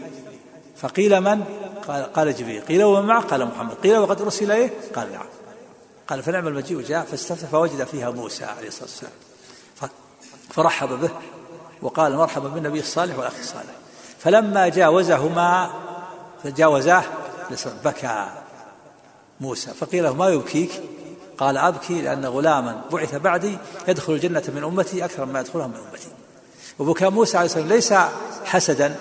فقيل 0.78 1.22
من؟ 1.22 1.62
قال, 1.88 2.14
قال 2.14 2.36
جبريل 2.36 2.62
قيل 2.62 2.84
ومن 2.84 3.08
معه؟ 3.08 3.22
قال 3.22 3.46
محمد. 3.46 3.74
قيل 3.74 3.98
وقد 3.98 4.22
أرسل 4.22 4.52
إليه؟ 4.52 4.74
قال 4.96 5.12
نعم. 5.12 5.26
قال 6.08 6.24
فنعم 6.24 6.48
المجيء 6.48 6.82
جاء 6.82 7.06
فاستفتح 7.06 7.48
فوجد 7.48 7.84
فيها 7.84 8.12
موسى 8.12 8.46
عليه 8.46 8.68
الصلاة 8.68 8.84
والسلام. 8.84 9.12
فرحب 10.50 10.90
به 10.90 11.10
وقال 11.82 12.18
مرحبا 12.18 12.50
بالنبي 12.50 12.80
الصالح 12.80 13.18
والأخ 13.18 13.34
الصالح. 13.40 13.74
فلما 14.20 14.68
جاوزهما 14.68 15.70
فجاوزاه 16.44 17.04
بكى 17.86 18.28
موسى. 19.42 19.72
فقيل 19.72 20.04
له 20.04 20.14
ما 20.14 20.30
يبكيك؟ 20.30 20.72
قال 21.38 21.58
أبكي 21.58 22.02
لأن 22.02 22.26
غلاما 22.26 22.82
بعث 22.92 23.16
بعدي 23.16 23.58
يدخل 23.88 24.14
الجنة 24.14 24.44
من 24.56 24.64
أمتي 24.64 25.06
أكثر 25.06 25.26
مما 25.26 25.40
يدخلها 25.40 25.68
من 25.68 25.76
أمتي. 25.92 26.08
وبكاء 26.80 27.10
موسى 27.10 27.38
عليه 27.38 27.46
السلام 27.46 27.68
ليس 27.68 27.94
حسدا 28.46 28.96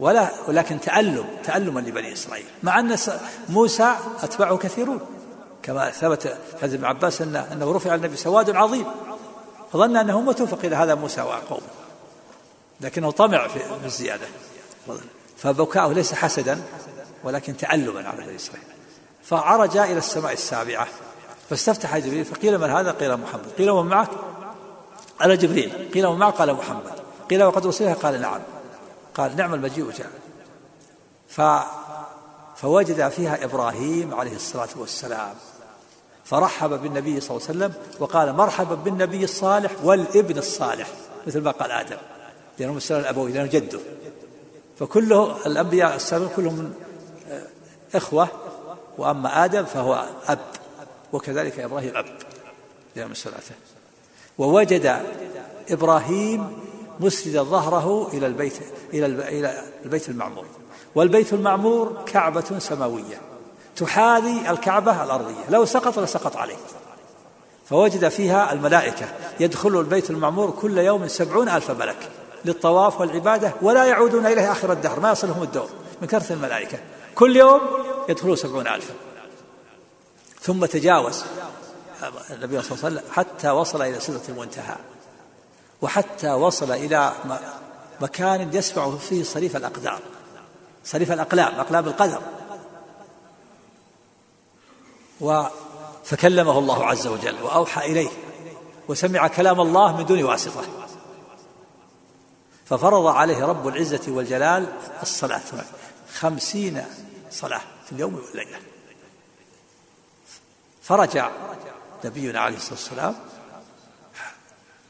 ولا 0.00 0.30
ولكن 0.48 0.80
تعلم 0.80 1.24
تعلما 1.44 1.80
لبني 1.80 2.12
إسرائيل. 2.12 2.46
مع 2.62 2.80
أن 2.80 2.96
موسى 3.48 3.94
أتباعه 4.22 4.56
كثيرون. 4.56 5.00
كما 5.62 5.90
ثبت 5.90 6.38
حديث 6.62 6.74
ابن 6.74 6.84
عباس 6.84 7.22
أن 7.22 7.36
أنه 7.36 7.72
رفع 7.72 7.94
النبي 7.94 8.16
سواد 8.16 8.56
عظيم. 8.56 8.86
فظن 9.72 9.96
أنه 9.96 10.18
أمته 10.18 10.46
فقيل 10.46 10.74
هذا 10.74 10.94
موسى 10.94 11.20
وقومه 11.20 11.60
لكنه 12.80 13.10
طمع 13.10 13.48
في 13.48 13.60
الزيادة. 13.84 14.26
فبكاؤه 15.36 15.92
ليس 15.92 16.14
حسدا 16.14 16.62
ولكن 17.24 17.56
تعلما 17.56 18.08
على 18.08 18.24
بني 18.24 18.36
إسرائيل. 18.36 18.66
فعرج 19.24 19.76
إلى 19.76 19.98
السماء 19.98 20.32
السابعة. 20.32 20.86
فاستفتح 21.50 21.98
جبريل 21.98 22.24
فقيل 22.24 22.58
من 22.58 22.70
هذا؟ 22.70 22.90
قيل 22.92 23.16
محمد. 23.16 23.46
قيل 23.58 23.70
ومن 23.70 23.90
معك؟ 23.90 24.08
قال 25.20 25.38
جبريل. 25.38 25.90
قيل 25.94 26.06
ومن 26.06 26.18
معك؟ 26.18 26.34
قال 26.34 26.54
محمد. 26.54 26.92
قيل 27.30 27.44
وقد 27.44 27.66
وصلها 27.66 27.94
قال 27.94 28.20
نعم. 28.20 28.40
قال 29.18 29.36
نعم 29.36 29.54
المجيء 29.54 29.90
جاء. 29.90 30.10
ف 31.28 31.40
فوجد 32.56 33.08
فيها 33.08 33.44
إبراهيم 33.44 34.14
عليه 34.14 34.36
الصلاة 34.36 34.68
والسلام. 34.76 35.34
فرحب 36.24 36.82
بالنبي 36.82 37.20
صلى 37.20 37.36
الله 37.36 37.48
عليه 37.48 37.58
وسلم 37.58 37.72
وقال 38.00 38.32
مرحبا 38.32 38.74
بالنبي 38.74 39.24
الصالح 39.24 39.72
والابن 39.84 40.38
الصالح 40.38 40.88
مثل 41.26 41.40
ما 41.40 41.50
قال 41.50 41.70
آدم. 41.70 41.96
لأنه 42.58 42.72
مسلم 42.72 42.98
الأبوي 43.00 43.32
لأنه 43.32 43.46
جده. 43.46 43.80
فكله 44.78 45.46
الأنبياء 45.46 45.96
السابقين 45.96 46.36
كلهم 46.36 46.72
آه، 47.28 47.46
إخوة. 47.94 48.28
وأما 48.98 49.44
آدم 49.44 49.64
فهو 49.64 50.06
أب 50.26 50.38
وكذلك 51.12 51.60
إبراهيم 51.60 51.96
أب 51.96 52.06
لأنه 52.96 53.10
مسلاته 53.10 53.54
ووجد 54.38 55.02
إبراهيم 55.70 56.58
مسندا 57.00 57.42
ظهره 57.42 58.08
إلى 58.12 58.26
البيت 58.26 58.56
إلى 58.94 59.06
إلى 59.06 59.62
البيت 59.84 60.08
المعمور. 60.08 60.44
والبيت 60.94 61.32
المعمور 61.32 62.02
كعبة 62.06 62.58
سماوية. 62.58 63.20
تحاذي 63.76 64.50
الكعبة 64.50 65.04
الأرضية. 65.04 65.50
لو 65.50 65.64
سقط 65.64 65.98
لسقط 65.98 66.36
عليه. 66.36 66.56
فوجد 67.66 68.08
فيها 68.08 68.52
الملائكة 68.52 69.06
يدخل 69.40 69.80
البيت 69.80 70.10
المعمور 70.10 70.50
كل 70.50 70.78
يوم 70.78 71.08
سبعون 71.08 71.48
ألف 71.48 71.70
ملك 71.70 72.08
للطواف 72.44 73.00
والعبادة 73.00 73.52
ولا 73.62 73.84
يعودون 73.84 74.26
إليه 74.26 74.52
آخر 74.52 74.72
الدهر 74.72 75.00
ما 75.00 75.12
يصلهم 75.12 75.42
الدور. 75.42 75.68
من 76.02 76.08
كثرة 76.08 76.32
الملائكة. 76.32 76.78
كل 77.14 77.36
يوم 77.36 77.60
يدخلون 78.08 78.36
سبعون 78.36 78.68
ألفا 78.68 78.94
ثم 80.40 80.66
تجاوز 80.66 81.24
النبي 82.30 82.62
صلى 82.62 82.72
الله 82.72 82.84
عليه 82.84 82.96
وسلم 82.96 83.02
حتى 83.12 83.50
وصل 83.50 83.82
إلى 83.82 84.00
سدرة 84.00 84.22
المنتهى. 84.28 84.76
وحتى 85.82 86.32
وصل 86.32 86.72
إلى 86.72 87.12
مكان 88.00 88.54
يسمع 88.54 88.96
فيه 88.96 89.22
صريف 89.22 89.56
الأقدار 89.56 90.00
صريف 90.84 91.12
الأقلام 91.12 91.60
أقلام 91.60 91.86
القدر. 91.86 92.20
و 95.20 95.44
فكلمه 96.04 96.58
الله 96.58 96.86
عز 96.86 97.06
وجل 97.06 97.42
وأوحى 97.42 97.86
إليه 97.86 98.10
وسمع 98.88 99.28
كلام 99.28 99.60
الله 99.60 99.96
من 99.96 100.06
دون 100.06 100.24
واسطة. 100.24 100.64
ففرض 102.66 103.06
عليه 103.06 103.44
رب 103.44 103.68
العزة 103.68 104.00
والجلال 104.08 104.72
الصلاة 105.02 105.40
خمسين 106.14 106.84
صلاة 107.30 107.60
في 107.86 107.92
اليوم 107.92 108.14
والليلة. 108.14 108.58
فرجع 110.82 111.30
نبينا 112.04 112.40
عليه 112.40 112.56
الصلاة 112.56 112.74
والسلام 112.74 113.14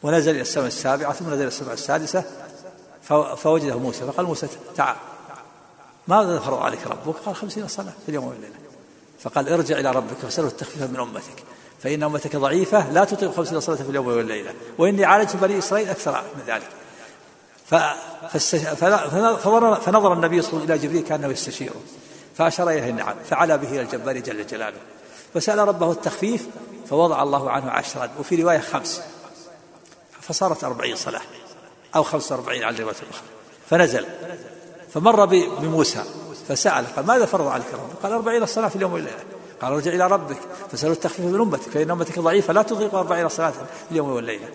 ونزل 0.03 0.31
إلى 0.31 0.41
السماء 0.41 0.67
السابعة 0.67 1.13
ثم 1.13 1.27
نزل 1.27 1.35
إلى 1.35 1.49
السماء 1.49 1.75
السادسة 1.75 2.25
فوجده 3.37 3.79
موسى 3.79 4.07
فقال 4.07 4.27
موسى 4.27 4.49
تعال. 4.77 4.97
ماذا 6.09 6.39
فرض 6.39 6.59
عليك 6.59 6.87
ربك؟ 6.87 7.15
قال 7.27 7.37
خمسين 7.37 7.69
صلاة 7.69 7.93
في 8.05 8.09
اليوم 8.09 8.27
والليلة. 8.27 8.55
فقال 9.21 9.49
ارجع 9.53 9.79
إلى 9.79 9.91
ربك 9.91 10.17
فاسأله 10.23 10.49
التخفيف 10.49 10.83
من 10.83 11.01
أمتك. 11.01 11.45
فإن 11.83 12.03
أمتك 12.03 12.37
ضعيفة 12.37 12.93
لا 12.93 13.05
تطيق 13.05 13.37
خمسين 13.37 13.61
صلاة 13.61 13.77
في 13.77 13.91
اليوم 13.91 14.07
والليلة. 14.07 14.55
وإني 14.79 15.05
عالجت 15.05 15.37
بني 15.37 15.59
إسرائيل 15.59 15.89
أكثر 15.89 16.23
من 16.37 16.43
ذلك. 16.47 16.69
فنظر 19.81 20.13
النبي 20.13 20.43
صلى 20.43 20.53
الله 20.53 20.63
عليه 20.63 20.63
وسلم 20.63 20.63
إلى 20.63 20.79
جبريل 20.79 21.03
كأنه 21.03 21.29
يستشيره. 21.29 21.81
فأشار 22.37 22.71
إليه 22.71 22.91
نعم 22.91 23.15
فعلى 23.31 23.59
به 23.59 23.69
إلى 23.69 23.81
الجبار 23.81 24.19
جل 24.19 24.47
جلاله. 24.47 24.79
فسأل 25.35 25.59
ربه 25.59 25.93
التخفيف 25.93 26.47
فوضع 26.91 27.23
الله 27.23 27.51
عنه 27.51 27.71
عشرا 27.71 28.11
وفي 28.19 28.43
رواية 28.43 28.59
خمس. 28.59 29.03
فصارت 30.29 30.65
أربعين 30.65 30.97
صلاة 30.97 31.21
أو 31.97 32.03
خمسة 32.03 32.35
وأربعين 32.35 32.63
على 32.63 32.77
الرواية 32.77 32.97
الأخرى. 33.03 33.27
فنزل. 33.71 34.07
فمر 34.95 35.25
بموسى 35.61 36.05
فسأل 36.49 36.87
قال 36.97 37.07
ماذا 37.07 37.27
فرض 37.27 37.47
عليك 37.47 37.67
ربك؟ 37.73 38.03
قال 38.03 38.13
أربعين 38.13 38.47
صلاة 38.47 38.69
في 38.69 38.77
اليوم 38.77 38.93
والليلة. 38.93 39.25
قال 39.63 39.73
ارجع 39.73 39.93
إلى 39.93 40.07
ربك 40.07 40.39
فسألوا 40.73 40.95
التخفيف 40.95 41.27
من 41.27 41.41
أمتك 41.41 41.71
فإن 41.71 41.91
أمتك 41.91 42.19
ضعيفة 42.19 42.53
لا 42.53 42.63
تطيق 42.63 42.95
أربعين 42.95 43.29
صلاة 43.29 43.51
في 43.51 43.59
اليوم 43.91 44.11
والليلة. 44.11 44.49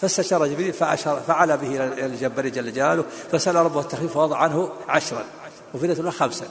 فاستشار 0.00 0.46
جبريل 0.46 0.72
فأشار 0.72 1.22
فعلى 1.26 1.56
به 1.56 1.66
إلى 1.68 2.06
الجبار 2.06 2.48
جل 2.48 2.72
جلاله 2.72 3.04
فسأل 3.32 3.54
ربه 3.54 3.80
التخفيف 3.80 4.12
فوضع 4.12 4.36
عنه 4.36 4.70
عشرا 4.88 5.24
وفي 5.74 5.86
ليلة 5.86 6.10
خمسا 6.10 6.48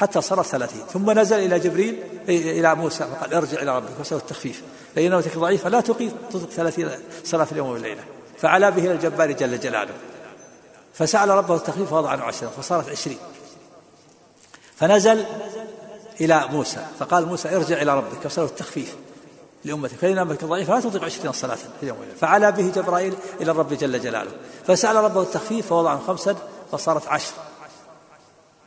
حتى 0.00 0.20
صار 0.20 0.42
ثلاثين. 0.42 0.82
ثم 0.92 1.10
نزل 1.10 1.38
إلى 1.38 1.58
جبريل 1.58 2.02
إلى 2.28 2.74
موسى 2.74 3.04
فقال 3.04 3.34
ارجع 3.34 3.62
إلى 3.62 3.76
ربك. 3.76 4.00
وسأل 4.00 4.16
التخفيف. 4.16 4.62
فإن 4.94 5.10
نوتك 5.10 5.38
ضعيفة 5.38 5.68
لا 5.68 5.80
تقيم 5.80 6.12
تطلق 6.30 6.50
ثلاثين 6.50 6.90
صلاة 7.24 7.44
في 7.44 7.52
اليوم 7.52 7.68
والليلة. 7.68 8.04
فعلى 8.38 8.70
به 8.70 8.84
إلى 8.84 8.92
الجبار 8.92 9.32
جل 9.32 9.60
جلاله. 9.60 9.94
فسأل 10.94 11.28
ربه 11.28 11.54
التخفيف 11.54 11.90
فوضع 11.90 12.10
عنه 12.10 12.24
عشرا 12.24 12.48
فصارت 12.48 12.90
عشرين. 12.90 13.18
فنزل 14.76 15.24
إلى 16.20 16.44
موسى 16.50 16.86
فقال 16.98 17.26
موسى 17.26 17.56
ارجع 17.56 17.82
إلى 17.82 17.96
ربك 17.96 18.26
وسأله 18.26 18.46
التخفيف 18.46 18.96
لأمتك. 19.64 19.94
فإن 19.94 20.18
أمتك 20.18 20.44
ضعيفة 20.44 20.74
لا 20.74 20.80
تطيق 20.80 21.04
عشرين 21.04 21.32
صلاة 21.32 21.54
في 21.54 21.82
اليوم 21.82 21.98
والليلة. 21.98 22.18
فعلى 22.18 22.52
به 22.52 22.72
جبرائيل 22.74 23.14
إلى 23.40 23.50
الرب 23.50 23.72
جل 23.72 24.00
جلاله. 24.00 24.30
فسأل 24.66 24.96
ربه 24.96 25.22
التخفيف 25.22 25.66
فوضع 25.66 25.90
عنه 25.90 26.00
خمسا 26.06 26.36
فصارت 26.72 27.08
عشر 27.08 27.32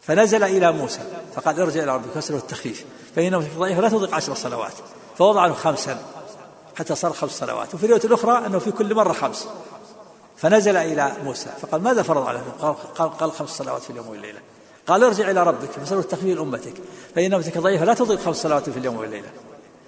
فنزل 0.02 0.44
إلى 0.44 0.72
موسى 0.72 1.02
فقال 1.36 1.62
ارجع 1.62 1.84
إلى 1.84 1.96
ربك 1.96 2.16
واسأله 2.16 2.38
التخفيف. 2.38 2.86
فإن 3.16 3.34
أمتك 3.34 3.54
ضعيفة 3.58 3.82
لا 3.82 3.90
تطيق 3.90 4.16
عشر 4.16 4.34
صلوات. 4.34 4.74
فوضع 5.18 5.42
عنه 5.42 5.54
خمسا. 5.54 6.00
حتى 6.76 6.96
صار 6.96 7.14
خمس 7.14 7.32
صلوات. 7.32 7.76
وفي 7.76 7.84
الرواية 7.84 8.04
الأخرى 8.04 8.46
أنه 8.46 8.60
في 8.60 8.72
كل 8.72 8.96
مرة 8.96 9.14
خمس. 9.14 9.48
فنزل 10.38 10.78
إلى 10.78 11.12
موسى. 11.24 11.50
فقال 11.62 11.82
ماذا 11.82 12.04
فرض 12.04 12.28
عليه 12.28 12.42
قال, 12.62 12.76
قال, 12.96 13.18
قال 13.18 13.32
خمس 13.32 13.50
صلوات 13.50 13.82
في 13.82 13.90
اليوم 13.90 14.10
والليلة. 14.10 14.40
قال 14.88 15.04
ارجع 15.04 15.32
إلى 15.32 15.44
ربك 15.44 15.72
فسأله 15.72 16.00
التخفيف 16.00 16.38
لأمتك. 16.38 16.74
فإن 17.16 17.34
أمتك 17.34 17.58
ضعيفة 17.58 17.86
لا 17.86 17.94
تضيق 17.94 18.20
خمس 18.20 18.36
صلوات 18.36 18.70
في 18.70 18.80
اليوم 18.80 18.96
والليلة. 18.98 19.30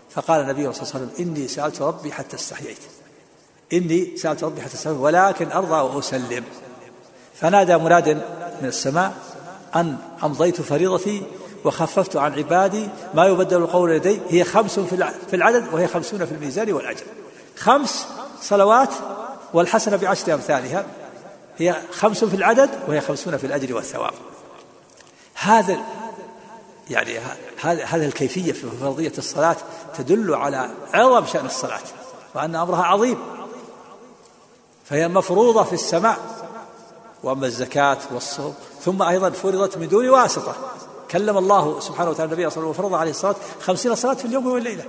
فقال 0.10 0.42
النبي 0.42 0.74
صلى 0.74 0.84
الله 0.84 0.94
عليه 0.96 1.06
وسلم 1.06 1.28
إني 1.28 1.48
سألت 1.48 1.82
ربي 1.82 2.12
حتى 2.12 2.36
استحييت. 2.36 2.80
إني 3.74 4.18
سألت 4.18 4.44
ربي 4.44 4.62
حتى 4.62 4.74
استحييت 4.74 5.00
ولكن 5.00 5.52
أرضى 5.52 5.96
وأسلم. 5.96 6.44
فنادى 7.34 7.78
مناد 7.78 8.10
من 8.62 8.68
السماء 8.68 9.14
أن 9.76 9.98
أمضيت 10.24 10.62
فريضتي 10.62 11.24
وخففت 11.68 12.16
عن 12.16 12.34
عبادي 12.34 12.90
ما 13.14 13.26
يبدل 13.26 13.58
القول 13.58 13.92
لدي 13.92 14.20
هي 14.30 14.44
خمس 14.44 14.80
في 15.30 15.34
العدد 15.34 15.74
وهي 15.74 15.88
خمسون 15.88 16.26
في 16.26 16.32
الميزان 16.32 16.74
والأجر. 16.74 17.04
خمس 17.58 18.08
صلوات 18.42 18.90
والحسنة 19.54 19.98
بعشر 19.98 20.34
أمثالها 20.34 20.86
هي 21.58 21.76
خمس 21.92 22.24
في 22.24 22.36
العدد 22.36 22.70
وهي 22.88 23.02
خمسون 23.02 23.38
في 23.38 23.48
الأجر 23.48 23.76
والثواب. 23.76 24.14
هذا 25.36 25.78
يعني 26.90 27.20
هذه 27.62 28.06
الكيفية 28.06 28.52
في 28.52 28.70
فرضية 28.82 29.14
الصلاة 29.18 29.56
تدل 29.98 30.36
على 30.36 30.70
عظم 30.94 31.26
شأن 31.26 31.46
الصلاة 31.46 31.82
وأن 32.36 32.56
أمرها 32.56 32.84
عظيم. 32.84 33.18
فهي 34.86 35.08
مفروضة 35.08 35.64
في 35.64 35.74
السماء 35.74 36.18
وأما 37.24 37.46
الزكاة 37.46 37.98
والصوم 38.12 38.56
ثم 38.82 39.02
أيضا 39.02 39.30
فرضت 39.30 39.78
من 39.78 39.88
دون 39.88 40.10
واسطة. 40.10 40.56
كلم 41.12 41.38
الله 41.38 41.80
سبحانه 41.80 42.10
وتعالى 42.10 42.34
النبي 42.34 42.50
صلى 42.50 42.58
الله 42.58 42.68
عليه 42.68 42.70
وسلم 42.70 42.86
وفرض 42.86 42.94
عليه 42.94 43.12
الصلاة 43.12 43.36
خمسين 43.62 43.96
صلاة 43.96 44.14
في 44.14 44.26
اليوم 44.26 44.48
والليلة 44.48 44.86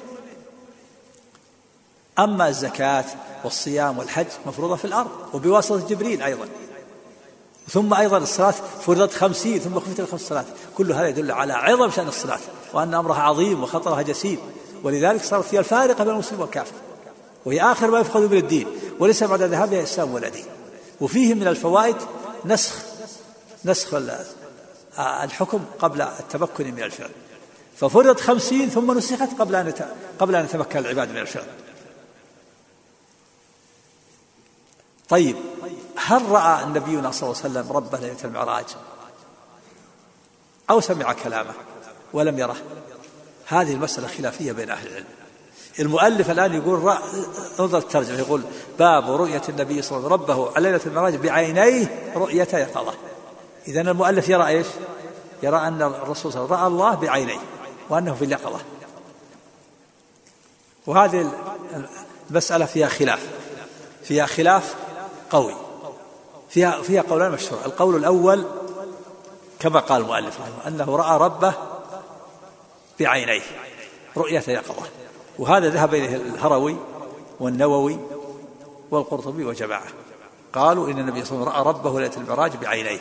أما 2.18 2.48
الزكاة 2.48 3.04
والصيام 3.44 3.98
والحج 3.98 4.26
مفروضة 4.46 4.76
في 4.76 4.84
الأرض 4.84 5.10
وبواسطة 5.34 5.88
جبريل 5.88 6.22
أيضا. 6.22 6.48
ثم 7.70 7.94
أيضا 7.94 8.18
الصلاة 8.18 8.54
فرضت 8.86 9.14
خمسين 9.14 9.58
ثم 9.58 9.80
خفت 9.80 10.00
الخمس 10.00 10.20
صلاة. 10.20 10.44
كل 10.76 10.92
هذا 10.92 11.08
يدل 11.08 11.32
على 11.32 11.52
عظم 11.52 11.90
شأن 11.90 12.08
الصلاة 12.08 12.38
وأن 12.72 12.94
أمرها 12.94 13.22
عظيم 13.22 13.62
وخطرها 13.62 14.02
جسيم. 14.02 14.38
ولذلك 14.84 15.24
صارت 15.24 15.54
هي 15.54 15.58
الفارقة 15.58 16.04
بين 16.04 16.12
المسلم 16.12 16.40
والكافر. 16.40 16.74
وهي 17.44 17.60
آخر 17.60 17.90
ما 17.90 18.00
يفقد 18.00 18.20
من 18.20 18.38
الدين. 18.38 18.66
وليس 18.98 19.24
بعد 19.24 19.42
ذهابها 19.42 19.82
إسلام 19.82 20.14
ولا 20.14 20.28
دين. 20.28 20.44
وفيه 21.00 21.34
من 21.34 21.48
الفوائد 21.48 21.96
نسخ 22.44 22.74
نسخ 23.64 23.94
الحكم 24.98 25.64
قبل 25.78 26.02
التمكن 26.02 26.74
من 26.74 26.82
الفعل. 26.82 27.10
ففرضت 27.76 28.20
خمسين 28.20 28.68
ثم 28.68 28.98
نسخت 28.98 29.38
قبل 29.38 29.54
أن 29.54 29.72
قبل 30.18 30.36
أن 30.36 30.44
يتمكن 30.44 30.78
العباد 30.78 31.10
من 31.10 31.18
الفعل. 31.18 31.46
طيب 35.08 35.36
هل 35.96 36.28
رأى 36.28 36.64
نبينا 36.64 37.10
صلى 37.10 37.30
الله 37.30 37.42
عليه 37.42 37.50
وسلم 37.50 37.72
ربه 37.72 37.98
ليلة 37.98 38.24
المعراج؟ 38.24 38.64
أو 40.70 40.80
سمع 40.80 41.12
كلامه 41.12 41.52
ولم 42.12 42.38
يره؟ 42.38 42.56
هذه 43.46 43.74
المسألة 43.74 44.08
خلافية 44.08 44.52
بين 44.52 44.70
أهل 44.70 44.86
العلم. 44.88 45.06
المؤلف 45.78 46.30
الآن 46.30 46.54
يقول 46.54 46.96
انظر 47.60 47.78
الترجمة 47.78 48.18
يقول 48.18 48.42
باب 48.78 49.10
رؤية 49.10 49.42
النبي 49.48 49.82
صلى 49.82 49.98
الله 49.98 50.12
عليه 50.12 50.22
وسلم 50.22 50.32
ربه 50.36 50.56
على 50.56 50.70
ليلة 50.70 50.82
المعراج 50.86 51.16
بعينيه 51.16 52.12
رؤية 52.16 52.48
يقظة 52.52 52.94
إذا 53.68 53.80
المؤلف 53.80 54.28
يرى 54.28 54.46
إيش؟ 54.46 54.66
يرى 55.42 55.56
أن 55.56 55.82
الرسول 55.82 56.32
صلى 56.32 56.44
الله 56.44 56.56
عليه 56.56 56.66
وسلم 56.66 56.80
رأى 56.80 56.90
الله 56.90 56.94
بعينيه 56.94 57.38
وأنه 57.88 58.14
في 58.14 58.24
اليقظة. 58.24 58.60
وهذه 60.86 61.30
المسألة 62.30 62.64
فيها 62.64 62.88
خلاف. 62.88 63.28
فيها 64.02 64.26
خلاف 64.26 64.74
قوي. 65.30 65.54
فيها 66.48 66.82
فيها 66.82 67.02
قولان 67.02 67.32
مشهور 67.32 67.60
القول 67.66 67.96
الأول 67.96 68.44
كما 69.58 69.80
قال 69.80 70.02
المؤلف 70.02 70.38
أنه 70.66 70.96
رأى 70.96 71.18
ربه 71.18 71.54
بعينيه 73.00 73.42
رؤية 74.16 74.44
يقظة 74.48 74.86
وهذا 75.38 75.68
ذهب 75.68 75.94
إليه 75.94 76.16
الهروي 76.16 76.76
والنووي 77.40 77.98
والقرطبي 78.90 79.44
وجماعة. 79.44 79.86
قالوا 80.52 80.88
إن 80.88 80.98
النبي 80.98 81.24
صلى 81.24 81.38
الله 81.38 81.50
عليه 81.50 81.60
وسلم 81.60 81.66
رأى 81.66 81.74
ربه 81.74 82.00
ليلة 82.00 82.16
المعراج 82.16 82.56
بعينيه. 82.56 82.98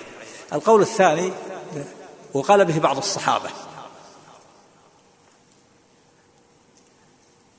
القول 0.53 0.81
الثاني 0.81 1.33
وقال 2.33 2.65
به 2.65 2.79
بعض 2.79 2.97
الصحابة. 2.97 3.49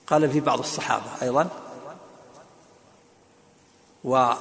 قال 0.06 0.26
به 0.28 0.40
بعض 0.40 0.58
الصحابة 0.58 1.04
أيضا. 1.22 1.48
و 4.04 4.34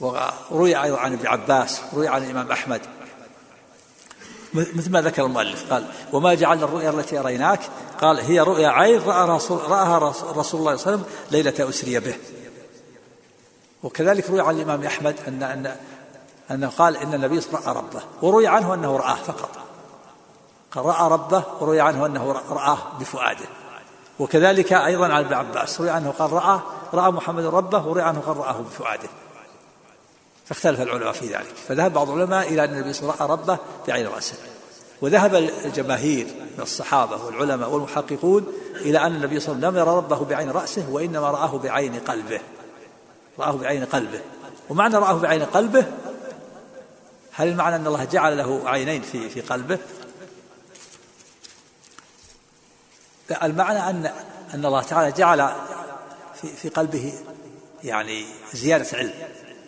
وروي 0.00 0.82
أيضا 0.82 0.98
عن 0.98 1.12
ابن 1.12 1.26
عباس 1.26 1.80
روي 1.94 2.08
عن 2.08 2.24
الإمام 2.24 2.52
أحمد. 2.52 2.80
مثل 4.54 4.90
ما 4.90 5.02
ذكر 5.02 5.26
المؤلف 5.26 5.72
قال 5.72 5.86
وما 6.12 6.34
جعلنا 6.34 6.64
الرؤيا 6.64 6.90
التي 6.90 7.18
أريناك؟ 7.18 7.60
قال 8.00 8.20
هي 8.20 8.40
رؤيا 8.40 8.68
عين 8.68 9.00
رأى 9.00 9.28
رسول 9.28 9.58
رآها 9.58 9.98
رسول 9.98 10.30
الله 10.30 10.42
صلى 10.42 10.58
الله 10.58 10.70
عليه 10.70 10.80
وسلم 10.80 11.04
ليلة 11.30 11.68
أسري 11.68 12.00
به. 12.00 12.16
وكذلك 13.82 14.30
روي 14.30 14.40
عن 14.40 14.56
الإمام 14.56 14.84
أحمد 14.84 15.16
أن 15.28 15.42
أن 15.42 15.76
أنه 16.50 16.68
قال 16.68 16.96
إن 16.96 17.14
النبي 17.14 17.40
رأى 17.52 17.74
ربه 17.74 18.02
وروي 18.22 18.46
عنه 18.46 18.74
أنه 18.74 18.96
رآه 18.96 19.14
فقط. 19.14 19.50
قال 20.72 20.84
رأى 20.84 21.10
ربه 21.10 21.44
وروي 21.60 21.80
عنه 21.80 22.06
أنه 22.06 22.32
رآه 22.50 22.78
بفؤاده. 23.00 23.44
وكذلك 24.18 24.72
أيضا 24.72 25.06
عن 25.06 25.24
ابن 25.24 25.34
عباس 25.34 25.80
روي 25.80 25.90
عنه 25.90 26.10
قال 26.18 26.32
رأى 26.32 26.60
رأى 26.94 27.10
محمد 27.10 27.44
ربه 27.44 27.86
وروي 27.86 28.02
عنه 28.02 28.20
قال 28.20 28.36
رآه 28.36 28.60
بفؤاده. 28.60 29.08
فاختلف 30.46 30.80
العلماء 30.80 31.12
في 31.12 31.26
ذلك. 31.26 31.54
فذهب 31.68 31.92
بعض 31.92 32.10
العلماء 32.10 32.48
إلى 32.48 32.64
أن 32.64 32.70
النبي 32.70 32.92
صلى 32.92 33.02
الله 33.02 33.14
عليه 33.20 33.32
وسلم 33.32 33.46
رأى 33.46 33.54
ربه 33.54 33.58
بعين 33.88 34.06
رأسه. 34.06 34.36
وذهب 35.02 35.34
الجماهير 35.64 36.26
من 36.56 36.62
الصحابة 36.62 37.24
والعلماء 37.24 37.70
والمحققون 37.70 38.46
إلى 38.76 38.98
أن 38.98 39.14
النبي 39.14 39.40
صلى 39.40 39.54
الله 39.54 39.66
عليه 39.66 39.68
وسلم 39.68 39.82
لم 39.82 39.88
يرى 39.88 39.96
ربه 39.96 40.24
بعين 40.24 40.50
رأسه 40.50 40.90
وإنما 40.90 41.30
رآه 41.30 41.58
بعين 41.58 42.00
قلبه. 42.00 42.40
رآه 43.38 43.52
بعين 43.52 43.84
قلبه. 43.84 44.20
ومعنى 44.68 44.96
رآه 44.96 45.12
بعين 45.12 45.44
قلبه 45.44 45.86
هل 47.32 47.48
المعنى 47.48 47.76
أن 47.76 47.86
الله 47.86 48.04
جعل 48.04 48.38
له 48.38 48.62
عينين 48.68 49.02
في 49.02 49.28
في 49.28 49.40
قلبه؟ 49.40 49.78
لا 53.30 53.46
المعنى 53.46 53.90
أن 53.90 54.12
أن 54.54 54.66
الله 54.66 54.82
تعالى 54.82 55.12
جعل 55.12 55.52
في 56.34 56.48
في 56.48 56.68
قلبه 56.68 57.12
يعني 57.84 58.26
زيادة 58.52 58.98
علم 58.98 59.12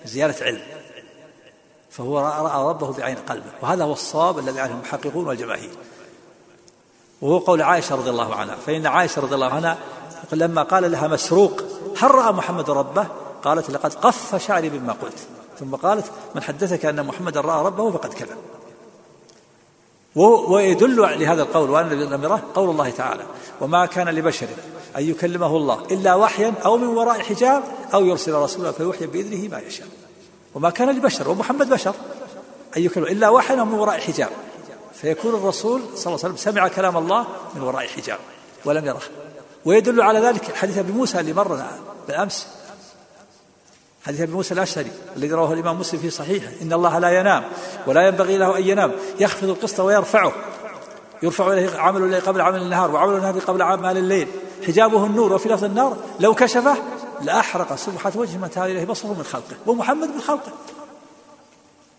زيادة 0.05 0.45
علم. 0.45 0.63
فهو 1.91 2.19
رأى 2.21 2.69
ربه 2.69 2.93
بعين 2.93 3.17
قلبه. 3.17 3.51
وهذا 3.63 3.85
هو 3.85 3.93
الصواب 3.93 4.39
الذي 4.39 4.61
عليه 4.61 4.73
المحققون 4.73 5.27
والجماهير. 5.27 5.71
وهو 7.21 7.39
قول 7.39 7.63
عائشة 7.63 7.95
رضي 7.95 8.11
الله 8.11 8.35
عنها. 8.35 8.57
فإن 8.57 8.87
عائشة 8.87 9.23
رضي 9.23 9.35
الله 9.35 9.55
عنها 9.55 9.79
لما 10.33 10.63
قال 10.63 10.93
لها 10.93 11.09
مسروق 11.09 11.63
هل 11.99 12.11
رأى 12.11 12.33
محمد 12.33 12.71
ربه؟ 12.71 13.07
قالت 13.45 13.71
لقد 13.71 13.95
قف 13.95 14.47
شعري 14.47 14.71
مما 14.71 14.93
قلت. 14.93 15.19
ثم 15.61 15.75
قالت 15.75 16.05
من 16.35 16.43
حدثك 16.43 16.87
أن 16.87 17.07
محمدا 17.07 17.41
رأى 17.41 17.65
ربه 17.65 17.91
فقد 17.91 18.15
كذب. 18.15 18.37
ويدل 20.49 20.97
لهذا 20.97 21.43
القول 21.43 21.71
وأن 21.71 21.89
لم 21.89 22.25
يره 22.25 22.43
قول 22.55 22.71
الله 22.71 22.91
تعالى 22.91 23.25
وما 23.61 23.87
كان 23.87 24.09
لبشر 24.09 24.49
أن 24.97 25.11
يكلمه 25.11 25.57
الله 25.57 25.83
إلا 25.91 26.15
وحيا 26.15 26.55
أو 26.65 26.77
من 26.77 26.87
وراء 26.87 27.21
حجاب 27.21 27.63
أو 27.95 28.05
يرسل 28.05 28.35
رسولا 28.35 28.73
فيوحي 28.73 29.07
بإذنه 29.07 29.49
ما 29.49 29.59
يشاء. 29.59 29.89
وما 30.55 30.71
كان 30.71 30.91
لبشر 30.91 31.29
ومحمد 31.29 31.69
بشر 31.69 31.95
أن 32.77 32.83
يكلم 32.83 33.05
إلا 33.05 33.29
وحيا 33.29 33.61
أو 33.61 33.65
من 33.65 33.75
وراء 33.75 34.01
حجاب. 34.01 34.31
فيكون 34.95 35.35
الرسول 35.35 35.81
صلى 35.81 36.07
الله 36.07 36.25
عليه 36.25 36.35
وسلم 36.35 36.37
سمع 36.37 36.69
كلام 36.69 36.97
الله 36.97 37.27
من 37.55 37.63
وراء 37.63 37.87
حجاب 37.87 38.19
ولم 38.65 38.87
يره. 38.87 39.03
ويدل 39.65 40.03
على 40.03 40.21
ذلك 40.21 40.55
حديث 40.55 40.79
أبي 40.79 40.93
موسى 40.93 41.21
اللي 41.21 41.33
مر 41.33 41.63
بالأمس 42.09 42.47
حديث 44.07 44.21
أبي 44.21 44.33
موسى 44.33 44.55
الأشعري 44.55 44.91
الذي 45.17 45.33
رواه 45.33 45.53
الإمام 45.53 45.79
مسلم 45.79 46.01
في 46.01 46.11
صحيحه. 46.11 46.53
إن 46.63 46.73
الله 46.73 46.99
لا 46.99 47.11
ينام 47.21 47.45
ولا 47.87 48.07
ينبغي 48.07 48.37
له 48.37 48.59
أن 48.59 48.63
ينام. 48.63 48.93
يخفض 49.21 49.49
القسط 49.49 49.81
ويرفعه. 49.81 50.33
يرفع 51.23 51.53
إليه 51.53 51.79
عمل 51.79 52.03
الليل 52.03 52.21
قبل 52.21 52.41
عمل 52.41 52.63
النهار 52.63 52.91
وعمل 52.91 53.15
النهار 53.15 53.39
قبل 53.39 53.63
عمل 53.63 53.97
الليل. 53.97 54.29
حجابه 54.67 55.07
النور 55.07 55.33
وفي 55.33 55.49
لفظ 55.49 55.65
النار 55.65 55.97
لو 56.21 56.35
كشفه 56.35 56.77
لأحرق. 57.23 57.75
سبحة 57.77 58.13
وجه 58.15 58.37
من 58.37 58.51
تاب 58.51 58.71
إليه 58.71 58.85
بصره 58.85 59.09
من 59.09 59.23
خلقه. 59.23 59.57
ومحمد 59.67 60.09
من 60.09 60.21
خلقه. 60.21 60.53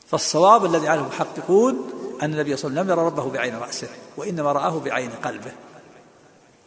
فالصواب 0.07 0.65
الذي 0.65 0.87
عليه 0.87 1.01
المحققون 1.01 1.89
أن 2.21 2.33
النبي 2.33 2.57
صلى 2.57 2.69
الله 2.69 2.81
عليه 2.81 2.91
وسلم 2.91 2.99
لم 2.99 2.99
يرى 2.99 3.05
ربه 3.05 3.29
بعين 3.29 3.57
رأسه 3.59 3.87
وإنما 4.17 4.51
رآه 4.51 4.79
بعين 4.79 5.09
قلبه. 5.23 5.51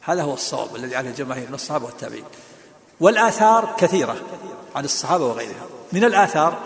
هذا 0.01 0.23
هو 0.23 0.35
الصواب 0.35 0.77
الذي 0.77 0.97
عليه 0.97 1.11
الجماهير 1.11 1.49
من 1.49 1.55
الصحابة 1.55 1.85
والتابعين. 1.85 2.25
والآثار 3.01 3.75
كثيرة. 3.79 4.17
عن 4.75 4.85
الصحابة 4.85 5.25
وغيرها 5.25 5.67
من 5.93 6.05
الآثار 6.05 6.59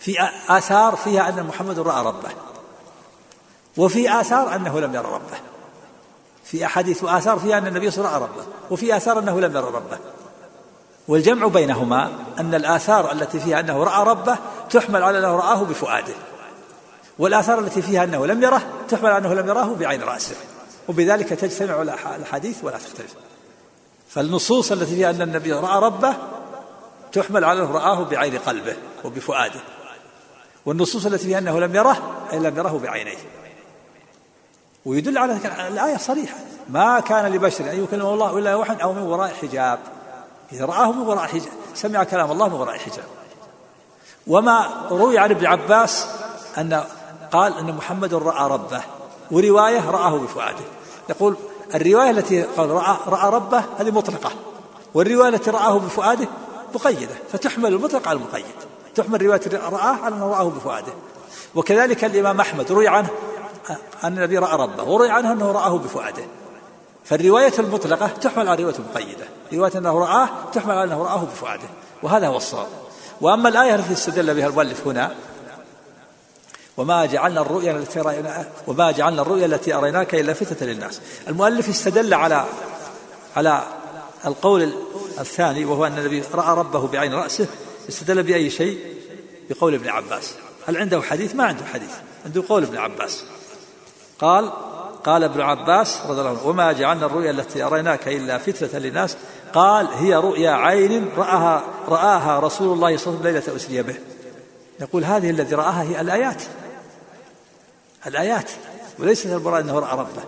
في 0.00 0.28
آثار 0.48 0.96
فيها 0.96 1.28
أن 1.28 1.42
محمد 1.46 1.78
رأى 1.78 2.06
ربه. 2.06 2.30
وفي 3.76 4.20
آثار 4.20 4.54
أنه 4.54 4.80
لم 4.80 4.94
يرى 4.94 5.06
ربه. 5.06 5.38
في 6.44 6.66
أحاديث 6.66 7.04
وآثار 7.04 7.38
فيها 7.38 7.58
أن 7.58 7.66
النبي 7.66 7.90
صلى 7.90 7.98
الله 7.98 8.14
عليه 8.14 8.24
وسلم 8.24 8.36
رأى 8.36 8.42
ربه. 8.42 8.52
وفي 8.70 8.96
آثار 8.96 9.18
أنه 9.18 9.40
لم 9.40 9.56
يرى 9.56 9.66
ربه. 9.66 9.98
والجمع 11.08 11.46
بينهما 11.46 12.10
أن 12.38 12.54
الآثار 12.54 13.12
التي 13.12 13.40
فيها 13.40 13.60
أنه 13.60 13.84
رأى 13.84 14.04
ربه 14.06 14.38
تحمل 14.70 15.02
على 15.02 15.18
أنه 15.18 15.36
رآه 15.36 15.64
بفؤاده. 15.64 16.14
والآثار 17.18 17.58
التي 17.58 17.82
فيها 17.82 18.04
أنه 18.04 18.26
لم 18.26 18.42
يره 18.42 18.62
تحمل 18.88 19.10
على 19.10 19.18
أنه 19.18 19.34
لم 19.34 19.48
يراه 19.48 19.74
بعين 19.74 20.02
رأسه. 20.02 20.36
وبذلك 20.88 21.28
تجتمع 21.28 21.82
الأحاديث 21.82 22.64
ولا 22.64 22.78
تختلف. 22.78 23.14
فالنصوص 24.08 24.72
التي 24.72 24.94
فيها 24.94 25.10
أن 25.10 25.22
النبي 25.22 25.52
رأى 25.52 25.80
ربه 25.80 26.14
تحمل 27.14 27.44
على 27.44 27.60
أنه 27.60 27.70
رآه 27.70 28.04
بعين 28.04 28.38
قلبه 28.38 28.76
وبفؤاده. 29.04 29.60
والنصوص 30.66 31.06
التي 31.06 31.24
فيها 31.24 31.38
أنه 31.38 31.60
لم 31.60 31.76
يره 31.76 32.26
أي 32.32 32.38
لم 32.38 32.56
يره 32.56 32.80
بعينيه. 32.82 33.18
ويدل 34.84 35.18
على 35.18 35.38
الآية 35.68 35.96
صريحة. 35.96 36.36
ما 36.68 37.00
كان 37.00 37.32
لبشر 37.32 37.70
أن 37.70 37.84
يكلمه 37.84 38.14
الله 38.14 38.38
إلا 38.38 38.54
وحد 38.54 38.80
أو 38.80 38.92
من 38.92 39.02
وراء 39.02 39.34
حجاب. 39.42 39.78
إذا 40.52 40.64
رآه 40.64 40.92
من 40.92 41.06
وراء 41.06 41.26
حجاب 41.26 41.52
سمع 41.74 42.04
كلام 42.04 42.30
الله 42.30 42.48
من 42.48 42.54
وراء 42.54 42.78
حجاب. 42.78 43.04
وما 44.26 44.86
روي 44.90 45.18
عن 45.18 45.30
ابن 45.30 45.46
عباس 45.46 46.06
أن 46.58 46.84
قال 47.32 47.58
أن 47.58 47.74
محمد 47.74 48.14
رأى 48.14 48.50
ربه 48.50 48.82
ورواية 49.30 49.90
رآه 49.90 50.18
بفؤاده. 50.18 50.64
يقول 51.08 51.36
الرواية 51.74 52.10
التي 52.10 52.42
قال 52.42 52.70
رأى, 52.70 52.96
رأى 53.06 53.30
ربه 53.30 53.64
هذه 53.78 53.90
مطلقة. 53.90 54.30
والرواية 54.94 55.28
التي 55.28 55.50
رآه 55.50 55.78
بفؤاده 55.78 56.28
مقيدة 56.74 57.14
فتحمل 57.32 57.72
المطلق 57.72 58.08
على 58.08 58.18
المقيد. 58.18 58.44
تحمل 58.94 59.22
رواية 59.22 59.40
رآه 59.54 59.96
على 60.04 60.14
أنه 60.14 60.30
رآه 60.30 60.44
بفؤاده. 60.44 60.92
وكذلك 61.54 62.04
الإمام 62.04 62.40
أحمد 62.40 62.72
روي 62.72 62.88
عنه 62.88 63.08
أن 64.04 64.18
النبي 64.18 64.38
رأى 64.38 64.58
ربه 64.58 64.82
وروي 64.82 65.10
عنه 65.10 65.32
أنه 65.32 65.52
رآه 65.52 65.78
بفؤاده. 65.78 66.24
فالرواية 67.04 67.52
المطلقة 67.58 68.06
تحمل 68.06 68.48
على 68.48 68.62
الرواية 68.62 68.78
المقيدة 68.78 69.24
رواية 69.52 69.72
أنه 69.78 69.98
رآه 69.98 70.28
تحمل 70.52 70.74
على 70.74 70.84
أنه 70.84 71.02
رآه 71.02 71.24
بفؤاده. 71.24 71.68
وهذا 72.02 72.26
هو 72.26 72.36
الصواب. 72.36 72.66
وأما 73.20 73.48
الآية 73.48 73.74
التي 73.74 73.92
استدل 73.92 74.34
بها 74.34 74.46
المؤلف 74.46 74.86
هنا 74.86 75.14
وما 76.76 77.06
جعلنا 77.06 77.40
الرؤيا 77.40 77.72
التي 77.72 78.00
رأينا 78.00 78.46
وما 78.66 78.90
جعلنا 78.90 79.22
الرؤيا 79.22 79.46
التي 79.46 79.74
أريناك 79.74 80.14
إلا 80.14 80.32
فتنة 80.32 80.68
للناس. 80.68 81.00
المؤلف 81.28 81.68
استدل 81.68 82.14
على 82.14 82.44
على 83.36 83.62
القول 84.26 84.72
الثاني 85.20 85.64
وهو 85.64 85.86
أن 85.86 85.98
النبي 85.98 86.22
رأى 86.34 86.56
ربه 86.56 86.86
بعين 86.86 87.14
رأسه 87.14 87.46
استدل 87.88 88.22
بأي 88.22 88.50
شيء؟ 88.50 88.78
بقول 89.50 89.74
ابن 89.74 89.88
عباس. 89.88 90.34
هل 90.66 90.76
عنده 90.76 91.02
حديث؟ 91.02 91.34
ما 91.34 91.44
عنده 91.44 91.64
حديث 91.64 91.90
عنده 92.26 92.44
قول 92.48 92.62
ابن 92.62 92.76
عباس. 92.76 93.24
قال 94.18 94.52
قال 95.04 95.24
ابن 95.24 95.40
عباس 95.40 96.00
رضي 96.06 96.20
الله 96.20 96.30
عنه 96.30 96.46
وما 96.46 96.72
جعلنا 96.72 97.06
الرؤيا 97.06 97.30
التي 97.30 97.62
أريناك 97.62 98.08
إلا 98.08 98.38
فتنة 98.38 98.80
للناس. 98.80 99.16
قال 99.54 99.86
هي 99.86 100.14
رؤيا 100.14 100.50
عين 100.50 101.08
رآها 101.16 101.64
رآها 101.88 102.40
رسول 102.40 102.72
الله 102.72 102.96
صلى 102.96 103.06
الله 103.06 103.20
عليه 103.20 103.38
وسلم 103.38 103.50
ليلة 103.50 103.56
أسري 103.56 103.82
به. 103.82 103.96
يقول 104.80 105.04
هذه 105.04 105.30
الذي 105.30 105.54
رآها 105.54 105.82
هي 105.82 106.00
الآيات 106.00 106.42
الآيات 108.06 108.50
وليست 108.98 109.26
المراد 109.26 109.64
أنه 109.64 109.78
رأى 109.78 109.98
ربه. 109.98 110.22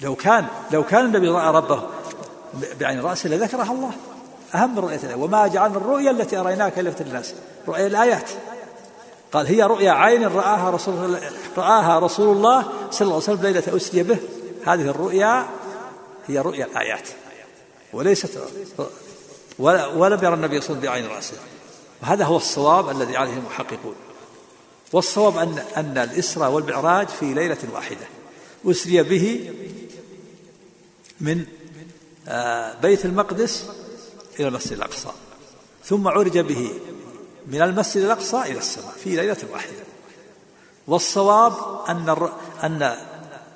لو 0.00 0.14
كان 0.14 0.46
لو 0.70 0.82
كان 0.84 1.04
النبي 1.04 1.28
رأى 1.28 1.52
ربه 1.52 1.82
بعين 2.80 3.00
رأسه 3.00 3.28
لذكرها 3.28 3.72
الله. 3.72 3.90
أهم 4.54 4.72
من 4.72 4.78
رؤية 4.78 5.00
الله 5.02 5.16
وما 5.16 5.46
جعلنا 5.46 5.76
الرؤيا 5.76 6.10
التي 6.10 6.36
أريناك 6.36 6.78
إلا 6.78 6.92
الناس 7.00 7.34
رؤيا 7.68 7.86
الآيات. 7.86 8.30
قال 9.32 9.46
هي 9.46 9.62
رؤيا 9.62 9.90
عين 9.90 10.24
رآها 10.24 10.70
رسول 10.70 11.18
رآها 11.56 11.98
رسول 11.98 12.36
الله 12.36 12.62
صلى 12.90 13.06
الله 13.06 13.14
عليه 13.14 13.24
وسلم 13.24 13.42
ليلة 13.42 13.76
أسري 13.76 14.02
به. 14.02 14.18
هذه 14.66 14.90
الرؤيا 14.90 15.46
هي 16.26 16.38
رؤيا 16.38 16.64
الآيات. 16.64 17.08
وليست 17.92 18.38
ولم 19.58 20.24
يرى 20.24 20.34
النبي 20.34 20.60
صلى 20.60 20.76
الله 20.76 20.80
عليه 20.80 20.80
وسلم 20.80 20.80
بعين 20.80 21.06
رأسه. 21.06 21.36
وهذا 22.02 22.24
هو 22.24 22.36
الصواب 22.36 22.90
الذي 22.90 23.16
عليه 23.16 23.32
المحققون 23.32 23.94
والصواب 24.92 25.36
أن 25.36 25.58
أن 25.76 25.98
الإسراء 25.98 26.50
والمعراج 26.50 27.08
في 27.08 27.34
ليلة 27.34 27.58
واحدة. 27.72 28.06
أسري 28.66 29.02
به 29.02 29.50
من 31.20 31.46
بيت 32.82 33.04
المقدس 33.04 33.64
إلى 34.40 34.48
المسجد 34.48 34.72
الأقصى. 34.72 35.08
ثم 35.84 36.08
عرج 36.08 36.38
به 36.38 36.70
من 37.46 37.62
المسجد 37.62 38.04
الأقصى 38.04 38.42
إلى 38.42 38.58
السماء 38.58 38.92
في 39.04 39.16
ليلة 39.16 39.36
واحدة. 39.52 39.84
والصواب 40.86 41.52
أن 41.88 42.28
أن 42.64 42.96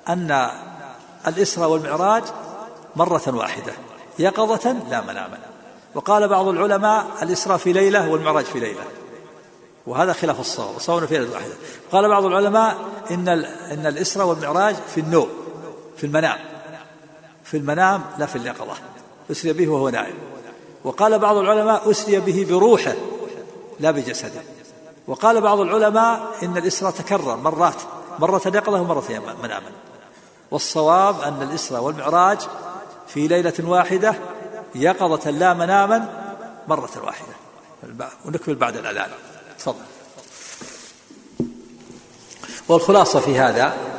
أن 0.09 0.49
الإسراء 1.27 1.69
والمعراج 1.69 2.23
مرة 2.95 3.23
واحدة 3.27 3.73
يقظة 4.19 4.71
لا 4.89 5.01
مناما. 5.01 5.39
وقال 5.95 6.27
بعض 6.27 6.47
العلماء 6.47 7.07
الإسراء 7.21 7.57
في 7.57 7.73
ليلة 7.73 8.09
والمعراج 8.09 8.45
في 8.45 8.59
ليلة. 8.59 8.83
وهذا 9.87 10.13
خلاف 10.13 10.39
الصواب 10.39 10.75
الصواب 10.75 11.05
في 11.05 11.17
ليلة 11.17 11.33
واحدة. 11.33 11.53
قال 11.91 12.09
بعض 12.09 12.25
العلماء 12.25 12.77
إن 13.11 13.27
إن 13.71 13.85
الإسراء 13.85 14.27
والمعراج 14.27 14.75
في 14.95 14.99
النوم 14.99 15.29
في 15.97 16.03
المنام. 16.03 16.50
في 17.51 17.57
المنام 17.57 18.03
لا 18.17 18.25
في 18.25 18.35
اليقظة 18.35 18.73
أسري 19.31 19.53
به 19.53 19.69
وهو 19.69 19.89
نائم. 19.89 20.15
وقال 20.83 21.19
بعض 21.19 21.37
العلماء 21.37 21.91
أسري 21.91 22.19
به 22.19 22.45
بروحه 22.49 22.93
لا 23.79 23.91
بجسده. 23.91 24.41
وقال 25.07 25.41
بعض 25.41 25.59
العلماء 25.59 26.21
إن 26.43 26.57
الإسراء 26.57 26.91
تكرر 26.91 27.35
مرات 27.35 27.75
مرة 28.19 28.41
يقظة 28.45 28.81
ومرة 28.81 29.35
مناما 29.43 29.71
والصواب 30.51 31.21
أن 31.21 31.41
الإسراء 31.41 31.81
والمعراج 31.81 32.39
في 33.07 33.27
ليلة 33.27 33.53
واحدة 33.59 34.15
يقظة 34.75 35.29
لا 35.29 35.53
مناما 35.53 36.23
مرة 36.67 36.91
واحدة. 37.03 37.33
ونكمل 38.25 38.55
بعد 38.55 38.77
الأذان. 38.77 39.09
تفضل. 39.59 39.75
والخلاصة 42.67 43.19
في 43.19 43.39
هذا 43.39 43.90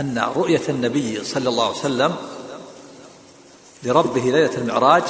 أن 0.00 0.18
رؤية 0.18 0.62
النبي 0.68 1.24
صلى 1.24 1.48
الله 1.48 1.66
عليه 1.66 1.78
وسلم 1.78 2.16
لربه 3.82 4.20
ليلة 4.20 4.54
المعراج 4.54 5.02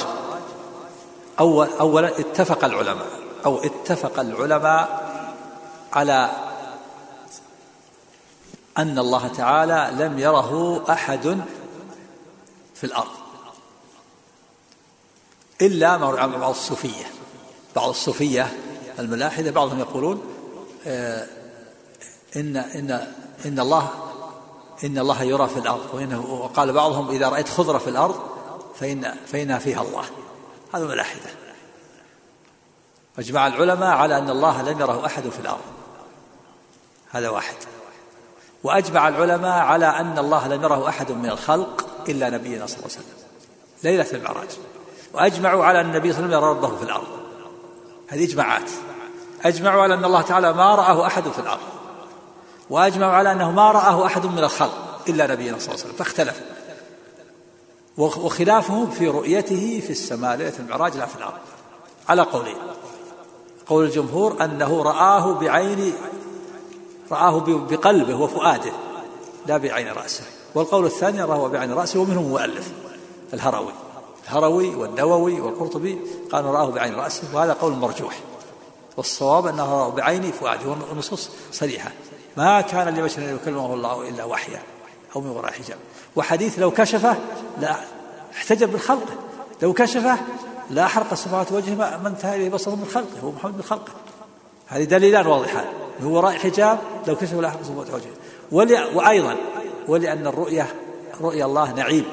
أول 1.39 1.67
أولا 1.67 2.19
اتفق 2.19 2.65
العلماء 2.65 3.07
أو 3.45 3.57
اتفق 3.57 4.19
العلماء 4.19 5.11
على 5.93 6.29
أن 8.77 8.99
الله 8.99 9.27
تعالى 9.27 10.03
لم 10.03 10.19
يره 10.19 10.83
أحد 10.91 11.41
في 12.75 12.83
الأرض 12.83 13.11
إلا 15.61 15.97
بعض 16.37 16.49
الصوفية 16.49 17.05
بعض 17.75 17.89
الصوفية 17.89 18.57
الملاحدة 18.99 19.51
بعضهم 19.51 19.79
يقولون 19.79 20.21
آه، 20.87 21.27
إن 22.35 22.57
إن 22.57 23.07
إن 23.45 23.59
الله 23.59 24.10
إن 24.83 24.97
الله 24.97 25.23
يرى 25.23 25.47
في 25.47 25.59
الأرض 25.59 25.89
وإنه 25.93 26.25
وقال 26.25 26.73
بعضهم 26.73 27.09
إذا 27.09 27.29
رأيت 27.29 27.49
خضرة 27.49 27.77
في 27.77 27.89
الأرض 27.89 28.19
فإن 28.79 29.15
فإنها 29.27 29.57
فيها 29.57 29.81
الله. 29.81 30.03
هذا 30.73 30.85
ملاحدة 30.85 31.29
أجمع 33.19 33.47
العلماء 33.47 33.89
على 33.89 34.17
أن 34.17 34.29
الله 34.29 34.61
لم 34.61 34.79
يره 34.79 35.05
أحد 35.05 35.29
في 35.29 35.39
الأرض. 35.39 35.61
هذا 37.11 37.29
واحد. 37.29 37.55
وأجمع 38.63 39.07
العلماء 39.07 39.59
على 39.59 39.85
أن 39.85 40.19
الله 40.19 40.47
لم 40.47 40.63
يره 40.63 40.89
أحد 40.89 41.11
من 41.11 41.29
الخلق 41.29 41.87
إلا 42.09 42.29
نبينا 42.29 42.65
صلى 42.65 42.77
الله 42.77 42.89
عليه 42.91 42.99
وسلم. 43.05 43.15
ليلة 43.83 44.07
المعراج. 44.13 44.49
وأجمعوا 45.13 45.65
على 45.65 45.81
أن 45.81 45.85
النبي 45.85 46.13
صلى 46.13 46.25
الله 46.25 46.37
عليه 46.37 46.47
وسلم 46.47 46.61
يرى 46.61 46.67
ربه 46.67 46.77
في 46.77 46.83
الأرض. 46.83 47.07
هذه 48.07 48.23
إجماعات. 48.23 48.71
أجمعوا 49.41 49.83
على 49.83 49.93
أن 49.93 50.05
الله 50.05 50.21
تعالى 50.21 50.53
ما 50.53 50.75
رآه 50.75 51.07
أحد 51.07 51.23
في 51.27 51.39
الأرض. 51.39 51.80
وأجمعوا 52.71 53.13
على 53.13 53.31
أنه 53.31 53.51
ما 53.51 53.71
رآه 53.71 54.05
أحد 54.05 54.25
من 54.25 54.39
الخلق 54.39 55.01
إلا 55.07 55.27
نبينا 55.27 55.59
صلى 55.59 55.67
الله 55.67 55.83
عليه 55.83 55.83
وسلم 55.83 55.93
فاختلفوا 55.93 56.45
وخلافهم 57.97 58.89
في 58.89 59.07
رؤيته 59.07 59.81
في 59.85 59.89
السماء 59.89 60.35
ليلة 60.35 60.53
المعراج 60.59 60.97
لا 60.97 61.05
في 61.05 61.15
الأرض. 61.15 61.39
على 62.09 62.21
قولين. 62.21 62.55
قول 63.67 63.85
الجمهور 63.85 64.43
أنه 64.43 64.83
رآه 64.83 65.33
بعين 65.33 65.93
رآه 67.11 67.39
بقلبه 67.39 68.15
وفؤاده 68.15 68.71
لا 69.47 69.57
بعين 69.57 69.87
رأسه. 69.87 70.23
والقول 70.55 70.85
الثاني 70.85 71.21
رآه 71.21 71.47
بعين 71.47 71.73
رأسه 71.73 71.99
ومنهم 71.99 72.23
مؤلف 72.23 72.71
الهروي. 73.33 73.73
الهروي 74.23 74.75
والنووي 74.75 75.41
والقرطبي 75.41 75.99
قالوا 76.31 76.51
رآه 76.51 76.69
بعين 76.69 76.95
رأسه 76.95 77.23
وهذا 77.33 77.53
قول 77.53 77.73
مرجوح. 77.73 78.19
والصواب 78.97 79.47
أنه 79.47 79.63
رآه 79.63 79.89
بعين 79.89 80.31
فؤاده 80.31 80.69
والنصوص 80.69 81.29
صريحة. 81.51 81.91
ما 82.37 82.61
كان 82.61 82.97
لبشر 82.97 83.21
أن 83.21 83.35
يكلمه 83.35 83.73
الله 83.73 84.09
إلا 84.09 84.23
وحيا 84.23 84.61
أو 85.15 85.21
من 85.21 85.29
وراء 85.29 85.51
حجاب. 85.51 85.77
وحديث 86.15 86.59
لو 86.59 86.71
كشفه 86.71 87.15
لا 87.61 87.75
احتجب 88.33 88.73
من 88.73 88.79
خلقه 88.79 89.15
لو 89.61 89.73
كشفه 89.73 90.17
لا 90.69 90.87
حرق 90.87 91.11
السماوات 91.11 91.51
وجهه 91.51 91.75
ما 91.75 92.07
انتهى 92.07 92.35
إليه 92.35 92.49
بصره 92.49 92.75
من 92.75 92.85
خلقه 92.85 93.19
هو 93.23 93.31
محمد 93.31 93.55
من 93.55 93.63
خلقه. 93.63 93.91
هذه 94.67 94.83
دليلان 94.83 95.27
واضحان. 95.27 95.65
من 95.99 96.05
وراء 96.05 96.33
حجاب 96.33 96.79
لو 97.07 97.15
كشف 97.15 97.33
لا 97.33 97.49
حرق 97.49 97.59
السماوات 97.59 97.87
وجهه. 97.93 98.11
ولي 98.51 98.89
وأيضا 98.95 99.35
ولأن 99.87 100.27
الرؤيه 100.27 100.67
رؤيا 101.21 101.45
الله 101.45 101.73
نعيم. 101.73 102.05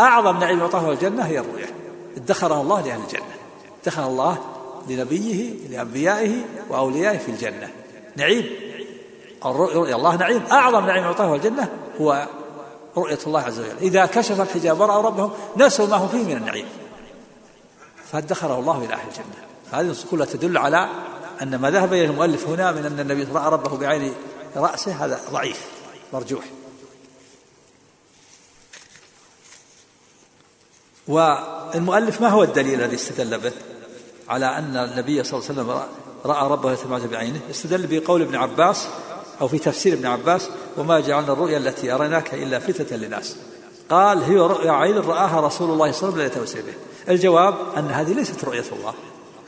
أعظم 0.00 0.38
نعيم 0.38 0.58
يعطاه 0.58 0.92
الجنة 0.92 1.22
هي 1.22 1.38
الرؤية. 1.38 1.70
ادخرها 2.16 2.62
الله 2.62 2.80
لأهل 2.80 3.00
الجنة. 3.00 3.34
ادخر 3.82 4.06
الله 4.06 4.38
لنبيه 4.88 5.54
لأنبيائه 5.70 6.44
وأوليائه 6.68 7.18
في 7.18 7.28
الجنة. 7.28 7.70
نعيم. 8.16 8.71
رؤيا 9.44 9.96
الله 9.96 10.16
نعيم. 10.16 10.42
أعظم 10.52 10.86
نعيم 10.86 11.04
أعطاه 11.04 11.34
الجنة 11.34 11.68
هو 12.00 12.28
رؤية 12.96 13.18
الله 13.26 13.40
عز 13.40 13.58
وجل. 13.60 13.78
إذا 13.80 14.06
كشف 14.06 14.40
الحجاب 14.40 14.80
ورأوا 14.80 15.02
ربهم 15.02 15.32
نسوا 15.56 15.86
ما 15.86 15.96
هم 15.96 16.08
فيه 16.08 16.24
من 16.24 16.36
النعيم. 16.36 16.66
فادخره 18.12 18.58
الله 18.58 18.78
إلى 18.84 18.94
أهل 18.94 19.08
الجنة. 19.08 19.24
هذه 19.72 19.96
كلها 20.10 20.26
تدل 20.26 20.58
على 20.58 20.88
أن 21.42 21.56
ما 21.56 21.70
ذهب 21.70 21.92
إليه 21.92 22.06
المؤلف 22.06 22.48
هنا 22.48 22.72
من 22.72 22.86
أن 22.86 23.00
النبي 23.00 23.24
رأى 23.32 23.50
ربه 23.50 23.76
بعين 23.76 24.14
رأسه 24.56 25.04
هذا 25.04 25.20
ضعيف 25.30 25.66
مرجوح. 26.12 26.44
والمؤلف 31.08 32.20
ما 32.20 32.28
هو 32.28 32.42
الدليل 32.42 32.82
الذي 32.82 32.96
استدل 32.96 33.38
به؟ 33.38 33.52
على 34.28 34.46
أن 34.46 34.76
النبي 34.76 35.24
صلى 35.24 35.38
الله 35.38 35.48
عليه 35.50 35.60
وسلم 35.60 35.82
رأى 36.24 36.48
ربه 36.48 37.06
بعينه. 37.06 37.40
استدل 37.50 37.86
بقول 37.86 38.22
ابن 38.22 38.34
عباس 38.34 38.88
أو 39.42 39.48
في 39.48 39.58
تفسير 39.58 39.92
ابن 39.92 40.06
عباس 40.06 40.48
وما 40.76 41.00
جعلنا 41.00 41.32
الرؤيا 41.32 41.58
التي 41.58 41.92
أريناك 41.92 42.34
إلا 42.34 42.58
فتنة 42.58 42.98
للناس. 42.98 43.36
قال 43.90 44.22
هي 44.22 44.36
رؤيا 44.36 44.72
عين 44.72 44.98
رآها 44.98 45.40
رسول 45.40 45.70
الله 45.70 45.92
صلى 45.92 46.08
الله 46.08 46.22
عليه 46.22 46.42
وسلم 46.42 46.74
الجواب 47.08 47.54
أن 47.76 47.90
هذه 47.90 48.12
ليست 48.12 48.44
رؤية 48.44 48.64
الله. 48.72 48.94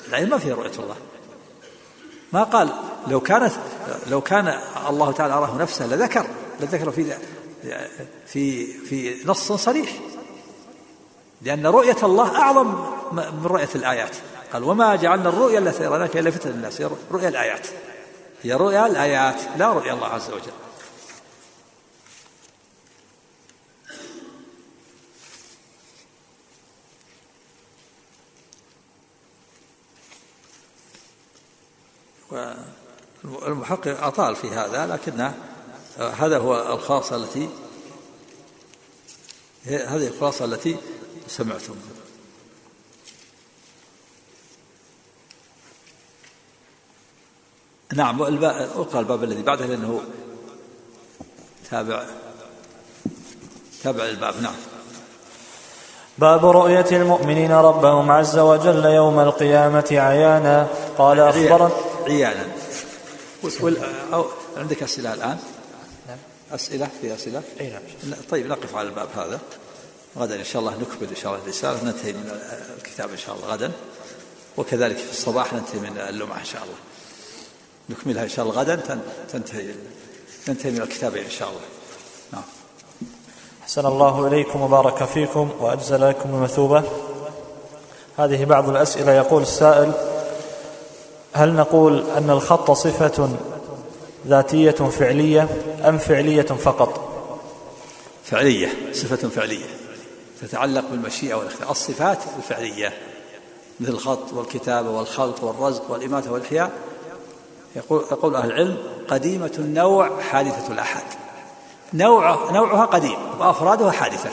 العين 0.09 0.29
ما 0.29 0.39
فيها 0.39 0.55
رؤية 0.55 0.73
الله. 0.79 0.97
ما 2.33 2.43
قال 2.43 2.69
لو 3.09 3.21
كانت 3.21 3.53
لو 4.11 4.21
كان 4.21 4.59
الله 4.89 5.13
تعالى 5.13 5.35
أراه 5.35 5.59
نفسه 5.59 5.87
لذكر 5.87 6.27
لذكر 6.61 6.91
في 6.91 7.15
في 8.27 8.67
في 8.67 9.17
نص 9.27 9.53
صريح. 9.53 9.93
لأن 11.43 11.67
رؤية 11.67 11.97
الله 12.03 12.37
أعظم 12.37 12.75
من 13.13 13.47
رؤية 13.47 13.69
الآيات. 13.75 14.17
قال 14.53 14.65
وما 14.65 14.97
جعلنا 14.97 15.29
الرؤيا 15.29 15.59
التي 15.59 15.87
أريناك 15.87 16.17
إلا 16.17 16.31
فتنة 16.31 16.53
للناس. 16.53 16.83
رؤيا 17.13 17.29
الآيات. 17.29 17.67
هي 18.45 18.53
رؤيا 18.53 18.87
الآيات 18.87 19.41
لا 19.59 19.73
رؤيا 19.73 19.93
الله 19.93 20.07
عز 20.07 20.31
وجل. 20.31 20.53
والمحقق 33.25 34.05
أطال 34.05 34.37
في 34.37 34.51
هذا 34.51 34.87
لكن 34.87 35.33
هذا 35.99 36.39
هو 36.39 36.75
الخاصة 36.75 37.17
التي 37.17 37.49
هذه 39.67 40.07
الخلاصة 40.07 40.45
التي 40.45 40.77
سمعتم. 41.29 41.75
نعم 47.93 48.23
اقرا 48.23 49.01
الباب 49.01 49.25
الذي 49.25 49.43
بعده 49.43 49.67
لأنه 49.67 50.01
تابع 51.71 52.05
تابع 53.83 54.05
الباب 54.05 54.43
نعم. 54.43 54.55
باب 56.19 56.47
رؤية 56.47 56.87
المؤمنين 56.93 57.53
ربهم 57.53 58.11
عز 58.11 58.39
وجل 58.39 58.85
يوم 58.85 59.21
القيامة 59.21 59.87
عيانا. 59.91 60.69
قال 60.99 61.21
أخبرنا 61.21 61.71
عيانا. 62.07 62.47
أو 64.13 64.27
عندك 64.57 64.83
أسئلة 64.83 65.15
الآن؟ 65.15 65.39
نعم. 66.09 66.19
أسئلة؟ 66.53 66.89
في 67.01 67.15
أسئلة؟ 67.15 67.43
أي 67.61 67.71
نعم. 67.71 67.83
طيب 68.31 68.47
نقف 68.47 68.77
على 68.77 68.89
الباب 68.89 69.09
هذا. 69.17 69.41
غدا 70.19 70.37
إن 70.37 70.45
شاء 70.45 70.61
الله 70.63 70.73
نكمل 70.73 71.09
إن 71.09 71.17
شاء 71.17 71.33
الله 71.33 71.45
الرسالة 71.45 71.85
ننتهي 71.85 72.13
من 72.13 72.41
الكتاب 72.79 73.11
إن 73.11 73.19
شاء 73.19 73.37
الله 73.37 73.47
غدا. 73.47 73.73
وكذلك 74.57 74.97
في 74.97 75.11
الصباح 75.11 75.53
ننتهي 75.53 75.81
من 75.81 75.99
اللمعة 76.09 76.39
إن 76.39 76.45
شاء 76.45 76.63
الله. 76.63 76.77
نكملها 77.91 78.23
إن 78.23 78.29
شاء 78.29 78.45
الله. 78.45 78.61
غدا 78.61 79.01
تنتهي 79.33 79.75
ننتهي 80.49 80.71
من 80.71 80.83
الكتاب 80.83 81.17
إن 81.17 81.31
شاء 81.31 81.49
الله. 81.49 81.61
نعم. 82.33 82.43
أحسن 83.63 83.87
الله 83.87 84.27
إليكم 84.27 84.61
وبارك 84.61 85.05
فيكم 85.05 85.51
وأجزل 85.61 86.09
لكم 86.09 86.29
المثوبة. 86.35 86.83
هذه 88.19 88.45
بعض 88.45 88.69
الأسئلة. 88.69 89.13
يقول 89.13 89.43
السائل 89.43 89.93
هل 91.33 91.55
نقول 91.55 92.11
أن 92.11 92.31
الخط 92.31 92.71
صفة 92.71 93.29
ذاتية 94.27 94.71
فعلية 94.71 95.49
أم 95.89 95.99
فعلية 95.99 96.43
فقط؟ 96.43 97.11
فعلية 98.25 98.69
صفة 98.93 99.29
فعلية. 99.29 99.67
تتعلق 100.43 100.85
بالمشيئة 100.91 101.35
والاختيار. 101.35 101.71
الصفات 101.71 102.19
الفعلية 102.37 102.93
مثل 103.81 103.93
الخط 103.93 104.33
والكتابة 104.33 104.91
والخلق 104.91 105.45
والرزق 105.45 105.91
والإماتة 105.91 106.33
والإحياء 106.33 106.71
يقول, 107.77 108.05
يقول 108.13 108.37
أهل 108.37 108.51
العلم 108.51 108.77
قديمة 109.09 109.53
النوع 109.59 110.11
حادثة 110.21 110.73
الأحد. 110.73 111.03
نوع 111.95 112.53
نوعها 112.53 112.85
قديم 112.85 113.17
وأفرادها 113.41 113.91
حادثة. 113.91 114.31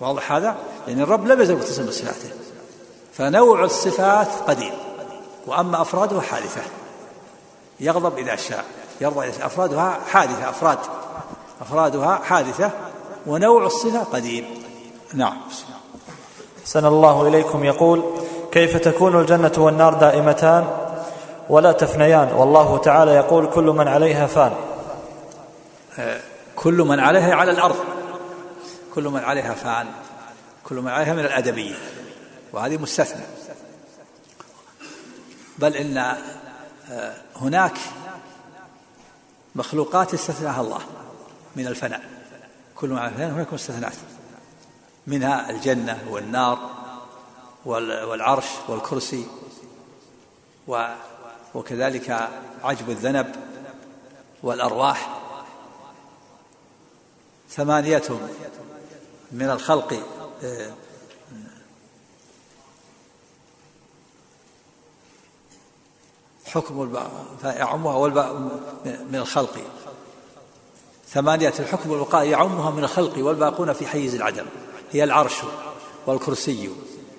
واضح 0.00 0.32
هذا؟ 0.32 0.56
يعني 0.88 1.02
الرب 1.02 1.26
لم 1.26 1.40
يزل 1.40 1.56
متصل 1.56 1.86
بصفاته. 1.86 2.30
فنوع 3.12 3.64
الصفات 3.64 4.28
قديم 4.46 4.72
وأما 5.46 5.82
أفرادها 5.82 6.20
حادثة. 6.20 6.60
يغضب 7.80 8.18
إذا 8.18 8.36
شاء 8.36 8.64
يرضى 9.00 9.28
إذا 9.28 9.46
أفرادها 9.46 9.98
حادثة 10.08 10.50
أفراد 10.50 10.78
أفرادها 11.60 12.20
حادثة 12.24 12.70
ونوع 13.26 13.66
الصفة 13.66 14.04
قديم. 14.04 14.44
نعم. 15.14 15.36
سن 16.64 16.86
الله 16.86 17.28
إليكم. 17.28 17.64
يقول 17.64 18.04
كيف 18.52 18.76
تكون 18.76 19.20
الجنة 19.20 19.52
والنار 19.58 19.94
دائمتان؟ 19.94 20.85
ولا 21.48 21.72
تفنيان. 21.72 22.32
والله 22.32 22.78
تعالى 22.78 23.10
يقول 23.10 23.50
كل 23.50 23.64
من 23.64 23.88
عليها 23.88 24.26
فان. 24.26 24.52
كل 26.56 26.74
من 26.74 27.00
عليها 27.00 27.34
على 27.34 27.50
الأرض. 27.50 27.76
كل 28.94 29.08
من 29.08 29.20
عليها 29.20 29.54
فان. 29.54 29.86
كل 30.64 30.76
من 30.76 30.88
عليها 30.88 31.14
من 31.14 31.24
الأدبية. 31.24 31.74
وهذه 32.52 32.76
مستثنى. 32.76 33.22
بل 35.58 35.76
إن 35.76 35.96
آه، 36.90 37.14
هناك 37.36 37.78
مخلوقات 39.54 40.14
استثناها 40.14 40.60
الله 40.60 40.80
من 41.56 41.66
الفناء. 41.66 42.00
كل 42.76 42.88
ما 42.88 43.08
الفناء 43.08 43.30
هناك 43.30 43.52
مستثنات. 43.52 43.94
منها 45.06 45.50
الجنة 45.50 45.98
والنار 46.10 46.58
والعرش 47.64 48.46
والكرسي 48.68 49.26
وكذلك 51.56 52.30
عجب 52.62 52.90
الذنب 52.90 53.36
والأرواح. 54.42 55.20
ثمانية 57.50 58.02
من 59.32 59.50
الخلق 59.50 60.02
آه، 60.44 60.70
حكم 66.46 66.78
والباء 67.84 68.34
من 68.84 69.14
الخلق. 69.14 69.58
ثمانية 71.08 71.54
الحكم 71.58 71.90
والبقاء 71.90 72.24
يعمها 72.24 72.70
من 72.70 72.84
الخلق 72.84 73.18
والباقون 73.18 73.72
في 73.72 73.86
حيز 73.86 74.14
العدم. 74.14 74.46
هي 74.92 75.04
العرش 75.04 75.42
والكرسي. 76.06 76.70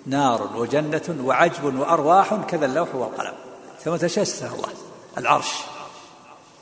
نار 0.05 0.57
وجنة 0.57 1.23
وعجب 1.23 1.79
وأرواح 1.79 2.35
كذا 2.35 2.65
اللوح 2.65 2.95
والقلم. 2.95 3.46
ثم 3.83 3.95
تشسه 3.95 4.55
الله 4.55 4.69
العرش. 5.17 5.51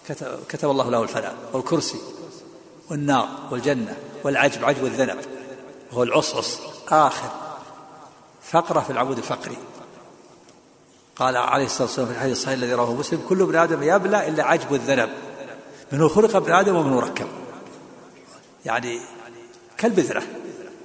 كتب, 0.10 0.40
كتب 0.50 0.70
الله 0.70 0.90
له 0.90 1.04
الفناء 1.04 1.36
والكرسي 1.54 1.98
والنار 2.90 3.30
والجنة 3.52 3.98
والعجب 4.24 4.66
عجب 4.66 4.86
الذنب. 4.86 5.18
وهو 5.92 6.04
العصعص 6.04 6.60
آخر 6.90 7.30
فقرة 8.42 8.80
في 8.80 8.90
العمود 8.90 9.18
الفقري. 9.18 9.58
قال 11.16 11.38
عليه 11.38 11.66
الصلاة 11.66 11.88
والسلام 11.88 12.08
في 12.08 12.14
الحديث 12.14 12.38
الصحيح 12.38 12.54
الذي 12.54 12.74
رواه 12.74 12.94
مسلم 12.94 13.22
كل 13.30 13.42
ابن 13.42 13.56
آدم 13.56 13.84
يبلى 13.84 14.28
إلا 14.28 14.44
عجب 14.44 14.74
الذنب. 14.74 15.10
منه 15.92 16.08
خلق 16.08 16.36
ابن 16.36 16.52
آدم 16.52 16.76
ومنه 16.76 17.00
ركب. 17.00 17.28
يعني 18.66 19.00
كالبذرة 19.78 20.24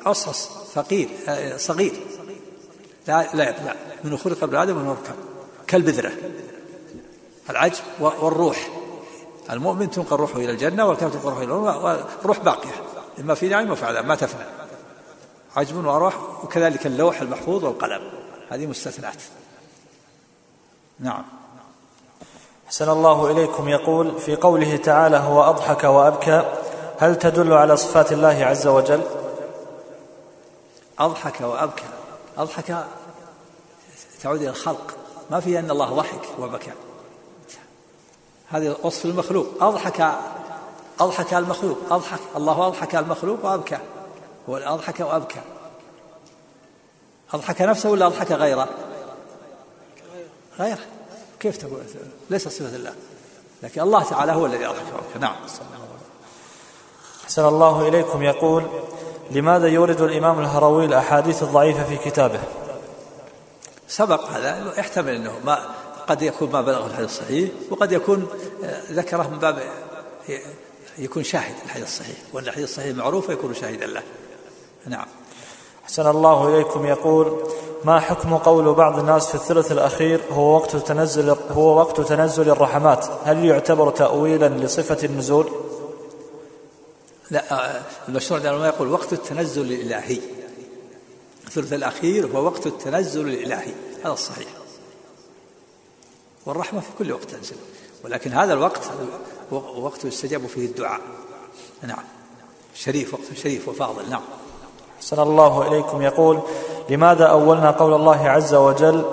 عصعص 0.06 0.48
فقير 0.74 1.08
آه، 1.28 1.56
صغير. 1.56 1.92
لا 3.08 3.34
لا 3.34 3.48
يبلى. 3.48 3.74
منه 4.04 4.16
خلق 4.16 4.44
ابن 4.44 4.56
آدم 4.56 4.76
ومنه 4.76 4.92
ركب. 4.92 5.29
كالبذرة. 5.70 6.12
العجب 7.50 7.84
والروح. 8.00 8.68
المؤمن 9.50 9.90
تنقل 9.90 10.16
روحه 10.16 10.36
إلى 10.36 10.50
الجنة 10.50 10.86
والكافر 10.86 11.12
تنقل 11.12 11.28
روحه 11.28 11.42
إلى 11.42 11.52
والروح 11.52 12.38
باقية. 12.38 12.74
إما 13.20 13.34
في 13.34 13.48
نعيم 13.48 13.70
وفي 13.70 13.86
عذاب 13.86 14.04
ما 14.04 14.14
تفنى. 14.14 14.44
عجب 15.56 15.84
وأرواح 15.84 16.44
وكذلك 16.44 16.86
اللوح 16.86 17.20
المحفوظ 17.20 17.64
والقلم. 17.64 18.02
هذه 18.50 18.66
مستثنات. 18.66 19.22
نعم. 20.98 21.24
أحسن 22.66 22.88
الله 22.90 23.30
إليكم. 23.30 23.68
يقول 23.68 24.20
في 24.20 24.36
قوله 24.36 24.76
تعالى 24.76 25.16
هو 25.16 25.42
أضحك 25.42 25.84
وأبكى. 25.84 26.52
هل 26.98 27.18
تدل 27.18 27.52
على 27.52 27.76
صفات 27.76 28.12
الله 28.12 28.44
عز 28.44 28.66
وجل؟ 28.66 29.02
أضحك 30.98 31.40
وأبكى. 31.40 31.84
أضحك 32.38 32.84
تعود 34.22 34.40
إلى 34.40 34.50
الخلق. 34.50 34.99
ما 35.30 35.40
في 35.40 35.58
أن 35.58 35.70
الله 35.70 35.86
ضحك 35.94 36.28
وبكى. 36.38 36.72
هذه 38.48 38.76
وصف 38.82 39.04
المخلوق. 39.04 39.46
أضحك 39.60 40.14
أضحك 41.00 41.34
المخلوق. 41.34 41.78
أضحك 41.90 42.20
الله 42.36 42.66
أضحك 42.66 42.96
المخلوق 42.96 43.44
وأبكى. 43.44 43.78
هو 44.48 44.56
أضحك 44.56 45.00
وأبكى. 45.00 45.40
أضحك 47.32 47.62
نفسه 47.62 47.90
ولا 47.90 48.06
أضحك 48.06 48.32
غيره؟ 48.32 48.68
غيره. 50.58 50.78
كيف 51.40 51.56
تقول؟ 51.56 51.82
ليس 52.30 52.48
صفة 52.48 52.76
الله. 52.76 52.94
لكن 53.62 53.80
الله 53.80 54.02
تعالى 54.02 54.32
هو 54.32 54.46
الذي 54.46 54.66
أضحك 54.66 54.94
وأبكى. 54.94 55.18
نعم. 55.18 55.34
أحسن 57.24 57.46
الله 57.46 57.88
إليكم. 57.88 58.22
يقول 58.22 58.66
لماذا 59.30 59.68
يورد 59.68 60.00
الإمام 60.00 60.40
الهروي 60.40 60.84
الأحاديث 60.84 61.42
الضعيفة 61.42 61.84
في 61.84 61.96
كتابه؟ 61.96 62.40
سبق 63.90 64.24
هذا 64.24 64.72
يحتمل 64.78 65.14
أنه 65.14 65.32
ما 65.44 65.58
قد 66.08 66.22
يكون 66.22 66.50
ما 66.50 66.60
بلغه 66.60 66.86
الحديث 66.86 67.10
الصحيح 67.10 67.50
وقد 67.70 67.92
يكون 67.92 68.28
آه، 68.64 68.80
ذكره 68.90 69.28
من 69.28 69.38
باب 69.38 69.62
يكون 70.98 71.22
شاهد 71.22 71.54
الحديث 71.64 71.86
الصحيح 71.86 72.16
وأن 72.32 72.44
الحديث 72.44 72.64
الصحيح 72.64 72.96
معروف 72.96 73.28
يكون 73.28 73.54
شاهدا 73.54 73.86
له. 73.86 74.02
نعم. 74.86 75.06
أحسن 75.84 76.06
الله 76.06 76.48
إليكم. 76.48 76.86
يقول 76.86 77.50
ما 77.84 78.00
حكم 78.00 78.36
قول 78.36 78.74
بعض 78.74 78.98
الناس 78.98 79.28
في 79.28 79.34
الثلث 79.34 79.72
الأخير 79.72 80.20
هو 80.32 80.56
وقت 80.56 80.76
تنزل 80.76 81.36
هو 81.50 81.78
وقت 81.78 82.00
تنزل 82.00 82.50
الرحمات؟ 82.50 83.06
هل 83.24 83.44
يعتبر 83.44 83.90
تأويلا 83.90 84.48
لصفة 84.48 85.06
النزول؟ 85.06 85.52
لا 87.30 87.52
آه، 87.52 87.82
المشروع 88.08 88.40
ما 88.40 88.68
يقول 88.68 88.92
وقت 88.92 89.12
التنزل 89.12 89.62
الإلهي. 89.62 90.20
الثلث 91.50 91.72
الأخير 91.72 92.26
هو 92.26 92.44
وقت 92.44 92.66
التنزل 92.66 93.28
الإلهي. 93.28 93.72
هذا 94.04 94.12
الصحيح. 94.12 94.48
والرحمة 96.46 96.80
في 96.80 96.86
كل 96.98 97.12
وقت 97.12 97.24
تنزل. 97.24 97.56
ولكن 98.04 98.32
هذا 98.32 98.52
الوقت 98.52 98.80
وقت 99.76 100.04
يستجاب 100.04 100.46
فيه 100.46 100.66
الدعاء. 100.66 101.00
نعم. 101.82 102.04
شريف 102.74 103.14
وقت 103.14 103.22
شريف 103.34 103.68
وفاضل. 103.68 104.10
نعم. 104.10 104.22
أحسن 104.96 105.20
الله 105.22 105.68
إليكم. 105.68 106.02
يقول 106.02 106.40
لماذا 106.90 107.24
أولنا 107.24 107.70
قول 107.70 107.94
الله 107.94 108.28
عز 108.28 108.54
وجل 108.54 109.04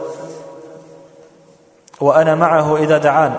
وأنا 2.01 2.35
معه 2.35 2.77
إذا 2.77 2.97
دعان 2.97 3.35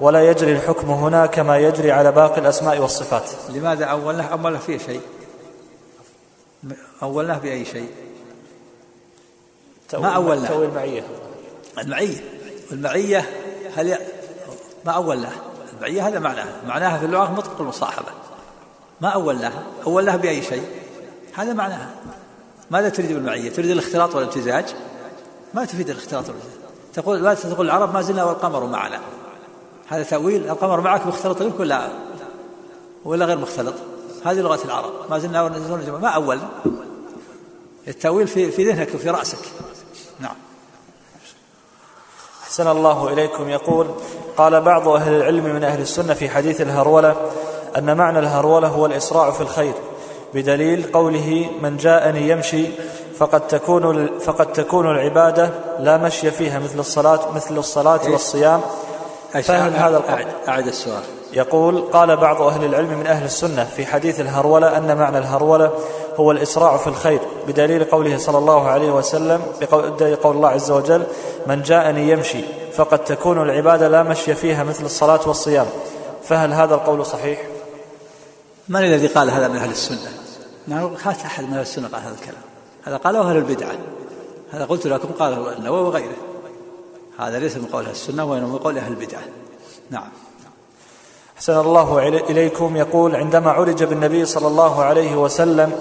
ولا 0.00 0.30
يجري 0.30 0.52
الحكم 0.52 0.90
هنا 0.90 1.26
كما 1.26 1.58
يجري 1.58 1.92
على 1.92 2.12
باقي 2.12 2.40
الأسماء 2.40 2.78
والصفات؟ 2.78 3.30
لماذا 3.48 3.84
أولناه 3.84 4.24
أولنا 4.24 4.58
فيه 4.58 4.78
شيء. 4.78 5.00
أولناه 7.02 7.38
بأي 7.38 7.64
شيء؟ 7.64 8.05
ما 9.94 10.08
أولناه 10.08 10.48
تأويل 10.48 10.68
المعية 10.68 11.02
المعية. 11.78 12.24
المعية 12.72 13.30
هل 13.76 13.88
ي... 13.88 13.98
ما 14.84 14.92
أولناه 14.92 15.32
المعية 15.76 16.08
هذا 16.08 16.18
معناها. 16.18 16.60
معناها 16.66 16.98
في 16.98 17.04
اللغة 17.04 17.32
مطلق 17.32 17.60
المصاحبة. 17.60 18.08
ما 19.00 19.08
أولناها 19.08 19.62
أولناها 19.86 20.16
بأي 20.16 20.42
شيء. 20.42 20.64
هذا 21.34 21.52
معناها. 21.52 21.90
ماذا 22.70 22.88
تريد 22.88 23.12
بالمعية؟ 23.12 23.50
تريد 23.50 23.70
الاختلاط 23.70 24.14
والامتزاج 24.14 24.64
ما 25.54 25.64
تفيد 25.64 25.90
الاختلاط 25.90 26.24
والامتزاج 26.24 26.56
تقول 26.94 27.24
لا 27.24 27.34
تقول 27.34 27.66
العرب؟ 27.66 27.94
ما 27.94 28.02
زلنا 28.02 28.24
والقمر 28.24 28.66
معنا. 28.66 29.00
هذا 29.88 30.02
تأويل. 30.02 30.50
القمر 30.50 30.80
معك 30.80 31.06
مختلط 31.06 31.42
بك 31.42 31.60
ولا 31.60 31.88
ولا 33.04 33.24
غير 33.24 33.38
مختلط؟ 33.38 33.74
هذه 34.24 34.40
لغة 34.40 34.64
العرب. 34.64 34.92
ما 35.10 35.18
زلنا 35.18 35.48
ما 35.88 36.08
أول؟ 36.08 36.38
التأويل 37.88 38.28
في 38.28 38.50
في 38.50 38.64
ذهنك 38.64 38.94
وفي 38.94 39.10
رأسك. 39.10 39.38
أحسن 42.46 42.68
الله 42.68 43.08
إليكم. 43.08 43.48
يقول 43.48 43.86
قال 44.36 44.60
بعض 44.60 44.88
أهل 44.88 45.14
العلم 45.14 45.44
من 45.44 45.64
أهل 45.64 45.80
السنة 45.80 46.14
في 46.14 46.28
حديث 46.28 46.60
الهرولة 46.60 47.14
أن 47.78 47.96
معنى 47.96 48.18
الهرولة 48.18 48.68
هو 48.68 48.86
الإسراع 48.86 49.30
في 49.30 49.40
الخير 49.40 49.72
بدليل 50.34 50.90
قوله 50.92 51.46
من 51.62 51.76
جاءني 51.76 52.28
يمشي 52.28 52.66
فقد 53.18 53.46
تكون 53.46 54.08
فقد 54.20 54.52
تكون 54.52 54.90
العبادة 54.90 55.50
لا 55.78 55.96
مشي 55.96 56.30
فيها 56.30 56.58
مثل 56.58 56.78
الصلاة 56.78 57.20
مثل 57.34 57.58
الصلاة 57.58 58.10
والصيام. 58.10 58.60
فهم 59.42 59.72
هذا 59.72 59.96
القول؟ 59.96 60.26
أعد 60.48 60.66
السؤال. 60.66 61.02
يقول 61.32 61.80
قال 61.80 62.16
بعض 62.16 62.42
أهل 62.42 62.64
العلم 62.64 62.98
من 62.98 63.06
أهل 63.06 63.24
السنة 63.24 63.64
في 63.64 63.86
حديث 63.86 64.20
الهرولة 64.20 64.76
أن 64.76 64.96
معنى 64.96 65.18
الهرولة 65.18 65.70
هو 66.16 66.30
الإسراع 66.30 66.76
في 66.76 66.86
الخير 66.86 67.20
بدليل 67.48 67.84
قوله 67.84 68.18
صلى 68.18 68.38
الله 68.38 68.68
عليه 68.68 68.90
وسلم 68.90 69.42
بقول 69.60 70.16
قول 70.16 70.36
الله 70.36 70.48
عز 70.48 70.70
وجل 70.70 71.02
من 71.46 71.62
جاءني 71.62 72.10
يمشي 72.10 72.44
فقد 72.72 73.04
تكون 73.04 73.42
العبادة 73.42 73.88
لا 73.88 74.02
مشي 74.02 74.34
فيها 74.34 74.64
مثل 74.64 74.84
الصلاة 74.84 75.20
والصيام. 75.26 75.66
فهل 76.24 76.52
هذا 76.52 76.74
القول 76.74 77.06
صحيح؟ 77.06 77.40
من 78.68 78.84
الذي 78.84 79.06
قال 79.06 79.30
هذا 79.30 79.48
من 79.48 79.56
أهل 79.56 79.70
السنة؟ 79.70 80.12
ما 80.68 80.90
خات 80.96 81.20
أحد 81.20 81.44
من 81.44 81.52
أهل 81.52 81.60
السنة 81.60 81.88
قال 81.88 82.02
هذا 82.02 82.14
الكلام. 82.14 82.42
هذا 82.84 82.96
قاله 82.96 83.30
أهل 83.30 83.36
البدعة 83.36 83.72
هذا 84.50 84.64
قلت 84.64 84.86
لكم 84.86 85.08
قاله 85.08 85.56
النووي 85.58 85.80
وغيره. 85.80 86.16
هذا 87.18 87.38
ليس 87.38 87.56
من 87.56 87.64
قول 87.72 87.84
أهل 87.84 87.90
السنة 87.90 88.24
وإنما 88.24 88.48
من 88.48 88.58
قول 88.58 88.78
أهل 88.78 88.92
البدعة 88.92 89.22
نعم. 89.90 90.08
أحسن 91.36 91.60
الله 91.60 92.08
إليكم. 92.08 92.76
يقول 92.76 93.16
عندما 93.16 93.50
عرج 93.50 93.84
بالنبي 93.84 94.26
صلى 94.26 94.46
الله 94.46 94.84
عليه 94.84 95.16
وسلم 95.16 95.72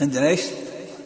عندنا 0.00 0.28
إيش؟ 0.28 0.42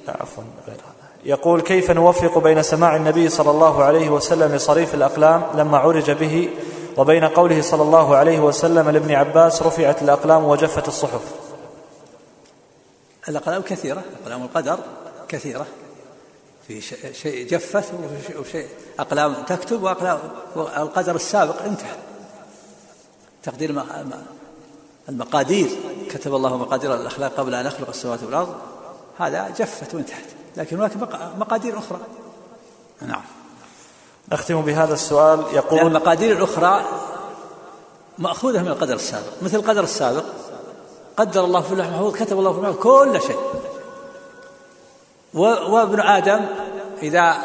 عفوا 0.09 0.45
غير 0.67 0.77
هذا. 0.77 0.95
يقول 1.25 1.61
كيف 1.61 1.91
نوفق 1.91 2.39
بين 2.39 2.63
سماع 2.63 2.97
النبي 2.97 3.29
صلى 3.29 3.51
الله 3.51 3.85
عليه 3.85 4.11
وسلم 4.11 4.55
لصريف 4.55 4.95
الأقلام 4.95 5.43
لما 5.55 5.79
عرج 5.79 6.11
به 6.11 6.51
وبين 6.97 7.25
قوله 7.25 7.63
صلى 7.63 7.83
الله 7.83 8.17
عليه 8.17 8.41
وسلم 8.41 8.91
لابن 8.91 9.15
عباس 9.15 9.63
رفعت 9.63 10.03
الأقلام 10.03 10.45
وجفت 10.45 10.89
الصحف؟ 10.89 11.23
الأقلام 13.29 13.63
كثيرة 13.63 14.03
أقلام 14.23 14.43
القدر 14.43 14.79
كثيرة. 15.29 15.67
في 16.69 16.81
شيء 17.13 17.49
جفت 17.49 17.85
وشيء 18.39 18.67
أقلام 18.99 19.35
تكتب 19.47 19.83
وأقلام 19.83 20.19
القدر 20.57 21.15
السابق 21.15 21.63
انتهى. 21.63 21.97
تقدير 23.43 23.85
المقادير. 25.09 25.69
كتب 26.11 26.35
الله 26.35 26.57
مقادير 26.57 26.95
الأخلاق 26.95 27.33
قبل 27.33 27.55
أن 27.55 27.67
يخلق 27.67 27.89
السماوات 27.89 28.23
والأرض. 28.23 28.55
هذا 29.19 29.55
جفت 29.59 29.95
وانتهت 29.95 30.27
لكن 30.57 30.77
هناك 30.77 30.97
مقادير 31.39 31.79
أخرى. 31.79 32.01
نعم. 33.03 33.23
نختم 34.33 34.61
بهذا 34.61 34.95
السؤال. 34.95 35.45
يقول 35.53 35.81
المقادير 35.81 36.37
الأخرى 36.37 36.85
مأخوذة 38.19 38.63
من 38.63 38.69
القدر 38.69 38.95
السابق. 38.95 39.43
مثل 39.43 39.57
القدر 39.57 39.85
السابق 39.85 40.25
قدر 41.17 41.45
الله 41.45 41.61
في 41.61 41.73
اللوح 41.73 41.87
المحفوظ 41.87 42.17
كتب 42.17 42.39
الله 42.39 42.53
في 42.53 42.59
اللوح 42.59 42.77
كل 42.77 43.21
شيء. 43.27 43.39
وابن 45.35 46.01
آدم 46.01 46.47
إذا 47.03 47.37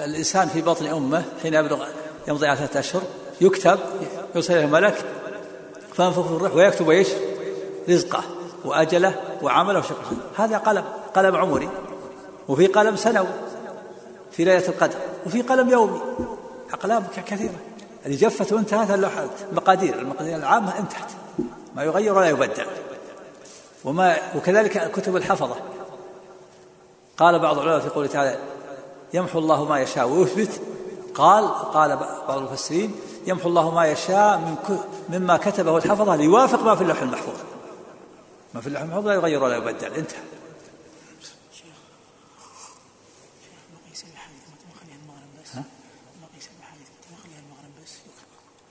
الإنسان 0.00 0.48
في 0.48 0.62
بطن 0.62 0.86
أمه 0.86 1.24
حين 1.42 1.54
يبلغ 1.54 1.86
يمضي 2.28 2.46
على 2.46 2.56
ثلاثة 2.56 2.80
أشهر 2.80 3.02
يكتب 3.40 3.78
يرسل 4.34 4.56
إليه 4.56 4.66
ملك 4.66 5.04
فينفخ 5.92 6.26
في 6.26 6.32
الروح 6.32 6.54
ويكتب 6.54 6.90
إيش؟ 6.90 7.08
رزقه. 7.88 8.24
وأجله 8.64 9.14
وعمله 9.42 9.78
وشقه 9.78 10.16
هذا 10.36 10.58
قلم 10.58 10.84
قلم 11.14 11.36
عمري 11.36 11.68
وفي 12.48 12.66
قلم 12.66 12.96
سنوي 12.96 13.26
في 14.32 14.44
ليلة 14.44 14.68
القدر 14.68 14.98
وفي 15.26 15.42
قلم 15.42 15.68
يومي. 15.68 16.00
أقلام 16.72 17.04
كثيرة. 17.26 17.54
اللي 18.06 18.16
جفت 18.16 18.52
وانتهت 18.52 18.90
اللوحة 18.90 19.26
المقادير 19.52 19.98
المقادير 19.98 20.36
العامة 20.36 20.78
انتهت. 20.78 21.10
ما 21.76 21.84
يغير 21.84 22.14
ولا 22.14 22.28
يبدل. 22.28 22.66
وما 23.84 24.16
وكذلك 24.36 24.90
كتب 24.90 25.16
الحفظة. 25.16 25.56
قال 27.16 27.38
بعض 27.38 27.58
العلماء 27.58 27.80
في 27.80 27.88
قوله 27.88 28.06
تعالى 28.06 28.38
يمحو 29.14 29.38
الله 29.38 29.64
ما 29.64 29.80
يشاء 29.80 30.08
ويثبت. 30.08 30.60
قال 31.14 31.48
قال 31.48 31.96
بعض 32.28 32.38
المفسرين 32.38 32.94
يمحو 33.26 33.48
الله 33.48 33.74
ما 33.74 33.86
يشاء 33.86 34.38
من 34.38 34.78
مما 35.08 35.36
كتبه 35.36 35.76
الحفظة 35.76 36.16
ليوافق 36.16 36.62
ما 36.62 36.74
في 36.74 36.82
اللوح 36.82 37.02
المحفوظ. 37.02 37.34
ما 38.54 38.60
في 38.60 38.66
اللوح 38.66 38.82
المحفوظ 38.82 39.06
لا 39.06 39.14
يغير 39.14 39.42
ولا 39.42 39.56
يبدل. 39.56 39.94
انتهى. 39.94 40.20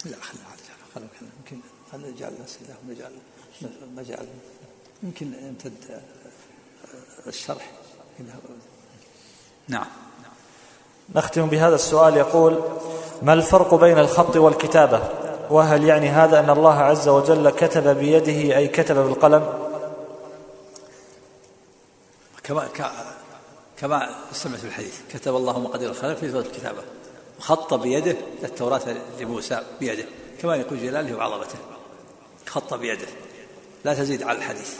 لا 0.05 0.17
خلينا 0.21 0.47
خلينا 0.95 1.09
يمكن 1.39 1.59
خلينا 1.91 2.09
نجعل 2.09 2.33
ونجعل 2.87 3.11
مجال. 3.95 4.27
يمكن 5.03 5.33
يمتد 5.33 6.01
الشرح 7.27 7.71
نعم. 9.67 9.85
نختم 11.15 11.47
بهذا 11.49 11.75
السؤال. 11.75 12.17
يقول 12.17 12.63
ما 13.21 13.33
الفرق 13.33 13.75
بين 13.75 13.99
الخط 13.99 14.35
والكتابة؟ 14.35 15.09
وهل 15.49 15.83
يعني 15.83 16.09
هذا 16.09 16.39
أن 16.39 16.49
الله 16.49 16.73
عز 16.73 17.07
وجل 17.07 17.49
كتب 17.49 17.97
بيده 17.97 18.57
أي 18.57 18.67
كتب 18.67 18.95
بالقلم؟ 18.95 19.70
كما 22.43 22.69
سمعت 24.31 24.59
في 24.59 24.67
الحديث. 24.67 24.99
كتب 25.13 25.35
الله 25.35 25.59
مقادير 25.59 25.89
الخلق 25.89 26.17
في 26.17 26.31
سورة 26.31 26.41
الكتابة 26.41 26.83
وخط 27.39 27.73
بيده 27.73 28.17
التوراة 28.43 28.97
لموسى 29.19 29.63
بيده. 29.79 30.05
كما 30.41 30.55
يقول 30.55 30.79
جلاله 30.81 31.15
وعظمته. 31.15 31.59
خط 32.45 32.73
بيده. 32.73 33.07
لا 33.85 33.93
تزيد 33.93 34.23
على 34.23 34.37
الحديث. 34.37 34.73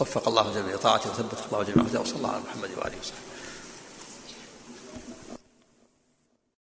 وفق 0.00 0.28
الله 0.28 0.54
جميع 0.54 0.76
طاعته 0.76 1.10
وثبت 1.10 1.38
الله 1.46 1.62
جميع 1.62 2.00
وصلى 2.00 2.16
الله 2.16 2.30
على 2.30 2.40
محمد 2.40 2.70
وآله 2.76 2.98
وصحبه. 3.00 3.23